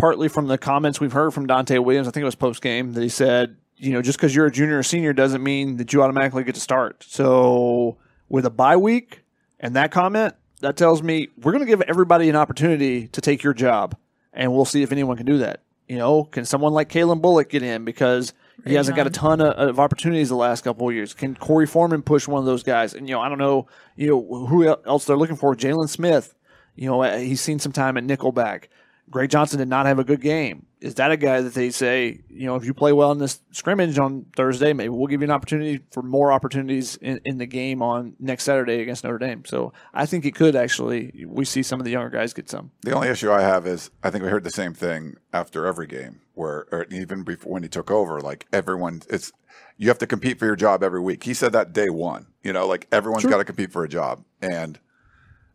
partly 0.00 0.28
from 0.28 0.46
the 0.46 0.56
comments 0.58 0.98
we've 0.98 1.12
heard 1.12 1.32
from 1.32 1.46
Donte 1.46 1.84
Williams. 1.84 2.08
I 2.08 2.10
think 2.10 2.22
it 2.22 2.24
was 2.24 2.34
post 2.34 2.62
game 2.62 2.94
that 2.94 3.02
he 3.02 3.10
said, 3.10 3.56
you 3.76 3.92
know, 3.92 4.00
just 4.00 4.18
because 4.18 4.34
you're 4.34 4.46
a 4.46 4.50
junior 4.50 4.78
or 4.78 4.82
senior 4.82 5.12
doesn't 5.12 5.42
mean 5.42 5.76
that 5.76 5.92
you 5.92 6.02
automatically 6.02 6.42
get 6.42 6.54
to 6.54 6.60
start. 6.60 7.04
So 7.06 7.98
with 8.28 8.46
a 8.46 8.50
bye 8.50 8.76
week 8.76 9.22
and 9.60 9.76
that 9.76 9.90
comment, 9.90 10.34
that 10.60 10.76
tells 10.76 11.02
me 11.02 11.28
we're 11.36 11.52
going 11.52 11.64
to 11.64 11.66
give 11.66 11.82
everybody 11.82 12.28
an 12.28 12.36
opportunity 12.36 13.08
to 13.08 13.20
take 13.20 13.42
your 13.42 13.54
job, 13.54 13.96
and 14.32 14.52
we'll 14.52 14.64
see 14.64 14.82
if 14.82 14.90
anyone 14.90 15.16
can 15.16 15.26
do 15.26 15.38
that. 15.38 15.62
You 15.88 15.98
know, 15.98 16.24
can 16.24 16.44
someone 16.44 16.72
like 16.72 16.88
Calen 16.88 17.20
Bullock 17.20 17.48
get 17.48 17.62
in 17.62 17.84
because 17.84 18.32
he 18.64 18.74
hasn't 18.74 18.96
got 18.96 19.06
a 19.06 19.10
ton 19.10 19.40
of, 19.40 19.54
of 19.54 19.80
opportunities 19.80 20.28
the 20.28 20.36
last 20.36 20.62
couple 20.64 20.88
of 20.88 20.94
years? 20.94 21.14
Can 21.14 21.34
Korey 21.34 21.68
Foreman 21.68 22.02
push 22.02 22.28
one 22.28 22.38
of 22.38 22.46
those 22.46 22.62
guys? 22.62 22.94
And 22.94 23.08
you 23.08 23.14
know, 23.14 23.20
I 23.20 23.28
don't 23.28 23.38
know, 23.38 23.66
you 23.96 24.10
know, 24.10 24.46
who 24.46 24.68
else 24.86 25.04
they're 25.04 25.16
looking 25.16 25.36
for. 25.36 25.54
Jalen 25.56 25.88
Smith 25.88 26.34
You 26.76 26.88
know, 26.88 27.02
uh, 27.02 27.18
he's 27.18 27.40
seen 27.40 27.58
some 27.58 27.72
time 27.72 27.96
at 27.96 28.04
Nickelback. 28.04 28.64
Greg 29.10 29.30
Johnson 29.30 29.58
did 29.58 29.68
not 29.68 29.86
have 29.86 29.98
a 29.98 30.04
good 30.04 30.20
game. 30.20 30.66
Is 30.80 30.94
that 30.94 31.10
a 31.10 31.16
guy 31.16 31.42
that 31.42 31.52
they 31.52 31.70
say, 31.70 32.20
you 32.30 32.46
know, 32.46 32.54
if 32.54 32.64
you 32.64 32.72
play 32.72 32.92
well 32.92 33.12
in 33.12 33.18
this 33.18 33.40
scrimmage 33.50 33.98
on 33.98 34.24
Thursday, 34.34 34.72
maybe 34.72 34.88
we'll 34.88 35.08
give 35.08 35.20
you 35.20 35.26
an 35.26 35.30
opportunity 35.30 35.80
for 35.90 36.02
more 36.02 36.32
opportunities 36.32 36.96
in, 36.96 37.20
in 37.24 37.36
the 37.36 37.44
game 37.44 37.82
on 37.82 38.14
next 38.18 38.44
Saturday 38.44 38.80
against 38.80 39.04
Notre 39.04 39.18
Dame? 39.18 39.44
So 39.44 39.72
I 39.92 40.06
think 40.06 40.24
it 40.24 40.34
could 40.34 40.56
actually, 40.56 41.26
we 41.26 41.44
see 41.44 41.62
some 41.62 41.80
of 41.80 41.84
the 41.84 41.90
younger 41.90 42.08
guys 42.08 42.32
get 42.32 42.48
some. 42.48 42.70
The 42.82 42.92
only 42.92 43.08
issue 43.08 43.30
I 43.30 43.42
have 43.42 43.66
is 43.66 43.90
I 44.02 44.10
think 44.10 44.24
we 44.24 44.30
heard 44.30 44.44
the 44.44 44.50
same 44.50 44.72
thing 44.72 45.16
after 45.32 45.66
every 45.66 45.86
game, 45.86 46.20
where 46.34 46.66
or 46.72 46.86
even 46.90 47.24
before 47.24 47.52
when 47.52 47.62
he 47.62 47.68
took 47.68 47.90
over, 47.90 48.20
like 48.20 48.46
everyone, 48.52 49.02
it's 49.10 49.32
you 49.76 49.88
have 49.88 49.98
to 49.98 50.06
compete 50.06 50.38
for 50.38 50.46
your 50.46 50.56
job 50.56 50.82
every 50.82 51.00
week. 51.00 51.24
He 51.24 51.34
said 51.34 51.52
that 51.52 51.72
day 51.72 51.90
one. 51.90 52.26
You 52.42 52.52
know, 52.52 52.66
like 52.66 52.86
everyone's 52.90 53.26
got 53.26 53.38
to 53.38 53.44
compete 53.44 53.72
for 53.72 53.84
a 53.84 53.88
job, 53.88 54.24
and 54.40 54.78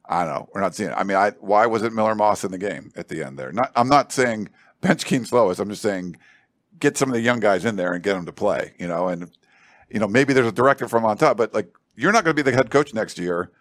I 0.07 0.23
don't 0.23 0.33
know. 0.33 0.49
We're 0.53 0.61
not 0.61 0.75
seeing 0.75 0.89
it. 0.89 0.95
I 0.97 1.03
mean, 1.03 1.17
I 1.17 1.31
why 1.39 1.65
wasn't 1.65 1.95
Miller 1.95 2.15
Moss 2.15 2.43
in 2.43 2.51
the 2.51 2.57
game 2.57 2.91
at 2.95 3.07
the 3.07 3.23
end 3.23 3.37
there? 3.37 3.51
Not, 3.51 3.71
I'm 3.75 3.89
not 3.89 4.11
saying 4.11 4.49
bench 4.81 5.05
Kedon 5.05 5.25
Slovis. 5.25 5.59
I'm 5.59 5.69
just 5.69 5.81
saying 5.81 6.17
get 6.79 6.97
some 6.97 7.09
of 7.09 7.13
the 7.13 7.21
young 7.21 7.39
guys 7.39 7.65
in 7.65 7.75
there 7.75 7.93
and 7.93 8.03
get 8.03 8.13
them 8.13 8.25
to 8.25 8.33
play. 8.33 8.73
You 8.77 8.87
know, 8.87 9.07
and 9.07 9.31
you 9.89 9.99
know 9.99 10.07
maybe 10.07 10.33
there's 10.33 10.47
a 10.47 10.51
directive 10.51 10.89
from 10.89 11.05
on 11.05 11.17
top, 11.17 11.37
but 11.37 11.53
like 11.53 11.73
you're 11.95 12.11
not 12.11 12.23
going 12.23 12.35
to 12.35 12.43
be 12.43 12.49
the 12.49 12.55
head 12.55 12.69
coach 12.69 12.93
next 12.93 13.17
year. 13.17 13.51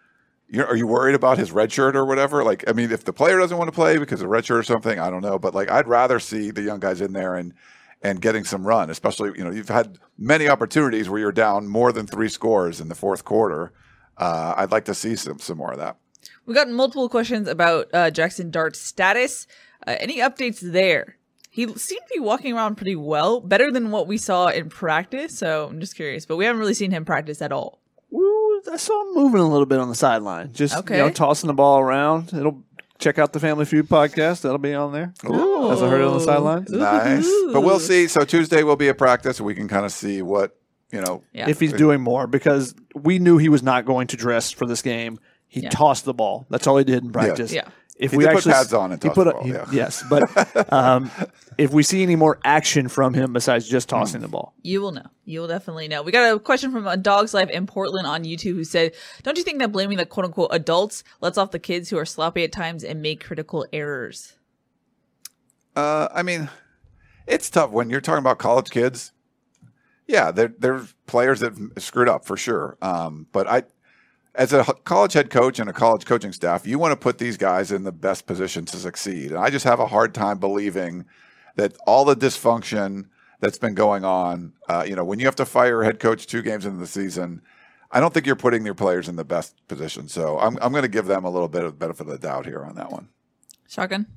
You're, 0.47 0.67
are 0.67 0.75
you 0.75 0.85
worried 0.85 1.15
about 1.15 1.39
his 1.39 1.51
red 1.51 1.71
shirt 1.71 1.95
or 1.95 2.05
whatever? 2.05 2.43
Like, 2.43 2.63
I 2.67 2.73
mean, 2.73 2.91
if 2.91 3.03
the 3.03 3.13
player 3.13 3.39
doesn't 3.39 3.57
want 3.57 3.67
to 3.67 3.71
play 3.75 3.97
because 3.97 4.21
of 4.21 4.29
red 4.29 4.45
shirt 4.45 4.59
or 4.59 4.63
something, 4.63 4.99
I 4.99 5.09
don't 5.09 5.23
know. 5.23 5.39
But 5.39 5.55
like, 5.55 5.71
I'd 5.71 5.87
rather 5.87 6.19
see 6.19 6.51
the 6.51 6.61
young 6.61 6.79
guys 6.79 7.01
in 7.01 7.13
there 7.13 7.35
and 7.35 7.53
and 8.01 8.21
getting 8.21 8.43
some 8.43 8.67
run, 8.67 8.89
especially 8.89 9.31
you 9.37 9.43
know 9.43 9.51
you've 9.51 9.69
had 9.69 9.97
many 10.17 10.47
opportunities 10.47 11.09
where 11.09 11.19
you're 11.19 11.31
down 11.31 11.67
more 11.67 11.91
than 11.91 12.05
three 12.05 12.29
scores 12.29 12.79
in 12.79 12.87
the 12.89 12.95
fourth 12.95 13.25
quarter. 13.25 13.73
Uh, 14.17 14.53
I'd 14.57 14.71
like 14.71 14.85
to 14.85 14.93
see 14.93 15.15
some 15.15 15.39
some 15.39 15.57
more 15.57 15.71
of 15.71 15.79
that. 15.79 15.97
We 16.45 16.53
got 16.53 16.69
multiple 16.69 17.09
questions 17.09 17.47
about 17.47 17.87
uh, 17.93 18.11
Jackson 18.11 18.51
Dart's 18.51 18.79
status. 18.79 19.47
Uh, 19.85 19.95
any 19.99 20.17
updates 20.19 20.59
there? 20.59 21.17
He 21.49 21.65
seemed 21.67 22.01
to 22.01 22.13
be 22.13 22.19
walking 22.19 22.53
around 22.53 22.75
pretty 22.75 22.95
well, 22.97 23.39
better 23.39 23.71
than 23.71 23.89
what 23.91 24.07
we 24.07 24.17
saw 24.17 24.47
in 24.47 24.69
practice. 24.69 25.37
So 25.37 25.67
I'm 25.69 25.79
just 25.79 25.95
curious, 25.95 26.25
but 26.25 26.35
we 26.35 26.45
haven't 26.45 26.59
really 26.59 26.73
seen 26.73 26.91
him 26.91 27.05
practice 27.05 27.41
at 27.41 27.51
all. 27.53 27.79
Woo, 28.11 28.61
I 28.71 28.75
saw 28.77 29.01
him 29.07 29.15
moving 29.15 29.39
a 29.41 29.47
little 29.49 29.65
bit 29.65 29.79
on 29.79 29.87
the 29.89 29.95
sideline, 29.95 30.51
just 30.53 30.75
Okay. 30.75 30.97
you 30.97 31.03
know, 31.03 31.09
tossing 31.11 31.47
the 31.47 31.53
ball 31.53 31.79
around. 31.79 32.33
It'll 32.33 32.61
check 32.99 33.19
out 33.19 33.33
the 33.33 33.39
Family 33.39 33.65
Feud 33.65 33.87
podcast. 33.87 34.41
That'll 34.41 34.57
be 34.57 34.73
on 34.73 34.91
there. 34.91 35.13
Ooh. 35.25 35.71
As 35.71 35.81
I 35.81 35.89
heard 35.89 36.01
it 36.01 36.07
on 36.07 36.13
the 36.13 36.23
sidelines. 36.23 36.69
Nice, 36.71 37.29
but 37.51 37.61
we'll 37.61 37.79
see. 37.79 38.07
So 38.07 38.25
Tuesday 38.25 38.63
will 38.63 38.75
be 38.75 38.87
a 38.89 38.93
practice. 38.93 39.39
We 39.41 39.55
can 39.55 39.67
kind 39.67 39.85
of 39.85 39.91
see 39.91 40.21
what 40.21 40.57
you 40.91 41.01
know. 41.01 41.23
Yeah. 41.33 41.49
If 41.49 41.59
he's 41.59 41.73
doing 41.73 42.01
more, 42.01 42.27
because 42.27 42.75
we 42.93 43.19
knew 43.19 43.37
he 43.37 43.49
was 43.49 43.63
not 43.63 43.85
going 43.85 44.07
to 44.07 44.17
dress 44.17 44.51
for 44.51 44.65
this 44.65 44.81
game. 44.81 45.19
He 45.47 45.61
Yeah. 45.61 45.69
tossed 45.69 46.05
the 46.05 46.13
ball. 46.13 46.45
That's 46.49 46.67
all 46.67 46.77
he 46.77 46.83
did 46.83 47.03
in 47.03 47.11
practice. 47.11 47.53
Yeah. 47.53 47.67
If 47.97 48.11
He 48.11 48.17
we 48.17 48.23
did 48.25 48.31
put 48.31 48.37
actually 48.39 48.51
pads 48.53 48.73
on 48.73 48.91
and 48.91 49.01
he 49.01 49.07
toss 49.07 49.15
put 49.15 49.23
the 49.23 49.29
a- 49.29 49.33
ball, 49.35 49.43
he- 49.43 49.51
yeah. 49.53 49.65
yes, 49.71 50.03
but 50.09 50.73
um, 50.73 51.09
if 51.57 51.71
we 51.71 51.81
see 51.81 52.03
any 52.03 52.17
more 52.17 52.39
action 52.43 52.89
from 52.89 53.13
him 53.13 53.31
besides 53.31 53.69
just 53.69 53.89
Hmm. 53.89 53.95
tossing 53.99 54.19
the 54.21 54.27
ball, 54.27 54.53
You 54.63 54.81
will 54.81 54.91
know. 54.91 55.05
You 55.23 55.39
will 55.39 55.47
definitely 55.47 55.87
know. 55.87 56.03
We 56.03 56.11
got 56.11 56.35
a 56.35 56.37
question 56.39 56.73
from 56.73 56.85
a 56.87 56.97
Dog's 56.97 57.33
Life 57.33 57.49
in 57.49 57.67
Portland 57.67 58.05
on 58.05 58.25
YouTube 58.25 58.55
who 58.55 58.65
said, 58.65 58.91
Don't 59.23 59.37
you 59.37 59.45
think 59.45 59.59
that 59.59 59.71
blaming 59.71 59.97
the 59.97 60.05
quote 60.05 60.25
unquote 60.25 60.49
adults 60.51 61.05
lets 61.21 61.37
off 61.37 61.51
the 61.51 61.59
kids 61.59 61.89
who 61.89 61.97
are 61.97 62.05
sloppy 62.05 62.43
at 62.43 62.51
times 62.51 62.83
and 62.83 63.01
make 63.01 63.23
critical 63.23 63.65
errors? 63.71 64.33
Uh, 65.75 66.07
I 66.13 66.21
mean, 66.23 66.49
it's 67.27 67.49
tough 67.49 67.71
when 67.71 67.89
you're 67.89 68.01
talking 68.01 68.19
about 68.19 68.37
college 68.39 68.69
kids. 68.69 69.11
Yeah, 70.07 70.31
there 70.31 70.53
there's 70.59 70.93
players 71.07 71.39
that 71.39 71.53
screwed 71.77 72.07
up 72.09 72.25
for 72.25 72.37
sure. 72.37 72.77
Um, 72.81 73.27
but 73.31 73.47
I, 73.47 73.63
as 74.37 74.53
a 74.53 74.63
college 74.63 75.13
head 75.13 75.29
coach 75.29 75.59
and 75.59 75.69
a 75.69 75.73
college 75.73 76.05
coaching 76.05 76.31
staff, 76.31 76.67
you 76.67 76.77
want 76.77 76.91
to 76.91 76.97
put 76.97 77.17
these 77.17 77.37
guys 77.37 77.71
in 77.71 77.83
the 77.83 77.91
best 77.91 78.25
position 78.25 78.65
to 78.65 78.77
succeed. 78.77 79.31
And 79.31 79.39
I 79.39 79.49
just 79.49 79.65
have 79.65 79.79
a 79.79 79.87
hard 79.87 80.13
time 80.13 80.39
believing 80.39 81.05
that 81.55 81.75
all 81.87 82.05
the 82.05 82.15
dysfunction 82.15 83.07
that's 83.39 83.57
been 83.57 83.75
going 83.75 84.03
on, 84.03 84.53
uh, 84.67 84.85
you 84.87 84.95
know, 84.95 85.03
when 85.03 85.19
you 85.19 85.25
have 85.25 85.35
to 85.35 85.45
fire 85.45 85.81
a 85.81 85.85
head 85.85 85.99
coach 85.99 86.27
two 86.27 86.41
games 86.41 86.65
into 86.65 86.79
the 86.79 86.87
season, 86.87 87.41
I 87.91 87.99
don't 87.99 88.13
think 88.13 88.25
you're 88.25 88.35
putting 88.35 88.65
your 88.65 88.75
players 88.75 89.07
in 89.07 89.15
the 89.15 89.23
best 89.23 89.55
position. 89.67 90.07
So 90.07 90.37
I'm 90.39 90.57
I'm 90.61 90.71
going 90.71 90.83
to 90.83 90.89
give 90.89 91.05
them 91.05 91.23
a 91.23 91.29
little 91.29 91.47
bit 91.47 91.63
of 91.63 91.79
benefit 91.79 92.07
of 92.07 92.07
the 92.07 92.17
doubt 92.17 92.45
here 92.45 92.63
on 92.63 92.75
that 92.75 92.91
one. 92.91 93.09
Shotgun? 93.69 94.07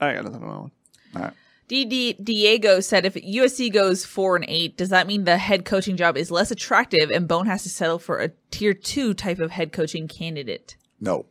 I 0.00 0.14
got 0.14 0.24
nothing 0.24 0.42
on 0.42 0.48
that 0.48 0.60
one. 0.60 0.72
All 1.16 1.22
right. 1.22 1.32
DD 1.68 2.24
Diego 2.24 2.80
said 2.80 3.04
if 3.04 3.14
USC 3.14 3.70
goes 3.72 4.04
four 4.04 4.36
and 4.36 4.44
eight, 4.48 4.76
does 4.78 4.88
that 4.88 5.06
mean 5.06 5.24
the 5.24 5.36
head 5.36 5.64
coaching 5.64 5.96
job 5.96 6.16
is 6.16 6.30
less 6.30 6.50
attractive 6.50 7.10
and 7.10 7.28
Bohn 7.28 7.46
has 7.46 7.62
to 7.64 7.68
settle 7.68 7.98
for 7.98 8.18
a 8.20 8.30
tier 8.50 8.72
two 8.72 9.12
type 9.14 9.38
of 9.38 9.50
head 9.50 9.72
coaching 9.72 10.08
candidate? 10.08 10.76
No. 11.00 11.26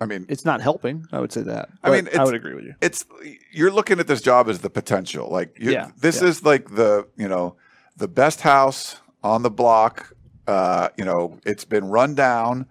I 0.00 0.06
mean, 0.06 0.24
It's 0.28 0.44
not 0.46 0.62
helping. 0.62 1.06
I 1.12 1.20
would 1.20 1.30
say 1.30 1.42
that. 1.42 1.68
I 1.84 1.90
mean, 1.90 2.06
it's- 2.06 2.18
I 2.18 2.24
would 2.24 2.34
agree 2.34 2.54
with 2.54 2.64
you. 2.64 2.74
it's 2.80 3.04
you're 3.52 3.70
looking 3.70 4.00
at 4.00 4.06
this 4.06 4.22
job 4.22 4.48
as 4.48 4.60
the 4.60 4.70
potential. 4.70 5.28
Like, 5.30 5.56
you, 5.60 5.72
Yeah, 5.72 5.90
this 5.98 6.22
yeah. 6.22 6.28
is 6.28 6.42
like 6.44 6.70
the 6.74 7.06
you 7.16 7.28
know 7.28 7.56
the 7.96 8.08
best 8.08 8.40
house 8.40 8.96
on 9.22 9.42
the 9.42 9.50
block. 9.50 10.12
Uh, 10.46 10.88
you 10.96 11.04
know, 11.04 11.38
it's 11.44 11.64
been 11.66 11.84
run 11.84 12.14
down. 12.14 12.66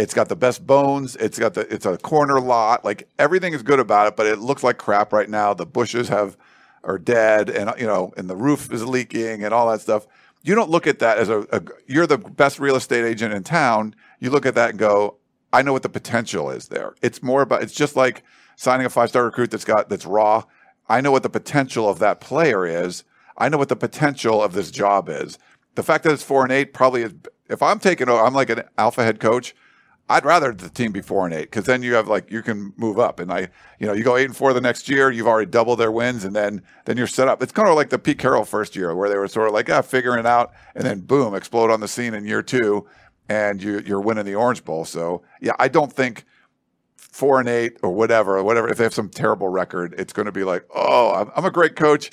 It's 0.00 0.14
got 0.14 0.30
the 0.30 0.36
best 0.36 0.66
bones. 0.66 1.14
It's 1.16 1.38
got 1.38 1.52
the 1.52 1.72
it's 1.72 1.84
a 1.84 1.98
corner 1.98 2.40
lot. 2.40 2.86
Like 2.86 3.06
everything 3.18 3.52
is 3.52 3.62
good 3.62 3.78
about 3.78 4.06
it, 4.08 4.16
but 4.16 4.26
it 4.26 4.38
looks 4.38 4.64
like 4.64 4.78
crap 4.78 5.12
right 5.12 5.28
now. 5.28 5.52
The 5.52 5.66
bushes 5.66 6.08
have 6.08 6.38
are 6.82 6.98
dead, 6.98 7.50
and 7.50 7.70
you 7.78 7.86
know, 7.86 8.14
and 8.16 8.28
the 8.28 8.34
roof 8.34 8.72
is 8.72 8.82
leaking, 8.82 9.44
and 9.44 9.52
all 9.52 9.70
that 9.70 9.82
stuff. 9.82 10.06
You 10.42 10.54
don't 10.54 10.70
look 10.70 10.86
at 10.86 11.00
that 11.00 11.18
as 11.18 11.28
a, 11.28 11.40
a 11.52 11.62
you're 11.86 12.06
the 12.06 12.16
best 12.16 12.58
real 12.58 12.76
estate 12.76 13.04
agent 13.04 13.34
in 13.34 13.42
town. 13.42 13.94
You 14.20 14.30
look 14.30 14.46
at 14.46 14.54
that 14.54 14.70
and 14.70 14.78
go, 14.78 15.18
I 15.52 15.60
know 15.60 15.74
what 15.74 15.82
the 15.82 15.90
potential 15.90 16.50
is 16.50 16.68
there. 16.68 16.94
It's 17.02 17.22
more 17.22 17.42
about 17.42 17.62
it's 17.62 17.74
just 17.74 17.94
like 17.94 18.22
signing 18.56 18.86
a 18.86 18.90
five 18.90 19.10
star 19.10 19.24
recruit 19.24 19.50
that's 19.50 19.66
got 19.66 19.90
that's 19.90 20.06
raw. 20.06 20.44
I 20.88 21.02
know 21.02 21.12
what 21.12 21.24
the 21.24 21.30
potential 21.30 21.90
of 21.90 21.98
that 21.98 22.20
player 22.22 22.64
is. 22.64 23.04
I 23.36 23.50
know 23.50 23.58
what 23.58 23.68
the 23.68 23.76
potential 23.76 24.42
of 24.42 24.54
this 24.54 24.70
job 24.70 25.10
is. 25.10 25.38
The 25.74 25.82
fact 25.82 26.04
that 26.04 26.12
it's 26.12 26.22
four 26.22 26.42
and 26.42 26.50
eight 26.52 26.72
probably 26.72 27.02
is. 27.02 27.12
If 27.50 27.62
I'm 27.62 27.80
taking, 27.80 28.08
I'm 28.08 28.32
like 28.32 28.48
an 28.48 28.62
alpha 28.78 29.04
head 29.04 29.20
coach. 29.20 29.54
I'd 30.10 30.24
rather 30.24 30.52
the 30.52 30.68
team 30.68 30.90
be 30.90 31.02
four 31.02 31.24
and 31.24 31.32
eight 31.32 31.42
because 31.42 31.66
then 31.66 31.84
you 31.84 31.94
have 31.94 32.08
like 32.08 32.32
you 32.32 32.42
can 32.42 32.72
move 32.76 32.98
up 32.98 33.20
and 33.20 33.32
I 33.32 33.48
you 33.78 33.86
know 33.86 33.92
you 33.92 34.02
go 34.02 34.16
eight 34.16 34.24
and 34.24 34.36
four 34.36 34.52
the 34.52 34.60
next 34.60 34.88
year 34.88 35.08
you've 35.08 35.28
already 35.28 35.48
doubled 35.48 35.78
their 35.78 35.92
wins 35.92 36.24
and 36.24 36.34
then 36.34 36.62
then 36.84 36.96
you're 36.96 37.06
set 37.06 37.28
up. 37.28 37.40
It's 37.40 37.52
kind 37.52 37.68
of 37.68 37.76
like 37.76 37.90
the 37.90 37.98
Pete 37.98 38.18
Carroll 38.18 38.44
first 38.44 38.74
year 38.74 38.92
where 38.96 39.08
they 39.08 39.16
were 39.16 39.28
sort 39.28 39.46
of 39.46 39.54
like 39.54 39.70
ah 39.70 39.82
figuring 39.82 40.18
it 40.18 40.26
out 40.26 40.50
and 40.74 40.84
then 40.84 41.00
boom 41.00 41.32
explode 41.32 41.70
on 41.70 41.78
the 41.78 41.86
scene 41.86 42.12
in 42.12 42.26
year 42.26 42.42
two 42.42 42.88
and 43.28 43.62
you 43.62 43.82
you're 43.86 44.00
winning 44.00 44.24
the 44.24 44.34
Orange 44.34 44.64
Bowl. 44.64 44.84
So 44.84 45.22
yeah, 45.40 45.52
I 45.60 45.68
don't 45.68 45.92
think 45.92 46.24
four 46.96 47.38
and 47.38 47.48
eight 47.48 47.78
or 47.80 47.92
whatever 47.92 48.36
or 48.36 48.42
whatever 48.42 48.68
if 48.68 48.78
they 48.78 48.84
have 48.84 48.94
some 48.94 49.10
terrible 49.10 49.48
record, 49.48 49.94
it's 49.96 50.12
going 50.12 50.26
to 50.26 50.32
be 50.32 50.42
like 50.42 50.66
oh 50.74 51.14
I'm, 51.14 51.30
I'm 51.36 51.44
a 51.44 51.52
great 51.52 51.76
coach. 51.76 52.10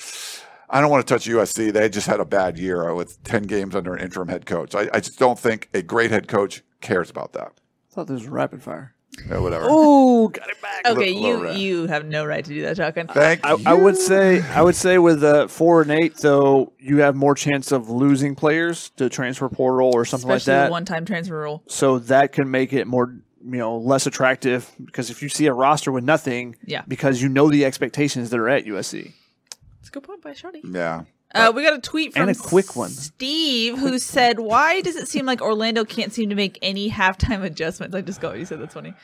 I 0.70 0.80
don't 0.80 0.90
want 0.90 1.04
to 1.04 1.14
touch 1.14 1.26
USC. 1.26 1.72
They 1.72 1.88
just 1.88 2.06
had 2.06 2.20
a 2.20 2.24
bad 2.24 2.58
year 2.58 2.94
with 2.94 3.20
ten 3.24 3.42
games 3.42 3.74
under 3.74 3.92
an 3.96 4.04
interim 4.04 4.28
head 4.28 4.46
coach. 4.46 4.76
I, 4.76 4.88
I 4.94 5.00
just 5.00 5.18
don't 5.18 5.38
think 5.38 5.68
a 5.74 5.82
great 5.82 6.12
head 6.12 6.28
coach 6.28 6.62
cares 6.80 7.10
about 7.10 7.32
that. 7.32 7.54
I 7.98 8.02
thought 8.02 8.06
this 8.12 8.20
was 8.20 8.28
rapid 8.28 8.62
fire. 8.62 8.94
Yeah, 9.28 9.38
whatever. 9.40 9.66
Oh, 9.68 10.28
got 10.28 10.48
it 10.48 10.62
back. 10.62 10.86
Okay, 10.86 11.12
Little- 11.12 11.14
you 11.20 11.26
little 11.26 11.42
rat. 11.42 11.56
you 11.58 11.86
have 11.88 12.04
no 12.06 12.24
right 12.24 12.44
to 12.44 12.48
do 12.54 12.62
that, 12.62 12.76
Shotgun. 12.76 13.08
Thank 13.08 13.44
I, 13.44 13.54
you. 13.54 13.62
I 13.66 13.74
would 13.74 13.96
say 13.96 14.40
I 14.54 14.62
would 14.62 14.76
say 14.76 14.98
with 14.98 15.24
uh, 15.24 15.48
four 15.48 15.82
and 15.82 15.90
eight 15.90 16.16
though 16.18 16.72
you 16.78 16.98
have 16.98 17.16
more 17.16 17.34
chance 17.34 17.72
of 17.72 17.90
losing 17.90 18.36
players 18.36 18.90
to 18.90 19.08
transfer 19.08 19.48
portal 19.48 19.90
or 19.92 20.04
something 20.04 20.30
Especially 20.30 20.52
like 20.60 20.64
that. 20.66 20.70
one 20.70 20.84
time 20.84 21.04
transfer 21.04 21.40
rule. 21.40 21.64
so 21.66 21.98
that 21.98 22.30
can 22.32 22.48
make 22.52 22.72
it 22.72 22.86
more 22.86 23.12
you 23.44 23.58
know 23.58 23.76
less 23.78 24.06
attractive 24.06 24.70
because 24.84 25.10
if 25.10 25.20
you 25.22 25.28
see 25.28 25.46
a 25.46 25.52
roster 25.52 25.90
with 25.90 26.04
nothing, 26.04 26.54
Yeah. 26.64 26.82
because 26.86 27.20
you 27.20 27.28
know 27.28 27.50
the 27.50 27.64
expectations 27.64 28.30
that 28.30 28.38
are 28.38 28.48
at 28.48 28.66
USC. 28.66 29.14
It's 29.80 29.88
a 29.88 29.90
good 29.90 30.04
point 30.04 30.22
by 30.22 30.30
Shotty. 30.32 30.60
yeah. 30.62 31.02
Uh, 31.34 31.52
we 31.54 31.62
got 31.62 31.74
a 31.74 31.80
tweet 31.80 32.14
from 32.14 32.22
And 32.22 32.30
a 32.30 32.34
quick 32.34 32.74
one. 32.74 32.88
Steve 32.90 33.78
who 33.78 33.98
said, 33.98 34.38
"Why 34.40 34.80
does 34.80 34.96
it 34.96 35.08
seem 35.08 35.26
like 35.26 35.42
Orlando 35.42 35.84
can't 35.84 36.12
seem 36.12 36.30
to 36.30 36.34
make 36.34 36.58
any 36.62 36.90
halftime 36.90 37.42
adjustments?" 37.44 37.94
I 37.94 38.00
just 38.00 38.20
got 38.20 38.30
what 38.30 38.38
you 38.38 38.46
said. 38.46 38.60
That's 38.60 38.74
funny. 38.74 38.94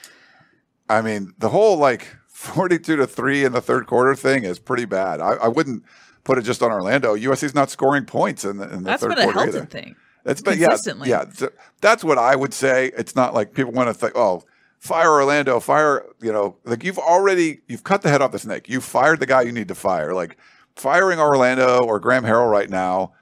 I 0.89 1.03
mean, 1.03 1.33
the 1.39 1.49
whole 1.51 1.77
like 1.77 2.07
42 2.29 2.97
to 2.97 3.07
3 3.07 3.45
in 3.45 3.53
the 3.53 3.61
third 3.61 3.87
quarter 3.87 4.15
thing 4.15 4.45
is 4.45 4.59
pretty 4.59 4.85
bad. 4.85 5.21
I, 5.21 5.33
I 5.35 5.49
wouldn't 5.49 5.83
put 6.25 6.39
it 6.39 6.43
just 6.43 6.63
on 6.63 6.71
Orlando. 6.73 7.15
USC's 7.15 7.55
not 7.55 7.71
scoring 7.71 8.05
points 8.05 8.45
in 8.45 8.57
the, 8.59 8.65
in 8.65 8.79
the 8.83 8.91
That's 8.91 9.03
third 9.03 9.17
been 9.17 9.29
a 9.29 9.33
quarter 9.33 9.51
Helton 9.51 9.57
either. 9.57 9.67
thing. 9.67 9.97
It's 10.27 10.41
been 10.41 10.59
yeah, 10.59 10.69
Consistently. 10.69 11.11
yeah. 11.11 11.25
th- 11.25 11.53
That's 11.83 12.03
what 12.03 12.17
I 12.19 12.35
would 12.37 12.55
say. 12.55 12.91
It's 12.97 13.15
not 13.15 13.35
like 13.35 13.53
people 13.55 13.73
want 13.73 13.89
to 13.91 13.95
think, 13.95 14.13
oh, 14.17 14.43
fire 14.79 15.11
Orlando, 15.11 15.61
fire. 15.61 16.05
You 16.23 16.33
know, 16.33 16.57
like 16.65 16.83
you've 16.85 16.99
already 16.99 17.61
you've 17.69 17.85
cut 17.85 18.01
the 18.03 18.09
head 18.09 18.23
off 18.23 18.33
the 18.33 18.39
snake. 18.39 18.69
You 18.69 18.81
fired 18.81 19.21
the 19.21 19.27
guy 19.27 19.43
you 19.43 19.53
need 19.53 19.69
to 19.69 19.75
fire. 19.75 20.15
Like 20.15 20.39
firing 20.77 21.19
Orlando 21.19 21.85
or 21.85 22.01
Graham 22.01 22.25
Harrell 22.25 22.51
right 22.51 22.71
now. 22.71 23.13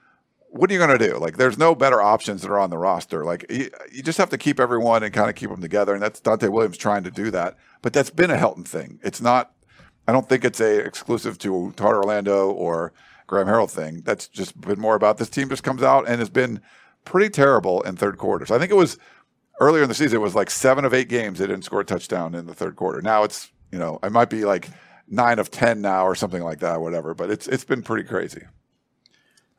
What 0.51 0.71
are 0.71 0.75
you 0.75 0.79
going 0.79 0.99
to 0.99 1.09
do? 1.09 1.17
Like, 1.17 1.39
there's 1.39 1.57
no 1.57 1.75
better 1.75 2.03
options 2.03 2.43
that 2.43 2.51
are 2.51 2.59
on 2.59 2.69
the 2.69 2.77
roster. 2.77 3.25
Like, 3.25 3.47
you, 3.49 3.71
you 3.91 4.03
just 4.03 4.19
have 4.19 4.29
to 4.31 4.39
keep 4.39 4.61
everyone 4.61 5.03
and 5.03 5.13
kind 5.13 5.31
of 5.31 5.35
keep 5.35 5.49
them 5.49 5.63
together. 5.63 5.95
And 5.95 6.03
that's 6.03 6.21
Donte 6.21 6.51
Williams 6.51 6.77
trying 6.77 7.05
to 7.05 7.11
do 7.11 7.31
that. 7.31 7.57
But 7.81 7.95
that's 7.95 8.11
been 8.11 8.31
a 8.31 8.37
Helton 8.37 8.67
thing. 8.67 9.01
It's 9.03 9.21
not. 9.21 9.53
I 10.07 10.13
don't 10.13 10.29
think 10.29 10.45
it's 10.45 10.61
a 10.61 10.81
exclusive 10.81 11.39
to 11.39 11.73
Todd 11.77 11.95
Orlando 11.95 12.51
or 12.51 12.93
Graham 13.27 13.47
Harrell 13.47 13.71
thing. 13.71 14.03
That's 14.05 14.29
just 14.29 14.61
been 14.61 14.81
more 14.81 14.95
about 14.95 15.17
this 15.17 15.31
team 15.31 15.49
just 15.49 15.63
comes 15.63 15.83
out 15.83 16.07
and 16.07 16.19
has 16.19 16.29
been 16.29 16.61
pretty 17.05 17.31
terrible 17.31 17.81
in 17.83 17.97
third 17.97 18.19
quarters. 18.19 18.51
I 18.51 18.59
think 18.59 18.71
it 18.71 18.77
was 18.77 18.99
earlier 19.61 19.83
in 19.83 19.89
the 19.89 19.95
season, 19.95 20.17
it 20.17 20.23
was 20.23 20.35
like 20.35 20.51
seven 20.51 20.85
of 20.85 20.93
eight 20.93 21.09
games 21.09 21.39
they 21.39 21.47
didn't 21.47 21.65
score 21.65 21.81
a 21.81 21.85
touchdown 21.85 22.35
in 22.35 22.47
the 22.47 22.55
third 22.55 22.77
quarter. 22.77 23.01
Now 23.01 23.23
it's 23.23 23.51
you 23.71 23.79
know 23.79 23.99
it 24.03 24.13
might 24.13 24.29
be 24.29 24.45
like 24.45 24.69
nine 25.13 25.39
of 25.39 25.51
ten 25.51 25.83
now 25.83 26.05
or 26.07 26.15
something 26.17 26.43
like 26.43 26.61
that, 26.61 26.81
whatever. 26.81 27.15
But 27.15 27.31
it's 27.31 27.47
it's 27.47 27.65
been 27.65 27.83
pretty 27.83 28.09
crazy. 28.09 28.43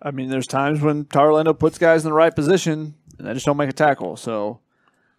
I 0.01 0.11
mean, 0.11 0.29
there's 0.29 0.47
times 0.47 0.81
when 0.81 1.07
Orlando 1.15 1.53
puts 1.53 1.77
guys 1.77 2.03
in 2.03 2.09
the 2.09 2.15
right 2.15 2.35
position 2.35 2.95
and 3.17 3.27
they 3.27 3.33
just 3.33 3.45
don't 3.45 3.55
make 3.55 3.69
a 3.69 3.73
tackle. 3.73 4.17
So, 4.17 4.59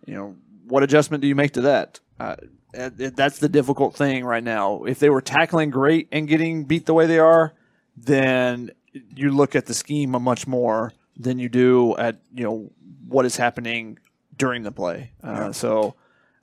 you 0.04 0.14
know, 0.14 0.36
what 0.66 0.82
adjustment 0.82 1.22
do 1.22 1.28
you 1.28 1.34
make 1.34 1.52
to 1.52 1.62
that? 1.62 2.00
Uh, 2.20 2.36
that's 2.72 3.38
the 3.38 3.48
difficult 3.48 3.94
thing 3.94 4.24
right 4.24 4.42
now. 4.44 4.84
If 4.84 4.98
they 4.98 5.08
were 5.08 5.22
tackling 5.22 5.70
great 5.70 6.08
and 6.12 6.28
getting 6.28 6.64
beat 6.64 6.84
the 6.86 6.92
way 6.92 7.06
they 7.06 7.20
are, 7.20 7.54
then 7.96 8.72
you 9.14 9.30
look 9.30 9.54
at 9.54 9.66
the 9.66 9.74
scheme 9.74 10.10
much 10.10 10.46
more 10.46 10.92
than 11.16 11.38
you 11.38 11.48
do 11.48 11.96
at 11.96 12.16
you 12.34 12.42
know 12.42 12.70
what 13.06 13.24
is 13.24 13.36
happening 13.36 13.98
during 14.36 14.64
the 14.64 14.72
play. 14.72 15.12
Uh, 15.22 15.52
So, 15.52 15.94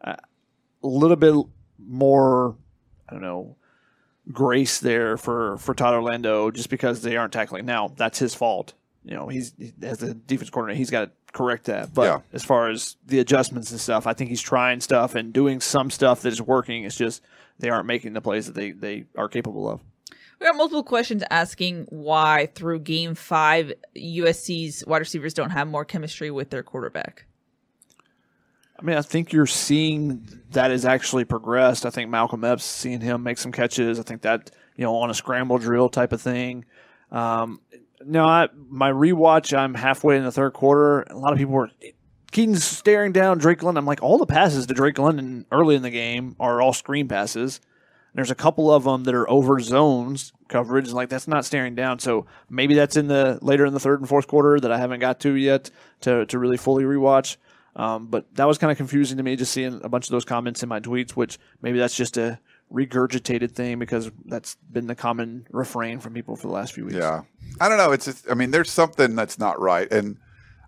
uh, 0.04 0.16
a 0.84 0.88
little 0.88 1.18
bit 1.18 1.36
more, 1.78 2.56
I 3.08 3.14
don't 3.14 3.22
know, 3.22 3.58
grace 4.32 4.80
there 4.80 5.18
for 5.18 5.58
for 5.58 5.74
Todd 5.74 5.94
Orlando 5.94 6.52
just 6.52 6.70
because 6.70 7.02
they 7.02 7.18
aren't 7.18 7.34
tackling. 7.34 7.66
Now 7.66 7.92
that's 7.96 8.20
his 8.20 8.34
fault. 8.34 8.74
You 9.04 9.16
know, 9.16 9.28
he's 9.28 9.54
he, 9.58 9.72
as 9.82 10.02
a 10.04 10.14
defense 10.14 10.50
coordinator, 10.50 10.78
he's 10.78 10.92
got 10.92 11.06
to 11.06 11.12
correct 11.34 11.66
that. 11.66 11.94
But 11.94 12.04
Yeah. 12.04 12.20
as 12.34 12.44
far 12.44 12.70
as 12.70 12.98
the 13.08 13.20
adjustments 13.20 13.72
and 13.72 13.80
stuff, 13.80 14.06
I 14.06 14.14
think 14.14 14.30
he's 14.30 14.42
trying 14.42 14.80
stuff 14.82 15.16
and 15.16 15.32
doing 15.34 15.60
some 15.62 15.90
stuff 15.90 16.22
that 16.22 16.34
is 16.34 16.42
working. 16.42 16.84
It's 16.84 16.96
just 16.98 17.22
they 17.60 17.70
aren't 17.70 17.88
making 17.88 18.14
the 18.14 18.22
plays 18.22 18.46
that 18.48 18.54
they 18.56 18.72
they 18.72 19.06
are 19.18 19.28
capable 19.28 19.70
of. 19.70 19.80
We 20.40 20.48
got 20.48 20.56
multiple 20.56 20.84
questions 20.84 21.24
asking 21.30 21.86
why 21.90 22.50
through 22.56 22.80
game 22.80 23.14
five, 23.16 23.74
USC's 23.96 24.84
wide 24.88 24.98
receivers 25.00 25.34
don't 25.36 25.52
have 25.52 25.68
more 25.68 25.86
chemistry 25.86 26.32
with 26.32 26.50
their 26.50 26.64
quarterback. 26.64 27.26
I 28.82 28.84
mean, 28.84 28.98
I 28.98 29.02
think 29.02 29.32
you're 29.32 29.46
seeing 29.46 30.28
that 30.52 30.72
has 30.72 30.86
actually 30.86 31.24
progressed. 31.24 31.86
I 31.86 31.92
think 31.92 32.10
Malcolm 32.10 32.44
Epps 32.44 32.64
seeing 32.64 33.00
him 33.00 33.22
make 33.22 33.38
some 33.38 33.52
catches. 33.52 34.00
I 34.00 34.04
think 34.04 34.24
that 34.24 34.50
you 34.76 34.84
know 34.84 34.96
on 34.96 35.10
a 35.10 35.14
scramble 35.14 35.60
drill 35.60 35.90
type 35.90 36.12
of 36.14 36.22
thing. 36.22 36.66
Um, 37.12 37.62
no, 38.04 38.26
I, 38.26 38.50
my 38.70 38.92
rewatch. 38.92 39.56
I'm 39.56 39.76
halfway 39.76 40.18
in 40.18 40.24
the 40.24 40.32
third 40.32 40.54
quarter. 40.54 41.02
A 41.02 41.18
lot 41.18 41.32
of 41.32 41.38
people 41.38 41.54
were 41.54 41.70
Kedon's 42.32 42.64
staring 42.64 43.12
down 43.12 43.38
Drake 43.38 43.62
London. 43.62 43.80
I'm 43.80 43.86
like, 43.86 44.02
all 44.02 44.18
the 44.18 44.26
passes 44.26 44.66
to 44.68 44.74
Drake 44.74 44.98
London 44.98 45.46
early 45.52 45.76
in 45.76 45.84
the 45.84 45.92
game 45.92 46.36
are 46.40 46.62
all 46.62 46.74
screen 46.74 47.08
passes. 47.08 47.60
There's 48.14 48.32
a 48.32 48.36
couple 48.36 48.74
of 48.74 48.84
them 48.84 49.04
that 49.06 49.16
are 49.16 49.30
over 49.30 49.60
zones 49.60 50.34
coverage, 50.50 50.88
and 50.88 50.96
like 50.96 51.10
that's 51.10 51.28
not 51.28 51.46
staring 51.46 51.76
down. 51.76 52.00
So 52.00 52.26
maybe 52.50 52.74
that's 52.74 52.98
in 52.98 53.08
the 53.08 53.38
later 53.42 53.66
in 53.66 53.74
the 53.74 53.80
third 53.80 54.00
and 54.00 54.10
fourth 54.10 54.28
quarter 54.28 54.60
that 54.60 54.72
I 54.72 54.78
haven't 54.78 55.00
got 55.00 55.20
to 55.22 55.36
yet 55.36 55.70
to 56.02 56.26
to 56.26 56.40
really 56.40 56.58
fully 56.58 56.84
rewatch. 56.84 57.38
Um, 57.76 58.08
but 58.08 58.34
that 58.36 58.46
was 58.46 58.58
kind 58.58 58.72
of 58.72 58.78
confusing 58.78 59.18
to 59.18 59.24
me, 59.24 59.36
just 59.36 59.54
seeing 59.54 59.82
a 59.84 59.90
bunch 59.90 60.08
of 60.08 60.12
those 60.12 60.26
comments 60.26 60.62
in 60.64 60.70
my 60.70 60.80
tweets. 60.80 61.12
Which 61.12 61.40
maybe 61.62 61.80
that's 61.80 61.96
just 61.96 62.18
a 62.18 62.40
regurgitated 62.72 63.52
thing 63.52 63.80
because 63.80 64.12
that's 64.26 64.56
been 64.72 64.88
the 64.88 64.96
common 64.96 65.48
refrain 65.52 66.00
from 66.00 66.14
people 66.14 66.36
for 66.36 66.48
the 66.48 66.54
last 66.54 66.74
few 66.74 66.86
weeks. 66.86 66.98
Yeah, 66.98 67.22
I 67.60 67.70
don't 67.70 67.78
know. 67.78 67.92
It's 67.92 68.06
just, 68.06 68.30
I 68.30 68.34
mean, 68.34 68.52
there's 68.52 68.72
something 68.72 69.16
that's 69.16 69.38
not 69.40 69.60
right, 69.60 69.92
and 69.92 70.18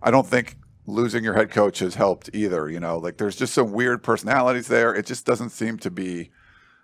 I 0.02 0.12
don't 0.12 0.28
think 0.28 0.58
losing 0.86 1.24
your 1.24 1.34
head 1.34 1.50
coach 1.50 1.80
has 1.80 1.96
helped 1.96 2.30
either. 2.34 2.70
You 2.70 2.80
know, 2.80 2.98
like 2.98 3.18
there's 3.18 3.36
just 3.36 3.54
some 3.54 3.72
weird 3.72 4.04
personalities 4.04 4.68
there. 4.68 4.94
It 4.94 5.06
just 5.06 5.26
doesn't 5.26 5.50
seem 5.50 5.78
to 5.80 5.92
be 5.92 6.30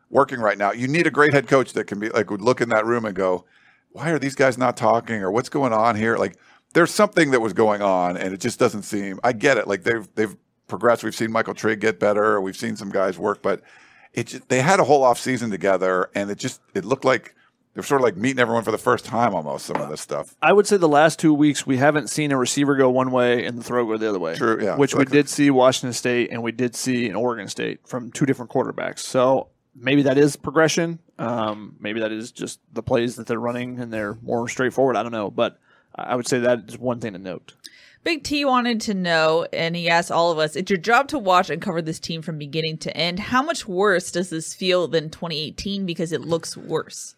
working 0.09 0.39
right 0.39 0.57
now. 0.57 0.71
You 0.71 0.87
need 0.87 1.07
a 1.07 1.11
great 1.11 1.33
head 1.33 1.47
coach 1.47 1.73
that 1.73 1.85
can 1.85 1.99
be 1.99 2.09
like 2.09 2.29
would 2.29 2.41
look 2.41 2.61
in 2.61 2.69
that 2.69 2.85
room 2.85 3.05
and 3.05 3.15
go, 3.15 3.45
"Why 3.91 4.09
are 4.09 4.19
these 4.19 4.35
guys 4.35 4.57
not 4.57 4.77
talking?" 4.77 5.21
or 5.21 5.31
"What's 5.31 5.49
going 5.49 5.73
on 5.73 5.95
here?" 5.95 6.17
Like 6.17 6.37
there's 6.73 6.91
something 6.91 7.31
that 7.31 7.39
was 7.39 7.53
going 7.53 7.81
on, 7.81 8.17
and 8.17 8.33
it 8.33 8.39
just 8.39 8.59
doesn't 8.59 8.83
seem. 8.83 9.19
I 9.23 9.33
get 9.33 9.57
it. 9.57 9.67
Like 9.67 9.83
they've 9.83 10.07
they've 10.15 10.35
progressed. 10.67 11.03
We've 11.03 11.15
seen 11.15 11.31
Michael 11.31 11.53
Trigg 11.53 11.79
get 11.79 11.99
better. 11.99 12.39
We've 12.39 12.57
seen 12.57 12.75
some 12.75 12.89
guys 12.89 13.17
work, 13.17 13.41
but 13.41 13.61
it 14.13 14.27
just, 14.27 14.49
they 14.49 14.61
had 14.61 14.79
a 14.79 14.83
whole 14.83 15.03
off 15.03 15.19
season 15.19 15.49
together, 15.49 16.09
and 16.15 16.29
it 16.29 16.37
just 16.37 16.61
it 16.73 16.85
looked 16.85 17.05
like 17.05 17.35
they're 17.73 17.83
sort 17.83 18.01
of 18.01 18.05
like 18.05 18.17
meeting 18.17 18.39
everyone 18.39 18.63
for 18.63 18.71
the 18.71 18.77
first 18.77 19.05
time 19.05 19.33
almost. 19.33 19.65
Some 19.65 19.77
of 19.77 19.89
this 19.89 20.01
stuff. 20.01 20.35
I 20.41 20.53
would 20.53 20.67
say 20.67 20.77
the 20.77 20.89
last 20.89 21.19
two 21.19 21.33
weeks 21.33 21.65
we 21.65 21.77
haven't 21.77 22.09
seen 22.09 22.31
a 22.31 22.37
receiver 22.37 22.75
go 22.75 22.89
one 22.89 23.11
way 23.11 23.45
and 23.45 23.57
the 23.57 23.63
throw 23.63 23.85
go 23.85 23.97
the 23.97 24.09
other 24.09 24.19
way. 24.19 24.35
True, 24.35 24.59
yeah. 24.61 24.75
Which 24.75 24.95
we 24.95 25.05
did 25.05 25.29
see 25.29 25.49
Washington 25.51 25.93
State 25.93 26.31
and 26.31 26.43
we 26.43 26.51
did 26.51 26.75
see 26.75 27.07
in 27.07 27.15
Oregon 27.15 27.47
State 27.47 27.87
from 27.87 28.11
two 28.11 28.25
different 28.25 28.51
quarterbacks. 28.51 28.99
So 28.99 29.49
maybe 29.75 30.01
that 30.03 30.17
is 30.17 30.35
progression. 30.35 30.99
Um, 31.17 31.75
maybe 31.79 31.99
that 31.99 32.11
is 32.11 32.31
just 32.31 32.59
the 32.73 32.83
plays 32.83 33.15
that 33.17 33.27
they're 33.27 33.39
running 33.39 33.79
and 33.79 33.93
they're 33.93 34.17
more 34.21 34.47
straightforward. 34.47 34.95
I 34.95 35.03
don't 35.03 35.11
know, 35.11 35.29
but 35.29 35.59
I 36.07 36.15
would 36.15 36.27
say 36.27 36.39
that 36.39 36.65
is 36.67 36.77
one 36.77 36.99
thing 36.99 37.13
to 37.13 37.19
note. 37.19 37.53
Big 38.03 38.23
T 38.23 38.45
wanted 38.45 38.79
to 38.81 38.93
know, 38.93 39.45
and 39.51 39.75
he 39.75 39.89
asked 39.89 40.09
all 40.11 40.31
of 40.31 40.37
us, 40.39 40.55
it's 40.55 40.69
your 40.71 40.77
job 40.79 41.09
to 41.09 41.19
watch 41.19 41.49
and 41.49 41.61
cover 41.61 41.81
this 41.81 41.99
team 41.99 42.21
from 42.21 42.37
beginning 42.37 42.77
to 42.79 42.95
end. 42.95 43.19
How 43.19 43.43
much 43.43 43.67
worse 43.67 44.09
does 44.11 44.29
this 44.29 44.53
feel 44.53 44.87
than 44.87 45.09
2018 45.09 45.85
because 45.85 46.11
it 46.13 46.21
looks 46.21 46.55
worse? 46.55 47.15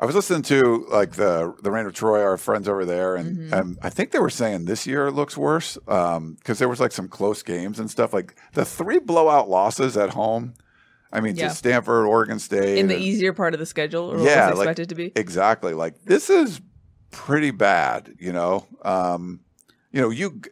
I 0.00 0.06
was 0.06 0.14
listening 0.14 0.42
to 0.42 0.86
like 0.90 1.12
the 1.12 1.54
the 1.62 1.72
Reign 1.72 1.86
of 1.86 1.92
Troy, 1.92 2.22
our 2.22 2.36
friends 2.36 2.68
over 2.68 2.84
there, 2.84 3.16
and 3.16 3.52
um, 3.52 3.78
I 3.82 3.90
think 3.90 4.12
they 4.12 4.20
were 4.20 4.30
saying 4.30 4.66
this 4.66 4.86
year 4.86 5.10
looks 5.10 5.36
worse 5.36 5.76
because 5.86 6.58
there 6.60 6.68
was 6.68 6.78
like 6.78 6.92
some 6.92 7.08
close 7.08 7.42
games 7.42 7.80
and 7.80 7.90
stuff. 7.90 8.12
Like 8.12 8.36
the 8.52 8.64
three 8.64 9.00
blowout 9.00 9.48
losses 9.48 9.96
at 9.96 10.10
home. 10.10 10.54
I 11.10 11.20
mean, 11.22 11.36
Yeah. 11.36 11.48
to 11.48 11.54
Stanford, 11.54 12.04
Oregon 12.06 12.38
State, 12.38 12.76
In 12.78 12.86
the 12.86 12.94
and- 12.94 13.02
easier 13.02 13.32
part 13.32 13.54
of 13.54 13.60
the 13.60 13.64
schedule, 13.66 14.12
or 14.12 14.18
yeah, 14.18 14.44
what 14.44 14.50
was 14.50 14.58
like, 14.58 14.64
expected 14.66 14.88
to 14.90 14.94
be? 14.94 15.12
exactly. 15.16 15.72
Like 15.72 16.04
this 16.04 16.28
is 16.30 16.60
pretty 17.10 17.50
bad. 17.50 18.14
You 18.18 18.32
know, 18.32 18.66
um, 18.82 19.40
you 19.92 20.00
know, 20.00 20.10
you 20.10 20.42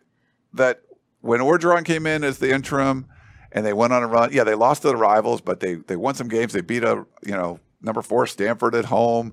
that 0.55 0.83
when 1.21 1.41
Orgeron 1.41 1.85
came 1.85 2.07
in 2.07 2.25
as 2.25 2.39
the 2.39 2.53
interim 2.53 3.07
and 3.57 3.65
they 3.65 3.73
went 3.73 3.93
on 3.93 4.03
a 4.03 4.07
run. 4.07 4.33
Yeah, 4.33 4.45
they 4.45 4.55
lost 4.55 4.83
to 4.83 4.89
the 4.89 4.97
rivals, 4.97 5.41
but 5.41 5.61
they 5.61 5.75
they 5.75 5.97
won 5.97 6.15
some 6.15 6.29
games. 6.29 6.53
They 6.53 6.61
beat 6.61 6.85
a 6.85 7.07
you 7.25 7.33
know 7.33 7.59
number 7.81 8.03
four 8.03 8.27
Stanford 8.27 8.75
at 8.75 8.85
home. 8.85 9.33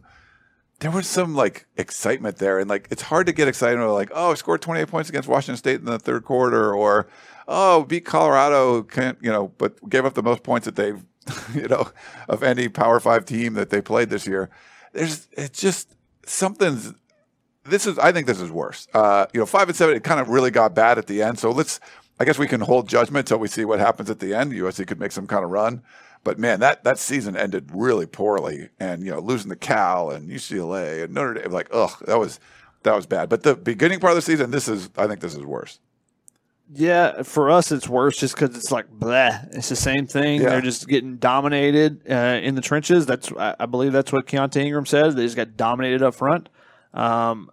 There 0.80 0.92
was 0.92 1.08
some 1.08 1.36
like 1.36 1.66
excitement 1.76 2.38
there, 2.38 2.58
and 2.58 2.70
like 2.70 2.88
it's 2.90 3.04
hard 3.04 3.28
to 3.28 3.34
get 3.34 3.50
excited 3.50 3.80
when 3.80 3.90
like 3.90 4.12
oh 4.14 4.34
scored 4.36 4.62
twenty 4.62 4.80
eight 4.80 4.88
points 4.88 5.10
against 5.10 5.28
Washington 5.28 5.58
State 5.58 5.82
in 5.82 5.86
the 5.86 6.00
third 6.00 6.24
quarter, 6.24 6.74
or 6.74 7.08
oh 7.50 7.84
beat 7.84 8.06
Colorado, 8.06 8.82
can't 8.84 9.18
you 9.22 9.32
know, 9.32 9.50
but 9.58 9.90
gave 9.90 10.06
up 10.06 10.14
the 10.14 10.24
most 10.24 10.42
points 10.42 10.66
that 10.66 10.78
they've 10.78 11.04
you 11.54 11.68
know 11.68 11.90
of 12.30 12.44
any 12.44 12.70
Power 12.70 13.02
Five 13.02 13.26
team 13.26 13.56
that 13.56 13.70
they 13.72 13.82
played 13.82 14.10
this 14.10 14.26
year. 14.26 14.50
There's 14.94 15.28
it's 15.34 15.60
just 15.60 15.96
something's 16.26 16.94
this 17.66 17.86
is 17.86 17.98
I 18.00 18.12
think 18.12 18.28
this 18.28 18.42
is 18.42 18.52
worse. 18.52 18.88
Uh, 18.94 19.26
you 19.34 19.40
know, 19.40 19.46
five 19.46 19.68
and 19.68 19.76
seven, 19.76 19.96
it 19.96 20.04
kind 20.04 20.20
of 20.20 20.30
really 20.30 20.52
got 20.52 20.76
bad 20.76 20.98
at 20.98 21.08
the 21.08 21.22
end. 21.22 21.40
So 21.40 21.52
let's 21.52 21.80
I 22.20 22.26
guess 22.26 22.38
we 22.38 22.48
can 22.48 22.62
hold 22.62 22.88
judgment 22.88 23.28
till 23.28 23.40
we 23.40 23.48
see 23.48 23.66
what 23.66 23.80
happens 23.80 24.10
at 24.10 24.20
the 24.20 24.34
end. 24.34 24.52
USC 24.52 24.88
could 24.88 25.00
make 25.00 25.12
some 25.12 25.28
kind 25.28 25.44
of 25.44 25.52
run. 25.52 25.82
But 26.24 26.40
man, 26.40 26.62
that, 26.62 26.84
that 26.86 27.00
season 27.00 27.36
ended 27.36 27.70
really 27.74 28.06
poorly. 28.06 28.70
And 28.80 29.04
you 29.04 29.12
know, 29.12 29.20
losing 29.20 29.50
the 29.50 29.56
Cal 29.56 30.10
and 30.10 30.30
UCLA 30.30 31.04
and 31.04 31.14
Notre 31.14 31.34
Dame, 31.34 31.52
like, 31.52 31.68
ugh, 31.72 31.92
that 32.06 32.18
was 32.18 32.40
that 32.84 32.96
was 32.96 33.06
bad. 33.06 33.30
But 33.30 33.44
the 33.44 33.56
beginning 33.56 34.00
part 34.00 34.12
of 34.12 34.16
the 34.16 34.22
season, 34.22 34.52
this 34.52 34.68
is 34.68 34.90
I 34.98 35.08
think 35.08 35.20
this 35.20 35.36
is 35.36 35.44
worse. 35.44 35.80
Yeah, 36.74 37.24
for 37.24 37.52
us 37.52 37.72
it's 37.72 37.90
worse 37.90 38.18
just 38.18 38.36
because 38.36 38.56
it's 38.56 38.72
like 38.72 38.90
bleh. 38.90 39.54
It's 39.56 39.70
the 39.70 39.76
same 39.76 40.08
thing. 40.08 40.42
Yeah. 40.42 40.50
They're 40.50 40.62
just 40.62 40.88
getting 40.88 41.18
dominated 41.18 42.10
uh, 42.10 42.40
in 42.42 42.56
the 42.56 42.62
trenches. 42.62 43.06
That's 43.06 43.32
I, 43.34 43.56
I 43.60 43.66
believe 43.66 43.92
that's 43.92 44.12
what 44.12 44.28
Keaontay 44.28 44.66
Ingram 44.66 44.86
says. 44.86 45.16
They 45.16 45.24
just 45.24 45.36
got 45.36 45.58
dominated 45.58 46.02
up 46.02 46.16
front. 46.16 46.48
Um, 46.94 47.50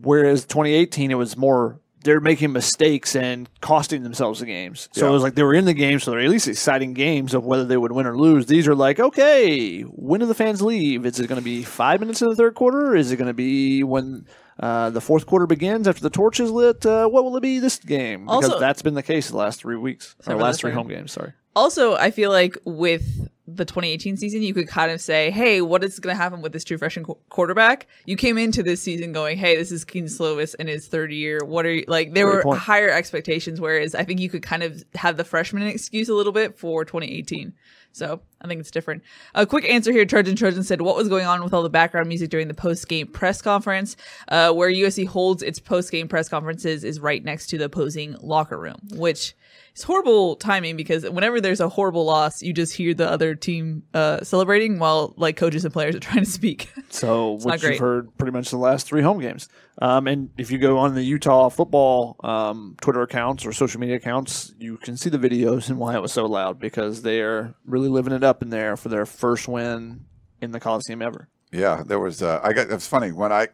whereas 0.00 0.44
2018, 0.44 1.10
it 1.10 1.14
was 1.14 1.36
more 1.36 1.78
they're 2.04 2.18
making 2.20 2.50
mistakes 2.52 3.14
and 3.14 3.48
costing 3.60 4.02
themselves 4.02 4.40
the 4.40 4.46
games. 4.46 4.88
So 4.92 5.04
Yeah. 5.04 5.10
it 5.10 5.12
was 5.14 5.22
like 5.22 5.36
they 5.36 5.44
were 5.44 5.54
in 5.54 5.66
the 5.66 5.72
game, 5.74 6.00
so 6.00 6.10
they're 6.10 6.18
at 6.18 6.28
least 6.30 6.48
exciting 6.48 6.94
games 6.94 7.32
of 7.32 7.44
whether 7.46 7.64
they 7.64 7.76
would 7.76 7.92
win 7.92 8.08
or 8.08 8.18
lose. 8.18 8.46
These 8.46 8.66
are 8.66 8.74
like, 8.74 8.98
okay, 8.98 9.82
when 9.82 10.18
do 10.18 10.26
the 10.26 10.34
fans 10.34 10.60
leave? 10.62 11.06
Is 11.06 11.20
it 11.20 11.28
going 11.28 11.40
to 11.40 11.44
be 11.44 11.62
five 11.62 12.00
minutes 12.00 12.20
in 12.20 12.28
the 12.28 12.34
third 12.34 12.56
quarter? 12.56 12.96
Is 12.96 13.12
it 13.12 13.18
going 13.18 13.28
to 13.28 13.32
be 13.34 13.84
when 13.84 14.26
uh, 14.58 14.90
the 14.90 15.00
fourth 15.00 15.26
quarter 15.26 15.46
begins 15.46 15.86
after 15.86 16.02
the 16.02 16.10
torch 16.10 16.40
is 16.40 16.50
lit? 16.50 16.84
Uh, 16.84 17.06
what 17.06 17.22
will 17.22 17.36
it 17.36 17.40
be 17.40 17.60
this 17.60 17.78
game? 17.78 18.22
Because 18.24 18.46
Also- 18.46 18.58
that's 18.58 18.82
been 18.82 18.94
the 18.94 19.02
case 19.04 19.30
the 19.30 19.36
last 19.36 19.60
three 19.60 19.76
weeks, 19.76 20.16
or 20.26 20.34
last 20.34 20.58
three 20.60 20.72
home 20.72 20.88
games. 20.88 21.12
Sorry. 21.12 21.34
Also, 21.54 21.94
I 21.94 22.10
feel 22.10 22.32
like 22.32 22.58
with 22.64 23.28
the 23.56 23.64
2018 23.64 24.16
season, 24.16 24.42
you 24.42 24.54
could 24.54 24.68
kind 24.68 24.90
of 24.90 25.00
say, 25.00 25.30
"Hey, 25.30 25.60
what 25.60 25.82
is 25.84 25.98
going 25.98 26.16
to 26.16 26.22
happen 26.22 26.42
with 26.42 26.52
this 26.52 26.64
true 26.64 26.78
freshman 26.78 27.04
qu- 27.04 27.18
quarterback?" 27.28 27.86
You 28.06 28.16
came 28.16 28.38
into 28.38 28.62
this 28.62 28.80
season 28.82 29.12
going, 29.12 29.36
"Hey, 29.38 29.56
this 29.56 29.72
is 29.72 29.84
Kedon 29.84 30.08
Slovis 30.08 30.54
in 30.56 30.66
his 30.68 30.86
third 30.86 31.12
year. 31.12 31.40
What 31.44 31.66
are 31.66 31.72
you 31.72 31.84
like?" 31.88 32.14
There 32.14 32.26
Great 32.26 32.36
were 32.36 32.42
point. 32.42 32.60
higher 32.60 32.90
expectations, 32.90 33.60
whereas 33.60 33.94
I 33.94 34.04
think 34.04 34.20
you 34.20 34.28
could 34.28 34.42
kind 34.42 34.62
of 34.62 34.84
have 34.94 35.16
the 35.16 35.24
freshman 35.24 35.62
excuse 35.64 36.08
a 36.08 36.14
little 36.14 36.32
bit 36.32 36.58
for 36.58 36.84
2018. 36.84 37.52
So 37.94 38.22
I 38.40 38.48
think 38.48 38.60
it's 38.60 38.70
different. 38.70 39.02
A 39.34 39.44
quick 39.44 39.68
answer 39.68 39.92
here. 39.92 40.06
Trojan 40.06 40.34
Trojan 40.34 40.62
said, 40.62 40.80
"What 40.80 40.96
was 40.96 41.08
going 41.08 41.26
on 41.26 41.44
with 41.44 41.52
all 41.52 41.62
the 41.62 41.68
background 41.68 42.08
music 42.08 42.30
during 42.30 42.48
the 42.48 42.54
post 42.54 42.88
game 42.88 43.06
press 43.06 43.42
conference? 43.42 43.96
Uh, 44.28 44.52
where 44.52 44.70
USC 44.70 45.04
holds 45.06 45.42
its 45.42 45.58
post 45.58 45.90
game 45.92 46.08
press 46.08 46.28
conferences 46.28 46.84
is 46.84 47.00
right 47.00 47.22
next 47.22 47.48
to 47.48 47.58
the 47.58 47.66
opposing 47.66 48.16
locker 48.22 48.58
room, 48.58 48.78
which 48.94 49.34
is 49.74 49.82
horrible 49.82 50.36
timing 50.36 50.76
because 50.76 51.08
whenever 51.08 51.40
there's 51.40 51.60
a 51.60 51.68
horrible 51.68 52.04
loss, 52.04 52.42
you 52.42 52.52
just 52.52 52.74
hear 52.74 52.94
the 52.94 53.08
other 53.08 53.34
team 53.34 53.82
uh, 53.94 54.22
celebrating 54.22 54.78
while 54.78 55.14
like 55.16 55.36
coaches 55.36 55.64
and 55.64 55.72
players 55.72 55.94
are 55.94 56.00
trying 56.00 56.24
to 56.24 56.30
speak. 56.30 56.70
So, 56.90 57.36
It's 57.36 57.44
not 57.44 57.52
which 57.54 57.62
you've 57.62 57.78
heard 57.78 58.16
pretty 58.18 58.32
much 58.32 58.50
the 58.50 58.58
last 58.58 58.86
three 58.86 59.02
home 59.02 59.20
games. 59.20 59.48
Um, 59.80 60.06
and 60.06 60.30
if 60.36 60.50
you 60.50 60.58
go 60.58 60.78
on 60.78 60.94
the 60.94 61.02
Utah 61.02 61.48
football 61.48 62.16
um, 62.22 62.76
Twitter 62.80 63.02
accounts 63.02 63.46
or 63.46 63.52
social 63.52 63.80
media 63.80 63.96
accounts, 63.96 64.54
you 64.58 64.76
can 64.76 64.96
see 64.96 65.10
the 65.10 65.18
videos 65.18 65.68
and 65.68 65.78
why 65.78 65.94
it 65.94 66.02
was 66.02 66.12
so 66.12 66.26
loud 66.26 66.58
because 66.58 67.02
they 67.02 67.20
are 67.20 67.54
really 67.64 67.88
living 67.88 68.12
it 68.12 68.22
up 68.22 68.42
in 68.42 68.50
there 68.50 68.76
for 68.76 68.90
their 68.90 69.06
first 69.06 69.48
win 69.48 70.04
in 70.40 70.52
the 70.52 70.60
Coliseum 70.60 71.00
ever. 71.00 71.28
Yeah, 71.52 71.82
there 71.84 71.98
was. 71.98 72.22
Uh, 72.22 72.40
I 72.42 72.52
got. 72.52 72.70
It's 72.70 72.86
funny 72.86 73.12
when 73.12 73.30
I 73.30 73.48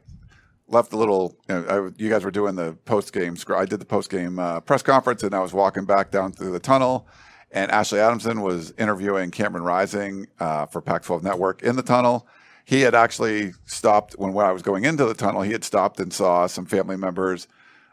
left 0.69 0.91
the 0.91 0.97
little. 0.97 1.37
You, 1.49 1.55
know, 1.57 1.91
I, 1.97 2.03
you 2.03 2.09
guys 2.09 2.25
were 2.25 2.31
doing 2.31 2.55
the 2.55 2.75
post 2.85 3.13
game. 3.13 3.37
I 3.55 3.65
did 3.65 3.81
the 3.81 3.87
post 3.87 4.11
game 4.11 4.39
uh, 4.39 4.61
press 4.61 4.83
conference, 4.83 5.23
and 5.23 5.35
I 5.35 5.41
was 5.41 5.53
walking 5.53 5.85
back 5.85 6.11
down 6.11 6.33
through 6.33 6.53
the 6.53 6.61
tunnel, 6.61 7.07
and 7.51 7.71
Ashley 7.71 8.01
Adamson 8.01 8.43
was 8.43 8.73
interviewing 8.79 9.31
Cameron 9.31 9.65
Rising 9.65 10.29
uh, 10.39 10.67
for 10.67 10.81
Pac-12 10.81 11.23
Network 11.23 11.63
in 11.63 11.77
the 11.77 11.83
tunnel. 11.83 12.27
He 12.65 12.83
had 12.83 12.95
actually 12.95 13.53
stopped 13.65 14.15
when, 14.19 14.33
when 14.33 14.45
I 14.45 14.53
was 14.53 14.63
going 14.63 14.85
into 14.85 15.07
the 15.07 15.15
tunnel. 15.15 15.43
He 15.43 15.53
had 15.53 15.65
stopped 15.65 16.01
and 16.01 16.13
saw 16.13 16.47
some 16.47 16.67
family 16.67 16.97
members 16.97 17.49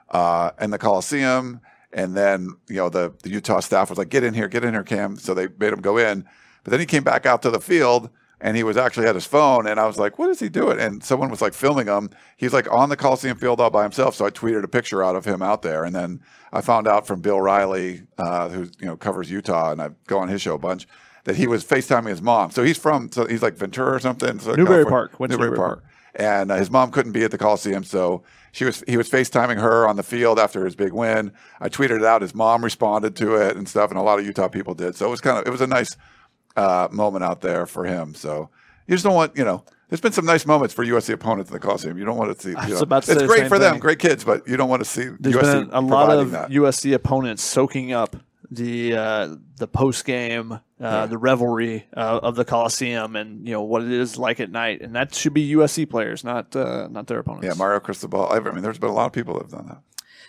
uh, 0.10 0.52
in 0.60 0.70
the 0.70 0.78
Coliseum, 0.78 1.62
and 1.94 2.16
then 2.16 2.56
you 2.68 2.76
know 2.76 2.90
the 2.90 3.14
the 3.24 3.30
Utah 3.30 3.62
staff 3.62 3.90
was 3.90 3.98
like, 3.98 4.10
"Get 4.10 4.24
in 4.24 4.34
here, 4.34 4.48
get 4.48 4.64
in 4.64 4.74
here, 4.74 4.84
Cam." 4.84 5.18
So 5.18 5.34
they 5.34 5.48
made 5.60 5.72
him 5.72 5.82
go 5.82 5.98
in, 5.98 6.26
but 6.64 6.72
then 6.72 6.80
he 6.80 6.86
came 6.86 7.04
back 7.04 7.26
out 7.26 7.42
to 7.44 7.50
the 7.50 7.62
field 7.62 8.10
and 8.46 8.56
he 8.56 8.62
was 8.62 8.78
actually 8.78 9.08
at 9.08 9.16
his 9.16 9.26
phone 9.26 9.66
and 9.66 9.80
I 9.80 9.88
was 9.88 9.98
like, 9.98 10.20
what 10.20 10.30
is 10.30 10.40
he 10.40 10.50
doing? 10.50 10.80
And 10.80 11.04
someone 11.04 11.32
was 11.32 11.42
like 11.42 11.56
filming 11.56 11.88
him. 11.88 12.12
He's 12.38 12.54
like 12.54 12.72
on 12.72 12.90
the 12.90 12.96
Coliseum 12.96 13.40
field 13.40 13.60
all 13.60 13.72
by 13.72 13.82
himself. 13.82 14.14
So 14.14 14.24
I 14.24 14.30
tweeted 14.30 14.64
a 14.64 14.68
picture 14.68 15.04
out 15.04 15.16
of 15.16 15.26
him 15.26 15.42
out 15.42 15.64
there. 15.64 15.84
And 15.84 15.96
then 15.96 16.22
I 16.54 16.62
found 16.62 16.88
out 16.88 17.08
from 17.08 17.22
Bill 17.22 17.42
Riley, 17.42 18.04
uh, 18.20 18.50
who, 18.50 18.70
you 18.80 18.86
know, 18.86 18.98
covers 18.98 19.32
Utah 19.32 19.72
and 19.72 19.82
I 19.82 19.90
go 20.06 20.20
on 20.20 20.28
his 20.28 20.44
show 20.44 20.54
a 20.54 20.60
bunch 20.60 20.88
that 21.24 21.36
he 21.36 21.48
was 21.48 21.66
FaceTiming 21.66 22.10
his 22.10 22.22
mom. 22.22 22.52
So 22.52 22.62
he's 22.62 22.78
from, 22.78 23.12
so 23.12 23.26
he's 23.26 23.42
like 23.42 23.56
Ventura 23.56 23.96
or 23.96 24.00
something. 24.00 24.38
So 24.38 24.54
Newbury 24.54 24.86
Park. 24.86 25.20
Went 25.20 25.32
Newbury 25.32 25.50
Newbury 25.50 25.68
Park. 25.68 25.84
And 26.14 26.52
uh, 26.52 26.58
his 26.58 26.70
mom 26.70 26.92
couldn't 26.92 27.14
be 27.14 27.24
at 27.24 27.32
the 27.32 27.40
Coliseum. 27.40 27.84
So 27.84 28.22
she 28.52 28.64
was, 28.64 28.84
he 28.88 28.96
was 28.96 29.10
FaceTiming 29.10 29.60
her 29.60 29.88
on 29.88 29.96
the 29.96 30.04
field 30.04 30.38
after 30.38 30.66
his 30.66 30.76
big 30.76 30.94
win. 30.94 31.32
I 31.60 31.70
tweeted 31.70 31.98
it 31.98 32.06
out. 32.06 32.22
His 32.22 32.36
mom 32.36 32.64
responded 32.64 33.16
to 33.16 33.38
it 33.38 33.58
and 33.58 33.68
stuff. 33.68 33.90
And 33.90 33.98
a 33.98 34.04
lot 34.04 34.20
of 34.20 34.26
Utah 34.28 34.50
people 34.50 34.76
did. 34.76 34.96
So 34.96 35.08
it 35.08 35.10
was 35.10 35.20
kind 35.20 35.40
of, 35.40 35.48
it 35.48 35.50
was 35.50 35.62
a 35.62 35.68
nice, 35.68 35.98
uh, 36.56 36.88
moment 36.92 37.24
out 37.24 37.42
there 37.42 37.66
for 37.66 37.86
him. 37.86 38.14
So 38.14 38.50
you 38.88 38.96
just 38.96 39.04
don't 39.04 39.16
want, 39.16 39.36
you 39.38 39.44
know, 39.44 39.64
there's 39.90 40.02
been 40.02 40.12
some 40.12 40.26
nice 40.26 40.46
moments 40.46 40.74
for 40.74 40.84
USC 40.84 41.14
opponents 41.14 41.50
in 41.50 41.54
the 41.54 41.60
Coliseum. 41.60 41.98
You 41.98 42.06
don't 42.06 42.18
want 42.18 42.36
to 42.36 42.42
see. 42.42 42.50
You 42.68 42.76
know, 42.76 42.80
about 42.80 43.04
to 43.04 43.12
it's 43.12 43.24
great 43.24 43.42
same 43.42 43.50
for 43.50 43.60
them, 43.60 43.78
great 43.80 44.00
kids, 44.00 44.24
but 44.24 44.48
you 44.48 44.58
don't 44.58 44.70
want 44.70 44.84
to 44.84 44.90
see 44.90 45.10
There's 45.20 45.36
USC 45.36 45.42
been 45.42 45.70
a 45.72 45.82
lot 45.82 46.18
of 46.18 46.32
that. 46.32 46.50
USC 46.50 46.94
opponents 46.94 47.44
soaking 47.44 47.92
up 47.92 48.16
the 48.50 48.96
uh, 48.96 49.36
the 49.58 49.68
post 49.68 50.06
game, 50.06 50.60
uh, 50.80 51.06
the 51.08 51.18
revelry 51.18 51.86
uh, 51.96 52.20
of 52.22 52.36
the 52.36 52.46
Coliseum, 52.46 53.16
and 53.16 53.46
you 53.46 53.54
know 53.54 53.62
what 53.62 53.84
it 53.84 53.92
is 53.92 54.18
like 54.18 54.40
at 54.40 54.52
night, 54.52 54.82
and 54.82 54.96
that 54.96 55.14
should 55.14 55.34
be 55.34 55.54
USC 55.54 55.90
players, 55.90 56.24
not 56.24 56.56
uh, 56.56 56.88
not 56.90 57.08
their 57.08 57.20
opponents. 57.20 57.48
yeah, 57.48 57.54
Mario 57.54 57.80
Cristobal. 57.80 58.28
I 58.32 58.40
mean, 58.40 58.62
there's 58.62 58.80
been 58.80 58.90
a 58.90 58.94
lot 58.94 59.06
of 59.06 59.14
people 59.14 59.36
that 59.36 59.44
have 59.44 59.52
done 59.52 59.68
that. 59.68 59.82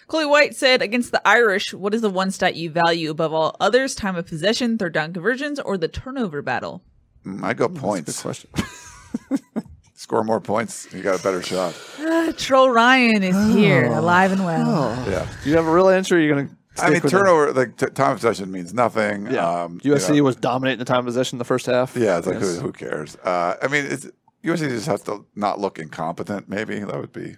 Chloe 0.08 0.26
White 0.26 0.54
said, 0.54 0.82
against 0.82 1.10
the 1.12 1.26
Irish, 1.26 1.74
what 1.74 1.92
is 1.94 2.00
the 2.00 2.10
one 2.10 2.30
stat 2.30 2.54
you 2.54 2.70
value 2.70 3.10
above 3.10 3.32
all 3.32 3.56
others? 3.58 3.94
Time 3.94 4.14
of 4.16 4.26
possession, 4.26 4.78
third 4.78 4.92
down 4.92 5.12
conversions, 5.12 5.58
or 5.58 5.76
the 5.76 5.88
turnover 5.88 6.42
battle? 6.42 6.82
Mm, 7.24 7.42
I 7.42 7.54
go 7.54 7.68
points. 7.68 8.22
question. 8.22 8.50
Score 9.94 10.22
more 10.22 10.40
points, 10.40 10.86
you 10.92 11.02
got 11.02 11.18
a 11.18 11.22
better 11.22 11.42
shot. 11.42 11.74
Uh, 11.98 12.30
Troll 12.36 12.70
Ryan 12.70 13.22
is 13.24 13.54
here, 13.54 13.86
alive 13.86 14.30
and 14.30 14.44
well. 14.44 14.90
Yeah. 15.10 15.26
Do 15.42 15.50
you 15.50 15.56
have 15.56 15.66
a 15.66 15.72
real 15.72 15.88
answer? 15.88 16.16
Or 16.16 16.20
you're 16.20 16.36
gonna. 16.36 16.50
I 16.78 16.90
mean, 16.90 17.00
stick 17.00 17.04
with 17.04 17.12
it? 17.14 17.16
turnover, 17.16 17.52
like 17.54 17.76
t- 17.78 17.86
time 17.86 18.12
of 18.12 18.18
possession 18.18 18.52
means 18.52 18.74
nothing. 18.74 19.26
Yeah. 19.30 19.62
Um, 19.64 19.80
you 19.82 19.94
USC 19.94 20.16
know, 20.18 20.22
was 20.24 20.36
dominating 20.36 20.78
the 20.78 20.84
time 20.84 20.98
of 21.00 21.04
possession 21.06 21.36
in 21.36 21.38
the 21.38 21.44
first 21.46 21.64
half. 21.66 21.96
yeah, 21.96 22.18
it's 22.18 22.26
like, 22.26 22.36
who, 22.36 22.46
Yes. 22.46 22.60
who 22.60 22.72
cares? 22.72 23.16
Uh, 23.16 23.56
I 23.62 23.68
mean, 23.68 23.86
it's, 23.86 24.06
USC 24.44 24.68
just 24.68 24.86
has 24.86 25.02
to 25.04 25.24
not 25.34 25.58
look 25.58 25.78
incompetent, 25.78 26.48
maybe. 26.48 26.78
That 26.80 27.00
would 27.00 27.12
be. 27.12 27.36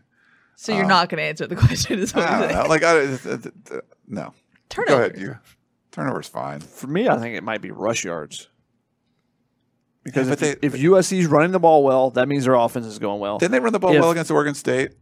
So 0.61 0.75
you're 0.75 0.87
not 0.87 1.09
going 1.09 1.19
to 1.19 1.23
answer 1.23 1.47
the 1.47 1.55
question, 1.67 2.01
is 2.01 2.13
what 2.13 2.27
I 2.27 2.39
you're 2.41 2.49
don't 2.49 2.63
know. 2.65 2.69
Like, 2.69 2.83
I, 2.83 2.99
it, 2.99 3.27
it, 3.27 3.47
it, 3.71 3.85
no. 4.09 4.25
Go 4.25 4.33
Turnover. 4.69 5.03
ahead. 5.05 5.19
You, 5.21 5.39
turnover's 5.93 6.27
fine. 6.27 6.59
For 6.61 6.89
me, 6.89 7.09
I 7.09 7.17
think 7.19 7.37
it 7.37 7.45
might 7.45 7.61
be 7.61 7.71
rush 7.71 8.05
yards. 8.05 8.49
Because 10.03 10.27
Yeah, 10.27 10.33
if, 10.33 10.41
but 10.41 10.61
they- 10.61 10.67
if 10.67 10.73
USC's 10.75 11.27
running 11.27 11.53
the 11.53 11.61
ball 11.61 11.85
well, 11.85 12.11
that 12.11 12.27
means 12.29 12.45
their 12.45 12.55
offense 12.55 12.87
is 12.87 12.99
going 12.99 13.21
well. 13.21 13.39
Didn't 13.39 13.53
they 13.53 13.61
run 13.61 13.73
the 13.73 13.79
ball 13.79 13.95
If- 13.95 14.01
well 14.01 14.11
against 14.11 14.31
Oregon 14.33 14.55
State? 14.55 14.93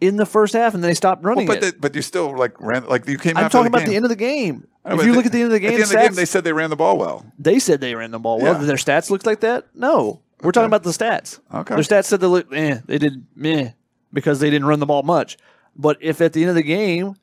in 0.00 0.16
the 0.16 0.26
first 0.26 0.52
half, 0.54 0.74
and 0.74 0.82
then 0.82 0.90
they 0.90 0.94
stopped 0.94 1.24
running 1.24 1.46
Well, 1.46 1.56
but 1.58 1.64
it. 1.64 1.74
they, 1.74 1.78
but 1.78 1.94
you 1.94 2.02
still 2.02 2.36
like 2.36 2.60
ran 2.60 2.86
like 2.86 3.06
you 3.08 3.16
came. 3.18 3.36
I'm 3.36 3.44
after 3.44 3.58
talking 3.58 3.70
the 3.70 3.76
about 3.78 3.84
game. 3.84 3.90
the 3.90 3.96
end 3.96 4.04
of 4.04 4.08
the 4.08 4.16
game. 4.16 4.66
Know, 4.84 4.94
if 5.00 5.06
you 5.06 5.12
they- 5.12 5.16
look 5.16 5.26
at 5.26 5.32
the 5.32 5.38
end 5.38 5.46
of 5.46 5.52
the 5.52 5.60
game, 5.60 5.68
at 5.68 5.70
the 5.70 5.74
end 5.76 5.82
of 5.84 5.88
the 5.90 5.96
game, 5.96 6.14
they 6.14 6.24
said 6.24 6.42
they 6.44 6.52
ran 6.52 6.70
the 6.70 6.76
ball 6.76 6.96
well. 6.98 7.24
They 7.38 7.58
said 7.60 7.80
they 7.80 7.94
ran 7.94 8.10
the 8.12 8.18
ball 8.18 8.38
well. 8.40 8.54
Yeah. 8.54 8.58
Did 8.60 8.68
their 8.68 8.76
stats 8.76 9.10
look 9.10 9.24
like 9.26 9.40
that? 9.40 9.66
No. 9.74 10.22
We're 10.42 10.50
talking 10.52 10.66
about 10.66 10.82
the 10.84 10.90
stats. 10.90 11.38
Okay. 11.54 11.74
Their 11.76 11.84
stats 11.84 12.06
said 12.06 12.20
they 12.20 12.26
look 12.26 12.52
eh, 12.52 12.78
they 12.86 12.98
did 12.98 13.26
meh 13.36 13.70
because 14.12 14.40
they 14.40 14.50
didn't 14.50 14.68
run 14.68 14.80
the 14.80 14.86
ball 14.86 15.02
much. 15.02 15.38
But 15.76 15.98
if 16.00 16.20
at 16.20 16.32
the 16.32 16.42
end 16.42 16.50
of 16.50 16.56
the 16.56 16.62
game 16.62 17.16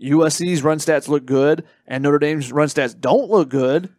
USC's 0.00 0.62
run 0.62 0.78
stats 0.78 1.08
look 1.08 1.24
good 1.24 1.64
and 1.86 2.02
Notre 2.02 2.18
Dame's 2.18 2.52
run 2.52 2.68
stats 2.68 2.98
don't 2.98 3.30
look 3.30 3.48
good, 3.48 3.90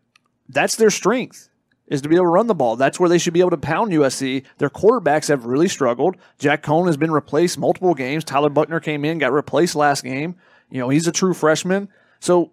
that's 0.49 0.75
their 0.75 0.89
strength. 0.89 1.49
Is 1.87 2.01
to 2.01 2.09
be 2.09 2.15
able 2.15 2.25
to 2.25 2.29
run 2.31 2.47
the 2.47 2.55
ball. 2.55 2.77
That's 2.77 2.99
where 2.99 3.09
they 3.09 3.17
should 3.17 3.33
be 3.33 3.41
able 3.41 3.51
to 3.51 3.57
pound 3.57 3.91
USC. 3.91 4.45
Their 4.57 4.69
quarterbacks 4.69 5.27
have 5.27 5.45
really 5.45 5.67
struggled. 5.67 6.15
Jack 6.39 6.63
Coan 6.63 6.87
has 6.87 6.95
been 6.95 7.11
replaced 7.11 7.59
multiple 7.59 7.93
games. 7.93 8.23
Tyler 8.23 8.49
Buchner 8.49 8.79
came 8.79 9.03
in, 9.03 9.17
got 9.17 9.33
replaced 9.33 9.75
last 9.75 10.03
game. 10.03 10.35
You 10.69 10.79
know, 10.79 10.89
he's 10.89 11.07
a 11.07 11.11
true 11.11 11.33
freshman. 11.33 11.89
So 12.21 12.51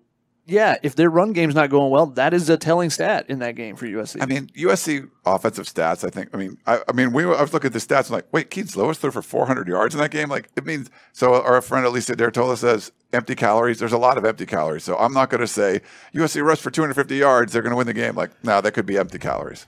yeah, 0.51 0.77
if 0.82 0.97
their 0.97 1.09
run 1.09 1.32
game's 1.32 1.55
not 1.55 1.70
going 1.70 1.90
well, 1.90 2.06
that 2.06 2.35
is 2.35 2.48
a 2.51 2.56
telling 2.56 2.90
stat 2.90 3.27
in 3.28 3.39
that 3.39 3.55
game 3.55 3.77
for 3.77 3.86
USC. 3.86 4.20
I 4.20 4.27
mean, 4.27 4.48
USC 4.56 5.09
offensive 5.24 5.66
stats. 5.66 6.05
I 6.05 6.10
think. 6.10 6.31
I 6.35 6.36
mean, 6.36 6.59
I, 6.66 6.81
I 6.89 6.93
mean, 6.93 7.12
we. 7.12 7.24
I 7.24 7.40
was 7.40 7.52
looking 7.52 7.68
at 7.68 7.72
the 7.72 7.78
stats. 7.78 8.06
and 8.06 8.10
like, 8.10 8.27
wait, 8.32 8.51
Kedon 8.51 8.68
Slovis 8.70 8.97
threw 8.97 9.10
for 9.10 9.22
400 9.22 9.68
yards 9.68 9.94
in 9.94 10.01
that 10.01 10.10
game. 10.10 10.28
Like, 10.28 10.48
it 10.56 10.66
means. 10.66 10.90
So 11.12 11.35
our 11.43 11.60
friend 11.62 11.86
Elisa 11.86 12.16
Dertola 12.16 12.56
says 12.56 12.93
empty 13.12 13.35
calories. 13.35 13.78
There's 13.78 13.93
a 13.93 13.98
lot 13.98 14.18
of 14.18 14.24
empty 14.24 14.47
calories. 14.47 14.85
So 14.85 14.97
I'm 14.97 15.12
not 15.12 15.31
going 15.31 15.40
to 15.40 15.47
say 15.47 15.81
USC 16.14 16.44
rushed 16.44 16.62
for 16.62 16.70
250 16.70 17.16
yards. 17.16 17.52
They're 17.52 17.62
going 17.62 17.72
to 17.72 17.77
win 17.77 17.86
the 17.86 17.94
game. 17.94 18.14
Like, 18.16 18.31
no, 18.44 18.60
that 18.60 18.72
could 18.72 18.86
be 18.86 18.98
empty 18.98 19.18
calories. 19.18 19.66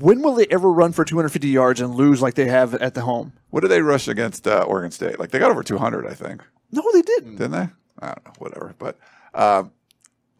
when 0.00 0.22
will 0.22 0.34
they 0.34 0.46
ever 0.50 0.70
run 0.70 0.92
for 0.92 1.04
250 1.04 1.48
yards 1.48 1.80
and 1.80 1.94
lose 1.94 2.20
like 2.22 2.34
they 2.34 2.46
have 2.46 2.74
at 2.74 2.94
the 2.94 3.00
home? 3.02 3.32
What 3.50 3.60
did 3.60 3.68
they 3.68 3.82
rush 3.82 4.06
against 4.08 4.46
uh, 4.46 4.64
Oregon 4.66 4.90
State? 4.90 5.18
Like, 5.18 5.30
they 5.30 5.38
got 5.38 5.50
over 5.50 5.62
200, 5.62 6.06
I 6.06 6.14
think. 6.14 6.42
No, 6.70 6.82
they 6.92 7.02
didn't. 7.02 7.36
Didn't 7.36 7.52
they? 7.52 7.68
I 8.00 8.06
don't 8.08 8.24
know. 8.26 8.32
Whatever. 8.38 8.74
But 8.78 8.98
um, 9.34 9.40
a 9.40 9.52
lot 9.52 9.64
of 9.64 9.72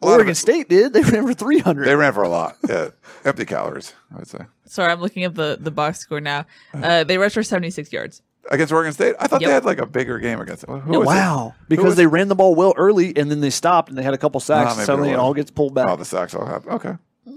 Oregon 0.01 0.31
it- 0.31 0.35
State 0.35 0.69
did. 0.69 0.93
They 0.93 1.01
ran 1.01 1.27
for 1.27 1.33
300. 1.33 1.85
They 1.85 1.95
ran 1.95 2.13
for 2.13 2.23
a 2.23 2.29
lot. 2.29 2.57
Yeah, 2.67 2.89
empty 3.25 3.45
calories. 3.45 3.93
I 4.13 4.17
would 4.17 4.27
say 4.27 4.39
Sorry, 4.65 4.91
I'm 4.91 5.01
looking 5.01 5.23
at 5.23 5.35
the, 5.35 5.57
the 5.59 5.71
box 5.71 5.99
score 5.99 6.21
now. 6.21 6.45
Uh, 6.73 7.03
they 7.03 7.17
rushed 7.17 7.33
for 7.35 7.43
76 7.43 7.91
yards. 7.91 8.21
against 8.51 8.71
Oregon 8.71 8.93
State. 8.93 9.15
I 9.19 9.27
thought 9.27 9.41
Yep. 9.41 9.47
they 9.49 9.53
had 9.53 9.65
like 9.65 9.79
a 9.79 9.85
bigger 9.85 10.19
game 10.19 10.39
against. 10.39 10.65
Who 10.67 10.81
No, 10.85 10.99
was 10.99 11.07
it? 11.07 11.11
wow. 11.11 11.55
Who 11.59 11.65
Because 11.69 11.85
was 11.85 11.95
they 11.97 12.03
it? 12.03 12.07
ran 12.07 12.27
the 12.27 12.35
ball 12.35 12.53
well 12.55 12.73
early 12.77 13.15
and 13.17 13.29
then 13.31 13.41
they 13.41 13.49
stopped 13.49 13.89
and 13.89 13.97
they 13.97 14.03
had 14.03 14.13
a 14.13 14.17
couple 14.17 14.39
sacks. 14.39 14.73
Ah, 14.75 14.77
and 14.77 14.85
suddenly 14.85 15.09
it 15.09 15.13
it 15.13 15.15
was. 15.17 15.23
all 15.23 15.33
gets 15.33 15.51
pulled 15.51 15.73
back. 15.73 15.87
Oh, 15.87 15.95
the 15.95 16.05
sacks 16.05 16.33
all 16.35 16.45
happen. 16.45 16.71
Okay. 16.73 16.93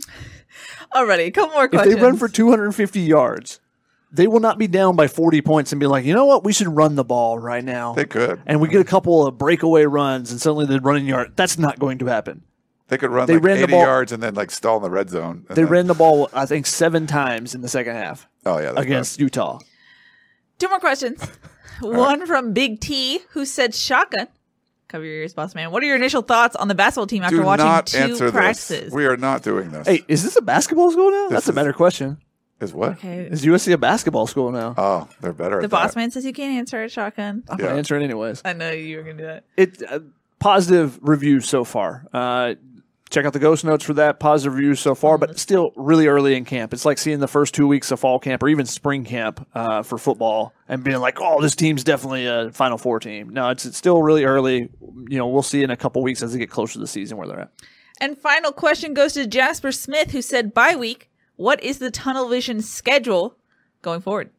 Alrighty, 0.95 1.27
a 1.27 1.31
couple 1.31 1.55
more 1.55 1.65
if 1.65 1.71
questions. 1.71 1.97
they 1.97 2.03
run 2.03 2.17
for 2.17 2.29
250 2.29 3.01
yards, 3.01 3.61
they 4.13 4.27
will 4.27 4.41
not 4.41 4.59
be 4.59 4.67
down 4.67 4.95
by 4.95 5.09
40 5.09 5.41
points 5.41 5.73
and 5.73 5.81
be 5.81 5.87
like, 5.87 6.05
you 6.05 6.13
know 6.15 6.27
what? 6.27 6.45
We 6.45 6.53
should 6.53 6.69
run 6.69 6.97
the 6.97 7.05
ball 7.05 7.39
right 7.39 7.65
now. 7.65 7.95
They 7.95 8.05
could. 8.05 8.43
and 8.47 8.61
we 8.61 8.69
get 8.69 8.81
a 8.83 8.85
couple 8.85 9.27
of 9.27 9.39
breakaway 9.39 9.85
runs 9.85 10.31
and 10.31 10.41
suddenly 10.41 10.67
they're 10.67 10.81
running 10.81 11.07
yard. 11.07 11.33
That's 11.35 11.59
not 11.59 11.79
going 11.79 11.99
to 11.99 12.07
happen. 12.07 12.43
They 12.93 12.99
could 12.99 13.11
run 13.11 13.27
They 13.27 13.35
like 13.37 13.43
ran 13.45 13.57
the 13.57 13.63
80 13.63 13.71
ball- 13.73 13.81
yards 13.81 14.13
and 14.13 14.23
then 14.23 14.35
like 14.35 14.51
stall 14.51 14.77
in 14.77 14.83
the 14.83 14.91
red 14.91 15.09
zone. 15.09 15.47
They 15.49 15.55
then- 15.55 15.67
ran 15.69 15.87
the 15.87 15.95
ball, 15.95 16.29
I 16.35 16.45
think, 16.45 16.67
seven 16.67 17.07
times 17.07 17.55
in 17.55 17.63
the 17.63 17.69
second 17.69 17.95
half 17.97 18.29
Oh 18.45 18.59
yeah. 18.59 18.73
that's 18.73 18.81
against 18.83 19.19
Utah. 19.19 19.61
Two 20.59 20.69
more 20.69 20.79
questions. 20.79 21.25
One 21.81 22.27
from 22.27 22.53
Big 22.53 22.81
T, 22.81 23.21
who 23.31 23.47
said 23.47 23.75
shotgun. 23.75 24.29
Cover 24.89 25.05
your 25.07 25.15
ears, 25.15 25.33
boss 25.33 25.55
man. 25.55 25.71
What 25.71 25.83
are 25.83 25.87
your 25.87 25.97
initial 25.97 26.21
thoughts 26.21 26.55
on 26.55 26.69
the 26.69 26.75
basketball 26.75 27.07
team 27.07 27.23
after 27.23 27.37
Do 27.39 27.43
watching 27.45 27.65
not 27.65 27.87
two 27.87 27.97
answer 27.99 28.31
practices? 28.31 28.85
this. 28.85 28.93
We 28.93 29.07
are 29.07 29.17
not 29.17 29.43
doing 29.43 29.71
this. 29.71 29.87
Hey, 29.89 30.05
is 30.07 30.23
this 30.23 30.37
a 30.37 30.43
basketball 30.43 30.91
school 30.91 31.11
now? 31.11 31.29
This 31.29 31.37
That's 31.37 31.49
a 31.49 31.53
better 31.55 31.73
question. 31.73 32.19
Is 32.61 32.75
what? 32.75 32.93
okay. 32.93 33.21
Is 33.25 33.43
USC 33.45 33.73
a 33.73 33.79
basketball 33.79 34.27
school 34.27 34.53
now? 34.53 34.75
Oh, 34.77 35.09
they're 35.23 35.33
better. 35.33 35.59
The 35.61 35.65
at 35.65 35.71
boss 35.71 35.95
that. 35.95 35.97
man 35.99 36.11
says 36.11 36.27
you 36.27 36.35
can't 36.35 36.59
answer 36.59 36.85
it, 36.85 36.91
shotgun. 36.93 37.43
I'm 37.49 37.59
yeah. 37.59 37.67
gonna 37.69 37.79
answer 37.79 37.97
it 37.97 38.05
anyways. 38.05 38.43
I 38.45 38.53
know 38.53 38.71
you 38.71 38.99
were 38.99 39.03
gonna 39.03 39.17
do 39.17 39.25
that. 39.25 39.45
It 39.57 39.83
uh, 39.91 40.01
positive 40.39 40.99
reviews 41.03 41.49
so 41.49 41.65
far. 41.65 42.07
Uh, 42.13 42.55
check 43.13 43.27
out 43.27 43.33
the 43.33 43.39
ghost 43.39 43.65
notes 43.65 43.85
for 43.85 43.95
that. 43.95 44.19
Positive 44.19 44.55
reviews 44.55 44.81
so 44.81 44.95
far, 44.95 45.19
but 45.19 45.39
still 45.39 45.73
really 45.77 46.07
early 46.07 46.35
in 46.35 46.45
camp. 46.45 46.73
It's 46.73 46.85
like 46.85 46.99
seeing 46.99 47.21
the 47.21 47.29
first 47.29 47.55
two 47.55 47.69
weeks 47.69 47.91
of 47.91 48.01
fall 48.01 48.19
camp 48.19 48.43
or 48.43 48.49
even 48.49 48.67
spring 48.67 49.05
camp 49.05 49.47
uh, 49.55 49.83
for 49.83 49.99
football 49.99 50.53
and 50.69 50.83
being 50.83 50.99
like, 50.99 51.19
"Oh, 51.21 51.41
this 51.41 51.55
team's 51.55 51.85
definitely 51.85 52.27
a 52.27 52.51
Final 52.51 52.79
Four 52.79 52.99
team." 52.99 53.29
No, 53.29 53.51
it's, 53.51 53.67
it's 53.67 53.77
still 53.77 54.03
really 54.03 54.25
early. 54.25 54.71
You 55.09 55.19
know, 55.19 55.29
we'll 55.29 55.43
see 55.43 55.63
in 55.63 55.71
a 55.71 55.77
couple 55.77 56.03
weeks 56.03 56.23
as 56.23 56.33
they 56.33 56.39
get 56.39 56.51
closer 56.51 56.75
to 56.75 56.79
the 56.81 56.87
season 56.87 57.19
where 57.19 57.29
they're 57.29 57.41
at. 57.41 57.51
And 58.01 58.19
final 58.19 58.51
question 58.51 58.95
goes 58.95 59.13
to 59.13 59.27
Jasper 59.27 59.71
Smith, 59.71 60.11
who 60.11 60.23
said, 60.23 60.55
"Bye 60.55 60.75
week. 60.75 61.11
What 61.37 61.63
is 61.63 61.79
the 61.79 61.91
Tunnel 61.91 62.29
Vision 62.29 62.63
schedule 62.63 63.37
going 63.83 64.01
forward? 64.01 64.31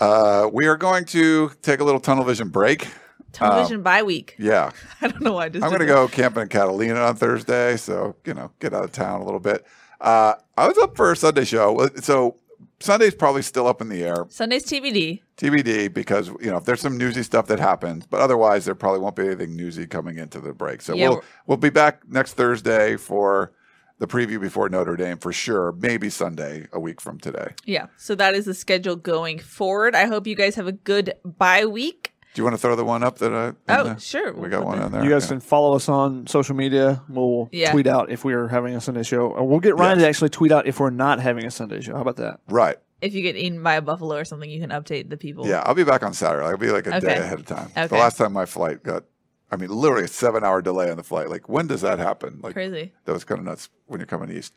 Uh, 0.00 0.48
we 0.50 0.66
are 0.66 0.76
going 0.76 1.04
to 1.04 1.50
take 1.60 1.80
a 1.80 1.84
little 1.84 2.00
tunnel 2.00 2.24
vision 2.24 2.48
break. 2.48 2.88
Tunnel 3.32 3.74
Um, 3.74 3.82
bye 3.82 4.02
week. 4.02 4.36
Yeah, 4.38 4.70
I 5.00 5.08
don't 5.08 5.20
know 5.22 5.32
why 5.32 5.46
I 5.46 5.48
just. 5.48 5.64
I'm 5.64 5.70
going 5.70 5.80
to 5.80 5.86
go 5.86 6.08
camping 6.08 6.42
in 6.42 6.48
Catalina 6.48 7.00
on 7.00 7.16
Thursday, 7.16 7.76
so 7.76 8.16
you 8.24 8.34
know, 8.34 8.50
get 8.60 8.74
out 8.74 8.84
of 8.84 8.92
town 8.92 9.20
a 9.20 9.24
little 9.24 9.40
bit. 9.40 9.64
Uh, 10.00 10.34
I 10.56 10.66
was 10.66 10.78
up 10.78 10.96
for 10.96 11.12
a 11.12 11.16
Sunday 11.16 11.44
show, 11.44 11.88
so 11.96 12.36
Sunday's 12.80 13.14
probably 13.14 13.42
still 13.42 13.66
up 13.66 13.82
in 13.82 13.88
the 13.88 14.02
air, 14.02 14.26
Sunday's 14.28 14.64
TBD. 14.64 15.20
TBD, 15.36 15.92
because 15.92 16.28
you 16.40 16.50
know 16.50 16.56
if 16.56 16.64
there's 16.64 16.80
some 16.80 16.96
newsy 16.96 17.22
stuff 17.22 17.46
that 17.46 17.60
happens, 17.60 18.06
but 18.06 18.20
otherwise 18.20 18.64
there 18.64 18.74
probably 18.74 19.00
won't 19.00 19.16
be 19.16 19.26
anything 19.26 19.54
newsy 19.54 19.86
coming 19.86 20.18
into 20.18 20.40
the 20.40 20.52
break. 20.52 20.80
So 20.80 20.94
Yeah, 20.94 21.10
we'll 21.10 21.24
we'll 21.46 21.58
be 21.58 21.70
back 21.70 22.08
next 22.08 22.34
Thursday 22.34 22.96
for 22.96 23.52
the 23.98 24.06
preview 24.06 24.40
before 24.40 24.68
Notre 24.70 24.96
Dame 24.96 25.18
for 25.18 25.32
sure. 25.32 25.72
Maybe 25.72 26.08
Sunday 26.08 26.66
a 26.72 26.80
week 26.80 27.00
from 27.02 27.18
today. 27.20 27.52
Yeah. 27.66 27.86
So 27.98 28.14
that 28.14 28.34
is 28.34 28.46
the 28.46 28.54
schedule 28.54 28.96
going 28.96 29.38
forward. 29.38 29.94
I 29.94 30.06
hope 30.06 30.26
you 30.26 30.34
guys 30.34 30.54
have 30.54 30.66
a 30.66 30.72
good 30.72 31.12
bye 31.22 31.66
week. 31.66 32.09
Do 32.32 32.40
you 32.40 32.44
want 32.44 32.54
to 32.54 32.58
throw 32.60 32.76
the 32.76 32.84
one 32.84 33.02
up 33.02 33.18
that 33.18 33.32
I? 33.34 33.52
Oh, 33.68 33.84
the- 33.94 33.98
sure. 34.00 34.32
We 34.32 34.48
got 34.48 34.64
one 34.64 34.78
that- 34.78 34.86
in 34.86 34.92
there. 34.92 35.04
You 35.04 35.10
guys 35.10 35.24
yeah. 35.24 35.30
can 35.30 35.40
follow 35.40 35.74
us 35.74 35.88
on 35.88 36.26
social 36.28 36.54
media. 36.54 37.02
We'll 37.08 37.48
Yeah. 37.50 37.72
tweet 37.72 37.86
out 37.88 38.10
if 38.10 38.24
we 38.24 38.34
are 38.34 38.46
having 38.48 38.76
a 38.76 38.80
Sunday 38.80 39.02
show. 39.02 39.26
Or 39.32 39.46
we'll 39.46 39.58
get 39.60 39.76
Ryan 39.76 39.98
Yes. 39.98 40.04
to 40.04 40.08
actually 40.08 40.28
tweet 40.30 40.52
out 40.52 40.66
if 40.66 40.78
we're 40.78 40.90
not 40.90 41.18
having 41.20 41.44
a 41.44 41.50
Sunday 41.50 41.80
show. 41.80 41.94
How 41.94 42.02
about 42.02 42.16
that? 42.16 42.40
right. 42.48 42.76
If 43.00 43.14
you 43.14 43.22
get 43.22 43.34
eaten 43.34 43.62
by 43.62 43.76
a 43.76 43.80
buffalo 43.80 44.16
or 44.18 44.26
something, 44.26 44.50
you 44.50 44.60
can 44.60 44.68
update 44.68 45.08
the 45.08 45.16
people. 45.16 45.46
Yeah, 45.46 45.62
I'll 45.64 45.74
be 45.74 45.84
back 45.84 46.02
on 46.02 46.12
Saturday. 46.12 46.44
I'll 46.44 46.58
be 46.58 46.70
like 46.70 46.86
a 46.86 46.96
Okay. 46.98 47.00
day 47.00 47.16
ahead 47.16 47.38
of 47.38 47.46
time. 47.46 47.68
Okay. 47.74 47.86
The 47.86 47.94
last 47.94 48.18
time 48.18 48.34
my 48.34 48.44
flight 48.44 48.82
got, 48.82 49.04
I 49.50 49.56
mean, 49.56 49.70
literally 49.70 50.04
a 50.04 50.08
seven 50.08 50.44
hour 50.44 50.60
delay 50.60 50.90
on 50.90 50.98
the 50.98 51.02
flight. 51.02 51.30
Like, 51.30 51.48
when 51.48 51.66
does 51.66 51.80
that 51.80 51.98
happen? 51.98 52.40
Like, 52.42 52.52
Crazy. 52.52 52.92
that 53.06 53.12
was 53.12 53.24
kind 53.24 53.38
of 53.38 53.46
nuts 53.46 53.70
when 53.86 54.00
you're 54.00 54.06
coming 54.06 54.30
east. 54.30 54.52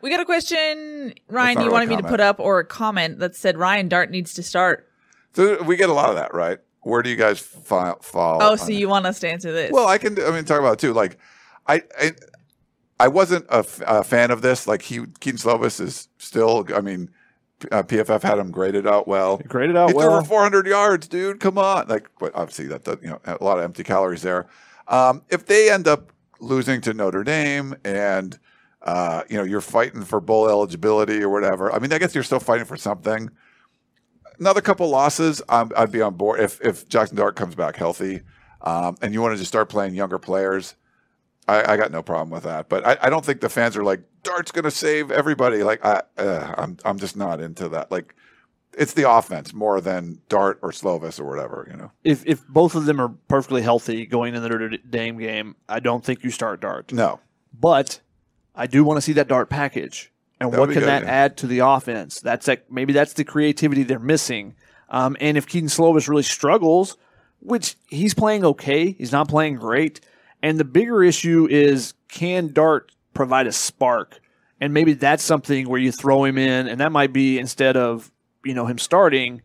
We 0.00 0.10
got 0.10 0.20
a 0.20 0.24
question, 0.24 1.14
Ryan. 1.28 1.54
not 1.56 1.60
You 1.64 1.66
really 1.66 1.72
wanted 1.72 1.88
me 1.88 1.96
to 1.96 2.02
put 2.04 2.20
up 2.20 2.38
or 2.38 2.60
a 2.60 2.64
comment 2.64 3.18
that 3.18 3.34
said 3.34 3.58
Ryan 3.58 3.88
Dart 3.88 4.12
needs 4.12 4.32
to 4.34 4.44
start. 4.44 4.86
So 5.34 5.60
we 5.64 5.76
get 5.76 5.90
a 5.90 5.92
lot 5.92 6.08
of 6.08 6.14
that, 6.14 6.32
right? 6.34 6.58
Where 6.82 7.02
do 7.02 7.10
you 7.10 7.16
guys 7.16 7.38
fi- 7.38 7.94
fall? 8.00 8.42
Oh, 8.42 8.52
on 8.52 8.58
so 8.58 8.68
it? 8.68 8.74
you 8.74 8.88
want 8.88 9.06
us 9.06 9.20
to 9.20 9.28
answer 9.28 9.52
this? 9.52 9.70
Well, 9.72 9.86
I 9.86 9.98
can. 9.98 10.20
I 10.22 10.30
mean, 10.30 10.44
talk 10.44 10.58
about 10.58 10.74
it 10.74 10.78
too. 10.80 10.92
Like, 10.92 11.18
I, 11.66 11.82
I, 11.98 12.12
I 12.98 13.08
wasn't 13.08 13.46
a, 13.46 13.58
f- 13.58 13.82
a 13.86 14.02
fan 14.02 14.30
of 14.30 14.42
this. 14.42 14.66
Like, 14.66 14.82
he 14.82 15.00
Kedon 15.20 15.38
Slovis 15.38 15.80
is 15.80 16.08
still. 16.18 16.66
I 16.74 16.80
mean, 16.80 17.10
uh, 17.70 17.82
PFF 17.82 18.22
had 18.22 18.38
him 18.38 18.50
graded 18.50 18.86
out 18.86 19.06
well. 19.06 19.38
Graded 19.38 19.76
out 19.76 19.90
he 19.90 19.92
threw 19.92 20.08
well. 20.08 20.22
for 20.22 20.28
400 20.28 20.66
yards, 20.66 21.06
dude. 21.08 21.40
Come 21.40 21.58
on. 21.58 21.86
Like, 21.88 22.08
but 22.18 22.34
obviously 22.34 22.66
that 22.68 22.84
does, 22.84 22.98
you 23.02 23.08
know 23.10 23.20
a 23.24 23.42
lot 23.42 23.58
of 23.58 23.64
empty 23.64 23.84
calories 23.84 24.22
there. 24.22 24.48
Um, 24.88 25.22
if 25.28 25.46
they 25.46 25.70
end 25.70 25.86
up 25.86 26.12
losing 26.40 26.80
to 26.82 26.94
Notre 26.94 27.22
Dame 27.22 27.74
and 27.84 28.38
uh, 28.82 29.22
you 29.28 29.36
know 29.36 29.44
you're 29.44 29.60
fighting 29.60 30.02
for 30.02 30.20
bowl 30.20 30.48
eligibility 30.48 31.22
or 31.22 31.28
whatever, 31.28 31.72
I 31.72 31.78
mean, 31.78 31.92
I 31.92 31.98
guess 31.98 32.14
you're 32.14 32.24
still 32.24 32.40
fighting 32.40 32.66
for 32.66 32.76
something. 32.76 33.30
Another 34.38 34.60
couple 34.60 34.88
losses, 34.88 35.42
um, 35.48 35.72
I'd 35.76 35.92
be 35.92 36.02
on 36.02 36.14
board 36.14 36.40
if 36.40 36.60
if 36.60 36.88
Jackson 36.88 37.16
Dart 37.16 37.36
comes 37.36 37.54
back 37.54 37.76
healthy, 37.76 38.22
um, 38.60 38.96
and 39.02 39.12
you 39.12 39.20
want 39.22 39.34
to 39.34 39.38
just 39.38 39.48
start 39.48 39.68
playing 39.68 39.94
younger 39.94 40.18
players. 40.18 40.74
I, 41.48 41.72
I 41.72 41.76
got 41.76 41.90
no 41.90 42.02
problem 42.02 42.30
with 42.30 42.44
that, 42.44 42.68
but 42.68 42.86
I, 42.86 42.96
I 43.02 43.10
don't 43.10 43.24
think 43.24 43.40
the 43.40 43.48
fans 43.48 43.76
are 43.76 43.82
like 43.82 44.00
Dart's 44.22 44.52
going 44.52 44.64
to 44.64 44.70
save 44.70 45.10
everybody. 45.10 45.64
Like 45.64 45.84
I, 45.84 46.02
uh, 46.16 46.54
I'm, 46.56 46.76
I'm 46.84 46.98
just 46.98 47.16
not 47.16 47.40
into 47.40 47.68
that. 47.70 47.90
Like 47.90 48.14
it's 48.78 48.94
the 48.94 49.10
offense 49.10 49.52
more 49.52 49.80
than 49.80 50.20
Dart 50.28 50.60
or 50.62 50.70
Slovis 50.70 51.18
or 51.20 51.24
whatever. 51.24 51.66
You 51.70 51.76
know, 51.76 51.90
If 52.04 52.24
if 52.26 52.46
both 52.46 52.74
of 52.74 52.84
them 52.86 53.00
are 53.00 53.08
perfectly 53.28 53.62
healthy 53.62 54.06
going 54.06 54.34
in 54.34 54.42
the 54.42 54.48
Notre 54.48 54.68
Dame 54.78 55.18
game, 55.18 55.56
I 55.68 55.80
don't 55.80 56.04
think 56.04 56.22
you 56.22 56.30
start 56.30 56.60
Dart. 56.60 56.92
no, 56.92 57.18
But 57.52 58.00
I 58.54 58.66
do 58.68 58.84
want 58.84 58.98
to 58.98 59.02
see 59.02 59.12
that 59.14 59.26
Dart 59.28 59.50
package. 59.50 60.11
And 60.42 60.52
That 60.52 60.60
what 60.60 60.70
can 60.70 60.82
that 60.82 61.00
good, 61.00 61.06
yeah. 61.06 61.12
add 61.14 61.36
to 61.38 61.46
the 61.46 61.60
offense? 61.60 62.20
That's 62.20 62.48
like 62.48 62.70
maybe 62.70 62.92
that's 62.92 63.12
the 63.14 63.24
creativity 63.24 63.82
they're 63.84 63.98
missing. 63.98 64.54
Um, 64.88 65.16
and 65.20 65.36
if 65.38 65.46
Kedon 65.46 65.68
Slovis 65.68 66.08
really 66.08 66.22
struggles, 66.22 66.96
which 67.40 67.76
he's 67.88 68.14
playing 68.14 68.44
okay, 68.44 68.92
he's 68.92 69.12
not 69.12 69.28
playing 69.28 69.56
great. 69.56 70.00
And 70.42 70.58
the 70.58 70.64
bigger 70.64 71.02
issue 71.02 71.46
is 71.48 71.94
can 72.08 72.52
Dart 72.52 72.92
provide 73.14 73.46
a 73.46 73.52
spark? 73.52 74.20
And 74.60 74.74
maybe 74.74 74.94
that's 74.94 75.22
something 75.22 75.68
where 75.68 75.80
you 75.80 75.90
throw 75.92 76.24
him 76.24 76.38
in, 76.38 76.68
and 76.68 76.80
that 76.80 76.92
might 76.92 77.12
be 77.12 77.38
instead 77.38 77.76
of 77.76 78.10
you 78.44 78.54
know 78.54 78.66
him 78.66 78.78
starting. 78.78 79.42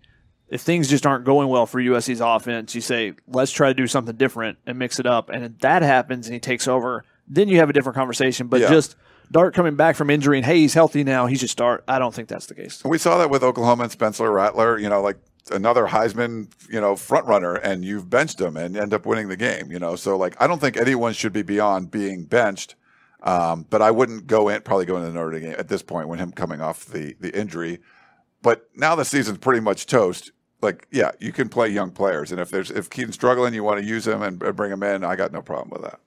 If 0.50 0.62
things 0.62 0.88
just 0.90 1.06
aren't 1.06 1.26
going 1.26 1.50
well 1.50 1.66
for 1.66 1.80
USC's 1.82 2.22
offense, 2.22 2.74
you 2.74 2.82
say 2.82 3.14
let's 3.28 3.52
try 3.52 3.68
to 3.68 3.74
do 3.74 3.86
something 3.86 4.16
different 4.16 4.58
and 4.66 4.80
mix 4.80 5.00
it 5.00 5.06
up. 5.06 5.30
And 5.30 5.44
if 5.44 5.60
that 5.60 5.82
happens 5.82 6.28
and 6.28 6.34
he 6.34 6.40
takes 6.40 6.68
over, 6.68 7.04
then 7.28 7.50
you 7.50 7.58
have 7.58 7.70
a 7.70 7.74
different 7.74 7.98
conversation. 7.98 8.48
But 8.48 8.62
Yeah. 8.62 8.70
just 8.70 8.96
Dart 9.32 9.54
coming 9.54 9.76
back 9.76 9.96
from 9.96 10.10
injury 10.10 10.38
and 10.38 10.46
hey, 10.46 10.60
he's 10.60 10.74
healthy 10.74 11.04
now, 11.04 11.26
he 11.26 11.36
should 11.36 11.50
start. 11.50 11.84
I 11.88 12.00
don't 12.00 12.14
think 12.14 12.28
that's 12.28 12.46
the 12.46 12.56
case. 12.56 12.84
we 12.84 12.98
saw 12.98 13.18
that 13.18 13.30
with 13.30 13.44
Oklahoma 13.44 13.84
and 13.84 13.92
Spencer 13.92 14.32
Rattler. 14.32 14.78
You 14.80 14.90
know, 14.90 15.02
like 15.02 15.18
another 15.52 15.88
Heisman, 15.88 16.52
you 16.70 16.80
know, 16.80 16.96
front 16.96 17.26
runner, 17.26 17.56
and 17.56 17.84
you've 17.84 18.10
benched 18.10 18.40
him 18.40 18.58
and 18.58 18.78
end 18.78 18.94
up 18.94 19.06
winning 19.06 19.28
the 19.28 19.38
game. 19.38 19.72
You 19.72 19.80
know, 19.80 19.96
so 19.96 20.18
like 20.18 20.40
I 20.42 20.48
don't 20.48 20.60
think 20.60 20.78
anyone 20.78 21.14
should 21.14 21.34
be 21.34 21.42
beyond 21.42 21.92
being 21.92 22.26
benched. 22.26 22.76
Um, 23.24 23.66
but 23.70 23.82
I 23.82 23.92
wouldn't 23.92 24.28
go 24.28 24.48
in 24.48 24.62
probably 24.62 24.86
go 24.86 24.96
into 24.96 25.08
the 25.08 25.14
Notre 25.14 25.32
Dame 25.32 25.50
game 25.50 25.56
at 25.58 25.68
this 25.68 25.82
point 25.82 26.08
when 26.08 26.20
him 26.20 26.32
coming 26.32 26.62
off 26.62 26.86
the 26.86 27.16
the 27.20 27.38
injury. 27.38 27.80
But 28.42 28.70
now 28.76 28.96
the 28.96 29.06
season's 29.06 29.40
pretty 29.40 29.60
much 29.60 29.88
toast. 29.88 30.32
Like, 30.62 30.88
yeah, 30.92 31.12
you 31.20 31.32
can 31.32 31.50
play 31.50 31.70
young 31.70 31.92
players, 31.92 32.32
and 32.32 32.40
if 32.42 32.50
there's 32.50 32.72
if 32.72 32.90
Kedon's 32.90 33.16
struggling, 33.16 33.54
you 33.54 33.64
want 33.64 33.80
to 33.80 33.86
use 33.86 34.08
him 34.08 34.22
and, 34.22 34.42
and 34.42 34.56
bring 34.56 34.72
him 34.72 34.84
in. 34.84 35.04
I 35.04 35.16
got 35.16 35.32
no 35.32 35.42
problem 35.42 35.70
with 35.70 35.82
that. 35.84 36.00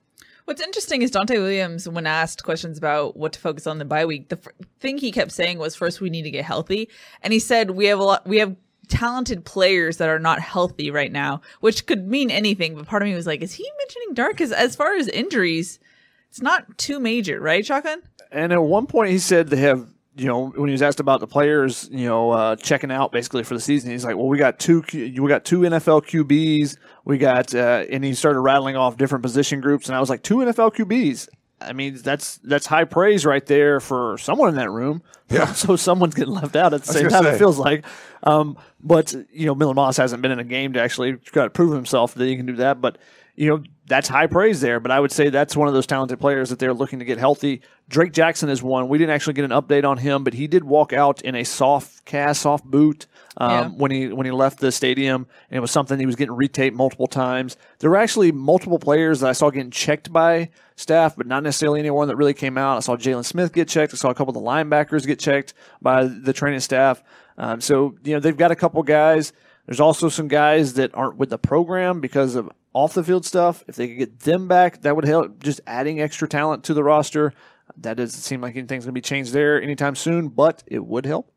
What's 0.51 0.61
interesting 0.61 1.01
is 1.01 1.11
Donte 1.11 1.29
Williams, 1.29 1.87
when 1.87 2.05
asked 2.05 2.43
questions 2.43 2.77
about 2.77 3.15
what 3.15 3.31
to 3.31 3.39
focus 3.39 3.65
on 3.67 3.77
the 3.77 3.85
bye 3.85 4.05
week, 4.05 4.27
the 4.27 4.35
f- 4.35 4.51
thing 4.81 4.97
he 4.97 5.09
kept 5.09 5.31
saying 5.31 5.59
was, 5.59 5.77
first 5.77 6.01
we 6.01 6.09
need 6.09 6.23
to 6.23 6.29
get 6.29 6.43
healthy, 6.43 6.89
and 7.23 7.31
he 7.31 7.39
said 7.39 7.71
we 7.71 7.85
have 7.85 7.99
a 7.99 8.03
lot, 8.03 8.27
we 8.27 8.39
have 8.39 8.57
talented 8.89 9.45
players 9.45 9.95
that 9.95 10.09
are 10.09 10.19
not 10.19 10.41
healthy 10.41 10.91
right 10.91 11.13
now, 11.13 11.39
which 11.61 11.85
could 11.85 12.05
mean 12.05 12.29
anything. 12.29 12.75
But 12.75 12.85
part 12.85 13.01
of 13.01 13.07
me 13.07 13.15
was 13.15 13.25
like, 13.25 13.41
is 13.41 13.53
he 13.53 13.65
mentioning 13.77 14.13
Dart? 14.13 14.33
Because 14.33 14.51
as 14.51 14.75
far 14.75 14.93
as 14.93 15.07
injuries, 15.07 15.79
it's 16.27 16.41
not 16.41 16.77
too 16.77 16.99
major, 16.99 17.39
right, 17.39 17.65
Shotgun? 17.65 18.01
And 18.29 18.51
at 18.51 18.61
one 18.61 18.87
point, 18.87 19.09
he 19.09 19.19
said 19.19 19.47
they 19.47 19.55
have, 19.55 19.87
you 20.15 20.25
know, 20.25 20.47
when 20.49 20.67
he 20.67 20.73
was 20.73 20.81
asked 20.81 20.99
about 20.99 21.19
the 21.19 21.27
players, 21.27 21.87
you 21.91 22.05
know, 22.05 22.31
uh, 22.31 22.55
checking 22.57 22.91
out 22.91 23.11
basically 23.11 23.43
for 23.43 23.53
the 23.53 23.61
season, 23.61 23.91
he's 23.91 24.03
like, 24.03 24.17
"Well, 24.17 24.27
we 24.27 24.37
got 24.37 24.59
two, 24.59 24.83
we 24.93 25.09
got 25.11 25.45
two 25.45 25.61
NFL 25.61 26.01
QBs, 26.05 26.77
we 27.05 27.17
got," 27.17 27.55
uh, 27.55 27.85
and 27.89 28.03
he 28.03 28.13
started 28.13 28.41
rattling 28.41 28.75
off 28.75 28.97
different 28.97 29.23
position 29.23 29.61
groups, 29.61 29.87
and 29.87 29.95
I 29.95 29.99
was 29.99 30.09
like, 30.09 30.21
two 30.21 30.37
NFL 30.37 30.75
QBs. 30.75 31.29
I 31.61 31.73
mean, 31.73 31.95
that's 32.01 32.37
that's 32.39 32.65
high 32.65 32.85
praise 32.85 33.25
right 33.25 33.45
there 33.45 33.79
for 33.79 34.17
someone 34.17 34.49
in 34.49 34.55
that 34.55 34.69
room. 34.69 35.03
Yeah. 35.29 35.53
so 35.53 35.75
someone's 35.75 36.15
getting 36.15 36.33
left 36.33 36.55
out 36.55 36.73
at 36.73 36.83
the 36.83 36.91
same 36.91 37.07
time. 37.07 37.25
It 37.25 37.37
feels 37.37 37.57
like, 37.57 37.85
um, 38.23 38.57
but 38.81 39.13
you 39.31 39.45
know, 39.45 39.55
Miller 39.55 39.73
Moss 39.73 39.97
hasn't 39.97 40.21
been 40.21 40.31
in 40.31 40.39
a 40.39 40.43
game 40.43 40.73
to 40.73 40.81
actually 40.81 41.13
try 41.13 41.43
to 41.43 41.49
prove 41.49 41.73
himself 41.73 42.15
that 42.15 42.25
he 42.25 42.35
can 42.35 42.45
do 42.45 42.55
that. 42.57 42.81
But 42.81 42.97
you 43.35 43.49
know, 43.49 43.63
that's 43.91 44.07
high 44.07 44.25
praise 44.27 44.61
there. 44.61 44.79
But 44.79 44.91
I 44.91 44.99
would 44.99 45.11
say 45.11 45.29
that's 45.29 45.55
one 45.55 45.67
of 45.67 45.73
those 45.73 45.85
talented 45.85 46.17
players 46.19 46.49
that 46.49 46.59
they're 46.59 46.73
looking 46.73 46.99
to 46.99 47.05
get 47.05 47.17
healthy. 47.17 47.61
Drake 47.89 48.13
Jackson 48.13 48.47
is 48.47 48.63
one. 48.63 48.87
We 48.87 48.97
didn't 48.97 49.13
actually 49.13 49.33
get 49.33 49.43
an 49.43 49.51
update 49.51 49.83
on 49.83 49.97
him, 49.97 50.23
but 50.23 50.33
he 50.33 50.47
did 50.47 50.63
walk 50.63 50.93
out 50.93 51.21
in 51.21 51.35
a 51.35 51.43
soft 51.43 52.05
cast, 52.05 52.43
soft 52.43 52.63
boot 52.63 53.05
um, 53.35 53.51
Yeah. 53.51 53.67
when 53.67 53.91
he 53.91 54.07
when 54.07 54.25
he 54.25 54.31
left 54.31 54.59
the 54.59 54.71
stadium, 54.71 55.27
and 55.49 55.57
it 55.57 55.59
was 55.59 55.71
something 55.71 55.99
he 55.99 56.05
was 56.05 56.15
getting 56.15 56.33
retaped 56.33 56.71
multiple 56.73 57.07
times. 57.07 57.57
There 57.79 57.89
were 57.89 57.97
actually 57.97 58.31
multiple 58.31 58.79
players 58.79 59.19
that 59.19 59.29
I 59.29 59.33
saw 59.33 59.49
getting 59.49 59.71
checked 59.71 60.11
by 60.11 60.51
staff, 60.77 61.17
but 61.17 61.27
not 61.27 61.43
necessarily 61.43 61.81
anyone 61.81 62.07
that 62.07 62.15
really 62.15 62.33
came 62.33 62.57
out. 62.57 62.77
I 62.77 62.79
saw 62.79 62.95
Jalen 62.95 63.25
Smith 63.25 63.51
get 63.51 63.67
checked. 63.67 63.93
I 63.93 63.97
saw 63.97 64.09
a 64.09 64.15
couple 64.15 64.35
of 64.35 64.41
the 64.41 64.49
linebackers 64.49 65.05
get 65.05 65.19
checked 65.19 65.53
by 65.81 66.05
the 66.05 66.31
training 66.31 66.61
staff. 66.61 67.03
Um, 67.37 67.59
so 67.59 67.95
you 68.05 68.13
know 68.13 68.21
they've 68.21 68.37
got 68.37 68.51
a 68.51 68.55
couple 68.55 68.81
guys. 68.83 69.33
There's 69.65 69.79
also 69.79 70.09
some 70.09 70.27
guys 70.27 70.73
that 70.73 70.93
aren't 70.95 71.17
with 71.17 71.29
the 71.29 71.37
program 71.37 72.01
because 72.01 72.35
of 72.35 72.49
off 72.73 72.93
the 72.93 73.03
field 73.03 73.25
stuff. 73.25 73.63
If 73.67 73.75
they 73.75 73.87
could 73.87 73.97
get 73.97 74.19
them 74.21 74.47
back, 74.47 74.81
that 74.81 74.95
would 74.95 75.05
help. 75.05 75.41
Just 75.43 75.61
adding 75.67 76.01
extra 76.01 76.27
talent 76.27 76.63
to 76.65 76.73
the 76.73 76.83
roster. 76.83 77.33
That 77.77 77.97
doesn't 77.97 78.19
seem 78.19 78.41
like 78.41 78.55
anything's 78.55 78.85
going 78.85 78.91
to 78.93 78.97
be 78.97 79.01
changed 79.01 79.33
there 79.33 79.61
anytime 79.61 79.95
soon, 79.95 80.27
but 80.29 80.63
it 80.67 80.85
would 80.85 81.05
help. 81.05 81.31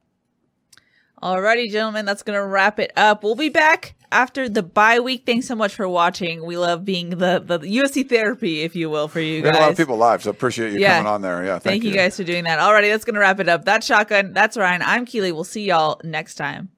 Alrighty, 1.23 1.71
gentlemen, 1.71 2.05
that's 2.05 2.23
gonna 2.23 2.45
wrap 2.47 2.79
it 2.79 2.93
up. 2.99 3.23
We'll 3.25 3.35
be 3.35 3.49
back 3.49 3.95
after 4.13 4.47
the 4.47 4.63
bye 4.63 5.01
week. 5.01 5.23
Thanks 5.25 5.47
so 5.47 5.55
much 5.55 5.75
for 5.75 5.89
watching. 5.89 6.45
We 6.45 6.59
love 6.59 6.85
being 6.85 7.09
the 7.11 7.41
the 7.43 7.61
USC 7.61 8.07
therapy, 8.07 8.61
if 8.61 8.77
you 8.77 8.91
will, 8.91 9.09
for 9.09 9.21
you 9.21 9.37
We 9.37 9.43
guys. 9.43 9.53
had 9.53 9.59
a 9.61 9.63
lot 9.63 9.71
of 9.71 9.77
people 9.79 9.97
live, 9.97 10.23
so 10.23 10.29
appreciate 10.31 10.73
you 10.75 10.81
Yeah. 10.81 10.99
coming 10.99 11.11
on 11.11 11.23
there. 11.23 11.43
Yeah, 11.43 11.53
thank, 11.53 11.63
Thank 11.63 11.85
you 11.85 11.93
guys 11.95 12.17
for 12.19 12.25
doing 12.25 12.45
that. 12.45 12.59
Alrighty, 12.59 12.91
that's 12.91 13.07
gonna 13.07 13.21
wrap 13.21 13.41
it 13.41 13.49
up. 13.49 13.65
That's 13.65 13.87
Shotgun. 13.87 14.35
That's 14.35 14.59
Ryan. 14.59 14.83
I'm 14.83 15.07
Keely. 15.07 15.33
We'll 15.33 15.45
see 15.45 15.65
y'all 15.65 15.99
next 16.05 16.35
time. 16.35 16.69